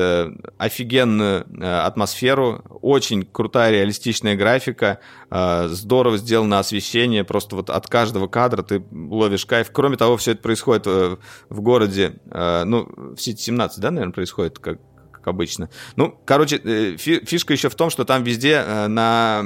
офигенную 0.58 1.46
атмосферу, 1.86 2.64
очень 2.82 3.24
крутая 3.24 3.72
реалистичная 3.72 4.36
графика, 4.36 5.00
здорово 5.30 6.18
сделано 6.18 6.58
освещение, 6.58 7.24
просто 7.24 7.56
вот 7.56 7.70
от 7.70 7.88
каждого 7.88 8.28
кадра 8.28 8.64
ты 8.64 8.84
ловишь 8.92 9.46
кайф. 9.46 9.70
Кроме 9.72 9.98
того, 9.98 10.18
все 10.18 10.32
это 10.32 10.42
происходит 10.42 10.88
в 10.88 11.62
городе, 11.62 12.16
ну, 12.26 12.90
в 13.16 13.18
Сити 13.18 13.42
17, 13.42 13.80
да, 13.80 13.92
наверное, 13.92 14.14
происходит, 14.14 14.58
как, 14.58 14.80
как 15.12 15.28
обычно. 15.28 15.70
Ну, 15.96 16.20
короче, 16.26 16.98
фишка 16.98 17.54
еще 17.54 17.70
в 17.70 17.76
том, 17.76 17.92
что 17.92 18.06
там 18.06 18.24
везде 18.24 18.64
на 18.88 19.44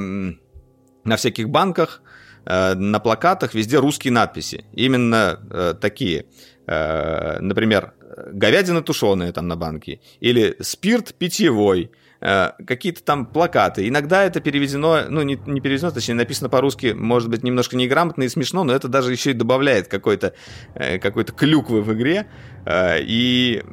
на 1.07 1.15
всяких 1.15 1.49
банках, 1.49 2.01
э, 2.45 2.75
на 2.75 2.99
плакатах 2.99 3.55
везде 3.55 3.79
русские 3.79 4.13
надписи. 4.13 4.65
Именно 4.73 5.39
э, 5.49 5.73
такие. 5.79 6.25
Э, 6.67 7.39
например, 7.39 7.93
говядина 8.17 8.81
тушеная 8.81 9.31
там 9.31 9.47
на 9.47 9.55
банке. 9.55 10.01
Или 10.19 10.57
спирт 10.61 11.13
питьевой 11.13 11.91
какие-то 12.19 13.03
там 13.03 13.27
плакаты. 13.27 13.87
Иногда 13.87 14.23
это 14.23 14.39
переведено, 14.41 15.01
ну, 15.07 15.21
не, 15.21 15.39
не 15.45 15.61
переведено, 15.61 15.91
точнее, 15.91 16.15
написано 16.15 16.49
по-русски, 16.49 16.95
может 16.97 17.29
быть, 17.29 17.43
немножко 17.43 17.77
неграмотно 17.77 18.23
и 18.23 18.29
смешно, 18.29 18.63
но 18.63 18.73
это 18.73 18.87
даже 18.87 19.11
еще 19.11 19.31
и 19.31 19.33
добавляет 19.35 19.87
какой-то 19.87 20.33
какой 20.73 21.25
клюквы 21.25 21.83
в 21.83 21.93
игре. 21.93 22.25
И 22.67 23.63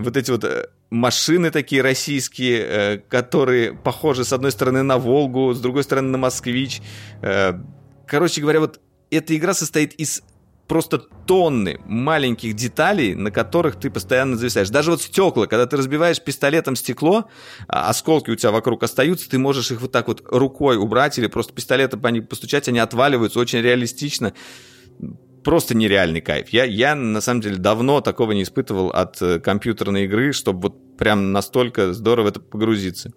вот 0.00 0.18
эти 0.18 0.30
вот 0.30 0.44
машины 0.94 1.50
такие 1.50 1.82
российские, 1.82 2.58
э, 2.60 2.98
которые 2.98 3.74
похожи 3.74 4.24
с 4.24 4.32
одной 4.32 4.52
стороны 4.52 4.82
на 4.82 4.96
Волгу, 4.96 5.52
с 5.52 5.60
другой 5.60 5.82
стороны 5.82 6.08
на 6.08 6.18
Москвич. 6.18 6.80
Э, 7.20 7.54
короче 8.06 8.40
говоря, 8.40 8.60
вот 8.60 8.80
эта 9.10 9.36
игра 9.36 9.54
состоит 9.54 9.92
из 9.94 10.22
просто 10.68 10.98
тонны 10.98 11.80
маленьких 11.84 12.54
деталей, 12.54 13.14
на 13.14 13.30
которых 13.30 13.76
ты 13.76 13.90
постоянно 13.90 14.36
зависаешь. 14.36 14.70
Даже 14.70 14.90
вот 14.90 15.02
стекла, 15.02 15.46
когда 15.46 15.66
ты 15.66 15.76
разбиваешь 15.76 16.20
пистолетом 16.20 16.76
стекло, 16.76 17.26
а 17.68 17.88
осколки 17.88 18.30
у 18.30 18.36
тебя 18.36 18.50
вокруг 18.50 18.82
остаются, 18.82 19.28
ты 19.28 19.38
можешь 19.38 19.70
их 19.70 19.80
вот 19.80 19.92
так 19.92 20.08
вот 20.08 20.22
рукой 20.26 20.76
убрать 20.76 21.18
или 21.18 21.26
просто 21.26 21.52
пистолетом 21.52 22.00
по 22.00 22.08
ним 22.08 22.26
постучать, 22.26 22.68
они 22.68 22.78
отваливаются 22.78 23.38
очень 23.38 23.60
реалистично 23.60 24.32
просто 25.44 25.76
нереальный 25.76 26.20
кайф. 26.20 26.48
Я, 26.48 26.64
я 26.64 26.94
на 26.94 27.20
самом 27.20 27.42
деле 27.42 27.56
давно 27.56 28.00
такого 28.00 28.32
не 28.32 28.42
испытывал 28.42 28.88
от 28.88 29.20
э, 29.20 29.38
компьютерной 29.38 30.06
игры, 30.06 30.32
чтобы 30.32 30.62
вот 30.62 30.96
прям 30.96 31.32
настолько 31.32 31.92
здорово 31.92 32.28
это 32.28 32.40
погрузиться. 32.40 33.12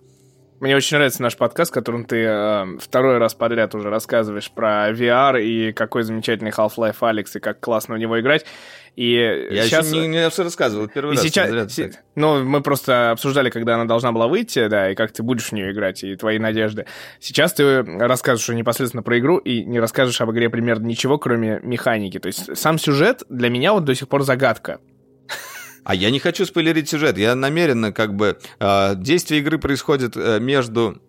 Мне 0.59 0.75
очень 0.75 0.97
нравится 0.97 1.21
наш 1.21 1.37
подкаст, 1.37 1.69
в 1.69 1.73
котором 1.73 2.03
ты 2.03 2.23
э, 2.23 2.65
второй 2.79 3.19
раз 3.19 3.35
подряд 3.35 3.75
уже 3.75 3.91
рассказываешь 3.91 4.49
про 4.49 4.89
VR 4.91 5.39
и 5.39 5.71
какой 5.71 6.01
замечательный 6.01 6.49
Half-Life 6.49 6.97
Алекс 7.01 7.35
и 7.35 7.39
как 7.39 7.59
классно 7.59 7.93
в 7.93 7.99
него 7.99 8.19
играть. 8.19 8.43
И 8.95 9.11
я 9.51 9.63
сейчас... 9.65 9.91
не, 9.91 10.07
не 10.07 10.27
все 10.31 10.43
рассказывал, 10.43 10.87
первый 10.87 11.13
и 11.13 11.17
раз. 11.17 11.23
Сейчас... 11.23 11.71
Си... 11.71 11.91
Ну, 12.15 12.43
мы 12.43 12.61
просто 12.61 13.11
обсуждали, 13.11 13.51
когда 13.51 13.75
она 13.75 13.85
должна 13.85 14.11
была 14.11 14.27
выйти, 14.27 14.67
да, 14.67 14.89
и 14.89 14.95
как 14.95 15.11
ты 15.11 15.21
будешь 15.21 15.49
в 15.49 15.51
нее 15.51 15.71
играть, 15.71 16.03
и 16.03 16.15
твои 16.15 16.39
надежды. 16.39 16.87
Сейчас 17.19 17.53
ты 17.53 17.83
рассказываешь 17.83 18.57
непосредственно 18.57 19.03
про 19.03 19.19
игру 19.19 19.37
и 19.37 19.63
не 19.63 19.79
расскажешь 19.79 20.19
об 20.21 20.31
игре 20.31 20.49
примерно 20.49 20.87
ничего, 20.87 21.19
кроме 21.19 21.59
механики. 21.61 22.17
То 22.17 22.27
есть 22.27 22.57
сам 22.57 22.79
сюжет 22.79 23.21
для 23.29 23.49
меня 23.49 23.73
вот 23.73 23.85
до 23.85 23.93
сих 23.93 24.07
пор 24.07 24.23
загадка. 24.23 24.79
А 25.87 25.95
я 25.95 26.11
не 26.11 26.19
хочу 26.19 26.45
спойлерить 26.45 26.89
сюжет. 26.89 27.17
Я 27.17 27.33
намеренно 27.33 27.93
как 27.93 28.13
бы... 28.13 28.37
Э, 28.59 28.93
действие 28.97 29.39
игры 29.39 29.57
происходит 29.57 30.17
э, 30.17 30.37
между... 30.41 31.01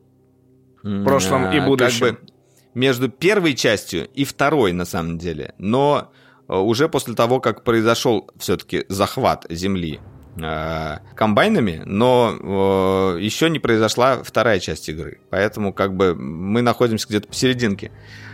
Прошлым 1.05 1.51
и 1.51 1.59
будущим. 1.59 2.07
Как 2.07 2.21
бы 2.21 2.27
между 2.75 3.09
первой 3.09 3.55
частью 3.55 4.07
и 4.07 4.25
второй, 4.25 4.73
на 4.73 4.85
самом 4.85 5.19
деле. 5.19 5.53
Но 5.59 6.13
э, 6.49 6.55
уже 6.57 6.89
после 6.89 7.15
того, 7.15 7.41
как 7.41 7.65
произошел 7.65 8.31
все-таки 8.39 8.85
захват 8.89 9.47
Земли 9.51 9.99
э, 10.41 10.99
комбайнами, 11.17 11.83
но 11.85 13.17
э, 13.17 13.21
еще 13.21 13.51
не 13.51 13.59
произошла 13.59 14.23
вторая 14.23 14.61
часть 14.61 14.89
игры. 14.89 15.19
Поэтому 15.29 15.73
как 15.73 15.97
бы 15.97 16.15
мы 16.15 16.63
находимся 16.63 17.09
где-то 17.09 17.27
посерединке. 17.27 17.91
Э, 17.91 18.28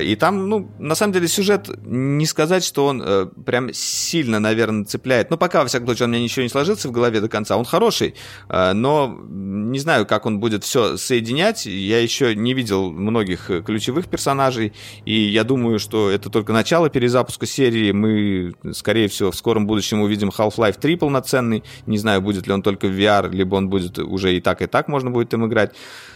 и 0.00 0.16
там, 0.16 0.48
ну, 0.48 0.70
на 0.78 0.94
самом 0.94 1.12
деле, 1.12 1.28
сюжет, 1.28 1.68
не 1.84 2.24
сказать, 2.24 2.64
что 2.64 2.86
он 2.86 3.02
э, 3.04 3.26
прям 3.44 3.72
сильно, 3.74 4.40
наверное, 4.40 4.84
цепляет. 4.84 5.30
Ну, 5.30 5.36
пока, 5.36 5.60
во 5.60 5.66
всяком 5.66 5.86
случае, 5.88 6.06
у 6.06 6.08
меня 6.08 6.22
ничего 6.22 6.42
не 6.42 6.48
сложится 6.48 6.88
в 6.88 6.92
голове 6.92 7.20
до 7.20 7.28
конца. 7.28 7.56
Он 7.56 7.66
хороший, 7.66 8.14
э, 8.48 8.72
но 8.72 9.18
не 9.28 9.78
знаю, 9.78 10.06
как 10.06 10.24
он 10.24 10.40
будет 10.40 10.64
все 10.64 10.96
соединять. 10.96 11.66
Я 11.66 12.00
еще 12.00 12.34
не 12.34 12.54
видел 12.54 12.90
многих 12.90 13.50
ключевых 13.64 14.08
персонажей, 14.08 14.72
и 15.04 15.14
я 15.14 15.44
думаю, 15.44 15.78
что 15.78 16.10
это 16.10 16.30
только 16.30 16.52
начало 16.52 16.88
перезапуска 16.88 17.44
серии. 17.44 17.92
Мы, 17.92 18.54
скорее 18.72 19.08
всего, 19.08 19.30
в 19.30 19.36
скором 19.36 19.66
будущем 19.66 20.00
увидим 20.00 20.30
Half-Life 20.30 20.80
3 20.80 20.96
полноценный. 20.96 21.62
Не 21.86 21.98
знаю, 21.98 22.22
будет 22.22 22.46
ли 22.46 22.52
он 22.54 22.62
только 22.62 22.86
в 22.86 22.98
VR, 22.98 23.30
либо 23.30 23.56
он 23.56 23.68
будет 23.68 23.98
уже 23.98 24.34
и 24.34 24.40
так, 24.40 24.62
и 24.62 24.66
так 24.66 24.88
можно 24.88 25.10
будет 25.10 25.34
им 25.34 25.46
играть. 25.46 25.74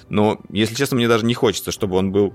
Но, 0.08 0.38
если 0.50 0.74
честно, 0.74 0.96
мне 0.96 1.08
даже 1.08 1.24
не 1.24 1.34
хочется, 1.34 1.70
чтобы 1.70 1.96
он 1.96 2.12
был 2.12 2.34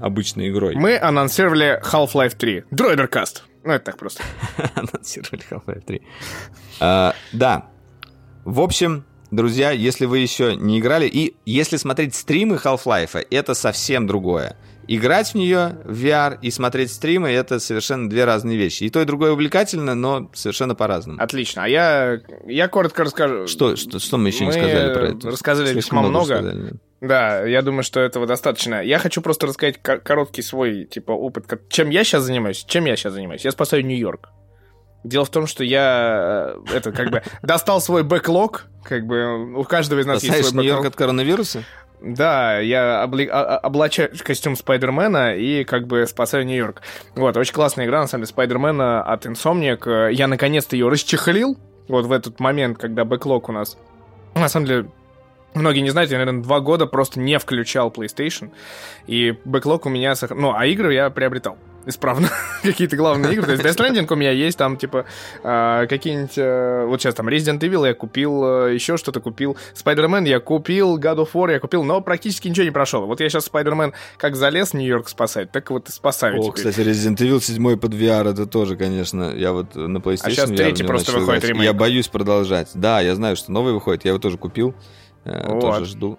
обычной 0.00 0.50
игрой. 0.50 0.74
Мы 0.74 0.98
анонсировали 0.98 1.80
Half-Life 1.82 2.36
3. 2.36 2.64
Дроидеркаст. 2.70 3.44
Ну, 3.64 3.72
это 3.72 3.86
так 3.86 3.98
просто. 3.98 4.22
Анонсировали 4.74 5.42
Half-Life 5.50 5.84
3. 5.86 6.02
А, 6.80 7.14
да. 7.32 7.66
В 8.44 8.60
общем, 8.60 9.04
друзья, 9.30 9.70
если 9.70 10.06
вы 10.06 10.18
еще 10.18 10.56
не 10.56 10.80
играли, 10.80 11.06
и 11.06 11.36
если 11.44 11.76
смотреть 11.76 12.14
стримы 12.14 12.56
Half-Life, 12.56 13.26
это 13.30 13.54
совсем 13.54 14.06
другое. 14.06 14.56
Играть 14.92 15.30
в 15.30 15.34
нее 15.36 15.76
в 15.84 16.04
VR 16.04 16.36
и 16.42 16.50
смотреть 16.50 16.92
стримы— 16.92 17.28
это 17.30 17.60
совершенно 17.60 18.10
две 18.10 18.24
разные 18.24 18.58
вещи. 18.58 18.82
И 18.82 18.90
то, 18.90 19.00
и 19.00 19.04
другое 19.04 19.30
увлекательно, 19.30 19.94
но 19.94 20.32
совершенно 20.34 20.74
по-разному. 20.74 21.22
Отлично. 21.22 21.62
А 21.62 21.68
я, 21.68 22.20
я 22.44 22.66
коротко 22.66 23.04
расскажу. 23.04 23.46
Что, 23.46 23.76
что, 23.76 24.00
что 24.00 24.18
мы 24.18 24.30
еще 24.30 24.46
мы 24.46 24.46
не 24.46 24.52
сказали 24.58 24.92
про 24.92 25.08
это? 25.10 25.30
рассказали 25.30 25.70
Слишком 25.70 25.98
весьма 26.00 26.08
много. 26.08 26.40
много. 26.40 26.50
Сказали. 26.50 26.72
Да, 27.02 27.46
я 27.46 27.62
думаю, 27.62 27.84
что 27.84 28.00
этого 28.00 28.26
достаточно. 28.26 28.82
Я 28.82 28.98
хочу 28.98 29.22
просто 29.22 29.46
рассказать 29.46 29.80
короткий 29.80 30.42
свой, 30.42 30.86
типа, 30.86 31.12
опыт. 31.12 31.46
Чем 31.68 31.90
я 31.90 32.02
сейчас 32.02 32.24
занимаюсь? 32.24 32.64
Чем 32.66 32.84
я 32.86 32.96
сейчас 32.96 33.12
занимаюсь? 33.12 33.44
Я 33.44 33.52
спасаю 33.52 33.86
Нью-Йорк. 33.86 34.30
Дело 35.04 35.24
в 35.24 35.30
том, 35.30 35.46
что 35.46 35.62
я, 35.62 36.56
э, 36.66 36.74
это, 36.74 36.90
как 36.90 37.12
бы, 37.12 37.22
достал 37.42 37.80
свой 37.80 38.02
бэклог, 38.02 38.66
как 38.82 39.06
бы, 39.06 39.54
у 39.54 39.62
каждого 39.62 40.00
из 40.00 40.06
нас 40.06 40.18
Спасаешь 40.18 40.38
есть 40.38 40.50
свой 40.50 40.64
бэклог. 40.64 40.64
Нью-Йорк 40.64 40.86
от 40.86 40.96
коронавируса? 40.96 41.62
Да, 42.02 42.58
я 42.58 43.02
обли... 43.02 43.26
А, 43.26 43.42
а, 43.42 43.58
облачаю 43.58 44.10
костюм 44.24 44.56
Спайдермена 44.56 45.36
и 45.36 45.64
как 45.64 45.86
бы 45.86 46.06
спасаю 46.06 46.46
Нью-Йорк. 46.46 46.82
Вот, 47.14 47.36
очень 47.36 47.52
классная 47.52 47.86
игра, 47.86 48.00
на 48.00 48.06
самом 48.06 48.22
деле, 48.22 48.30
Спайдермена 48.30 49.02
от 49.02 49.26
Insomniac. 49.26 50.12
Я 50.12 50.26
наконец-то 50.26 50.76
ее 50.76 50.88
расчехлил, 50.88 51.58
вот 51.88 52.06
в 52.06 52.12
этот 52.12 52.40
момент, 52.40 52.78
когда 52.78 53.04
бэклог 53.04 53.48
у 53.48 53.52
нас. 53.52 53.76
На 54.34 54.48
самом 54.48 54.66
деле, 54.66 54.90
Многие 55.52 55.80
не 55.80 55.90
знают, 55.90 56.12
я, 56.12 56.18
наверное, 56.18 56.44
два 56.44 56.60
года 56.60 56.86
просто 56.86 57.18
не 57.18 57.36
включал 57.40 57.90
PlayStation, 57.90 58.52
и 59.08 59.34
бэклог 59.44 59.84
у 59.84 59.88
меня... 59.88 60.14
Ну, 60.30 60.54
а 60.54 60.64
игры 60.66 60.94
я 60.94 61.10
приобретал 61.10 61.58
исправно 61.86 62.28
какие-то 62.62 62.96
главные 62.96 63.32
игры. 63.32 63.46
То 63.46 63.52
есть 63.52 63.64
Death 63.64 63.76
Stranding 63.76 64.12
у 64.12 64.16
меня 64.16 64.30
есть, 64.30 64.58
там, 64.58 64.76
типа, 64.76 65.06
э, 65.42 65.86
какие-нибудь... 65.88 66.36
Э, 66.36 66.84
вот 66.86 67.00
сейчас 67.00 67.14
там 67.14 67.28
Resident 67.28 67.60
Evil 67.60 67.86
я 67.86 67.94
купил, 67.94 68.66
э, 68.66 68.74
еще 68.74 68.96
что-то 68.96 69.20
купил. 69.20 69.56
Spider-Man 69.74 70.28
я 70.28 70.40
купил, 70.40 70.98
God 70.98 71.18
of 71.18 71.32
War 71.32 71.52
я 71.52 71.60
купил, 71.60 71.84
но 71.84 72.00
практически 72.00 72.48
ничего 72.48 72.64
не 72.64 72.70
прошел. 72.70 73.06
Вот 73.06 73.20
я 73.20 73.28
сейчас 73.28 73.48
Spider-Man 73.48 73.92
как 74.16 74.36
залез 74.36 74.74
Нью-Йорк 74.74 75.08
спасать, 75.08 75.50
так 75.52 75.70
вот 75.70 75.88
и 75.88 75.92
спасаю 75.92 76.38
О, 76.38 76.42
теперь. 76.42 76.70
кстати, 76.70 76.86
Resident 76.86 77.16
Evil 77.16 77.40
7 77.40 77.78
под 77.78 77.94
VR, 77.94 78.30
это 78.30 78.46
тоже, 78.46 78.76
конечно, 78.76 79.32
я 79.34 79.52
вот 79.52 79.74
на 79.74 79.98
PlayStation... 79.98 80.26
А 80.26 80.30
сейчас 80.30 80.50
третий 80.50 80.84
просто 80.84 81.12
выходит 81.12 81.44
ремейк. 81.44 81.64
Я 81.64 81.72
боюсь 81.72 82.08
продолжать. 82.08 82.68
Да, 82.74 83.00
я 83.00 83.14
знаю, 83.14 83.36
что 83.36 83.52
новый 83.52 83.72
выходит, 83.72 84.04
я 84.04 84.10
его 84.10 84.18
тоже 84.18 84.38
купил. 84.38 84.74
Э, 85.24 85.52
вот. 85.52 85.60
Тоже 85.60 85.84
жду. 85.86 86.18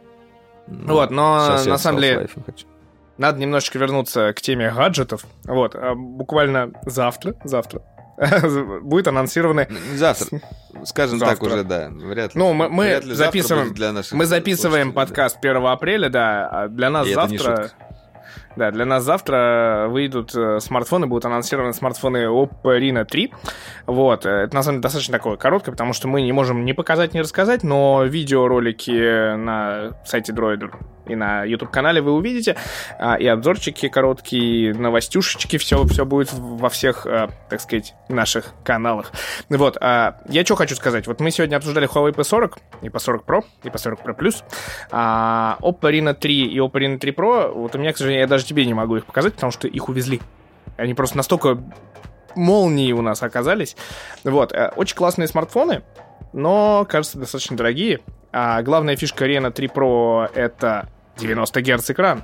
Ну, 0.67 0.93
вот, 0.93 1.11
но 1.11 1.57
на 1.65 1.77
самом 1.77 2.01
деле 2.01 2.29
надо 3.21 3.39
немножечко 3.39 3.77
вернуться 3.77 4.33
к 4.33 4.41
теме 4.41 4.71
гаджетов. 4.71 5.25
Вот, 5.45 5.75
а 5.75 5.93
буквально 5.95 6.71
завтра, 6.85 7.35
завтра 7.43 7.81
будет 8.81 9.07
анонсированы... 9.07 9.67
Завтра. 9.95 10.41
Скажем 10.83 11.19
завтра. 11.19 11.35
так 11.35 11.43
уже, 11.43 11.63
да. 11.63 11.89
Вряд 11.91 12.33
ли. 12.33 12.39
Ну, 12.39 12.53
мы, 12.53 12.67
мы 12.69 12.99
записываем, 13.03 13.73
для 13.73 13.91
наших 13.91 14.13
мы 14.13 14.25
записываем 14.25 14.91
подкаст 14.91 15.37
да. 15.41 15.51
1 15.51 15.65
апреля, 15.67 16.09
да, 16.09 16.49
а 16.49 16.67
для 16.67 16.89
нас 16.89 17.07
И 17.07 17.13
завтра... 17.13 17.71
Да, 18.55 18.69
для 18.71 18.85
нас 18.85 19.03
завтра 19.03 19.87
выйдут 19.89 20.35
э, 20.35 20.59
смартфоны, 20.59 21.07
будут 21.07 21.23
анонсированы 21.23 21.73
смартфоны 21.73 22.25
Oppo 22.25 22.77
Reno 22.77 23.05
3. 23.05 23.33
Вот, 23.85 24.25
э, 24.25 24.29
это 24.29 24.55
на 24.55 24.61
самом 24.61 24.77
деле 24.77 24.83
достаточно 24.83 25.13
такое 25.13 25.37
короткое, 25.37 25.71
потому 25.71 25.93
что 25.93 26.09
мы 26.09 26.21
не 26.21 26.33
можем 26.33 26.65
ни 26.65 26.73
показать, 26.73 27.13
ни 27.13 27.19
рассказать, 27.19 27.63
но 27.63 28.03
видеоролики 28.03 29.35
на 29.35 29.91
сайте 30.05 30.33
Droider 30.33 30.73
и 31.05 31.15
на 31.15 31.43
YouTube-канале 31.43 32.01
вы 32.01 32.11
увидите, 32.13 32.55
а, 32.99 33.15
и 33.15 33.25
обзорчики 33.27 33.87
короткие, 33.89 34.73
новостюшечки, 34.73 35.57
все, 35.57 35.83
все 35.85 36.05
будет 36.05 36.31
во 36.33 36.69
всех, 36.69 37.05
а, 37.05 37.29
так 37.49 37.61
сказать, 37.61 37.95
наших 38.09 38.53
каналах. 38.63 39.11
Вот, 39.49 39.77
а, 39.81 40.17
я 40.29 40.45
что 40.45 40.55
хочу 40.55 40.75
сказать, 40.75 41.07
вот 41.07 41.19
мы 41.19 41.31
сегодня 41.31 41.55
обсуждали 41.55 41.87
Huawei 41.87 42.13
P40, 42.13 42.57
и 42.81 42.87
P40 42.87 43.25
Pro, 43.25 43.43
и 43.63 43.67
P40 43.67 44.03
Pro 44.03 44.17
Plus, 44.17 44.43
а 44.91 45.57
Oppo 45.61 45.91
Reno 45.91 46.13
3 46.13 46.45
и 46.45 46.57
Oppo 46.59 46.73
Reno 46.73 46.97
3 46.97 47.11
Pro, 47.11 47.51
вот 47.51 47.75
у 47.75 47.79
меня, 47.79 47.93
к 47.93 47.97
сожалению, 47.97 48.21
я 48.21 48.27
даже 48.27 48.45
тебе 48.45 48.65
не 48.65 48.73
могу 48.73 48.97
их 48.97 49.05
показать, 49.05 49.33
потому 49.33 49.51
что 49.51 49.67
их 49.67 49.89
увезли. 49.89 50.21
Они 50.77 50.93
просто 50.93 51.17
настолько 51.17 51.61
молнии 52.35 52.91
у 52.93 53.01
нас 53.01 53.23
оказались. 53.23 53.75
Вот, 54.23 54.53
э, 54.53 54.71
очень 54.75 54.95
классные 54.95 55.27
смартфоны, 55.27 55.83
но, 56.33 56.85
кажется, 56.89 57.19
достаточно 57.19 57.57
дорогие. 57.57 57.99
А 58.31 58.61
главная 58.61 58.95
фишка 58.95 59.25
Reno 59.25 59.51
3 59.51 59.67
Pro— 59.67 60.29
это 60.35 60.87
90 61.17 61.61
Гц 61.61 61.91
экран, 61.91 62.23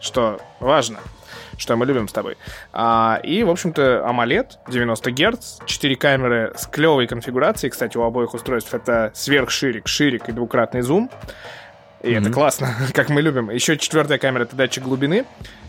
что 0.00 0.40
важно, 0.60 0.98
что 1.58 1.76
мы 1.76 1.86
любим 1.86 2.08
с 2.08 2.12
тобой. 2.12 2.36
А, 2.72 3.20
и, 3.22 3.42
в 3.42 3.50
общем-то, 3.50 4.04
AMOLED 4.06 4.52
90 4.68 5.10
Гц, 5.10 5.58
4 5.66 5.96
камеры 5.96 6.52
с 6.56 6.66
клевой 6.66 7.06
конфигурацией. 7.06 7.70
Кстати, 7.70 7.96
у 7.96 8.02
обоих 8.02 8.34
устройств 8.34 8.72
это 8.74 9.10
сверхширик, 9.14 9.88
ширик 9.88 10.28
и 10.28 10.32
двукратный 10.32 10.82
зум. 10.82 11.10
И 12.04 12.08
mm-hmm. 12.08 12.20
это 12.20 12.30
классно, 12.30 12.74
как 12.92 13.08
мы 13.08 13.22
любим. 13.22 13.50
Еще 13.50 13.78
четвертая 13.78 14.18
камера— 14.18 14.42
это 14.44 14.54
датчик 14.54 14.84
глубины. 14.84 15.24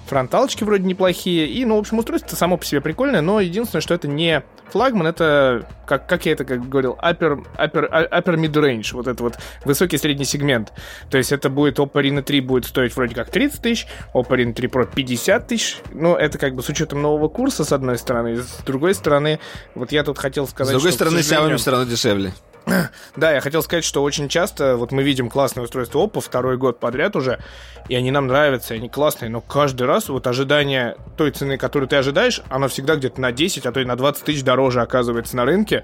Фронталочки 0.07 0.63
вроде 0.63 0.83
неплохие. 0.83 1.47
И, 1.47 1.63
ну, 1.65 1.77
в 1.77 1.79
общем, 1.79 1.97
устройство 1.97 2.35
само 2.35 2.57
по 2.57 2.65
себе 2.65 2.81
прикольное, 2.81 3.21
но 3.21 3.39
единственное, 3.39 3.81
что 3.81 3.93
это 3.93 4.07
не 4.07 4.43
флагман, 4.69 5.07
это, 5.07 5.67
как, 5.87 6.07
как 6.07 6.25
я 6.25 6.33
это 6.33 6.43
как 6.43 6.67
говорил, 6.67 6.97
upper, 7.01 7.43
upper, 7.57 7.89
upper 8.11 8.35
mid-range, 8.35 8.93
вот 8.93 9.07
это 9.07 9.23
вот 9.23 9.37
высокий 9.63 9.97
средний 9.97 10.25
сегмент. 10.25 10.73
То 11.09 11.17
есть 11.17 11.31
это 11.31 11.49
будет 11.49 11.79
Oppo 11.79 12.03
Reno 12.03 12.21
3 12.21 12.41
будет 12.41 12.65
стоить 12.65 12.95
вроде 12.95 13.15
как 13.15 13.29
30 13.29 13.61
тысяч, 13.61 13.87
Oppo 14.13 14.31
Reno 14.31 14.53
3 14.53 14.67
Pro 14.67 14.87
50 14.93 15.47
тысяч. 15.47 15.77
Ну, 15.91 16.15
это 16.15 16.37
как 16.37 16.53
бы 16.53 16.61
с 16.61 16.69
учетом 16.69 17.01
нового 17.01 17.29
курса, 17.29 17.63
с 17.63 17.71
одной 17.71 17.97
стороны. 17.97 18.37
С 18.37 18.57
другой 18.65 18.93
стороны, 18.93 19.39
вот 19.73 19.91
я 19.93 20.03
тут 20.03 20.17
хотел 20.17 20.47
сказать, 20.47 20.71
С 20.71 20.73
другой 20.73 20.91
что, 20.91 20.97
стороны, 20.97 21.23
сожалению... 21.23 21.55
Xiaomi 21.55 21.59
все 21.61 21.71
равно 21.71 21.85
дешевле. 21.89 22.33
Да, 23.15 23.31
я 23.31 23.41
хотел 23.41 23.61
сказать, 23.63 23.83
что 23.83 24.03
очень 24.03 24.29
часто 24.29 24.75
вот 24.75 24.91
мы 24.91 25.03
видим 25.03 25.29
классные 25.29 25.63
устройства 25.63 25.99
Oppo 25.99 26.21
второй 26.21 26.57
год 26.57 26.79
подряд 26.79 27.15
уже, 27.15 27.39
и 27.87 27.95
они 27.95 28.11
нам 28.11 28.27
нравятся, 28.27 28.73
и 28.73 28.77
они 28.77 28.89
классные, 28.89 29.29
но 29.29 29.41
каждый 29.41 29.83
раз 29.83 30.09
вот 30.09 30.27
ожидание 30.27 30.95
той 31.17 31.31
цены, 31.31 31.57
которую 31.57 31.87
ты 31.87 31.95
ожидаешь, 31.95 32.41
оно 32.49 32.67
всегда 32.67 32.95
где-то 32.95 33.21
на 33.21 33.31
10, 33.31 33.65
а 33.65 33.71
то 33.71 33.79
и 33.79 33.85
на 33.85 33.95
20 33.95 34.23
тысяч 34.23 34.43
дороже 34.43 34.81
оказывается 34.81 35.35
на 35.35 35.45
рынке. 35.45 35.83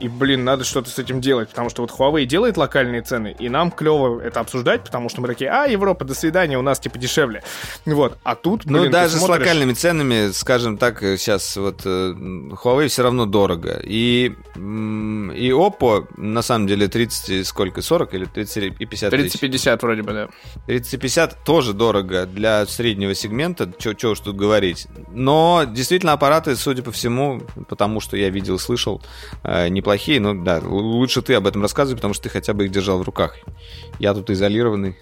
И, 0.00 0.08
блин, 0.08 0.44
надо 0.44 0.64
что-то 0.64 0.90
с 0.90 0.98
этим 0.98 1.20
делать, 1.20 1.48
потому 1.48 1.70
что 1.70 1.82
вот 1.82 1.90
Huawei 1.90 2.24
делает 2.24 2.56
локальные 2.56 3.02
цены, 3.02 3.34
и 3.38 3.48
нам 3.48 3.70
клево 3.70 4.20
это 4.20 4.40
обсуждать, 4.40 4.84
потому 4.84 5.08
что 5.08 5.20
мы 5.20 5.28
такие, 5.28 5.50
а, 5.50 5.66
Европа, 5.66 6.04
до 6.04 6.14
свидания, 6.14 6.58
у 6.58 6.62
нас 6.62 6.78
типа 6.78 6.98
дешевле. 6.98 7.42
Вот, 7.84 8.18
а 8.22 8.34
тут, 8.34 8.64
блин, 8.64 8.84
Ну, 8.84 8.90
даже 8.90 9.16
смотришь... 9.16 9.36
с 9.36 9.40
локальными 9.40 9.72
ценами, 9.72 10.30
скажем 10.32 10.78
так, 10.78 11.00
сейчас 11.00 11.56
вот 11.56 11.82
э, 11.84 12.12
Huawei 12.12 12.88
все 12.88 13.02
равно 13.02 13.26
дорого. 13.26 13.80
И, 13.82 14.26
и 14.56 15.50
Oppo, 15.50 16.06
на 16.16 16.42
самом 16.42 16.66
деле, 16.66 16.88
30, 16.88 17.46
сколько, 17.46 17.82
40 17.82 18.14
или 18.14 18.24
30 18.24 18.74
и 18.78 18.86
50 18.86 19.12
30-50 19.12 19.78
вроде 19.82 20.02
бы, 20.02 20.12
да. 20.12 20.28
30-50 20.68 21.36
тоже 21.44 21.72
дорого 21.72 22.26
для 22.26 22.66
среднего 22.66 23.14
сегмента, 23.14 23.70
что 23.78 24.10
уж 24.10 24.20
тут 24.20 24.36
говорить. 24.36 24.86
Но 25.10 25.64
действительно 25.66 26.12
аппараты, 26.12 26.56
судя 26.56 26.82
по 26.82 26.92
всему, 26.92 27.42
потому 27.68 28.00
что 28.00 28.16
я 28.16 28.30
видел, 28.30 28.58
слышал, 28.58 29.02
э, 29.42 29.68
не 29.68 29.82
неплохие, 29.88 30.20
но 30.20 30.34
да, 30.34 30.60
лучше 30.62 31.22
ты 31.22 31.34
об 31.34 31.46
этом 31.46 31.62
рассказывай, 31.62 31.96
потому 31.96 32.12
что 32.12 32.24
ты 32.24 32.28
хотя 32.28 32.52
бы 32.52 32.66
их 32.66 32.70
держал 32.70 32.98
в 32.98 33.02
руках. 33.02 33.36
Я 33.98 34.12
тут 34.12 34.30
изолированный. 34.30 34.96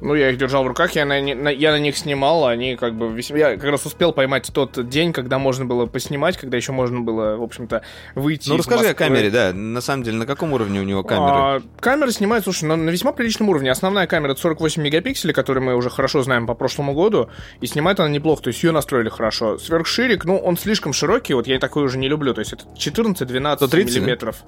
Ну, 0.00 0.14
я 0.14 0.30
их 0.30 0.38
держал 0.38 0.64
в 0.64 0.66
руках, 0.66 0.92
я 0.92 1.04
на, 1.04 1.20
на, 1.20 1.48
я 1.50 1.72
на 1.72 1.78
них 1.78 1.96
снимал, 1.96 2.46
они 2.46 2.76
как 2.76 2.94
бы 2.94 3.08
весьма... 3.12 3.38
Я 3.38 3.56
как 3.56 3.64
раз 3.64 3.84
успел 3.84 4.12
поймать 4.12 4.50
тот 4.52 4.88
день, 4.88 5.12
когда 5.12 5.38
можно 5.38 5.66
было 5.66 5.86
поснимать, 5.86 6.38
когда 6.38 6.56
еще 6.56 6.72
можно 6.72 7.00
было, 7.00 7.36
в 7.36 7.42
общем-то, 7.42 7.82
выйти 8.14 8.48
Ну, 8.48 8.56
расскажи 8.56 8.88
о 8.88 8.94
камере, 8.94 9.30
да. 9.30 9.52
На 9.52 9.80
самом 9.80 10.02
деле, 10.02 10.16
на 10.16 10.26
каком 10.26 10.52
уровне 10.52 10.80
у 10.80 10.84
него 10.84 11.02
камеры? 11.04 11.32
А, 11.32 11.62
камера 11.80 12.10
снимает, 12.10 12.44
слушай, 12.44 12.64
на, 12.64 12.76
на 12.76 12.90
весьма 12.90 13.12
приличном 13.12 13.50
уровне. 13.50 13.70
Основная 13.70 14.06
камера 14.06 14.32
это 14.32 14.40
48 14.40 14.82
мегапикселей, 14.82 15.34
которую 15.34 15.64
мы 15.64 15.74
уже 15.74 15.90
хорошо 15.90 16.22
знаем 16.22 16.46
по 16.46 16.54
прошлому 16.54 16.94
году, 16.94 17.28
и 17.60 17.66
снимает 17.66 18.00
она 18.00 18.08
неплохо, 18.08 18.44
то 18.44 18.48
есть 18.48 18.62
ее 18.62 18.72
настроили 18.72 19.10
хорошо. 19.10 19.58
Сверхширик, 19.58 20.24
ну, 20.24 20.38
он 20.38 20.56
слишком 20.56 20.94
широкий, 20.94 21.34
вот 21.34 21.46
я 21.46 21.58
такой 21.58 21.84
уже 21.84 21.98
не 21.98 22.08
люблю, 22.08 22.32
то 22.32 22.40
есть 22.40 22.54
это 22.54 22.64
14-12 22.76 23.84
миллиметров. 23.84 24.44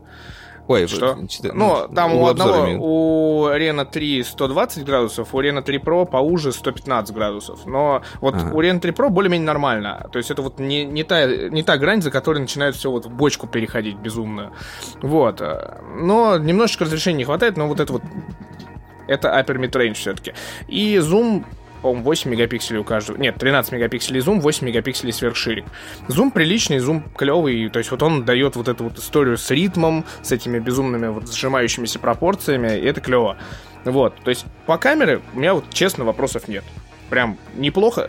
Ой, 0.69 0.87
Что? 0.87 1.17
четы- 1.29 1.53
Ну, 1.53 1.89
там 1.95 2.15
у 2.15 2.27
одного, 2.27 2.67
у 2.79 3.49
Рена 3.53 3.85
3 3.85 4.23
120 4.23 4.85
градусов, 4.85 5.35
у 5.35 5.41
Рена 5.41 5.61
3 5.63 5.79
Pro 5.79 6.07
поуже 6.07 6.53
115 6.53 7.15
градусов. 7.15 7.67
Но 7.67 8.03
вот 8.21 8.35
Ага. 8.37 8.53
у 8.55 8.61
Рена 8.61 8.81
3 8.81 8.93
Pro 8.93 9.09
более-менее 9.09 9.47
нормально. 9.47 10.09
То 10.13 10.19
есть 10.19 10.31
это 10.31 10.41
вот 10.43 10.61
не, 10.61 10.85
не, 10.85 11.03
та, 11.05 11.27
не 11.27 11.63
та 11.63 11.77
грань, 11.77 12.01
за 12.01 12.11
которой 12.11 12.39
начинает 12.39 12.77
все 12.77 12.91
вот 12.91 13.07
в 13.07 13.11
бочку 13.11 13.47
переходить 13.49 13.97
безумно. 13.97 14.53
Вот. 15.03 15.43
Но 15.99 16.39
немножечко 16.39 16.85
разрешения 16.85 17.19
не 17.19 17.25
хватает, 17.25 17.57
но 17.57 17.67
вот 17.67 17.81
это 17.81 17.93
вот... 17.93 18.03
Это 19.09 19.29
Upper 19.29 19.59
Mid-Range 19.59 19.95
все-таки. 19.95 20.33
И 20.69 20.99
зум 21.01 21.45
по-моему, 21.83 22.05
8 22.05 22.31
мегапикселей 22.31 22.81
у 22.81 22.85
каждого. 22.85 23.17
Нет, 23.19 23.37
13 23.37 23.73
мегапикселей 23.73 24.21
зум, 24.21 24.41
8 24.41 24.67
мегапикселей 24.67 25.13
сверхширик. 25.13 25.65
Зум 26.09 26.31
приличный, 26.31 26.79
зум 26.79 27.05
клевый. 27.17 27.69
То 27.69 27.79
есть 27.79 27.91
вот 27.91 28.03
он 28.03 28.25
дает 28.25 28.57
вот 28.57 28.69
эту 28.69 28.85
вот 28.85 28.99
историю 28.99 29.37
с 29.37 29.51
ритмом, 29.51 30.05
с 30.23 30.33
этими 30.33 30.59
безумными 30.59 31.09
вот 31.09 31.33
сжимающимися 31.33 31.99
пропорциями, 31.99 32.79
и 32.79 32.85
это 32.85 33.01
клево. 33.01 33.37
Вот, 33.85 34.15
то 34.23 34.31
есть 34.31 34.47
по 34.67 34.79
камере 34.79 35.21
у 35.35 35.39
меня 35.39 35.55
вот 35.55 35.65
честно 35.71 36.05
вопросов 36.05 36.47
нет. 36.47 36.65
Прям 37.11 37.37
неплохо. 37.57 38.09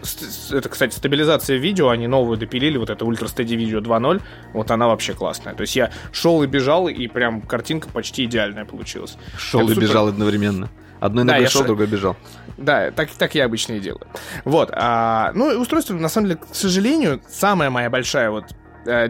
Это, 0.52 0.70
кстати, 0.70 0.96
стабилизация 0.96 1.58
видео, 1.58 1.90
они 1.90 2.08
новую 2.08 2.38
допилили, 2.38 2.78
вот 2.78 2.90
это 2.90 3.04
Ultra 3.04 3.26
Steady 3.26 3.58
Video 3.58 3.82
2.0, 3.82 4.22
вот 4.54 4.72
она 4.72 4.88
вообще 4.88 5.14
классная. 5.14 5.56
То 5.56 5.62
есть 5.62 5.76
я 5.76 5.92
шел 6.14 6.42
и 6.44 6.48
бежал, 6.48 6.88
и 6.88 7.08
прям 7.08 7.42
картинка 7.42 7.90
почти 7.90 8.24
идеальная 8.26 8.64
получилась. 8.64 9.18
Шел 9.38 9.62
это 9.62 9.72
и 9.72 9.76
супер. 9.76 9.90
бежал 9.90 10.08
одновременно. 10.08 10.70
Одной 11.02 11.26
Да, 11.26 11.34
ногой 11.34 11.44
я 11.44 11.50
шел, 11.50 11.62
ш- 11.62 11.68
другой 11.68 11.88
бежал. 11.88 12.16
Да, 12.58 12.92
так, 12.92 13.10
так 13.10 13.36
я 13.36 13.46
обычно 13.46 13.74
и 13.74 13.80
делаю. 13.80 14.08
Вот. 14.46 14.70
а, 14.74 15.32
ну, 15.34 15.60
устройство, 15.60 15.94
на 15.94 16.10
самом 16.10 16.28
деле, 16.28 16.40
к 16.40 16.56
сожалению, 16.56 17.22
самая 17.28 17.70
моя 17.70 17.90
большая 17.90 18.30
вот 18.30 18.46
э, 18.86 19.10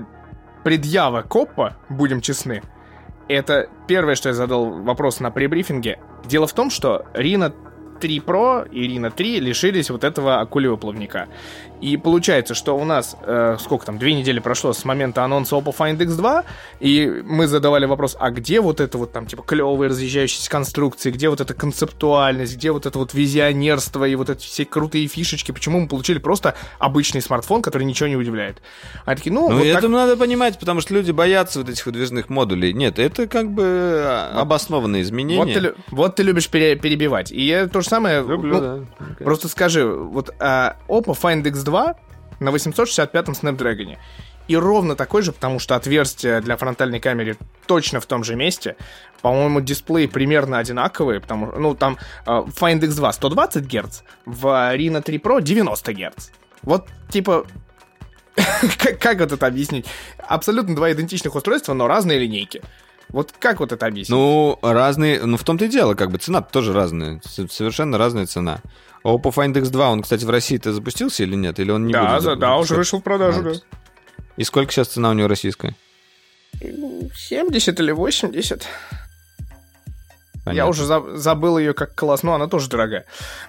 предъява 0.63 1.21
Коппа, 1.21 1.77
будем 1.89 2.21
честны, 2.21 2.61
это 3.27 3.69
первое, 3.87 4.15
что 4.15 4.29
я 4.29 4.35
задал 4.35 4.69
вопрос 4.83 5.19
на 5.19 5.31
пребрифинге. 5.31 5.99
Дело 6.25 6.47
в 6.47 6.53
том, 6.53 6.69
что 6.69 7.05
Reno 7.13 7.53
3 7.99 8.19
Pro 8.19 8.69
и 8.69 8.87
Reno 8.87 9.11
3 9.11 9.39
лишились 9.39 9.89
вот 9.89 10.03
этого 10.03 10.41
акулевого 10.41 10.77
плавника. 10.77 11.27
И 11.83 11.97
получается, 11.97 12.53
что 12.55 12.77
у 12.77 12.85
нас, 12.85 13.17
э, 13.23 13.57
сколько 13.59 13.85
там, 13.85 13.97
две 13.97 14.13
недели 14.13 14.39
прошло 14.39 14.71
с 14.71 14.85
момента 14.85 15.25
анонса 15.25 15.57
Oppo 15.57 15.75
Find 15.77 15.97
X2, 15.97 16.45
и 16.79 17.21
мы 17.25 17.45
задавали 17.47 17.85
вопрос, 17.85 18.15
а 18.17 18.31
где 18.31 18.61
вот 18.61 18.79
это 18.79 18.97
вот 18.97 19.11
там, 19.11 19.25
типа, 19.25 19.43
клевые 19.43 19.89
разъезжающиеся 19.89 20.49
конструкции, 20.49 21.11
где 21.11 21.27
вот 21.27 21.41
эта 21.41 21.53
концептуальность, 21.53 22.55
где 22.55 22.71
вот 22.71 22.85
это 22.85 22.97
вот 22.97 23.13
визионерство 23.13 24.05
и 24.05 24.15
вот 24.15 24.29
эти 24.29 24.45
все 24.45 24.63
крутые 24.63 25.07
фишечки, 25.07 25.51
почему 25.51 25.81
мы 25.81 25.87
получили 25.89 26.19
просто 26.19 26.55
обычный 26.79 27.21
смартфон, 27.21 27.61
который 27.61 27.83
ничего 27.83 28.07
не 28.07 28.15
удивляет. 28.15 28.61
Они 29.03 29.17
такие, 29.17 29.33
ну, 29.33 29.49
Ну, 29.49 29.57
вот 29.57 29.65
это 29.65 29.81
так- 29.81 29.89
надо 29.89 30.15
понимать, 30.15 30.57
потому 30.59 30.79
что 30.79 30.93
люди 30.93 31.11
боятся 31.11 31.59
вот 31.59 31.67
этих 31.67 31.85
выдвижных 31.85 32.29
модулей. 32.29 32.71
Нет, 32.71 32.97
это 32.97 33.27
как 33.27 33.51
бы 33.51 33.63
а, 34.05 34.39
обоснованные 34.39 35.03
вот, 35.03 35.07
изменения. 35.07 35.53
ты, 35.53 35.59
лю- 35.59 35.75
вот 35.91 36.15
ты 36.15 36.23
любишь 36.23 36.47
пере- 36.47 36.77
перебивать. 36.77 37.29
И 37.29 37.41
я 37.45 37.67
то 37.67 37.81
же 37.81 37.89
самое... 37.89 38.21
Люблю, 38.21 38.53
ну, 38.53 38.61
да. 38.61 39.05
Просто 39.25 39.49
скажи, 39.49 39.85
вот 39.85 40.29
а, 40.39 40.77
Oppo 40.87 41.13
Find 41.19 41.43
X2 41.43 41.72
на 42.39 42.49
865-м 42.49 43.33
Snapdragon. 43.33 43.97
И 44.47 44.57
ровно 44.57 44.95
такой 44.95 45.21
же, 45.21 45.31
потому 45.31 45.59
что 45.59 45.75
отверстие 45.75 46.41
для 46.41 46.57
фронтальной 46.57 46.99
камеры 46.99 47.37
точно 47.65 48.01
в 48.01 48.05
том 48.05 48.23
же 48.23 48.35
месте. 48.35 48.75
По-моему, 49.21 49.61
дисплей 49.61 50.07
примерно 50.07 50.57
одинаковые, 50.57 51.21
потому 51.21 51.47
что, 51.47 51.59
ну, 51.59 51.75
там 51.75 51.97
а, 52.25 52.41
Find 52.41 52.81
X2 52.81 53.13
120 53.13 53.65
Гц, 53.65 54.01
в 54.25 54.45
Reno 54.75 55.01
3 55.01 55.17
Pro 55.17 55.41
90 55.41 55.93
Гц. 55.93 56.29
Вот, 56.61 56.87
типа, 57.09 57.45
как, 58.99 59.19
вот 59.19 59.31
это 59.31 59.47
объяснить? 59.47 59.85
Абсолютно 60.17 60.75
два 60.75 60.91
идентичных 60.91 61.35
устройства, 61.35 61.73
но 61.73 61.87
разные 61.87 62.19
линейки. 62.19 62.61
Вот 63.09 63.31
как 63.37 63.59
вот 63.59 63.71
это 63.71 63.85
объяснить? 63.85 64.09
Ну, 64.09 64.57
разные... 64.61 65.23
Ну, 65.23 65.37
в 65.37 65.43
том-то 65.43 65.65
и 65.65 65.67
дело, 65.67 65.93
как 65.93 66.11
бы 66.11 66.17
цена 66.17 66.41
тоже 66.41 66.73
разная. 66.73 67.21
Совершенно 67.23 67.97
разная 67.97 68.25
цена. 68.25 68.59
А 69.03 69.09
Oppo 69.09 69.33
Find 69.33 69.53
X2, 69.53 69.79
он, 69.91 70.01
кстати, 70.01 70.23
в 70.25 70.29
России-то 70.29 70.71
запустился 70.73 71.23
или 71.23 71.35
нет? 71.35 71.59
Или 71.59 71.71
он 71.71 71.85
не 71.87 71.93
да, 71.93 72.15
будет 72.15 72.27
зап- 72.29 72.35
да, 72.37 72.57
уже 72.57 72.75
вышел 72.75 72.99
в 72.99 73.03
продажу, 73.03 73.43
да. 73.43 73.51
И 74.37 74.43
сколько 74.43 74.71
сейчас 74.71 74.87
цена 74.89 75.09
у 75.09 75.13
него 75.13 75.27
российская? 75.27 75.75
70 76.59 77.79
или 77.79 77.91
80. 77.91 78.63
Я 80.45 80.45
Понятно. 80.45 80.69
уже 80.71 80.85
за- 80.85 81.15
забыл 81.17 81.57
ее 81.57 81.73
как 81.73 81.95
класс, 81.95 82.21
но 82.21 82.33
она 82.33 82.47
тоже 82.47 82.67
дорогая. 82.69 83.05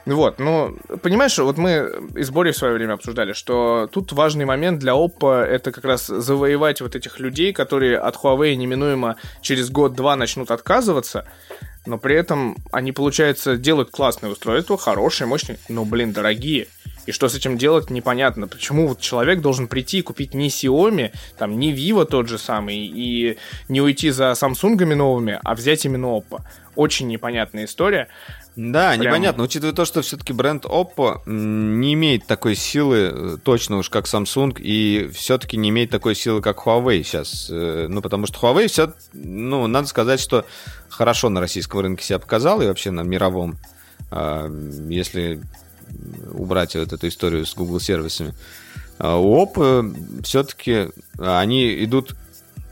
Вот, 0.06 0.38
ну, 0.38 0.76
понимаешь, 1.02 1.36
вот 1.38 1.58
мы 1.58 1.90
и 2.14 2.22
с 2.22 2.30
Борей 2.30 2.52
в 2.52 2.56
свое 2.56 2.74
время 2.74 2.92
обсуждали, 2.92 3.32
что 3.32 3.88
тут 3.90 4.12
важный 4.12 4.44
момент 4.44 4.78
для 4.78 4.92
Oppo 4.92 5.34
это 5.42 5.72
как 5.72 5.84
раз 5.84 6.06
завоевать 6.06 6.80
вот 6.80 6.94
этих 6.94 7.18
людей, 7.18 7.52
которые 7.52 7.98
от 7.98 8.14
Huawei 8.16 8.54
неминуемо 8.54 9.16
через 9.40 9.70
год-два 9.70 10.14
начнут 10.14 10.52
отказываться, 10.52 11.26
но 11.86 11.98
при 11.98 12.16
этом 12.16 12.56
они, 12.72 12.92
получается, 12.92 13.56
делают 13.56 13.90
классные 13.90 14.32
устройства, 14.32 14.78
хорошие, 14.78 15.26
мощные, 15.26 15.58
но, 15.68 15.84
блин, 15.84 16.12
дорогие. 16.12 16.68
И 17.06 17.12
что 17.12 17.28
с 17.28 17.34
этим 17.34 17.58
делать, 17.58 17.90
непонятно. 17.90 18.48
Почему 18.48 18.88
вот 18.88 19.00
человек 19.00 19.40
должен 19.40 19.68
прийти 19.68 19.98
и 19.98 20.02
купить 20.02 20.32
не 20.32 20.48
Xiaomi, 20.48 21.12
там, 21.36 21.58
не 21.58 21.72
Vivo 21.72 22.06
тот 22.06 22.28
же 22.28 22.38
самый, 22.38 22.78
и 22.78 23.36
не 23.68 23.82
уйти 23.82 24.10
за 24.10 24.32
Samsung'ами 24.32 24.94
новыми, 24.94 25.38
а 25.44 25.54
взять 25.54 25.84
именно 25.84 26.06
Oppo. 26.06 26.40
Очень 26.76 27.08
непонятная 27.08 27.66
история. 27.66 28.08
Да, 28.56 28.90
Прям- 28.92 29.00
непонятно, 29.06 29.42
учитывая 29.42 29.74
то, 29.74 29.84
что 29.84 30.00
все-таки 30.02 30.32
бренд 30.32 30.64
Oppo 30.64 31.22
не 31.26 31.94
имеет 31.94 32.26
такой 32.26 32.54
силы, 32.54 33.10
э, 33.12 33.36
точно 33.42 33.78
уж 33.78 33.90
как 33.90 34.06
Samsung, 34.06 34.56
и 34.60 35.10
все-таки 35.12 35.56
не 35.56 35.70
имеет 35.70 35.90
такой 35.90 36.14
силы, 36.14 36.40
как 36.40 36.58
Huawei 36.58 37.02
сейчас. 37.02 37.48
Э, 37.50 37.86
Ну, 37.88 38.00
потому 38.00 38.26
что 38.26 38.38
Huawei 38.38 38.68
все, 38.68 38.92
ну, 39.12 39.66
надо 39.66 39.88
сказать, 39.88 40.20
что 40.20 40.44
хорошо 40.88 41.30
на 41.30 41.40
российском 41.40 41.80
рынке 41.80 42.04
себя 42.04 42.18
показал, 42.20 42.62
и 42.62 42.66
вообще 42.66 42.90
на 42.92 43.00
мировом, 43.00 43.58
а, 44.10 44.48
если 44.88 45.40
убрать 46.32 46.76
вот 46.76 46.92
эту 46.92 47.08
историю 47.08 47.46
с 47.46 47.54
Google 47.54 47.80
сервисами. 47.80 48.34
А 48.98 49.16
У 49.18 49.44
Oppo 49.44 50.22
все-таки 50.22 50.90
они 51.18 51.82
идут 51.84 52.14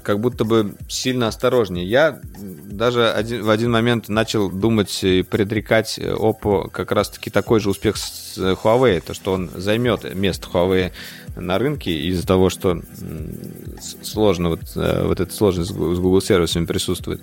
как 0.03 0.21
будто 0.21 0.45
бы 0.45 0.75
сильно 0.89 1.29
осторожнее. 1.29 1.87
Я 1.87 2.21
даже 2.39 3.11
один, 3.11 3.43
в 3.43 3.51
один 3.51 3.71
момент 3.71 4.09
начал 4.09 4.51
думать 4.51 5.03
и 5.05 5.23
предрекать 5.23 5.99
Oppo 5.99 6.71
как 6.71 6.93
раз-таки 6.93 7.31
такой 7.31 7.61
же 7.61 7.71
успех 7.71 7.97
с 7.97 8.37
Huawei, 8.37 9.01
то 9.01 9.15
что 9.15 9.33
он 9.33 9.51
займет 9.55 10.15
место 10.15 10.49
Huawei 10.53 10.93
на 11.37 11.59
рынке 11.59 11.93
из-за 12.09 12.27
того, 12.27 12.51
что 12.51 12.81
сложно 14.03 14.51
вот, 14.51 14.61
э, 14.77 15.07
вот 15.07 15.21
эта 15.21 15.33
сложность 15.33 15.71
с 15.71 15.75
Google 15.75 16.21
сервисами 16.21 16.67
присутствует. 16.67 17.23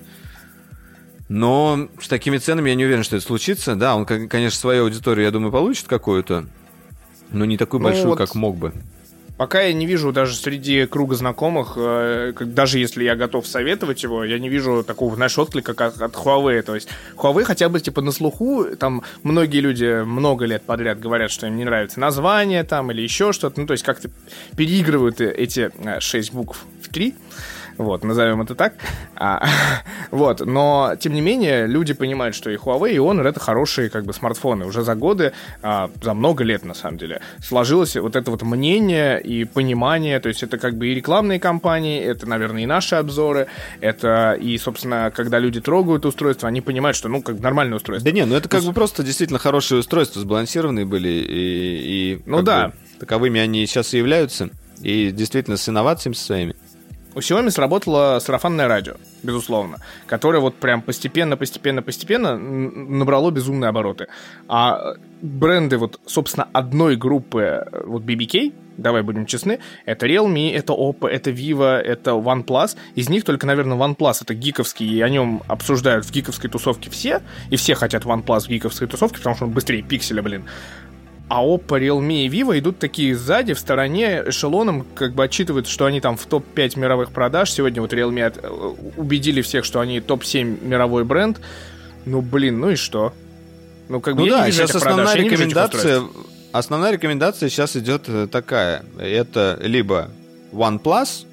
Но 1.28 1.90
с 2.02 2.08
такими 2.08 2.38
ценами 2.38 2.70
я 2.70 2.76
не 2.76 2.86
уверен, 2.86 3.04
что 3.04 3.16
это 3.16 3.26
случится. 3.26 3.76
Да, 3.76 3.96
он, 3.96 4.06
кон- 4.06 4.28
конечно, 4.28 4.60
свою 4.60 4.84
аудиторию, 4.86 5.26
я 5.26 5.32
думаю, 5.32 5.52
получит 5.52 5.88
какую-то, 5.88 6.46
но 7.30 7.46
не 7.46 7.58
такую 7.58 7.82
Ну 7.82 7.88
большую, 7.88 8.10
вот 8.10 8.18
как 8.18 8.34
мог 8.34 8.58
бы. 8.58 8.74
Пока 9.40 9.62
я 9.62 9.72
не 9.72 9.86
вижу 9.86 10.12
даже 10.12 10.36
среди 10.36 10.86
круга 10.86 11.16
знакомых, 11.16 11.76
э, 11.78 12.34
даже 12.42 12.78
если 12.78 13.06
я 13.06 13.16
готов 13.16 13.48
советовать 13.48 14.04
его, 14.04 14.26
я 14.26 14.38
не 14.38 14.50
вижу 14.50 14.84
такого, 14.84 15.16
знаешь, 15.16 15.40
отклика, 15.40 15.74
как 15.74 16.02
от 16.02 16.14
Huawei. 16.14 16.62
То 16.62 16.76
есть 16.76 16.90
Huawei 17.16 17.46
хотя 17.46 17.70
бы 17.70 17.80
типа 17.80 18.02
на 18.02 18.12
слуху, 18.12 18.66
там 18.78 19.02
многие 19.24 19.62
люди 19.62 20.04
много 20.04 20.44
лет 20.44 20.64
подряд 20.64 21.00
говорят, 21.00 21.32
что 21.32 21.48
им 21.48 21.56
не 21.56 21.64
нравится 21.64 22.02
название 22.02 22.66
там 22.66 22.92
или 22.92 23.02
еще 23.02 23.32
что-то. 23.32 23.62
Ну, 23.62 23.66
то 23.66 23.72
есть 23.72 23.86
как-то 23.86 24.10
переигрывают 24.58 25.22
э, 25.22 25.32
эти 25.32 25.72
э, 25.74 26.02
шесть 26.02 26.34
букв 26.34 26.66
в 26.84 26.90
три. 26.90 27.16
Вот, 27.80 28.04
назовем 28.04 28.42
это 28.42 28.56
так. 28.56 28.74
А, 29.16 29.48
вот, 30.12 30.42
но, 30.42 30.96
тем 31.00 31.14
не 31.14 31.22
менее, 31.22 31.66
люди 31.66 31.94
понимают, 31.94 32.36
что 32.36 32.50
и 32.50 32.58
Huawei, 32.58 32.92
и 32.92 32.98
Honor— 32.98 33.26
это 33.30 33.40
хорошие, 33.40 33.90
как 33.90 34.04
бы, 34.04 34.12
смартфоны. 34.12 34.66
Уже 34.66 34.84
за 34.84 34.96
годы, 34.96 35.32
а, 35.64 35.90
за 36.04 36.14
много 36.14 36.44
лет, 36.44 36.66
на 36.66 36.74
самом 36.74 36.98
деле, 36.98 37.22
сложилось 37.42 37.96
вот 37.96 38.18
это 38.18 38.32
вот 38.32 38.42
мнение 38.42 39.22
и 39.22 39.46
понимание, 39.46 40.20
то 40.20 40.28
есть 40.28 40.44
это 40.44 40.58
как 40.58 40.76
бы 40.76 40.90
и 40.90 40.94
рекламные 40.94 41.40
кампании, 41.40 42.02
это, 42.04 42.28
наверное, 42.28 42.64
и 42.64 42.66
наши 42.66 42.96
обзоры, 42.96 43.48
это 43.80 44.34
и, 44.34 44.58
собственно, 44.58 45.10
когда 45.16 45.40
люди 45.40 45.62
трогают 45.62 46.06
устройство, 46.06 46.50
они 46.50 46.60
понимают, 46.60 46.98
что, 46.98 47.08
ну, 47.08 47.22
как 47.22 47.40
нормальное 47.40 47.78
устройство. 47.78 48.12
Да 48.12 48.14
не, 48.14 48.26
ну 48.26 48.36
это 48.36 48.50
как 48.50 48.64
бы 48.64 48.74
просто 48.74 49.04
действительно 49.04 49.40
хорошие 49.40 49.80
устройства, 49.80 50.20
сбалансированные 50.20 50.86
были, 50.86 51.08
и, 51.08 52.16
и 52.18 52.22
Ну 52.26 52.42
да. 52.42 52.68
бы 52.68 52.74
таковыми 53.00 53.40
они 53.40 53.66
сейчас 53.66 53.94
и 53.94 53.98
являются, 54.00 54.50
и 54.82 55.12
действительно 55.12 55.56
с 55.56 55.70
инновациями 55.70 56.16
своими. 56.16 56.56
У 57.20 57.22
Xiaomi 57.22 57.50
сработало 57.52 58.20
сарафанное 58.20 58.70
радио, 58.70 58.94
безусловно, 59.24 59.80
которое 60.08 60.40
вот 60.40 60.56
прям 60.56 60.82
постепенно, 60.82 61.36
постепенно, 61.36 61.82
постепенно 61.82 62.38
набрало 62.38 63.30
безумные 63.30 63.68
обороты. 63.68 64.08
А 64.48 64.94
бренды 65.22 65.78
вот, 65.78 66.00
собственно, 66.06 66.48
одной 66.54 66.96
группы, 66.96 67.42
э, 67.42 67.84
вот 67.86 68.04
BBK, 68.04 68.54
давай 68.78 69.02
будем 69.02 69.26
честны, 69.26 69.60
это 69.86 70.08
Realme, 70.08 70.54
это 70.54 70.72
Oppo, 70.72 71.10
это 71.10 71.30
Vivo, 71.32 71.66
это 71.66 72.12
OnePlus. 72.12 72.78
Из 72.96 73.10
них 73.10 73.26
только, 73.26 73.46
наверное, 73.46 73.78
OnePlus 73.78 74.20
это 74.22 74.34
гиковский, 74.34 74.88
и 74.88 75.02
о 75.02 75.10
нем 75.10 75.44
обсуждают 75.48 76.06
в 76.06 76.12
гиковской 76.14 76.50
тусовке 76.50 76.90
все, 76.90 77.22
и 77.50 77.58
все 77.58 77.76
хотят 77.76 78.06
OnePlus 78.06 78.46
в 78.46 78.48
гиковской 78.48 78.88
тусовке, 78.88 79.18
потому 79.18 79.36
что 79.36 79.44
он 79.44 79.52
быстрее 79.52 79.82
пикселя, 79.82 80.22
блин. 80.22 80.46
А 81.30 81.46
Oppo, 81.46 81.80
Realme 81.80 82.26
и 82.26 82.28
Vivo 82.28 82.58
идут 82.58 82.80
такие 82.80 83.16
сзади, 83.16 83.54
в 83.54 83.60
стороне, 83.60 84.24
эшелоном, 84.26 84.84
как 84.96 85.14
бы 85.14 85.24
отчитывают, 85.24 85.68
что 85.68 85.86
они 85.86 86.02
там 86.02 86.18
в 86.18 86.26
топ-5 86.26 86.80
мировых 86.80 87.12
продаж. 87.12 87.52
Сегодня 87.52 87.82
вот 87.82 87.94
Realme 87.94 88.24
от, 88.24 88.38
э, 88.44 88.50
убедили 88.98 89.44
всех, 89.44 89.64
что 89.64 89.80
они 89.80 90.02
топ-7 90.02 90.66
мировой 90.66 91.06
бренд. 91.06 91.40
Ну, 92.06 92.22
блин, 92.22 92.60
ну 92.60 92.72
и 92.72 92.76
что? 92.76 93.14
Ну, 93.90 94.02
как 94.02 94.16
бы 94.16 94.24
ну 94.24 94.30
да, 94.30 94.50
сейчас 94.50 94.74
основная 94.74 95.06
продаж, 95.06 95.24
рекомендация... 95.24 96.02
Основная 96.52 96.92
рекомендация 96.92 97.50
сейчас 97.50 97.76
идет 97.76 98.06
э, 98.08 98.26
такая. 98.26 98.84
Это 98.98 99.60
либо 99.62 100.10
OnePlus, 100.52 101.28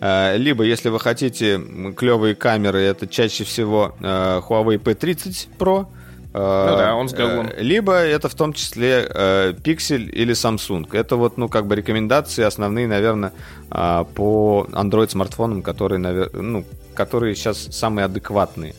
э, 0.00 0.38
либо, 0.38 0.64
если 0.64 0.88
вы 0.88 0.98
хотите 0.98 1.60
клевые 1.94 2.34
камеры, 2.34 2.80
это 2.80 3.06
чаще 3.06 3.44
всего 3.44 3.94
Huawei 4.00 4.78
P30 4.78 5.48
Pro, 5.58 5.88
ну 6.32 6.76
да, 6.76 6.94
он 6.94 7.08
с 7.08 7.12
говном. 7.12 7.48
Э, 7.48 7.62
либо 7.62 7.94
это 7.94 8.28
в 8.28 8.34
том 8.34 8.52
числе 8.52 9.06
э, 9.08 9.52
Pixel 9.52 10.08
или 10.08 10.32
Samsung. 10.32 10.88
Это 10.92 11.16
вот, 11.16 11.38
ну, 11.38 11.48
как 11.48 11.66
бы 11.66 11.74
рекомендации 11.74 12.44
основные, 12.44 12.86
наверное, 12.86 13.32
по 13.68 14.66
Android 14.70 15.10
смартфонам, 15.10 15.62
которые, 15.62 15.98
ну, 16.32 16.64
которые 16.94 17.34
сейчас 17.34 17.68
самые 17.70 18.04
адекватные. 18.04 18.74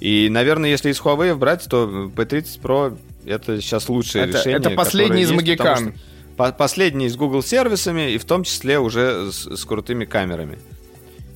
И, 0.00 0.28
наверное, 0.30 0.70
если 0.70 0.90
из 0.90 1.00
Huawei 1.00 1.34
брать, 1.34 1.66
то 1.68 2.10
P30 2.14 2.60
Pro 2.60 2.96
это 3.26 3.60
сейчас 3.60 3.88
лучшее 3.88 4.24
это, 4.24 4.38
решение. 4.38 4.58
Это 4.58 4.70
последний 4.70 5.22
из 5.22 5.32
магикан. 5.32 5.94
Последний 6.36 7.08
с 7.08 7.16
Google 7.16 7.42
сервисами 7.42 8.12
и 8.12 8.18
в 8.18 8.24
том 8.24 8.44
числе 8.44 8.78
уже 8.78 9.32
с, 9.32 9.56
с 9.56 9.64
крутыми 9.64 10.04
камерами. 10.04 10.58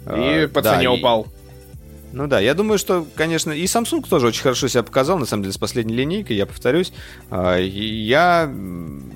И 0.07 0.47
по 0.47 0.62
цене 0.62 0.85
да, 0.85 0.93
упал. 0.93 1.27
И, 1.27 1.39
ну 2.12 2.27
да, 2.27 2.41
я 2.41 2.55
думаю, 2.55 2.78
что, 2.78 3.07
конечно, 3.15 3.53
и 3.53 3.65
Samsung 3.65 4.09
тоже 4.09 4.27
очень 4.27 4.43
хорошо 4.43 4.69
себя 4.69 4.82
показал, 4.82 5.19
на 5.19 5.27
самом 5.27 5.45
деле, 5.45 5.53
с 5.53 5.59
последней 5.59 5.95
линейкой, 5.95 6.37
я 6.37 6.47
повторюсь. 6.47 6.93
А, 7.31 7.57
я, 7.57 8.51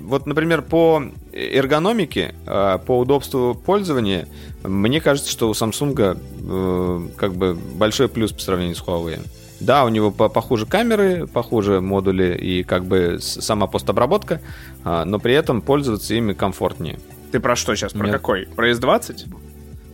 вот, 0.01 0.25
например, 0.25 0.61
по 0.61 1.03
эргономике, 1.33 2.35
а, 2.45 2.77
по 2.77 2.99
удобству 2.99 3.53
пользования, 3.53 4.27
мне 4.63 5.01
кажется, 5.01 5.29
что 5.29 5.49
у 5.49 5.51
Samsung 5.51 6.17
э, 6.47 7.07
как 7.17 7.35
бы 7.35 7.53
большой 7.53 8.07
плюс 8.07 8.31
по 8.31 8.41
сравнению 8.41 8.75
с 8.75 8.81
Huawei. 8.81 9.19
Да, 9.59 9.85
у 9.85 9.89
него 9.89 10.11
похуже 10.11 10.65
камеры, 10.65 11.27
похуже 11.27 11.81
модули 11.81 12.35
и 12.35 12.63
как 12.63 12.85
бы 12.85 13.17
сама 13.19 13.67
постобработка, 13.67 14.41
а, 14.83 15.05
но 15.05 15.19
при 15.19 15.33
этом 15.33 15.61
пользоваться 15.61 16.13
ими 16.13 16.33
комфортнее. 16.33 16.99
Ты 17.31 17.39
про 17.39 17.55
что 17.55 17.75
сейчас? 17.75 17.93
Про 17.93 18.05
Нет. 18.05 18.13
какой? 18.13 18.47
Про 18.47 18.71
S20? 18.71 19.25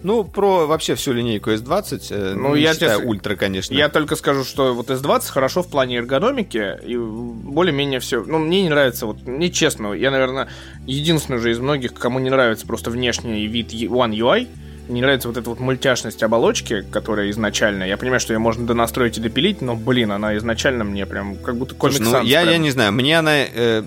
Ну, 0.03 0.23
про 0.23 0.65
вообще 0.65 0.95
всю 0.95 1.13
линейку 1.13 1.51
S20, 1.51 2.07
э, 2.09 2.33
ну, 2.33 2.49
ну 2.49 2.55
я 2.55 2.73
считаю 2.73 2.99
тебе, 2.99 3.07
ультра, 3.07 3.35
конечно. 3.35 3.73
Я 3.73 3.89
только 3.89 4.15
скажу, 4.15 4.43
что 4.43 4.73
вот 4.73 4.89
S20 4.89 5.29
хорошо 5.29 5.61
в 5.63 5.69
плане 5.69 5.97
эргономики, 5.97 6.77
и 6.85 6.97
более-менее 6.97 7.99
все. 7.99 8.23
Ну, 8.23 8.39
мне 8.39 8.63
не 8.63 8.69
нравится, 8.69 9.05
вот, 9.05 9.25
мне 9.25 9.49
честно, 9.49 9.93
я, 9.93 10.11
наверное, 10.11 10.49
единственный 10.85 11.39
же 11.39 11.51
из 11.51 11.59
многих, 11.59 11.93
кому 11.93 12.19
не 12.19 12.29
нравится 12.29 12.65
просто 12.65 12.89
внешний 12.89 13.47
вид 13.47 13.73
One 13.73 14.11
UI, 14.11 14.47
не 14.91 15.01
нравится 15.01 15.27
вот 15.27 15.37
эта 15.37 15.49
вот 15.49 15.59
мультяшность 15.59 16.21
оболочки, 16.23 16.85
которая 16.91 17.29
изначально. 17.29 17.83
Я 17.83 17.97
понимаю, 17.97 18.19
что 18.19 18.33
ее 18.33 18.39
можно 18.39 18.65
донастроить 18.65 19.17
и 19.17 19.21
допилить, 19.21 19.61
но, 19.61 19.75
блин, 19.75 20.11
она 20.11 20.35
изначально 20.37 20.83
мне 20.83 21.05
прям 21.05 21.37
как 21.37 21.55
будто 21.55 21.75
комикс 21.75 21.99
ну, 21.99 22.21
я, 22.23 22.41
я 22.41 22.57
не 22.57 22.71
знаю, 22.71 22.91
мне 22.91 23.17
она 23.17 23.45
э, 23.45 23.83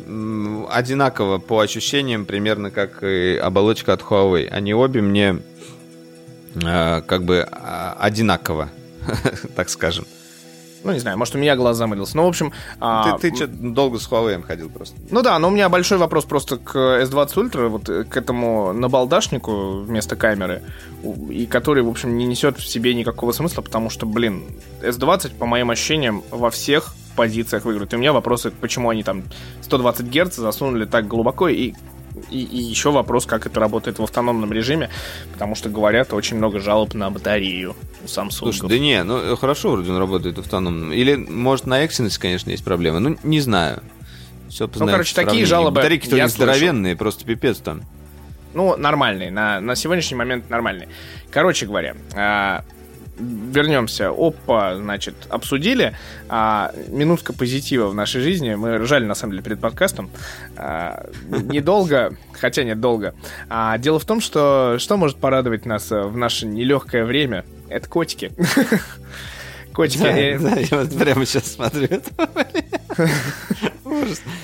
одинакова 0.71 1.39
по 1.39 1.61
ощущениям, 1.61 2.25
примерно 2.25 2.71
как 2.71 3.03
и 3.03 3.37
оболочка 3.37 3.93
от 3.93 4.03
Huawei. 4.03 4.49
Они 4.49 4.75
обе 4.75 5.03
мне 5.03 5.39
как 6.61 7.25
бы 7.25 7.47
а, 7.51 7.97
одинаково, 7.99 8.69
так 9.57 9.69
скажем. 9.69 10.07
Ну, 10.85 10.93
не 10.93 10.99
знаю, 10.99 11.17
может, 11.17 11.35
у 11.35 11.39
меня 11.39 11.57
глаз 11.57 11.79
замылился. 11.79 12.15
Ну, 12.15 12.25
в 12.25 12.29
общем... 12.29 12.53
А, 12.79 13.17
ты, 13.17 13.31
ты 13.31 13.37
что, 13.37 13.47
долго 13.47 13.99
с 13.99 14.07
Huawei 14.07 14.43
ходил 14.43 14.69
просто. 14.69 14.95
Ну 15.11 15.23
да, 15.23 15.39
но 15.39 15.49
у 15.49 15.51
меня 15.51 15.71
большой 15.71 15.97
вопрос 15.97 16.27
просто 16.27 16.59
к 16.59 16.77
S20 16.77 17.35
Ultra, 17.35 17.69
вот 17.69 17.89
э, 17.89 18.05
к 18.05 18.15
этому 18.19 18.75
набалдашнику 18.75 19.81
вместо 19.81 20.15
камеры, 20.15 20.63
и 21.31 21.47
который, 21.47 21.83
в 21.83 21.89
общем, 21.89 22.19
не 22.19 22.27
несет 22.27 22.59
в 22.59 22.69
себе 22.69 22.93
никакого 22.93 23.33
смысла, 23.33 23.63
потому 23.63 23.89
что, 23.89 24.05
блин, 24.05 24.45
S20, 24.83 25.37
по 25.39 25.47
моим 25.47 25.71
ощущениям, 25.71 26.23
во 26.31 26.51
всех 26.51 26.95
позициях 27.17 27.65
выиграют. 27.65 27.95
И 27.95 27.97
у 27.97 27.99
меня 27.99 28.13
вопросы, 28.13 28.51
почему 28.51 28.91
они 28.91 29.03
там 29.03 29.23
120 29.63 30.07
Гц 30.07 30.37
засунули 30.37 30.85
так 30.85 31.09
глубоко, 31.09 31.49
и 31.49 31.73
и, 32.31 32.43
и 32.43 32.59
еще 32.59 32.91
вопрос, 32.91 33.27
как 33.27 33.47
это 33.47 33.61
работает 33.61 33.99
в 33.99 34.03
автономном 34.03 34.53
режиме, 34.53 34.91
потому 35.33 35.55
что 35.55 35.69
говорят 35.69 36.13
очень 36.13 36.37
много 36.37 36.61
жалоб 36.61 36.95
на 36.95 37.11
батарею 37.11 37.77
у 38.03 38.07
Samsung. 38.07 38.31
Слушай, 38.31 38.69
да 38.69 38.79
не, 38.79 39.03
ну 39.03 39.37
хорошо 39.37 39.73
вроде 39.73 39.91
он 39.91 39.99
работает 39.99 40.37
в 40.37 40.41
автономном. 40.41 40.93
Или, 40.93 41.17
может, 41.17 41.67
на 41.67 41.85
Exynos, 41.85 42.19
конечно, 42.19 42.51
есть 42.51 42.65
проблемы. 42.65 43.01
Ну, 43.01 43.17
не 43.23 43.41
знаю. 43.41 43.83
Все 44.49 44.71
ну, 44.73 44.87
короче, 44.87 45.15
такие 45.15 45.47
жалобы 45.47 45.77
Батарейки-то 45.77 46.17
не 46.17 46.29
здоровенные, 46.29 46.97
просто 46.97 47.25
пипец 47.25 47.59
там. 47.59 47.83
Ну, 48.53 48.77
нормальные. 48.77 49.33
На, 49.33 49.61
на 49.61 49.75
сегодняшний 49.75 50.17
момент 50.17 50.49
нормальные. 50.49 50.89
Короче 51.33 51.67
говоря, 51.67 51.97
а, 52.15 52.65
вернемся. 53.19 54.11
Опа, 54.11 54.77
значит, 54.77 55.15
обсудили. 55.29 55.97
А, 56.29 56.73
минутка 56.89 57.33
позитива 57.33 57.89
в 57.89 57.95
нашей 57.95 58.21
жизни. 58.21 58.55
Мы 58.55 58.79
ржали, 58.79 59.05
на 59.05 59.15
самом 59.15 59.33
деле, 59.33 59.45
перед 59.45 59.61
подкастом. 59.61 60.11
А, 60.57 61.07
недолго, 61.29 62.17
хотя 62.33 62.65
нет, 62.65 62.81
долго. 62.81 63.15
А, 63.49 63.79
дело 63.79 63.99
в 63.99 64.05
том, 64.05 64.21
что 64.21 64.77
что 64.79 64.97
может 64.97 65.19
порадовать 65.19 65.67
нас 65.67 65.91
в 65.91 66.17
наше 66.17 66.47
нелегкое 66.47 67.05
время? 67.05 67.45
Это 67.69 67.89
котики. 67.89 68.33
Котики. 69.73 70.39
Да, 70.39 70.55
я 70.57 70.69
вот 70.71 70.97
прямо 70.97 71.27
сейчас 71.27 71.53
смотрю. 71.53 71.89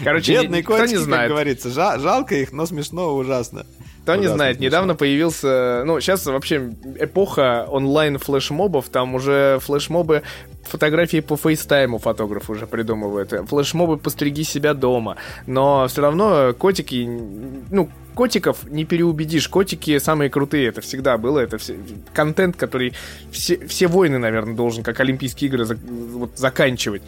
Короче, 0.03 0.33
Бедные 0.33 0.65
котики, 0.65 1.09
как 1.09 1.29
говорится. 1.29 1.71
Жалко 1.71 2.35
их, 2.35 2.53
но 2.53 2.67
смешно 2.67 3.15
ужасно. 3.15 3.65
Кто 4.13 4.21
не 4.21 4.29
знает, 4.29 4.61
недавно 4.61 4.95
появился... 4.95 5.83
Ну, 5.85 6.01
сейчас 6.01 6.27
вообще 6.27 6.71
эпоха 6.99 7.67
онлайн-флешмобов, 7.69 8.89
там 8.89 9.15
уже 9.15 9.59
флешмобы 9.61 10.23
фотографии 10.71 11.21
по 11.21 11.37
фейстайму 11.37 11.99
фотограф 11.99 12.49
уже 12.49 12.67
придумывает. 12.67 13.33
Флешмобы 13.49 13.99
«Постриги 13.99 14.43
себя 14.43 14.75
дома». 14.75 15.17
Но 15.47 15.87
все 15.89 16.03
равно 16.03 16.55
котики... 16.57 17.09
Ну, 17.71 17.91
котиков 18.15 18.65
не 18.71 18.85
переубедишь. 18.85 19.49
Котики 19.49 19.99
самые 19.99 20.31
крутые. 20.31 20.69
Это 20.69 20.81
всегда 20.81 21.19
было. 21.19 21.41
Это 21.41 21.59
все, 21.59 21.77
контент, 22.13 22.57
который 22.57 22.95
все, 23.31 23.67
все 23.67 23.89
войны, 23.89 24.19
наверное, 24.19 24.55
должен, 24.55 24.83
как 24.83 25.01
Олимпийские 25.01 25.49
игры, 25.49 25.65
за, 25.65 25.77
вот, 25.77 26.33
заканчивать. 26.37 27.03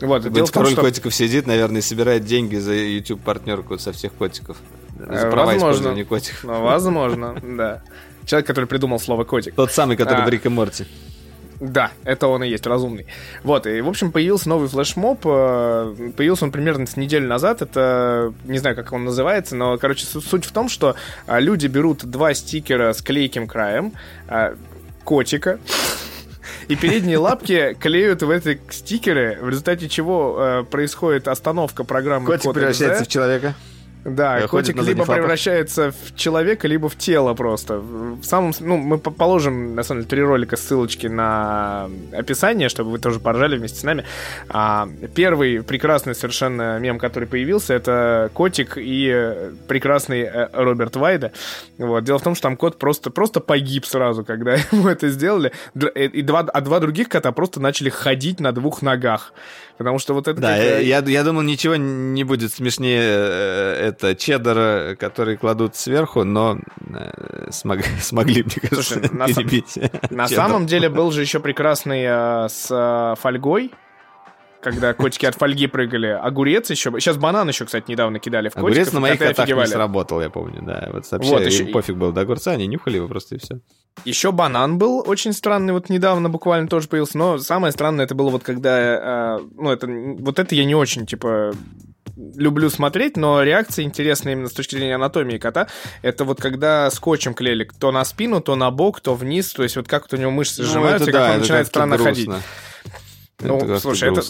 Вот. 0.00 0.30
Дело 0.30 0.46
король 0.46 0.72
что... 0.72 0.82
котиков 0.82 1.14
сидит, 1.14 1.46
наверное, 1.46 1.78
и 1.78 1.82
собирает 1.82 2.24
деньги 2.24 2.56
за 2.56 2.74
YouTube-партнерку 2.74 3.78
со 3.78 3.92
всех 3.92 4.12
котиков. 4.12 4.56
За 4.98 5.30
права 5.30 5.52
возможно. 5.52 6.04
котиков. 6.04 6.44
Ну, 6.44 6.62
возможно, 6.62 7.36
да. 7.42 7.82
Человек, 8.24 8.46
который 8.46 8.66
придумал 8.66 8.98
слово 8.98 9.24
котик. 9.24 9.54
Тот 9.54 9.70
самый, 9.70 9.96
который 9.96 10.22
а, 10.22 10.26
в 10.26 10.28
Рик 10.28 10.46
и 10.46 10.48
Морти. 10.48 10.86
Да, 11.60 11.90
это 12.04 12.28
он 12.28 12.44
и 12.44 12.48
есть, 12.48 12.66
разумный. 12.66 13.06
Вот, 13.42 13.66
и, 13.66 13.80
в 13.80 13.88
общем, 13.88 14.12
появился 14.12 14.48
новый 14.48 14.68
флешмоб. 14.68 15.20
Э, 15.24 15.94
появился 16.16 16.44
он 16.44 16.50
примерно 16.50 16.86
с 16.86 16.96
неделю 16.96 17.28
назад. 17.28 17.62
Это, 17.62 18.34
не 18.44 18.58
знаю, 18.58 18.76
как 18.76 18.92
он 18.92 19.04
называется, 19.04 19.56
но, 19.56 19.78
короче, 19.78 20.04
суть 20.06 20.44
в 20.44 20.52
том, 20.52 20.68
что 20.68 20.96
а, 21.26 21.40
люди 21.40 21.66
берут 21.66 22.04
два 22.04 22.34
стикера 22.34 22.92
с 22.92 23.00
клейким 23.00 23.46
краем, 23.46 23.92
а, 24.28 24.54
котика, 25.04 25.58
и 26.68 26.76
передние 26.76 27.18
лапки 27.18 27.76
клеют 27.80 28.22
в 28.22 28.30
эти 28.30 28.60
стикеры, 28.70 29.38
в 29.40 29.48
результате 29.48 29.88
чего 29.88 30.36
э, 30.38 30.64
происходит 30.64 31.28
остановка 31.28 31.84
программы 31.84 32.26
Котик 32.26 32.52
превращается 32.52 33.04
в 33.04 33.08
человека. 33.08 33.54
Да, 34.06 34.46
котик 34.46 34.80
либо 34.82 35.04
превращается 35.04 35.90
в 35.90 36.14
человека, 36.14 36.68
либо 36.68 36.88
в 36.88 36.96
тело 36.96 37.34
просто. 37.34 37.78
В 37.78 38.22
самом, 38.22 38.52
ну, 38.60 38.76
мы 38.76 38.98
положим, 38.98 39.74
на 39.74 39.82
самом 39.82 40.02
деле, 40.02 40.08
три 40.08 40.22
ролика, 40.22 40.56
ссылочки 40.56 41.08
на 41.08 41.90
описание, 42.12 42.68
чтобы 42.68 42.92
вы 42.92 42.98
тоже 42.98 43.18
поржали 43.18 43.56
вместе 43.56 43.80
с 43.80 43.82
нами. 43.82 44.04
А, 44.48 44.88
первый 45.14 45.62
прекрасный 45.62 46.14
совершенно 46.14 46.78
мем, 46.78 46.98
который 46.98 47.26
появился, 47.26 47.74
это 47.74 48.30
котик 48.32 48.74
и 48.76 49.50
прекрасный 49.66 50.20
э, 50.22 50.48
Роберт 50.52 50.94
Вайда. 50.94 51.32
Вот. 51.78 52.04
Дело 52.04 52.18
в 52.18 52.22
том, 52.22 52.34
что 52.34 52.44
там 52.44 52.56
кот 52.56 52.78
просто, 52.78 53.10
просто 53.10 53.40
погиб 53.40 53.86
сразу, 53.86 54.24
когда 54.24 54.54
ему 54.72 54.88
это 54.88 55.08
сделали. 55.08 55.52
И 55.94 56.22
два, 56.22 56.40
а 56.40 56.60
два 56.60 56.78
других 56.78 57.08
кота 57.08 57.32
просто 57.32 57.60
начали 57.60 57.90
ходить 57.90 58.38
на 58.38 58.52
двух 58.52 58.82
ногах. 58.82 59.32
Потому 59.78 59.98
что 59.98 60.14
вот 60.14 60.26
это... 60.26 60.40
Да, 60.40 60.56
как... 60.56 60.82
я, 60.82 60.98
я 61.00 61.24
думал, 61.24 61.42
ничего 61.42 61.76
не 61.76 62.24
будет 62.24 62.52
смешнее 62.52 63.00
э, 63.02 63.88
это 63.88 64.14
чеддера, 64.14 64.96
который 64.98 65.36
кладут 65.36 65.76
сверху, 65.76 66.24
но 66.24 66.58
э, 66.94 67.50
смог, 67.50 67.80
смогли, 68.00 68.42
мне 68.42 68.54
кажется, 68.68 68.94
Слушай, 68.94 69.10
на, 69.12 69.26
перебить. 69.26 69.78
На 70.10 70.28
самом 70.28 70.66
деле 70.66 70.88
был 70.88 71.10
же 71.10 71.20
еще 71.20 71.40
прекрасный 71.40 72.04
э, 72.06 72.48
с 72.48 73.16
фольгой, 73.20 73.72
когда 74.66 74.94
котики 74.94 75.24
от 75.26 75.36
фольги 75.36 75.68
прыгали. 75.68 76.08
Огурец 76.08 76.70
еще... 76.70 76.90
Сейчас 76.98 77.16
банан 77.16 77.46
еще, 77.46 77.66
кстати, 77.66 77.88
недавно 77.88 78.18
кидали 78.18 78.48
в 78.48 78.54
котиков. 78.54 78.68
Огурец 78.68 78.92
на 78.92 78.98
моих 78.98 79.20
котах 79.20 79.46
не 79.46 79.66
сработал, 79.66 80.20
я 80.20 80.28
помню, 80.28 80.60
да. 80.62 80.88
Вот 80.92 81.08
вообще 81.08 81.30
вот, 81.30 81.46
еще... 81.46 81.66
пофиг 81.66 81.94
был 81.94 82.10
до 82.10 82.22
огурца, 82.22 82.50
они 82.50 82.66
нюхали 82.66 82.96
его 82.96 83.06
просто 83.06 83.36
и 83.36 83.38
все. 83.38 83.60
Еще 84.04 84.32
банан 84.32 84.76
был 84.76 85.04
очень 85.06 85.32
странный, 85.32 85.72
вот 85.72 85.88
недавно 85.88 86.28
буквально 86.28 86.66
тоже 86.68 86.88
появился, 86.88 87.16
но 87.16 87.38
самое 87.38 87.72
странное 87.72 88.06
это 88.06 88.16
было 88.16 88.28
вот 88.30 88.42
когда, 88.42 89.38
э, 89.38 89.46
ну 89.54 89.70
это, 89.70 89.86
вот 89.86 90.40
это 90.40 90.54
я 90.56 90.64
не 90.64 90.74
очень, 90.74 91.06
типа, 91.06 91.52
люблю 92.16 92.68
смотреть, 92.68 93.16
но 93.16 93.42
реакция 93.44 93.84
интересная 93.84 94.32
именно 94.32 94.48
с 94.48 94.52
точки 94.52 94.74
зрения 94.74 94.96
анатомии 94.96 95.38
кота. 95.38 95.68
Это 96.02 96.24
вот 96.24 96.40
когда 96.40 96.90
скотчем 96.90 97.34
клеили 97.34 97.68
то 97.78 97.92
на 97.92 98.04
спину, 98.04 98.40
то 98.40 98.56
на 98.56 98.70
бок, 98.72 99.00
то 99.00 99.14
вниз, 99.14 99.52
то 99.52 99.62
есть 99.62 99.76
вот 99.76 99.86
как 99.86 100.02
вот 100.02 100.14
у 100.14 100.16
него 100.16 100.32
мышцы 100.32 100.62
ну, 100.62 100.68
сжимаются, 100.68 101.12
да, 101.12 101.26
как 101.26 101.34
он 101.34 101.40
начинает 101.40 101.66
странно 101.68 101.96
грустно. 101.96 102.34
ходить. 102.34 102.44
Ну, 103.40 103.58
это 103.58 103.78
слушай, 103.80 104.08
это, 104.08 104.22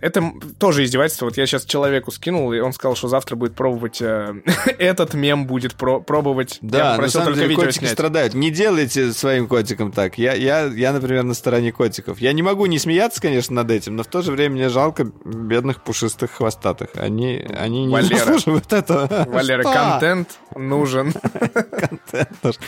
это 0.00 0.32
тоже 0.58 0.84
издевательство. 0.84 1.26
Вот 1.26 1.36
я 1.36 1.46
сейчас 1.46 1.66
человеку 1.66 2.10
скинул, 2.10 2.52
и 2.54 2.60
он 2.60 2.72
сказал, 2.72 2.96
что 2.96 3.06
завтра 3.08 3.36
будет 3.36 3.54
пробовать... 3.54 4.00
Э, 4.00 4.34
этот 4.78 5.12
мем 5.12 5.46
будет 5.46 5.74
про 5.74 6.00
пробовать. 6.00 6.58
Да, 6.62 6.96
на 6.96 7.08
самом 7.08 7.34
деле 7.34 7.54
котики 7.54 7.80
снять. 7.80 7.92
страдают. 7.92 8.32
Не 8.32 8.50
делайте 8.50 9.12
своим 9.12 9.46
котикам 9.46 9.92
так. 9.92 10.16
Я, 10.16 10.32
я, 10.32 10.64
я, 10.64 10.92
например, 10.94 11.24
на 11.24 11.34
стороне 11.34 11.70
котиков. 11.70 12.18
Я 12.18 12.32
не 12.32 12.42
могу 12.42 12.64
не 12.64 12.78
смеяться, 12.78 13.20
конечно, 13.20 13.54
над 13.54 13.70
этим, 13.70 13.94
но 13.96 14.04
в 14.04 14.06
то 14.06 14.22
же 14.22 14.32
время 14.32 14.54
мне 14.54 14.68
жалко 14.70 15.04
бедных 15.24 15.82
пушистых 15.82 16.30
хвостатых. 16.30 16.90
Они, 16.94 17.46
они 17.58 17.84
не 17.84 17.92
Валера, 17.92 18.16
заслуживают 18.16 18.72
этого. 18.72 19.26
Валера, 19.28 19.62
Что? 19.62 19.72
контент 19.72 20.38
нужен. 20.54 21.12
Контент. 21.52 22.58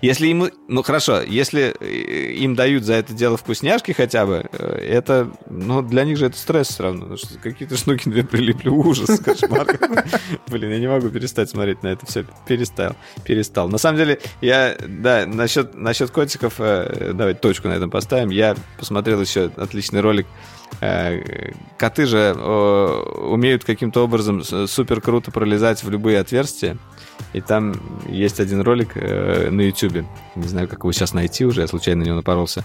Если 0.00 0.28
им... 0.28 0.50
Ну, 0.68 0.82
хорошо, 0.82 1.20
если 1.20 1.74
э, 1.78 2.32
им 2.32 2.54
дают 2.54 2.84
за 2.84 2.94
это 2.94 3.12
дело 3.12 3.36
вкусняшки 3.36 3.92
хотя 3.92 4.24
бы, 4.24 4.48
э, 4.50 4.78
Ну, 5.48 5.82
для 5.82 6.04
них 6.04 6.16
же 6.16 6.26
это 6.26 6.36
стресс 6.36 6.68
все 6.68 6.84
равно. 6.84 7.16
что 7.16 7.38
Какие-то 7.38 7.76
штуки 7.76 8.08
две 8.08 8.24
прилипли. 8.24 8.68
Ужас, 8.68 9.20
кошмар. 9.24 9.66
Блин, 10.48 10.70
я 10.70 10.78
не 10.78 10.88
могу 10.88 11.08
перестать 11.08 11.50
смотреть 11.50 11.82
на 11.82 11.88
это 11.88 12.06
все. 12.06 12.24
Перестал. 12.46 12.96
Перестал. 13.24 13.68
На 13.68 13.78
самом 13.78 13.98
деле, 13.98 14.20
я... 14.40 14.76
Да, 14.86 15.26
насчет, 15.26 15.74
насчет 15.74 16.10
котиков... 16.10 16.54
э, 16.58 17.12
Давайте 17.14 17.40
точку 17.40 17.68
на 17.68 17.72
этом 17.72 17.90
поставим. 17.90 18.30
Я 18.30 18.56
посмотрел 18.78 19.20
еще 19.20 19.50
отличный 19.56 20.00
ролик 20.00 20.26
Э, 20.80 21.52
Коты 21.78 22.06
же 22.06 22.32
умеют 22.34 23.64
каким-то 23.64 24.04
образом 24.04 24.42
супер 24.66 25.00
круто 25.00 25.30
пролезать 25.30 25.82
в 25.82 25.90
любые 25.90 26.18
отверстия. 26.18 26.76
И 27.32 27.40
там 27.40 27.74
есть 28.08 28.40
один 28.40 28.60
ролик 28.60 28.90
э, 28.94 29.50
на 29.50 29.62
YouTube. 29.62 30.04
Не 30.34 30.48
знаю, 30.48 30.68
как 30.68 30.80
его 30.80 30.92
сейчас 30.92 31.14
найти 31.14 31.44
уже, 31.44 31.62
я 31.62 31.66
случайно 31.66 32.00
на 32.02 32.06
него 32.06 32.16
напоролся. 32.16 32.64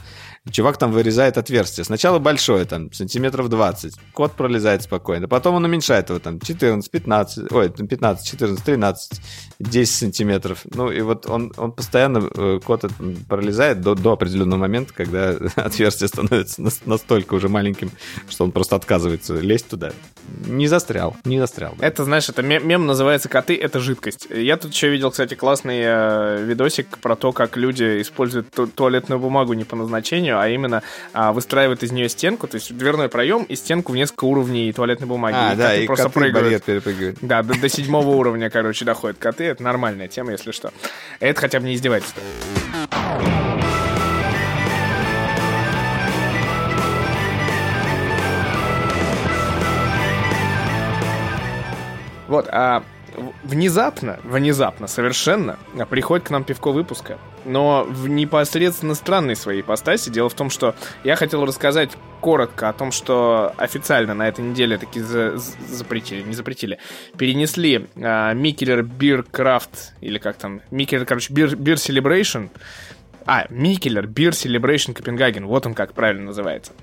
Чувак 0.50 0.78
там 0.78 0.92
вырезает 0.92 1.38
отверстие. 1.38 1.84
Сначала 1.86 2.18
большое, 2.18 2.66
там, 2.66 2.92
сантиметров 2.92 3.48
20. 3.48 3.94
Кот 4.14 4.32
пролезает 4.34 4.82
спокойно. 4.82 5.28
Потом 5.28 5.54
он 5.56 5.66
уменьшает 5.66 6.10
его, 6.10 6.18
там, 6.18 6.40
14, 6.40 6.90
15, 6.90 7.52
ой, 7.52 7.70
там, 7.70 7.88
15, 7.88 8.28
14, 8.28 8.64
13, 8.66 9.22
10 9.60 9.96
сантиметров. 9.96 10.62
Ну, 10.74 10.90
и 10.92 11.02
вот 11.02 11.28
он, 11.30 11.54
он 11.58 11.72
постоянно, 11.74 12.28
э, 12.36 12.60
кот 12.66 12.86
пролезает 13.30 13.82
до, 13.82 13.94
до 13.94 14.14
определенного 14.14 14.60
момента, 14.62 14.94
когда 14.96 15.30
отверстие 15.58 16.08
становится 16.08 16.60
нас- 16.64 16.82
настолько 16.86 17.36
уже 17.36 17.48
маленьким, 17.48 17.92
что 18.28 18.44
он 18.44 18.52
просто 18.52 18.76
отказывается 18.76 19.36
лезть 19.40 19.68
туда. 19.70 19.92
Не 20.48 20.68
застрял, 20.68 21.16
не 21.24 21.38
застрял. 21.38 21.76
да. 21.78 21.86
Это, 21.86 22.04
знаешь, 22.04 22.30
это 22.30 22.42
мем, 22.42 22.68
мем 22.68 22.88
называется 22.88 23.30
«Коты— 23.30 23.56
это 23.62 23.80
жидкость». 23.80 24.28
Я 24.34 24.58
тут 24.58 24.74
еще 24.74 24.90
видел, 24.90 25.12
кстати, 25.12 25.36
классный 25.36 25.82
э, 25.84 26.44
видосик 26.46 26.98
про 26.98 27.16
то, 27.16 27.32
как 27.32 27.58
люди 27.58 28.02
используют 28.02 28.50
ту- 28.50 28.66
туалетную 28.66 29.20
бумагу 29.20 29.54
не 29.54 29.66
по 29.66 29.76
назначению, 29.76 30.31
а 30.40 30.48
именно 30.48 30.84
а, 31.14 31.34
выстраивают 31.34 31.84
из 31.84 31.92
нее 31.92 32.10
стенку, 32.10 32.48
то 32.48 32.56
есть 32.56 32.76
дверной 32.76 33.10
проем 33.10 33.44
и 33.44 33.56
стенку 33.56 33.92
в 33.92 33.96
несколько 33.96 34.26
уровней 34.26 34.72
туалетной 34.74 35.08
бумаги. 35.08 35.36
А, 35.38 35.54
И 35.54 35.56
да, 35.56 35.76
и 35.76 35.86
просто 35.86 36.06
коты 36.06 36.20
прыгают. 36.20 36.64
перепрыгивают. 36.64 37.18
Да, 37.22 37.44
до, 37.44 37.60
до 37.60 37.70
седьмого 37.70 38.10
уровня, 38.10 38.50
короче, 38.50 38.86
доходят 38.86 39.18
коты. 39.18 39.46
Это 39.46 39.64
нормальная 39.64 40.08
тема, 40.08 40.32
если 40.32 40.52
что. 40.52 40.72
Это 41.20 41.40
хотя 41.40 41.60
бы 41.60 41.68
не 41.68 41.76
издевательство. 41.76 42.22
Вот, 52.28 52.48
а 52.50 52.84
внезапно, 53.44 54.20
внезапно, 54.24 54.88
совершенно 54.88 55.58
приходит 55.90 56.28
к 56.28 56.30
нам 56.30 56.44
пивко 56.46 56.72
выпуска, 56.72 57.18
но 57.46 57.84
в 57.84 58.08
непосредственно 58.08 58.96
странной 58.96 59.36
своей 59.36 59.62
ипостаси. 59.62 60.10
Дело 60.10 60.30
в 60.30 60.34
том, 60.34 60.50
что 60.50 60.76
я 61.04 61.16
хотел 61.16 61.46
рассказать 61.46 61.92
коротко 62.20 62.70
о 62.70 62.74
том, 62.74 62.92
что 62.92 63.54
официально 63.58 64.14
на 64.14 64.28
этой 64.28 64.46
неделе 64.46 64.78
таки 64.78 65.00
за- 65.00 65.38
за- 65.38 65.58
запретили, 65.68 66.22
не 66.22 66.34
запретили, 66.34 66.78
перенесли 67.18 67.88
а, 67.96 68.34
Mikkeller 68.34 68.84
Beer 68.84 69.24
Craft, 69.24 69.94
или 70.02 70.18
как 70.20 70.38
там, 70.38 70.62
Mikkeller, 70.72 71.06
короче, 71.06 71.34
Beer, 71.34 71.56
Beer 71.56 71.78
а, 73.26 73.46
Mikkeller 73.50 74.08
Beer 74.08 74.32
Celebration 74.32 74.94
Copenhagen, 74.94 75.46
вот 75.46 75.66
он 75.66 75.74
как 75.74 75.94
правильно 75.94 76.26
называется. 76.26 76.74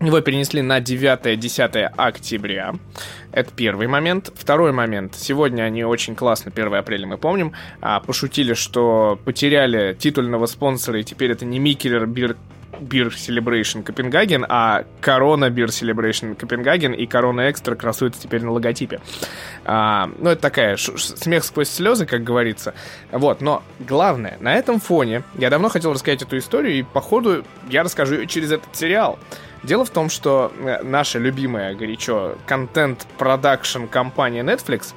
Его 0.00 0.20
перенесли 0.20 0.62
на 0.62 0.80
9-10 0.80 1.84
октября. 1.96 2.74
Это 3.32 3.50
первый 3.54 3.86
момент. 3.86 4.32
Второй 4.34 4.72
момент. 4.72 5.14
Сегодня 5.14 5.62
они 5.62 5.84
очень 5.84 6.14
классно, 6.14 6.52
1 6.54 6.74
апреля 6.74 7.06
мы 7.06 7.18
помним, 7.18 7.52
а, 7.80 8.00
пошутили, 8.00 8.54
что 8.54 9.18
потеряли 9.24 9.94
титульного 9.94 10.46
спонсора, 10.46 11.00
и 11.00 11.04
теперь 11.04 11.32
это 11.32 11.44
не 11.44 11.58
Mikkeller 11.58 12.06
Beer 12.06 12.36
Beer 12.80 13.08
Celebration 13.08 13.82
Copenhagen, 13.82 14.44
а 14.48 14.84
Corona 15.00 15.46
Beer 15.46 15.66
Celebration 15.66 16.34
Copenhagen 16.34 16.92
и 16.92 17.06
Corona 17.06 17.50
Extra 17.50 17.74
красуется 17.74 18.20
теперь 18.20 18.42
на 18.42 18.52
логотипе. 18.52 19.00
А, 19.64 20.10
ну, 20.18 20.30
это 20.30 20.42
такая 20.42 20.76
смех 20.76 21.44
сквозь 21.44 21.68
слезы, 21.68 22.06
как 22.06 22.24
говорится. 22.24 22.74
Вот, 23.10 23.40
но 23.40 23.62
главное, 23.78 24.36
на 24.40 24.54
этом 24.54 24.80
фоне 24.80 25.22
я 25.38 25.50
давно 25.50 25.68
хотел 25.68 25.92
рассказать 25.92 26.22
эту 26.22 26.38
историю, 26.38 26.74
и 26.74 26.82
походу 26.82 27.44
я 27.68 27.82
расскажу 27.82 28.14
ее 28.14 28.26
через 28.26 28.52
этот 28.52 28.74
сериал. 28.74 29.18
Дело 29.64 29.86
в 29.86 29.90
том, 29.90 30.10
что 30.10 30.52
э, 30.58 30.82
наша 30.82 31.18
любимая 31.18 31.74
горячо 31.74 32.36
контент-продакшн 32.46 33.86
компания 33.86 34.42
Netflix 34.42 34.92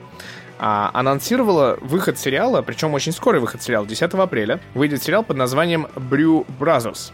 а, 0.59 0.91
анонсировала 0.93 1.77
выход 1.79 2.19
сериала, 2.19 2.61
причем 2.61 2.93
очень 2.93 3.13
скорый 3.13 3.39
выход 3.39 3.61
сериала, 3.61 3.85
10 3.85 4.13
апреля, 4.15 4.59
выйдет 4.73 5.01
сериал 5.01 5.23
под 5.23 5.37
названием 5.37 5.87
Brew 5.95 6.45
Brothers. 6.59 7.11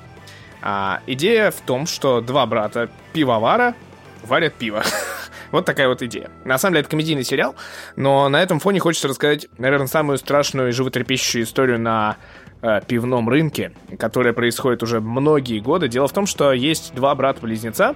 А, 0.64 1.02
идея 1.06 1.52
в 1.52 1.62
том, 1.62 1.86
что 1.86 2.22
два 2.22 2.46
брата 2.48 2.90
пивовара 3.12 3.76
варят 4.24 4.56
пиво. 4.56 4.84
вот 5.52 5.66
такая 5.66 5.88
вот 5.90 6.02
идея. 6.02 6.32
На 6.46 6.58
самом 6.58 6.74
деле 6.74 6.82
это 6.82 6.90
комедийный 6.90 7.24
сериал, 7.24 7.56
но 7.96 8.30
на 8.30 8.42
этом 8.42 8.60
фоне 8.60 8.80
хочется 8.80 9.08
рассказать, 9.08 9.48
наверное, 9.60 9.88
самую 9.88 10.18
страшную 10.18 10.70
и 10.70 10.72
животрепещущую 10.72 11.44
историю 11.44 11.80
на 11.80 12.18
э, 12.64 12.82
пивном 12.88 13.30
рынке, 13.30 13.74
которая 14.00 14.34
происходит 14.34 14.82
уже 14.82 15.02
многие 15.02 15.60
годы. 15.60 15.88
Дело 15.88 16.08
в 16.08 16.14
том, 16.14 16.26
что 16.26 16.52
есть 16.52 16.96
два 16.96 17.14
брата-близнеца 17.14 17.96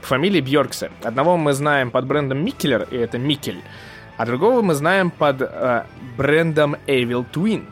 по 0.00 0.06
фамилии 0.06 0.40
Бьорксе. 0.40 0.90
Одного 1.02 1.36
мы 1.36 1.52
знаем 1.52 1.90
под 1.90 2.06
брендом 2.06 2.42
Микелер, 2.42 2.88
и 2.90 2.96
это 2.96 3.18
Микель, 3.18 3.60
а 4.16 4.24
другого 4.24 4.62
мы 4.62 4.74
знаем 4.74 5.10
под 5.10 5.42
э, 5.42 5.84
брендом 6.16 6.76
Evil 6.86 7.26
Twin. 7.30 7.64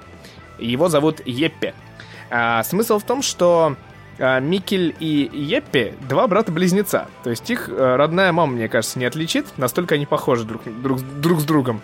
Его 0.59 0.89
зовут 0.89 1.23
Еппе. 1.24 1.74
А, 2.31 2.62
смысл 2.62 2.98
в 2.98 3.05
том, 3.05 3.23
что 3.23 3.77
а, 4.19 4.40
Микель 4.40 4.94
и 5.01 5.31
Еппе 5.32 5.94
два 6.09 6.27
брата-близнеца. 6.28 7.09
То 7.23 7.31
есть 7.31 7.48
их 7.51 7.69
э, 7.69 7.97
родная 7.97 8.32
мама, 8.32 8.52
мне 8.52 8.69
кажется, 8.69 8.98
не 8.98 9.05
отличит. 9.05 9.47
Настолько 9.56 9.94
они 9.94 10.06
похожи 10.06 10.44
друг, 10.44 10.62
друг, 10.64 11.01
друг 11.20 11.40
с 11.40 11.44
другом. 11.44 11.81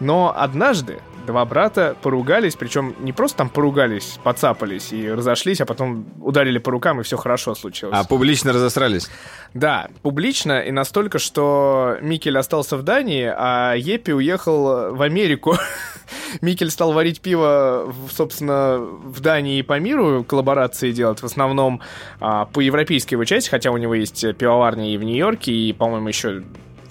Но 0.00 0.34
однажды 0.36 0.98
два 1.26 1.44
брата 1.44 1.96
поругались, 2.02 2.56
причем 2.56 2.94
не 3.00 3.12
просто 3.12 3.38
там 3.38 3.48
поругались, 3.48 4.18
поцапались 4.22 4.92
и 4.92 5.10
разошлись, 5.10 5.60
а 5.60 5.66
потом 5.66 6.06
ударили 6.20 6.58
по 6.58 6.70
рукам, 6.70 7.00
и 7.00 7.02
все 7.02 7.16
хорошо 7.16 7.54
случилось. 7.54 7.96
А 7.98 8.04
публично 8.04 8.52
разосрались. 8.52 9.10
Да, 9.54 9.88
публично 10.02 10.60
и 10.60 10.70
настолько, 10.70 11.18
что 11.18 11.98
Микель 12.00 12.38
остался 12.38 12.76
в 12.76 12.82
Дании, 12.82 13.32
а 13.34 13.74
Еппи 13.74 14.12
уехал 14.12 14.94
в 14.94 15.02
Америку. 15.02 15.56
Микель 16.40 16.70
стал 16.70 16.92
варить 16.92 17.20
пиво, 17.20 17.92
собственно, 18.10 18.78
в 18.78 19.20
Дании 19.20 19.58
и 19.58 19.62
по 19.62 19.78
миру, 19.78 20.24
коллаборации 20.24 20.92
делать, 20.92 21.20
в 21.20 21.24
основном 21.24 21.80
а, 22.20 22.46
по 22.46 22.60
европейской 22.60 23.14
его 23.14 23.24
части, 23.24 23.50
хотя 23.50 23.70
у 23.70 23.76
него 23.76 23.94
есть 23.94 24.24
пивоварня 24.36 24.92
и 24.92 24.96
в 24.96 25.02
Нью-Йорке, 25.02 25.52
и, 25.52 25.72
по-моему, 25.72 26.08
еще 26.08 26.42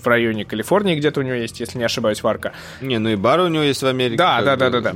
в 0.02 0.08
районе 0.08 0.46
Калифорнии 0.46 0.96
где-то 0.96 1.20
у 1.20 1.24
него 1.24 1.36
есть, 1.36 1.60
если 1.60 1.78
не 1.78 1.84
ошибаюсь, 1.84 2.24
варка. 2.24 2.54
Не, 2.82 2.98
ну 2.98 3.10
и 3.10 3.16
бар 3.16 3.40
у 3.42 3.48
него 3.48 3.64
есть 3.64 3.82
в 3.82 3.88
Америке. 3.88 4.18
Да, 4.18 4.42
да, 4.42 4.56
да, 4.56 4.70
да, 4.70 4.82
да. 4.82 4.94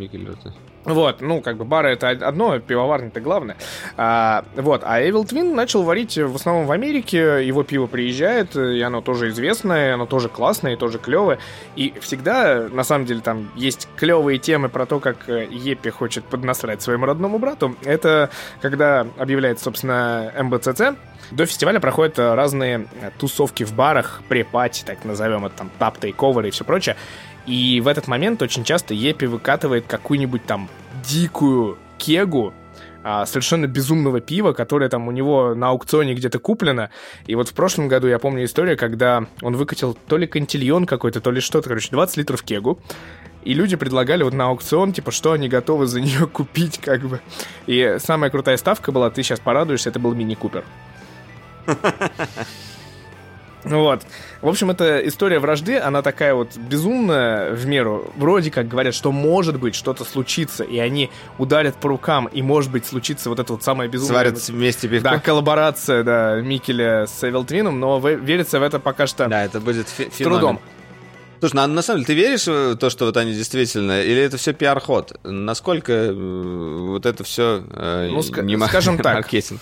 Вот, 0.85 1.19
ну, 1.19 1.41
как 1.41 1.57
бы 1.57 1.65
бары 1.65 1.89
это 1.89 2.09
одно, 2.09 2.59
пивоварня 2.59 3.07
это 3.07 3.19
главное. 3.19 3.57
А, 3.97 4.45
вот, 4.55 4.81
а 4.83 5.01
Evil 5.01 5.23
Twin 5.23 5.53
начал 5.53 5.81
варить 5.83 6.17
в 6.17 6.35
основном 6.35 6.67
в 6.67 6.71
Америке, 6.71 7.45
его 7.45 7.63
пиво 7.63 7.87
приезжает, 7.87 8.55
и 8.55 8.81
оно 8.81 9.01
тоже 9.01 9.29
известное, 9.29 9.95
оно 9.95 10.05
тоже 10.05 10.29
классное, 10.29 10.73
и 10.73 10.75
тоже 10.75 10.99
клевое. 10.99 11.39
И 11.75 11.93
всегда, 12.01 12.67
на 12.71 12.83
самом 12.83 13.05
деле, 13.05 13.21
там 13.21 13.51
есть 13.55 13.87
клевые 13.95 14.37
темы 14.37 14.69
про 14.69 14.85
то, 14.85 14.99
как 14.99 15.27
э, 15.27 15.47
Еппи 15.49 15.89
хочет 15.89 16.23
поднасрать 16.25 16.83
своему 16.83 17.07
родному 17.07 17.39
брату. 17.39 17.75
Это 17.83 18.29
когда 18.61 19.07
объявляется, 19.17 19.65
собственно, 19.65 20.31
МБЦЦ, 20.39 20.97
до 21.31 21.45
фестиваля 21.47 21.79
проходят 21.79 22.19
разные 22.19 22.87
э, 23.01 23.09
тусовки 23.17 23.63
в 23.63 23.73
барах, 23.73 24.21
препати, 24.29 24.83
так 24.85 25.03
назовем 25.03 25.45
это 25.45 25.57
там, 25.57 25.71
тап 25.79 25.97
тейковеры 25.97 26.49
и 26.49 26.51
все 26.51 26.63
прочее. 26.63 26.95
И 27.45 27.81
в 27.81 27.87
этот 27.87 28.07
момент 28.07 28.41
очень 28.41 28.63
часто 28.63 28.93
Епи 28.93 29.25
выкатывает 29.25 29.85
какую-нибудь 29.87 30.45
там 30.45 30.69
дикую 31.07 31.77
кегу 31.97 32.53
а, 33.03 33.25
совершенно 33.27 33.67
безумного 33.67 34.19
пива, 34.19 34.53
которое 34.53 34.89
там 34.89 35.07
у 35.07 35.11
него 35.11 35.53
на 35.53 35.69
аукционе 35.69 36.15
где-то 36.15 36.39
куплено. 36.39 36.89
И 37.27 37.35
вот 37.35 37.49
в 37.49 37.53
прошлом 37.53 37.87
году 37.87 38.07
я 38.07 38.17
помню 38.17 38.45
историю, 38.45 38.77
когда 38.77 39.27
он 39.43 39.55
выкатил 39.55 39.95
то 40.07 40.17
ли 40.17 40.25
кантильон 40.25 40.87
какой-то, 40.87 41.21
то 41.21 41.29
ли 41.29 41.39
что-то, 41.39 41.69
короче, 41.69 41.89
20 41.91 42.17
литров 42.17 42.41
кегу. 42.41 42.79
И 43.43 43.53
люди 43.53 43.75
предлагали 43.75 44.23
вот 44.23 44.33
на 44.33 44.47
аукцион, 44.47 44.91
типа, 44.91 45.11
что 45.11 45.33
они 45.33 45.47
готовы 45.47 45.85
за 45.85 46.01
нее 46.01 46.25
купить, 46.33 46.79
как 46.79 47.01
бы. 47.01 47.21
И 47.67 47.97
самая 47.99 48.31
крутая 48.31 48.57
ставка 48.57 48.91
была, 48.91 49.11
ты 49.11 49.21
сейчас 49.21 49.39
порадуешься, 49.39 49.89
это 49.89 49.99
был 49.99 50.15
мини-купер. 50.15 50.63
Вот. 53.65 54.03
В 54.41 54.47
общем, 54.47 54.69
эта 54.69 54.99
история 55.07 55.39
вражды, 55.39 55.77
она 55.77 56.01
такая 56.01 56.33
вот 56.35 56.55
безумная 56.55 57.51
в 57.51 57.65
меру. 57.65 58.11
Вроде 58.15 58.51
как 58.51 58.67
говорят, 58.67 58.93
что 58.93 59.11
может 59.11 59.59
быть 59.59 59.75
что-то 59.75 60.03
случится, 60.05 60.63
и 60.63 60.77
они 60.77 61.09
ударят 61.37 61.75
по 61.75 61.89
рукам, 61.89 62.27
и 62.27 62.41
может 62.41 62.71
быть 62.71 62.85
случится 62.85 63.29
вот 63.29 63.39
это 63.39 63.53
вот 63.53 63.63
самое 63.63 63.89
безумное. 63.89 64.13
Сварят 64.13 64.47
вместе 64.47 64.87
пивко. 64.87 65.09
Да, 65.09 65.19
коллаборация, 65.19 66.03
да, 66.03 66.39
Микеля 66.41 67.07
с 67.07 67.23
Эвелтвином, 67.23 67.79
но 67.79 67.99
верится 67.99 68.59
в 68.59 68.63
это 68.63 68.79
пока 68.79 69.07
что 69.07 69.27
Да, 69.27 69.43
это 69.43 69.59
будет 69.59 69.87
с 69.89 70.17
трудом. 70.17 70.59
Слушай, 71.39 71.55
ну, 71.55 71.61
а 71.61 71.67
на 71.67 71.81
самом 71.81 72.03
деле, 72.03 72.07
ты 72.07 72.13
веришь 72.13 72.47
в 72.47 72.75
то, 72.77 72.89
что 72.89 73.05
вот 73.05 73.17
они 73.17 73.33
действительно, 73.33 74.01
или 74.01 74.19
это 74.21 74.37
все 74.37 74.53
пиар-ход? 74.53 75.19
Насколько 75.23 75.91
э, 75.91 76.13
вот 76.13 77.05
это 77.05 77.23
все 77.23 77.63
э, 77.69 78.09
Ну, 78.09 78.23
не 78.43 78.57
скажем 78.67 78.97
так. 79.03 79.15
маркетинг? 79.15 79.61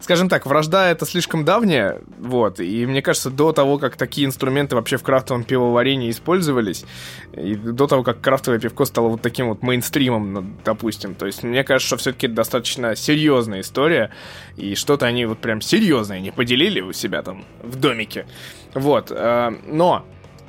Скажем 0.00 0.28
так, 0.28 0.46
вражда 0.46 0.90
это 0.90 1.06
слишком 1.06 1.44
давняя, 1.44 2.00
вот, 2.18 2.60
и 2.60 2.86
мне 2.86 3.02
кажется, 3.02 3.30
до 3.30 3.52
того, 3.52 3.78
как 3.78 3.96
такие 3.96 4.26
инструменты 4.26 4.76
вообще 4.76 4.96
в 4.96 5.02
крафтовом 5.02 5.44
пивоварении 5.44 6.10
использовались, 6.10 6.84
и 7.32 7.54
до 7.54 7.86
того, 7.86 8.02
как 8.02 8.20
крафтовое 8.20 8.58
пивко 8.58 8.84
стало 8.84 9.08
вот 9.08 9.22
таким 9.22 9.48
вот 9.48 9.62
мейнстримом, 9.62 10.32
ну, 10.32 10.44
допустим, 10.64 11.14
то 11.14 11.26
есть 11.26 11.42
мне 11.42 11.64
кажется, 11.64 11.86
что 11.86 11.96
все-таки 11.96 12.28
достаточно 12.28 12.96
серьезная 12.96 13.60
история, 13.60 14.10
и 14.56 14.74
что-то 14.74 15.06
они 15.06 15.26
вот 15.26 15.38
прям 15.38 15.60
серьезное 15.60 16.20
не 16.20 16.30
поделили 16.30 16.80
у 16.80 16.92
себя 16.92 17.22
там 17.22 17.44
в 17.62 17.76
домике, 17.76 18.26
вот, 18.74 19.10
э, 19.10 19.50
но 19.66 20.04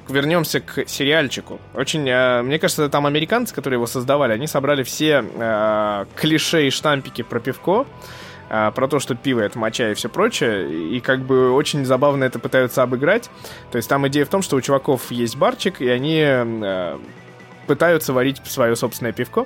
вернемся 0.10 0.60
к 0.60 0.88
сериальчику. 0.88 1.60
Очень, 1.74 2.08
э, 2.08 2.42
мне 2.42 2.60
кажется, 2.60 2.90
там 2.90 3.06
американцы, 3.06 3.54
которые 3.54 3.78
его 3.78 3.88
создавали, 3.88 4.34
они 4.34 4.48
собрали 4.48 4.84
все 4.84 5.24
э, 5.24 6.06
клише 6.16 6.68
и 6.68 6.70
штампики 6.70 7.22
про 7.22 7.40
пивко, 7.40 7.86
э, 8.50 8.72
про 8.74 8.88
то, 8.88 9.00
что 9.00 9.16
пиво 9.16 9.42
это 9.42 9.58
моча 9.58 9.92
и 9.92 9.94
все 9.94 10.10
прочее, 10.10 10.90
и 10.90 11.00
как 11.00 11.22
бы 11.22 11.52
очень 11.52 11.86
забавно 11.86 12.24
это 12.24 12.40
пытаются 12.40 12.84
обыграть. 12.84 13.30
То 13.72 13.78
есть 13.78 13.90
там 13.90 14.08
идея 14.08 14.26
в 14.26 14.30
том, 14.30 14.42
что 14.42 14.56
у 14.56 14.62
чуваков 14.62 15.12
есть 15.12 15.38
барчик, 15.38 15.82
и 15.82 15.88
они 15.88 16.22
э, 16.22 16.98
пытаются 17.68 18.14
варить 18.14 18.42
свое 18.46 18.76
собственное 18.76 19.12
пивко. 19.12 19.46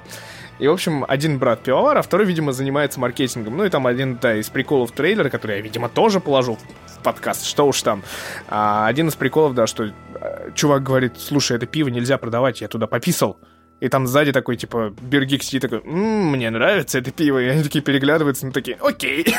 И, 0.60 0.68
в 0.68 0.72
общем, 0.72 1.03
один 1.07 1.40
брат 1.40 1.64
пивовар, 1.64 1.98
а 1.98 2.02
второй, 2.03 2.28
видимо, 2.28 2.52
занимается 2.53 2.99
маркетингом. 2.99 3.57
Ну 3.57 3.65
и 3.65 3.69
там 3.69 3.88
один, 3.88 4.19
да, 4.22 4.36
из 4.36 4.48
приколов 4.49 4.91
трейлера, 4.91 5.30
который 5.30 5.56
я, 5.56 5.61
видимо, 5.61 5.90
тоже 5.90 6.19
положил 6.19 6.60
в 6.86 7.03
подкаст, 7.03 7.45
что 7.45 7.68
уж 7.68 7.82
там. 7.82 8.03
А, 8.48 8.86
один 8.88 9.07
из 9.07 9.15
приколов, 9.15 9.56
да, 9.56 9.65
что 9.65 9.86
э, 9.86 10.52
чувак 10.53 10.84
говорит, 10.84 11.14
слушай, 11.18 11.57
это 11.57 11.65
пиво 11.65 11.88
нельзя 11.88 12.19
продавать, 12.19 12.61
я 12.61 12.68
туда 12.68 12.86
пописал. 12.86 13.40
И 13.82 13.90
там 13.90 14.06
сзади 14.06 14.32
такой, 14.32 14.58
типа, 14.58 14.94
Бергик 15.02 15.41
сидит 15.41 15.64
такой, 15.64 15.80
«М, 15.80 16.32
мне 16.32 16.52
нравится 16.52 16.99
это 16.99 17.12
пиво. 17.12 17.40
И 17.40 17.48
они 17.48 17.64
такие 17.64 17.84
переглядываются, 17.84 18.45
ну 18.45 18.52
такие, 18.52 18.78
окей. 18.80 19.26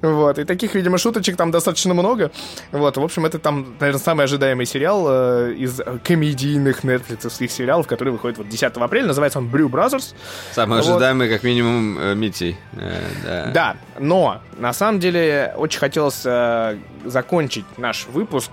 Вот, 0.00 0.38
и 0.38 0.44
таких, 0.44 0.74
видимо, 0.74 0.96
шуточек 0.96 1.36
там 1.36 1.50
достаточно 1.50 1.92
много. 1.92 2.30
Вот, 2.72 2.96
в 2.96 3.02
общем, 3.02 3.26
это 3.26 3.38
там, 3.38 3.76
наверное, 3.78 4.00
самый 4.00 4.24
ожидаемый 4.24 4.64
сериал 4.64 5.06
э, 5.08 5.52
из 5.52 5.78
комедийных 6.02 6.82
нетфликсовских 6.82 7.50
сериалов, 7.50 7.86
который 7.86 8.08
выходит 8.10 8.38
вот 8.38 8.48
10 8.48 8.62
апреля. 8.78 9.08
Называется 9.08 9.38
он 9.38 9.50
Brew 9.50 9.68
Brothers. 9.68 10.14
Самый 10.52 10.80
Вот. 10.80 10.88
ожидаемый, 10.88 11.28
как 11.28 11.42
минимум, 11.42 11.98
э, 11.98 12.14
Митей. 12.14 12.56
Э, 12.72 13.02
да. 13.22 13.50
Да, 13.52 13.76
но 13.98 14.40
на 14.56 14.72
самом 14.72 14.98
деле 14.98 15.52
очень 15.58 15.78
хотелось 15.80 16.22
э, 16.24 16.78
закончить 17.04 17.66
наш 17.76 18.06
выпуск 18.06 18.52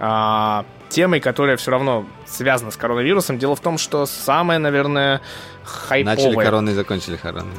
а, 0.00 0.64
темой, 0.88 1.20
которая 1.20 1.56
все 1.56 1.70
равно 1.70 2.04
связана 2.28 2.70
с 2.70 2.76
коронавирусом. 2.76 3.38
Дело 3.38 3.56
в 3.56 3.60
том, 3.60 3.78
что 3.78 4.06
самое, 4.06 4.58
наверное, 4.58 5.20
хайповое... 5.68 6.16
Начали 6.16 6.44
короной, 6.44 6.74
закончили 6.74 7.16
короной. 7.16 7.52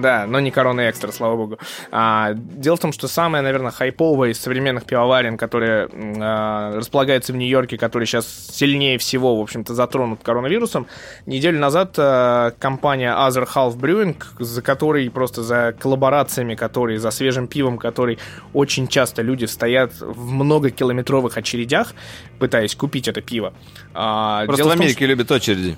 Да, 0.00 0.26
но 0.26 0.40
не 0.40 0.50
корона 0.50 0.90
экстра, 0.90 1.12
слава 1.12 1.36
богу. 1.36 1.58
А, 1.90 2.32
дело 2.34 2.76
в 2.76 2.80
том, 2.80 2.92
что 2.92 3.08
самое, 3.08 3.42
наверное, 3.42 3.70
хайповое 3.70 4.30
из 4.30 4.40
современных 4.40 4.84
пивоварен, 4.84 5.36
которые 5.36 5.88
а, 6.20 6.76
располагаются 6.76 7.32
в 7.32 7.36
Нью-Йорке, 7.36 7.78
которые 7.78 8.06
сейчас 8.06 8.26
сильнее 8.52 8.98
всего, 8.98 9.36
в 9.36 9.40
общем-то, 9.40 9.74
затронут 9.74 10.20
коронавирусом, 10.22 10.86
неделю 11.26 11.58
назад 11.58 11.94
а, 11.98 12.52
компания 12.58 13.12
Other 13.12 13.48
Half 13.52 13.76
Brewing, 13.76 14.22
за 14.38 14.62
которой 14.62 15.10
просто 15.10 15.42
за 15.42 15.74
коллаборациями, 15.78 16.54
которые 16.54 16.98
за 16.98 17.10
свежим 17.10 17.48
пивом, 17.48 17.78
который 17.78 18.18
очень 18.52 18.88
часто 18.88 19.22
люди 19.22 19.46
стоят 19.46 19.92
в 20.00 20.30
многокилометровых 20.32 21.36
очередях, 21.36 21.94
пытаясь 22.38 22.74
купить 22.74 23.08
это 23.08 23.20
пиво. 23.20 23.52
А, 24.00 24.46
Просто 24.46 24.64
в 24.64 24.68
том, 24.68 24.80
Америке 24.80 25.06
любят 25.06 25.28
очереди. 25.32 25.76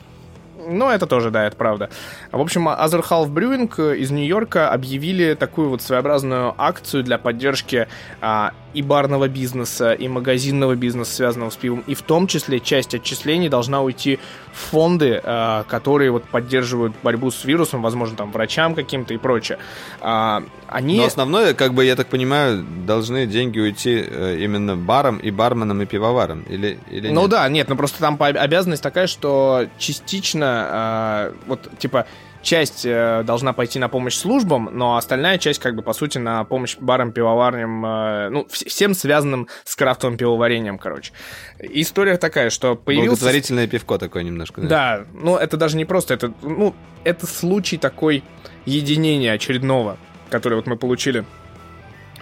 ну, 0.68 0.90
это 0.90 1.06
тоже, 1.06 1.30
да, 1.30 1.46
это 1.46 1.56
правда. 1.56 1.88
В 2.30 2.40
общем, 2.40 2.68
Other 2.68 3.02
Half 3.02 3.32
Brewing 3.32 3.96
из 3.96 4.10
Нью-Йорка 4.10 4.70
объявили 4.70 5.32
такую 5.32 5.70
вот 5.70 5.80
своеобразную 5.80 6.54
акцию 6.58 7.02
для 7.02 7.16
поддержки 7.16 7.88
а, 8.20 8.52
и 8.74 8.82
барного 8.82 9.26
бизнеса, 9.26 9.94
и 9.94 10.06
магазинного 10.06 10.74
бизнеса, 10.74 11.14
связанного 11.14 11.48
с 11.48 11.56
пивом. 11.56 11.82
И 11.86 11.94
в 11.94 12.02
том 12.02 12.26
числе 12.26 12.60
часть 12.60 12.94
отчислений 12.94 13.48
должна 13.48 13.80
уйти 13.80 14.18
фонды, 14.52 15.20
а, 15.22 15.64
которые 15.64 16.10
вот 16.10 16.24
поддерживают 16.24 16.94
борьбу 17.02 17.30
с 17.30 17.44
вирусом, 17.44 17.82
возможно, 17.82 18.16
там, 18.16 18.32
врачам 18.32 18.74
каким-то 18.74 19.14
и 19.14 19.16
прочее. 19.16 19.58
А, 20.00 20.42
они... 20.68 20.98
Но 20.98 21.04
основное, 21.04 21.54
как 21.54 21.74
бы, 21.74 21.84
я 21.84 21.96
так 21.96 22.08
понимаю, 22.08 22.64
должны 22.86 23.26
деньги 23.26 23.58
уйти 23.58 24.04
э, 24.06 24.36
именно 24.40 24.76
барам 24.76 25.18
и 25.18 25.30
барменам 25.30 25.82
и 25.82 25.86
пивоварам. 25.86 26.42
Или, 26.42 26.78
или 26.90 27.08
Ну 27.08 27.22
нет? 27.22 27.30
да, 27.30 27.48
нет, 27.48 27.68
ну 27.68 27.76
просто 27.76 27.98
там 27.98 28.16
обязанность 28.20 28.82
такая, 28.82 29.06
что 29.06 29.66
частично, 29.78 31.30
э, 31.32 31.34
вот, 31.46 31.68
типа, 31.78 32.06
часть 32.42 32.86
э, 32.86 33.22
должна 33.24 33.52
пойти 33.52 33.78
на 33.78 33.88
помощь 33.88 34.14
службам, 34.14 34.70
но 34.72 34.96
остальная 34.96 35.38
часть, 35.38 35.58
как 35.60 35.74
бы, 35.74 35.82
по 35.82 35.92
сути, 35.92 36.18
на 36.18 36.44
помощь 36.44 36.76
барам, 36.78 37.12
пивоварням, 37.12 37.84
э, 37.84 38.28
ну, 38.30 38.46
вс- 38.50 38.68
всем 38.68 38.94
связанным 38.94 39.48
с 39.64 39.76
крафтовым 39.76 40.16
пивоварением, 40.16 40.78
короче. 40.78 41.12
История 41.58 42.16
такая, 42.16 42.50
что 42.50 42.76
появился... 42.76 43.08
Благотворительное 43.10 43.66
пивко 43.66 43.98
такое 43.98 44.22
немножко. 44.22 44.62
Да, 44.62 45.04
ну 45.12 45.36
это 45.36 45.56
даже 45.56 45.76
не 45.76 45.84
просто, 45.84 46.14
это, 46.14 46.32
ну, 46.42 46.74
это 47.04 47.26
случай 47.26 47.76
такой 47.76 48.24
единения 48.64 49.32
очередного, 49.32 49.96
который 50.30 50.54
вот 50.54 50.66
мы 50.66 50.76
получили 50.76 51.24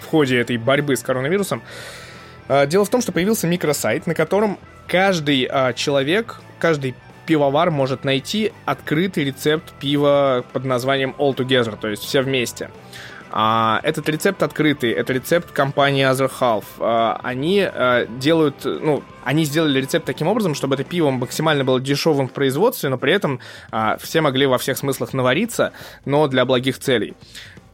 в 0.00 0.06
ходе 0.06 0.38
этой 0.38 0.56
борьбы 0.56 0.96
с 0.96 1.02
коронавирусом. 1.02 1.62
А, 2.48 2.66
Дело 2.66 2.84
в 2.84 2.88
том, 2.88 3.02
что 3.02 3.12
появился 3.12 3.46
микросайт, 3.46 4.06
на 4.06 4.14
котором 4.14 4.58
каждый 4.86 5.44
а, 5.50 5.72
человек, 5.74 6.40
каждый 6.58 6.94
пивовар 7.28 7.70
может 7.70 8.04
найти 8.04 8.52
открытый 8.64 9.24
рецепт 9.24 9.74
пива 9.78 10.46
под 10.54 10.64
названием 10.64 11.14
All 11.18 11.36
Together, 11.36 11.76
то 11.78 11.86
есть 11.86 12.02
все 12.02 12.22
вместе. 12.22 12.70
А, 13.30 13.80
этот 13.82 14.08
рецепт 14.08 14.42
открытый, 14.42 14.92
это 14.92 15.12
рецепт 15.12 15.52
компании 15.52 16.10
Other 16.10 16.30
Half. 16.40 16.64
А, 16.78 17.20
они 17.22 17.60
а, 17.60 18.06
делают, 18.06 18.64
ну, 18.64 19.02
они 19.24 19.44
сделали 19.44 19.78
рецепт 19.78 20.06
таким 20.06 20.26
образом, 20.26 20.54
чтобы 20.54 20.76
это 20.76 20.84
пиво 20.84 21.10
максимально 21.10 21.64
было 21.64 21.78
дешевым 21.78 22.28
в 22.28 22.32
производстве, 22.32 22.88
но 22.88 22.96
при 22.96 23.12
этом 23.12 23.40
а, 23.70 23.98
все 23.98 24.22
могли 24.22 24.46
во 24.46 24.56
всех 24.56 24.78
смыслах 24.78 25.12
навариться, 25.12 25.72
но 26.06 26.28
для 26.28 26.46
благих 26.46 26.78
целей. 26.78 27.14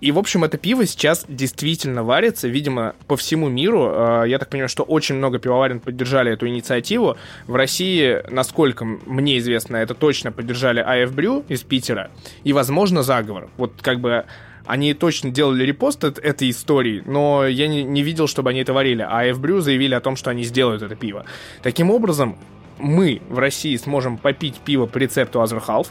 И, 0.00 0.12
в 0.12 0.18
общем, 0.18 0.44
это 0.44 0.58
пиво 0.58 0.84
сейчас 0.86 1.24
действительно 1.28 2.02
варится, 2.02 2.46
видимо, 2.48 2.94
по 3.06 3.16
всему 3.16 3.48
миру. 3.48 3.90
Э, 3.90 4.24
Я 4.26 4.38
так 4.38 4.50
понимаю, 4.50 4.68
что 4.68 4.82
очень 4.82 5.14
много 5.14 5.38
пивоварен 5.38 5.80
поддержали 5.80 6.32
эту 6.32 6.46
инициативу. 6.46 7.16
В 7.46 7.54
России, 7.54 8.18
насколько 8.30 8.84
мне 8.84 9.38
известно, 9.38 9.76
это 9.78 9.94
точно 9.94 10.30
поддержали 10.32 10.82
AF 10.84 11.14
Brew 11.14 11.44
из 11.48 11.62
Питера. 11.62 12.10
И, 12.42 12.52
возможно, 12.52 13.02
заговор. 13.02 13.48
Вот 13.56 13.72
как 13.80 14.00
бы 14.00 14.24
они 14.66 14.94
точно 14.94 15.30
делали 15.30 15.62
репост 15.64 16.04
эт- 16.04 16.20
этой 16.20 16.48
истории, 16.50 17.02
но 17.06 17.46
я 17.46 17.68
не, 17.68 17.82
не 17.82 18.02
видел, 18.02 18.26
чтобы 18.26 18.50
они 18.50 18.60
это 18.60 18.72
варили. 18.72 19.06
А 19.08 19.24
AF 19.26 19.38
Brew 19.40 19.60
заявили 19.60 19.94
о 19.94 20.00
том, 20.00 20.16
что 20.16 20.30
они 20.30 20.42
сделают 20.44 20.82
это 20.82 20.96
пиво. 20.96 21.24
Таким 21.62 21.90
образом, 21.90 22.36
мы 22.78 23.22
в 23.28 23.38
России 23.38 23.76
сможем 23.76 24.18
попить 24.18 24.56
пиво 24.56 24.86
по 24.86 24.98
рецепту 24.98 25.40
Other 25.40 25.62
Half, 25.64 25.88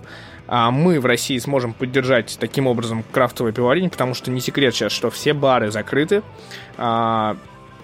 а 0.47 0.71
мы 0.71 0.99
в 0.99 1.05
России 1.05 1.37
сможем 1.37 1.73
поддержать 1.73 2.37
таким 2.39 2.67
образом 2.67 3.03
крафтовое 3.11 3.53
пивоварение, 3.53 3.89
потому 3.89 4.13
что 4.13 4.31
не 4.31 4.41
секрет 4.41 4.75
сейчас, 4.75 4.91
что 4.91 5.09
все 5.09 5.33
бары 5.33 5.71
закрыты, 5.71 6.21
а, 6.77 7.37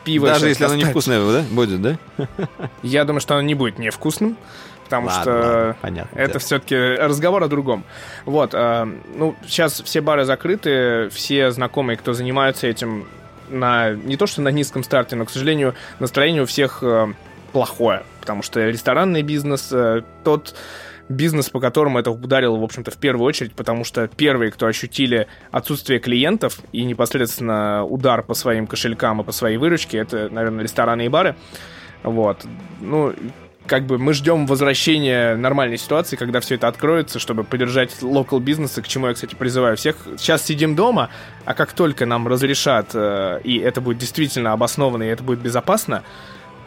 пиво... 0.03 0.27
Даже 0.27 0.49
если 0.49 0.65
оно 0.65 0.76
невкусное, 0.76 1.19
да? 1.31 1.45
Будет, 1.49 1.81
да? 1.81 1.97
Я 2.84 3.05
думаю, 3.05 3.21
что 3.21 3.35
оно 3.35 3.43
не 3.43 3.55
будет 3.55 3.80
невкусным, 3.80 4.35
потому 4.84 5.07
Ладно, 5.07 5.21
что 5.21 5.31
ладно, 5.31 5.76
понятно. 5.81 6.19
это 6.19 6.39
все-таки 6.39 6.76
разговор 6.76 7.43
о 7.43 7.47
другом. 7.47 7.85
Вот, 8.26 8.51
а, 8.53 8.89
ну, 9.15 9.35
сейчас 9.47 9.81
все 9.81 10.01
бары 10.01 10.26
закрыты, 10.26 11.09
все 11.09 11.51
знакомые, 11.51 11.95
кто 11.95 12.13
занимаются 12.13 12.67
этим, 12.67 13.07
на 13.49 13.91
не 13.91 14.17
то 14.17 14.27
что 14.27 14.41
на 14.41 14.49
низком 14.49 14.84
старте, 14.84 15.15
но, 15.15 15.26
к 15.26 15.30
сожалению, 15.30 15.76
настроение 15.99 16.43
у 16.43 16.45
всех 16.45 16.80
э, 16.84 17.13
плохое, 17.49 18.03
потому 18.21 18.41
что 18.41 18.67
ресторанный 18.67 19.21
бизнес, 19.21 19.69
э, 19.71 20.01
тот 20.23 20.55
бизнес, 21.09 21.49
по 21.49 21.59
которому 21.59 21.99
это 21.99 22.11
ударило, 22.11 22.57
в 22.57 22.63
общем-то, 22.63 22.91
в 22.91 22.97
первую 22.97 23.26
очередь, 23.26 23.53
потому 23.53 23.84
что 23.84 24.07
первые, 24.07 24.51
кто 24.51 24.67
ощутили 24.67 25.27
отсутствие 25.51 25.99
клиентов 25.99 26.59
и 26.71 26.84
непосредственно 26.85 27.84
удар 27.84 28.21
по 28.21 28.35
своим 28.35 28.67
кошелькам 28.67 29.21
и 29.21 29.23
по 29.23 29.31
своей 29.31 29.57
выручке, 29.57 29.97
это, 29.97 30.30
наверное, 30.30 30.63
рестораны 30.63 31.05
и 31.05 31.09
бары. 31.09 31.35
Вот. 32.03 32.45
Ну, 32.80 33.13
как 33.69 33.85
бы 33.85 33.97
мы 33.97 34.13
ждем 34.13 34.47
возвращения 34.47 35.35
нормальной 35.35 35.77
ситуации, 35.77 36.15
когда 36.15 36.39
все 36.39 36.55
это 36.55 36.67
откроется, 36.67 37.19
чтобы 37.19 37.43
поддержать 37.43 38.01
локал 38.01 38.39
бизнесы, 38.39 38.81
к 38.81 38.88
чему 38.88 39.07
я, 39.07 39.13
кстати, 39.13 39.35
призываю 39.35 39.77
всех. 39.77 39.95
Сейчас 40.17 40.43
сидим 40.43 40.76
дома, 40.76 41.09
а 41.45 41.53
как 41.53 41.73
только 41.73 42.05
нам 42.05 42.27
разрешат, 42.27 42.91
э, 42.93 43.41
и 43.43 43.57
это 43.59 43.80
будет 43.80 43.99
действительно 43.99 44.53
обоснованно, 44.53 45.03
и 45.03 45.07
это 45.07 45.23
будет 45.23 45.39
безопасно, 45.39 46.03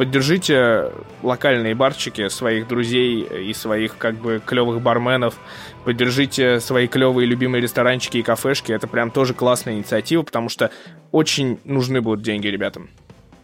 поддержите 0.02 0.90
локальные 1.22 1.76
барчики 1.76 2.26
своих 2.26 2.66
друзей 2.66 3.22
и 3.22 3.54
своих 3.54 3.96
как 3.98 4.16
бы 4.16 4.42
клевых 4.44 4.80
барменов, 4.82 5.36
поддержите 5.84 6.58
свои 6.58 6.88
клевые 6.88 7.24
любимые 7.24 7.62
ресторанчики 7.62 8.16
и 8.16 8.22
кафешки. 8.24 8.72
Это 8.72 8.88
прям 8.88 9.12
тоже 9.12 9.32
классная 9.32 9.74
инициатива, 9.74 10.24
потому 10.24 10.48
что 10.48 10.72
очень 11.12 11.60
нужны 11.62 12.00
будут 12.00 12.22
деньги 12.22 12.48
ребятам 12.48 12.90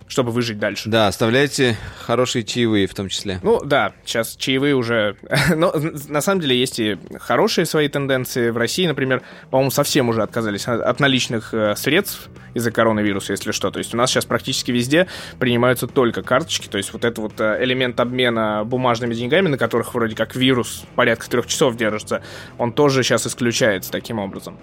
чтобы 0.08 0.32
выжить 0.32 0.58
дальше. 0.58 0.88
Да, 0.88 1.06
оставляйте 1.06 1.76
хорошие 2.00 2.42
чаевые 2.42 2.86
в 2.86 2.94
том 2.94 3.08
числе. 3.08 3.38
Ну 3.42 3.60
да, 3.62 3.92
сейчас 4.04 4.36
чаевые 4.36 4.74
уже... 4.74 5.16
Но 5.54 5.72
на 6.08 6.20
самом 6.20 6.40
деле 6.40 6.58
есть 6.58 6.80
и 6.80 6.98
хорошие 7.20 7.66
свои 7.66 7.88
тенденции. 7.88 8.50
В 8.50 8.56
России, 8.56 8.86
например, 8.86 9.22
по-моему, 9.50 9.70
совсем 9.70 10.08
уже 10.08 10.22
отказались 10.22 10.66
от 10.66 11.00
наличных 11.00 11.52
э, 11.52 11.76
средств 11.76 12.28
из-за 12.54 12.70
коронавируса, 12.70 13.32
если 13.32 13.52
что. 13.52 13.70
То 13.70 13.78
есть 13.78 13.94
у 13.94 13.96
нас 13.96 14.10
сейчас 14.10 14.24
практически 14.24 14.70
везде 14.70 15.06
принимаются 15.38 15.86
только 15.86 16.22
карточки. 16.22 16.68
То 16.68 16.78
есть 16.78 16.92
вот 16.92 17.04
это 17.04 17.20
вот 17.20 17.40
э, 17.40 17.58
элемент 17.62 18.00
обмена 18.00 18.64
бумажными 18.64 19.14
деньгами, 19.14 19.48
на 19.48 19.58
которых 19.58 19.94
вроде 19.94 20.16
как 20.16 20.34
вирус 20.34 20.84
порядка 20.96 21.28
трех 21.28 21.46
часов 21.46 21.76
держится, 21.76 22.22
он 22.56 22.72
тоже 22.72 23.02
сейчас 23.02 23.26
исключается 23.26 23.92
таким 23.92 24.18
образом. 24.18 24.58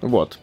Вот. 0.00 0.38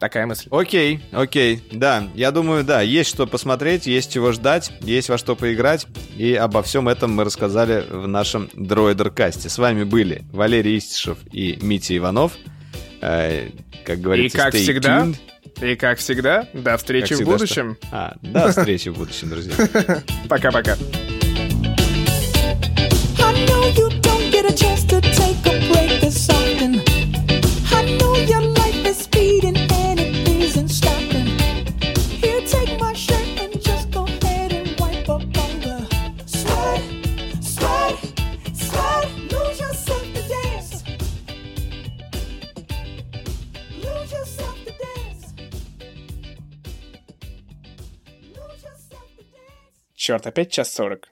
Такая 0.00 0.26
мысль. 0.26 0.48
Окей, 0.50 1.00
окей. 1.12 1.62
Да, 1.70 2.08
я 2.14 2.30
думаю, 2.30 2.64
да, 2.64 2.80
есть 2.80 3.10
что 3.10 3.26
посмотреть, 3.26 3.86
есть 3.86 4.10
чего 4.10 4.32
ждать, 4.32 4.72
есть 4.80 5.10
во 5.10 5.18
что 5.18 5.36
поиграть. 5.36 5.86
И 6.16 6.32
обо 6.34 6.62
всем 6.62 6.88
этом 6.88 7.12
мы 7.12 7.24
рассказали 7.24 7.84
в 7.88 8.08
нашем 8.08 8.48
Дроидеркасте. 8.54 9.50
С 9.50 9.58
вами 9.58 9.84
были 9.84 10.24
Валерий 10.32 10.78
Истишев 10.78 11.18
и 11.30 11.58
Митя 11.60 11.98
Иванов. 11.98 12.32
Э, 13.02 13.50
как 13.84 14.00
говорится, 14.00 14.38
и 14.38 14.40
как 14.40 14.54
всегда, 14.54 15.02
tuned. 15.02 15.16
И 15.72 15.76
как 15.76 15.98
всегда, 15.98 16.48
до 16.54 16.78
встречи 16.78 17.14
всегда, 17.14 17.30
в 17.30 17.34
будущем. 17.34 17.76
Что? 17.82 17.88
А, 17.92 18.16
до 18.22 18.48
встречи 18.48 18.88
в 18.88 18.96
будущем, 18.96 19.28
друзья. 19.28 19.52
Пока-пока. 20.30 20.76
Черт, 50.10 50.26
опять 50.26 50.50
час 50.52 50.72
сорок. 50.74 51.08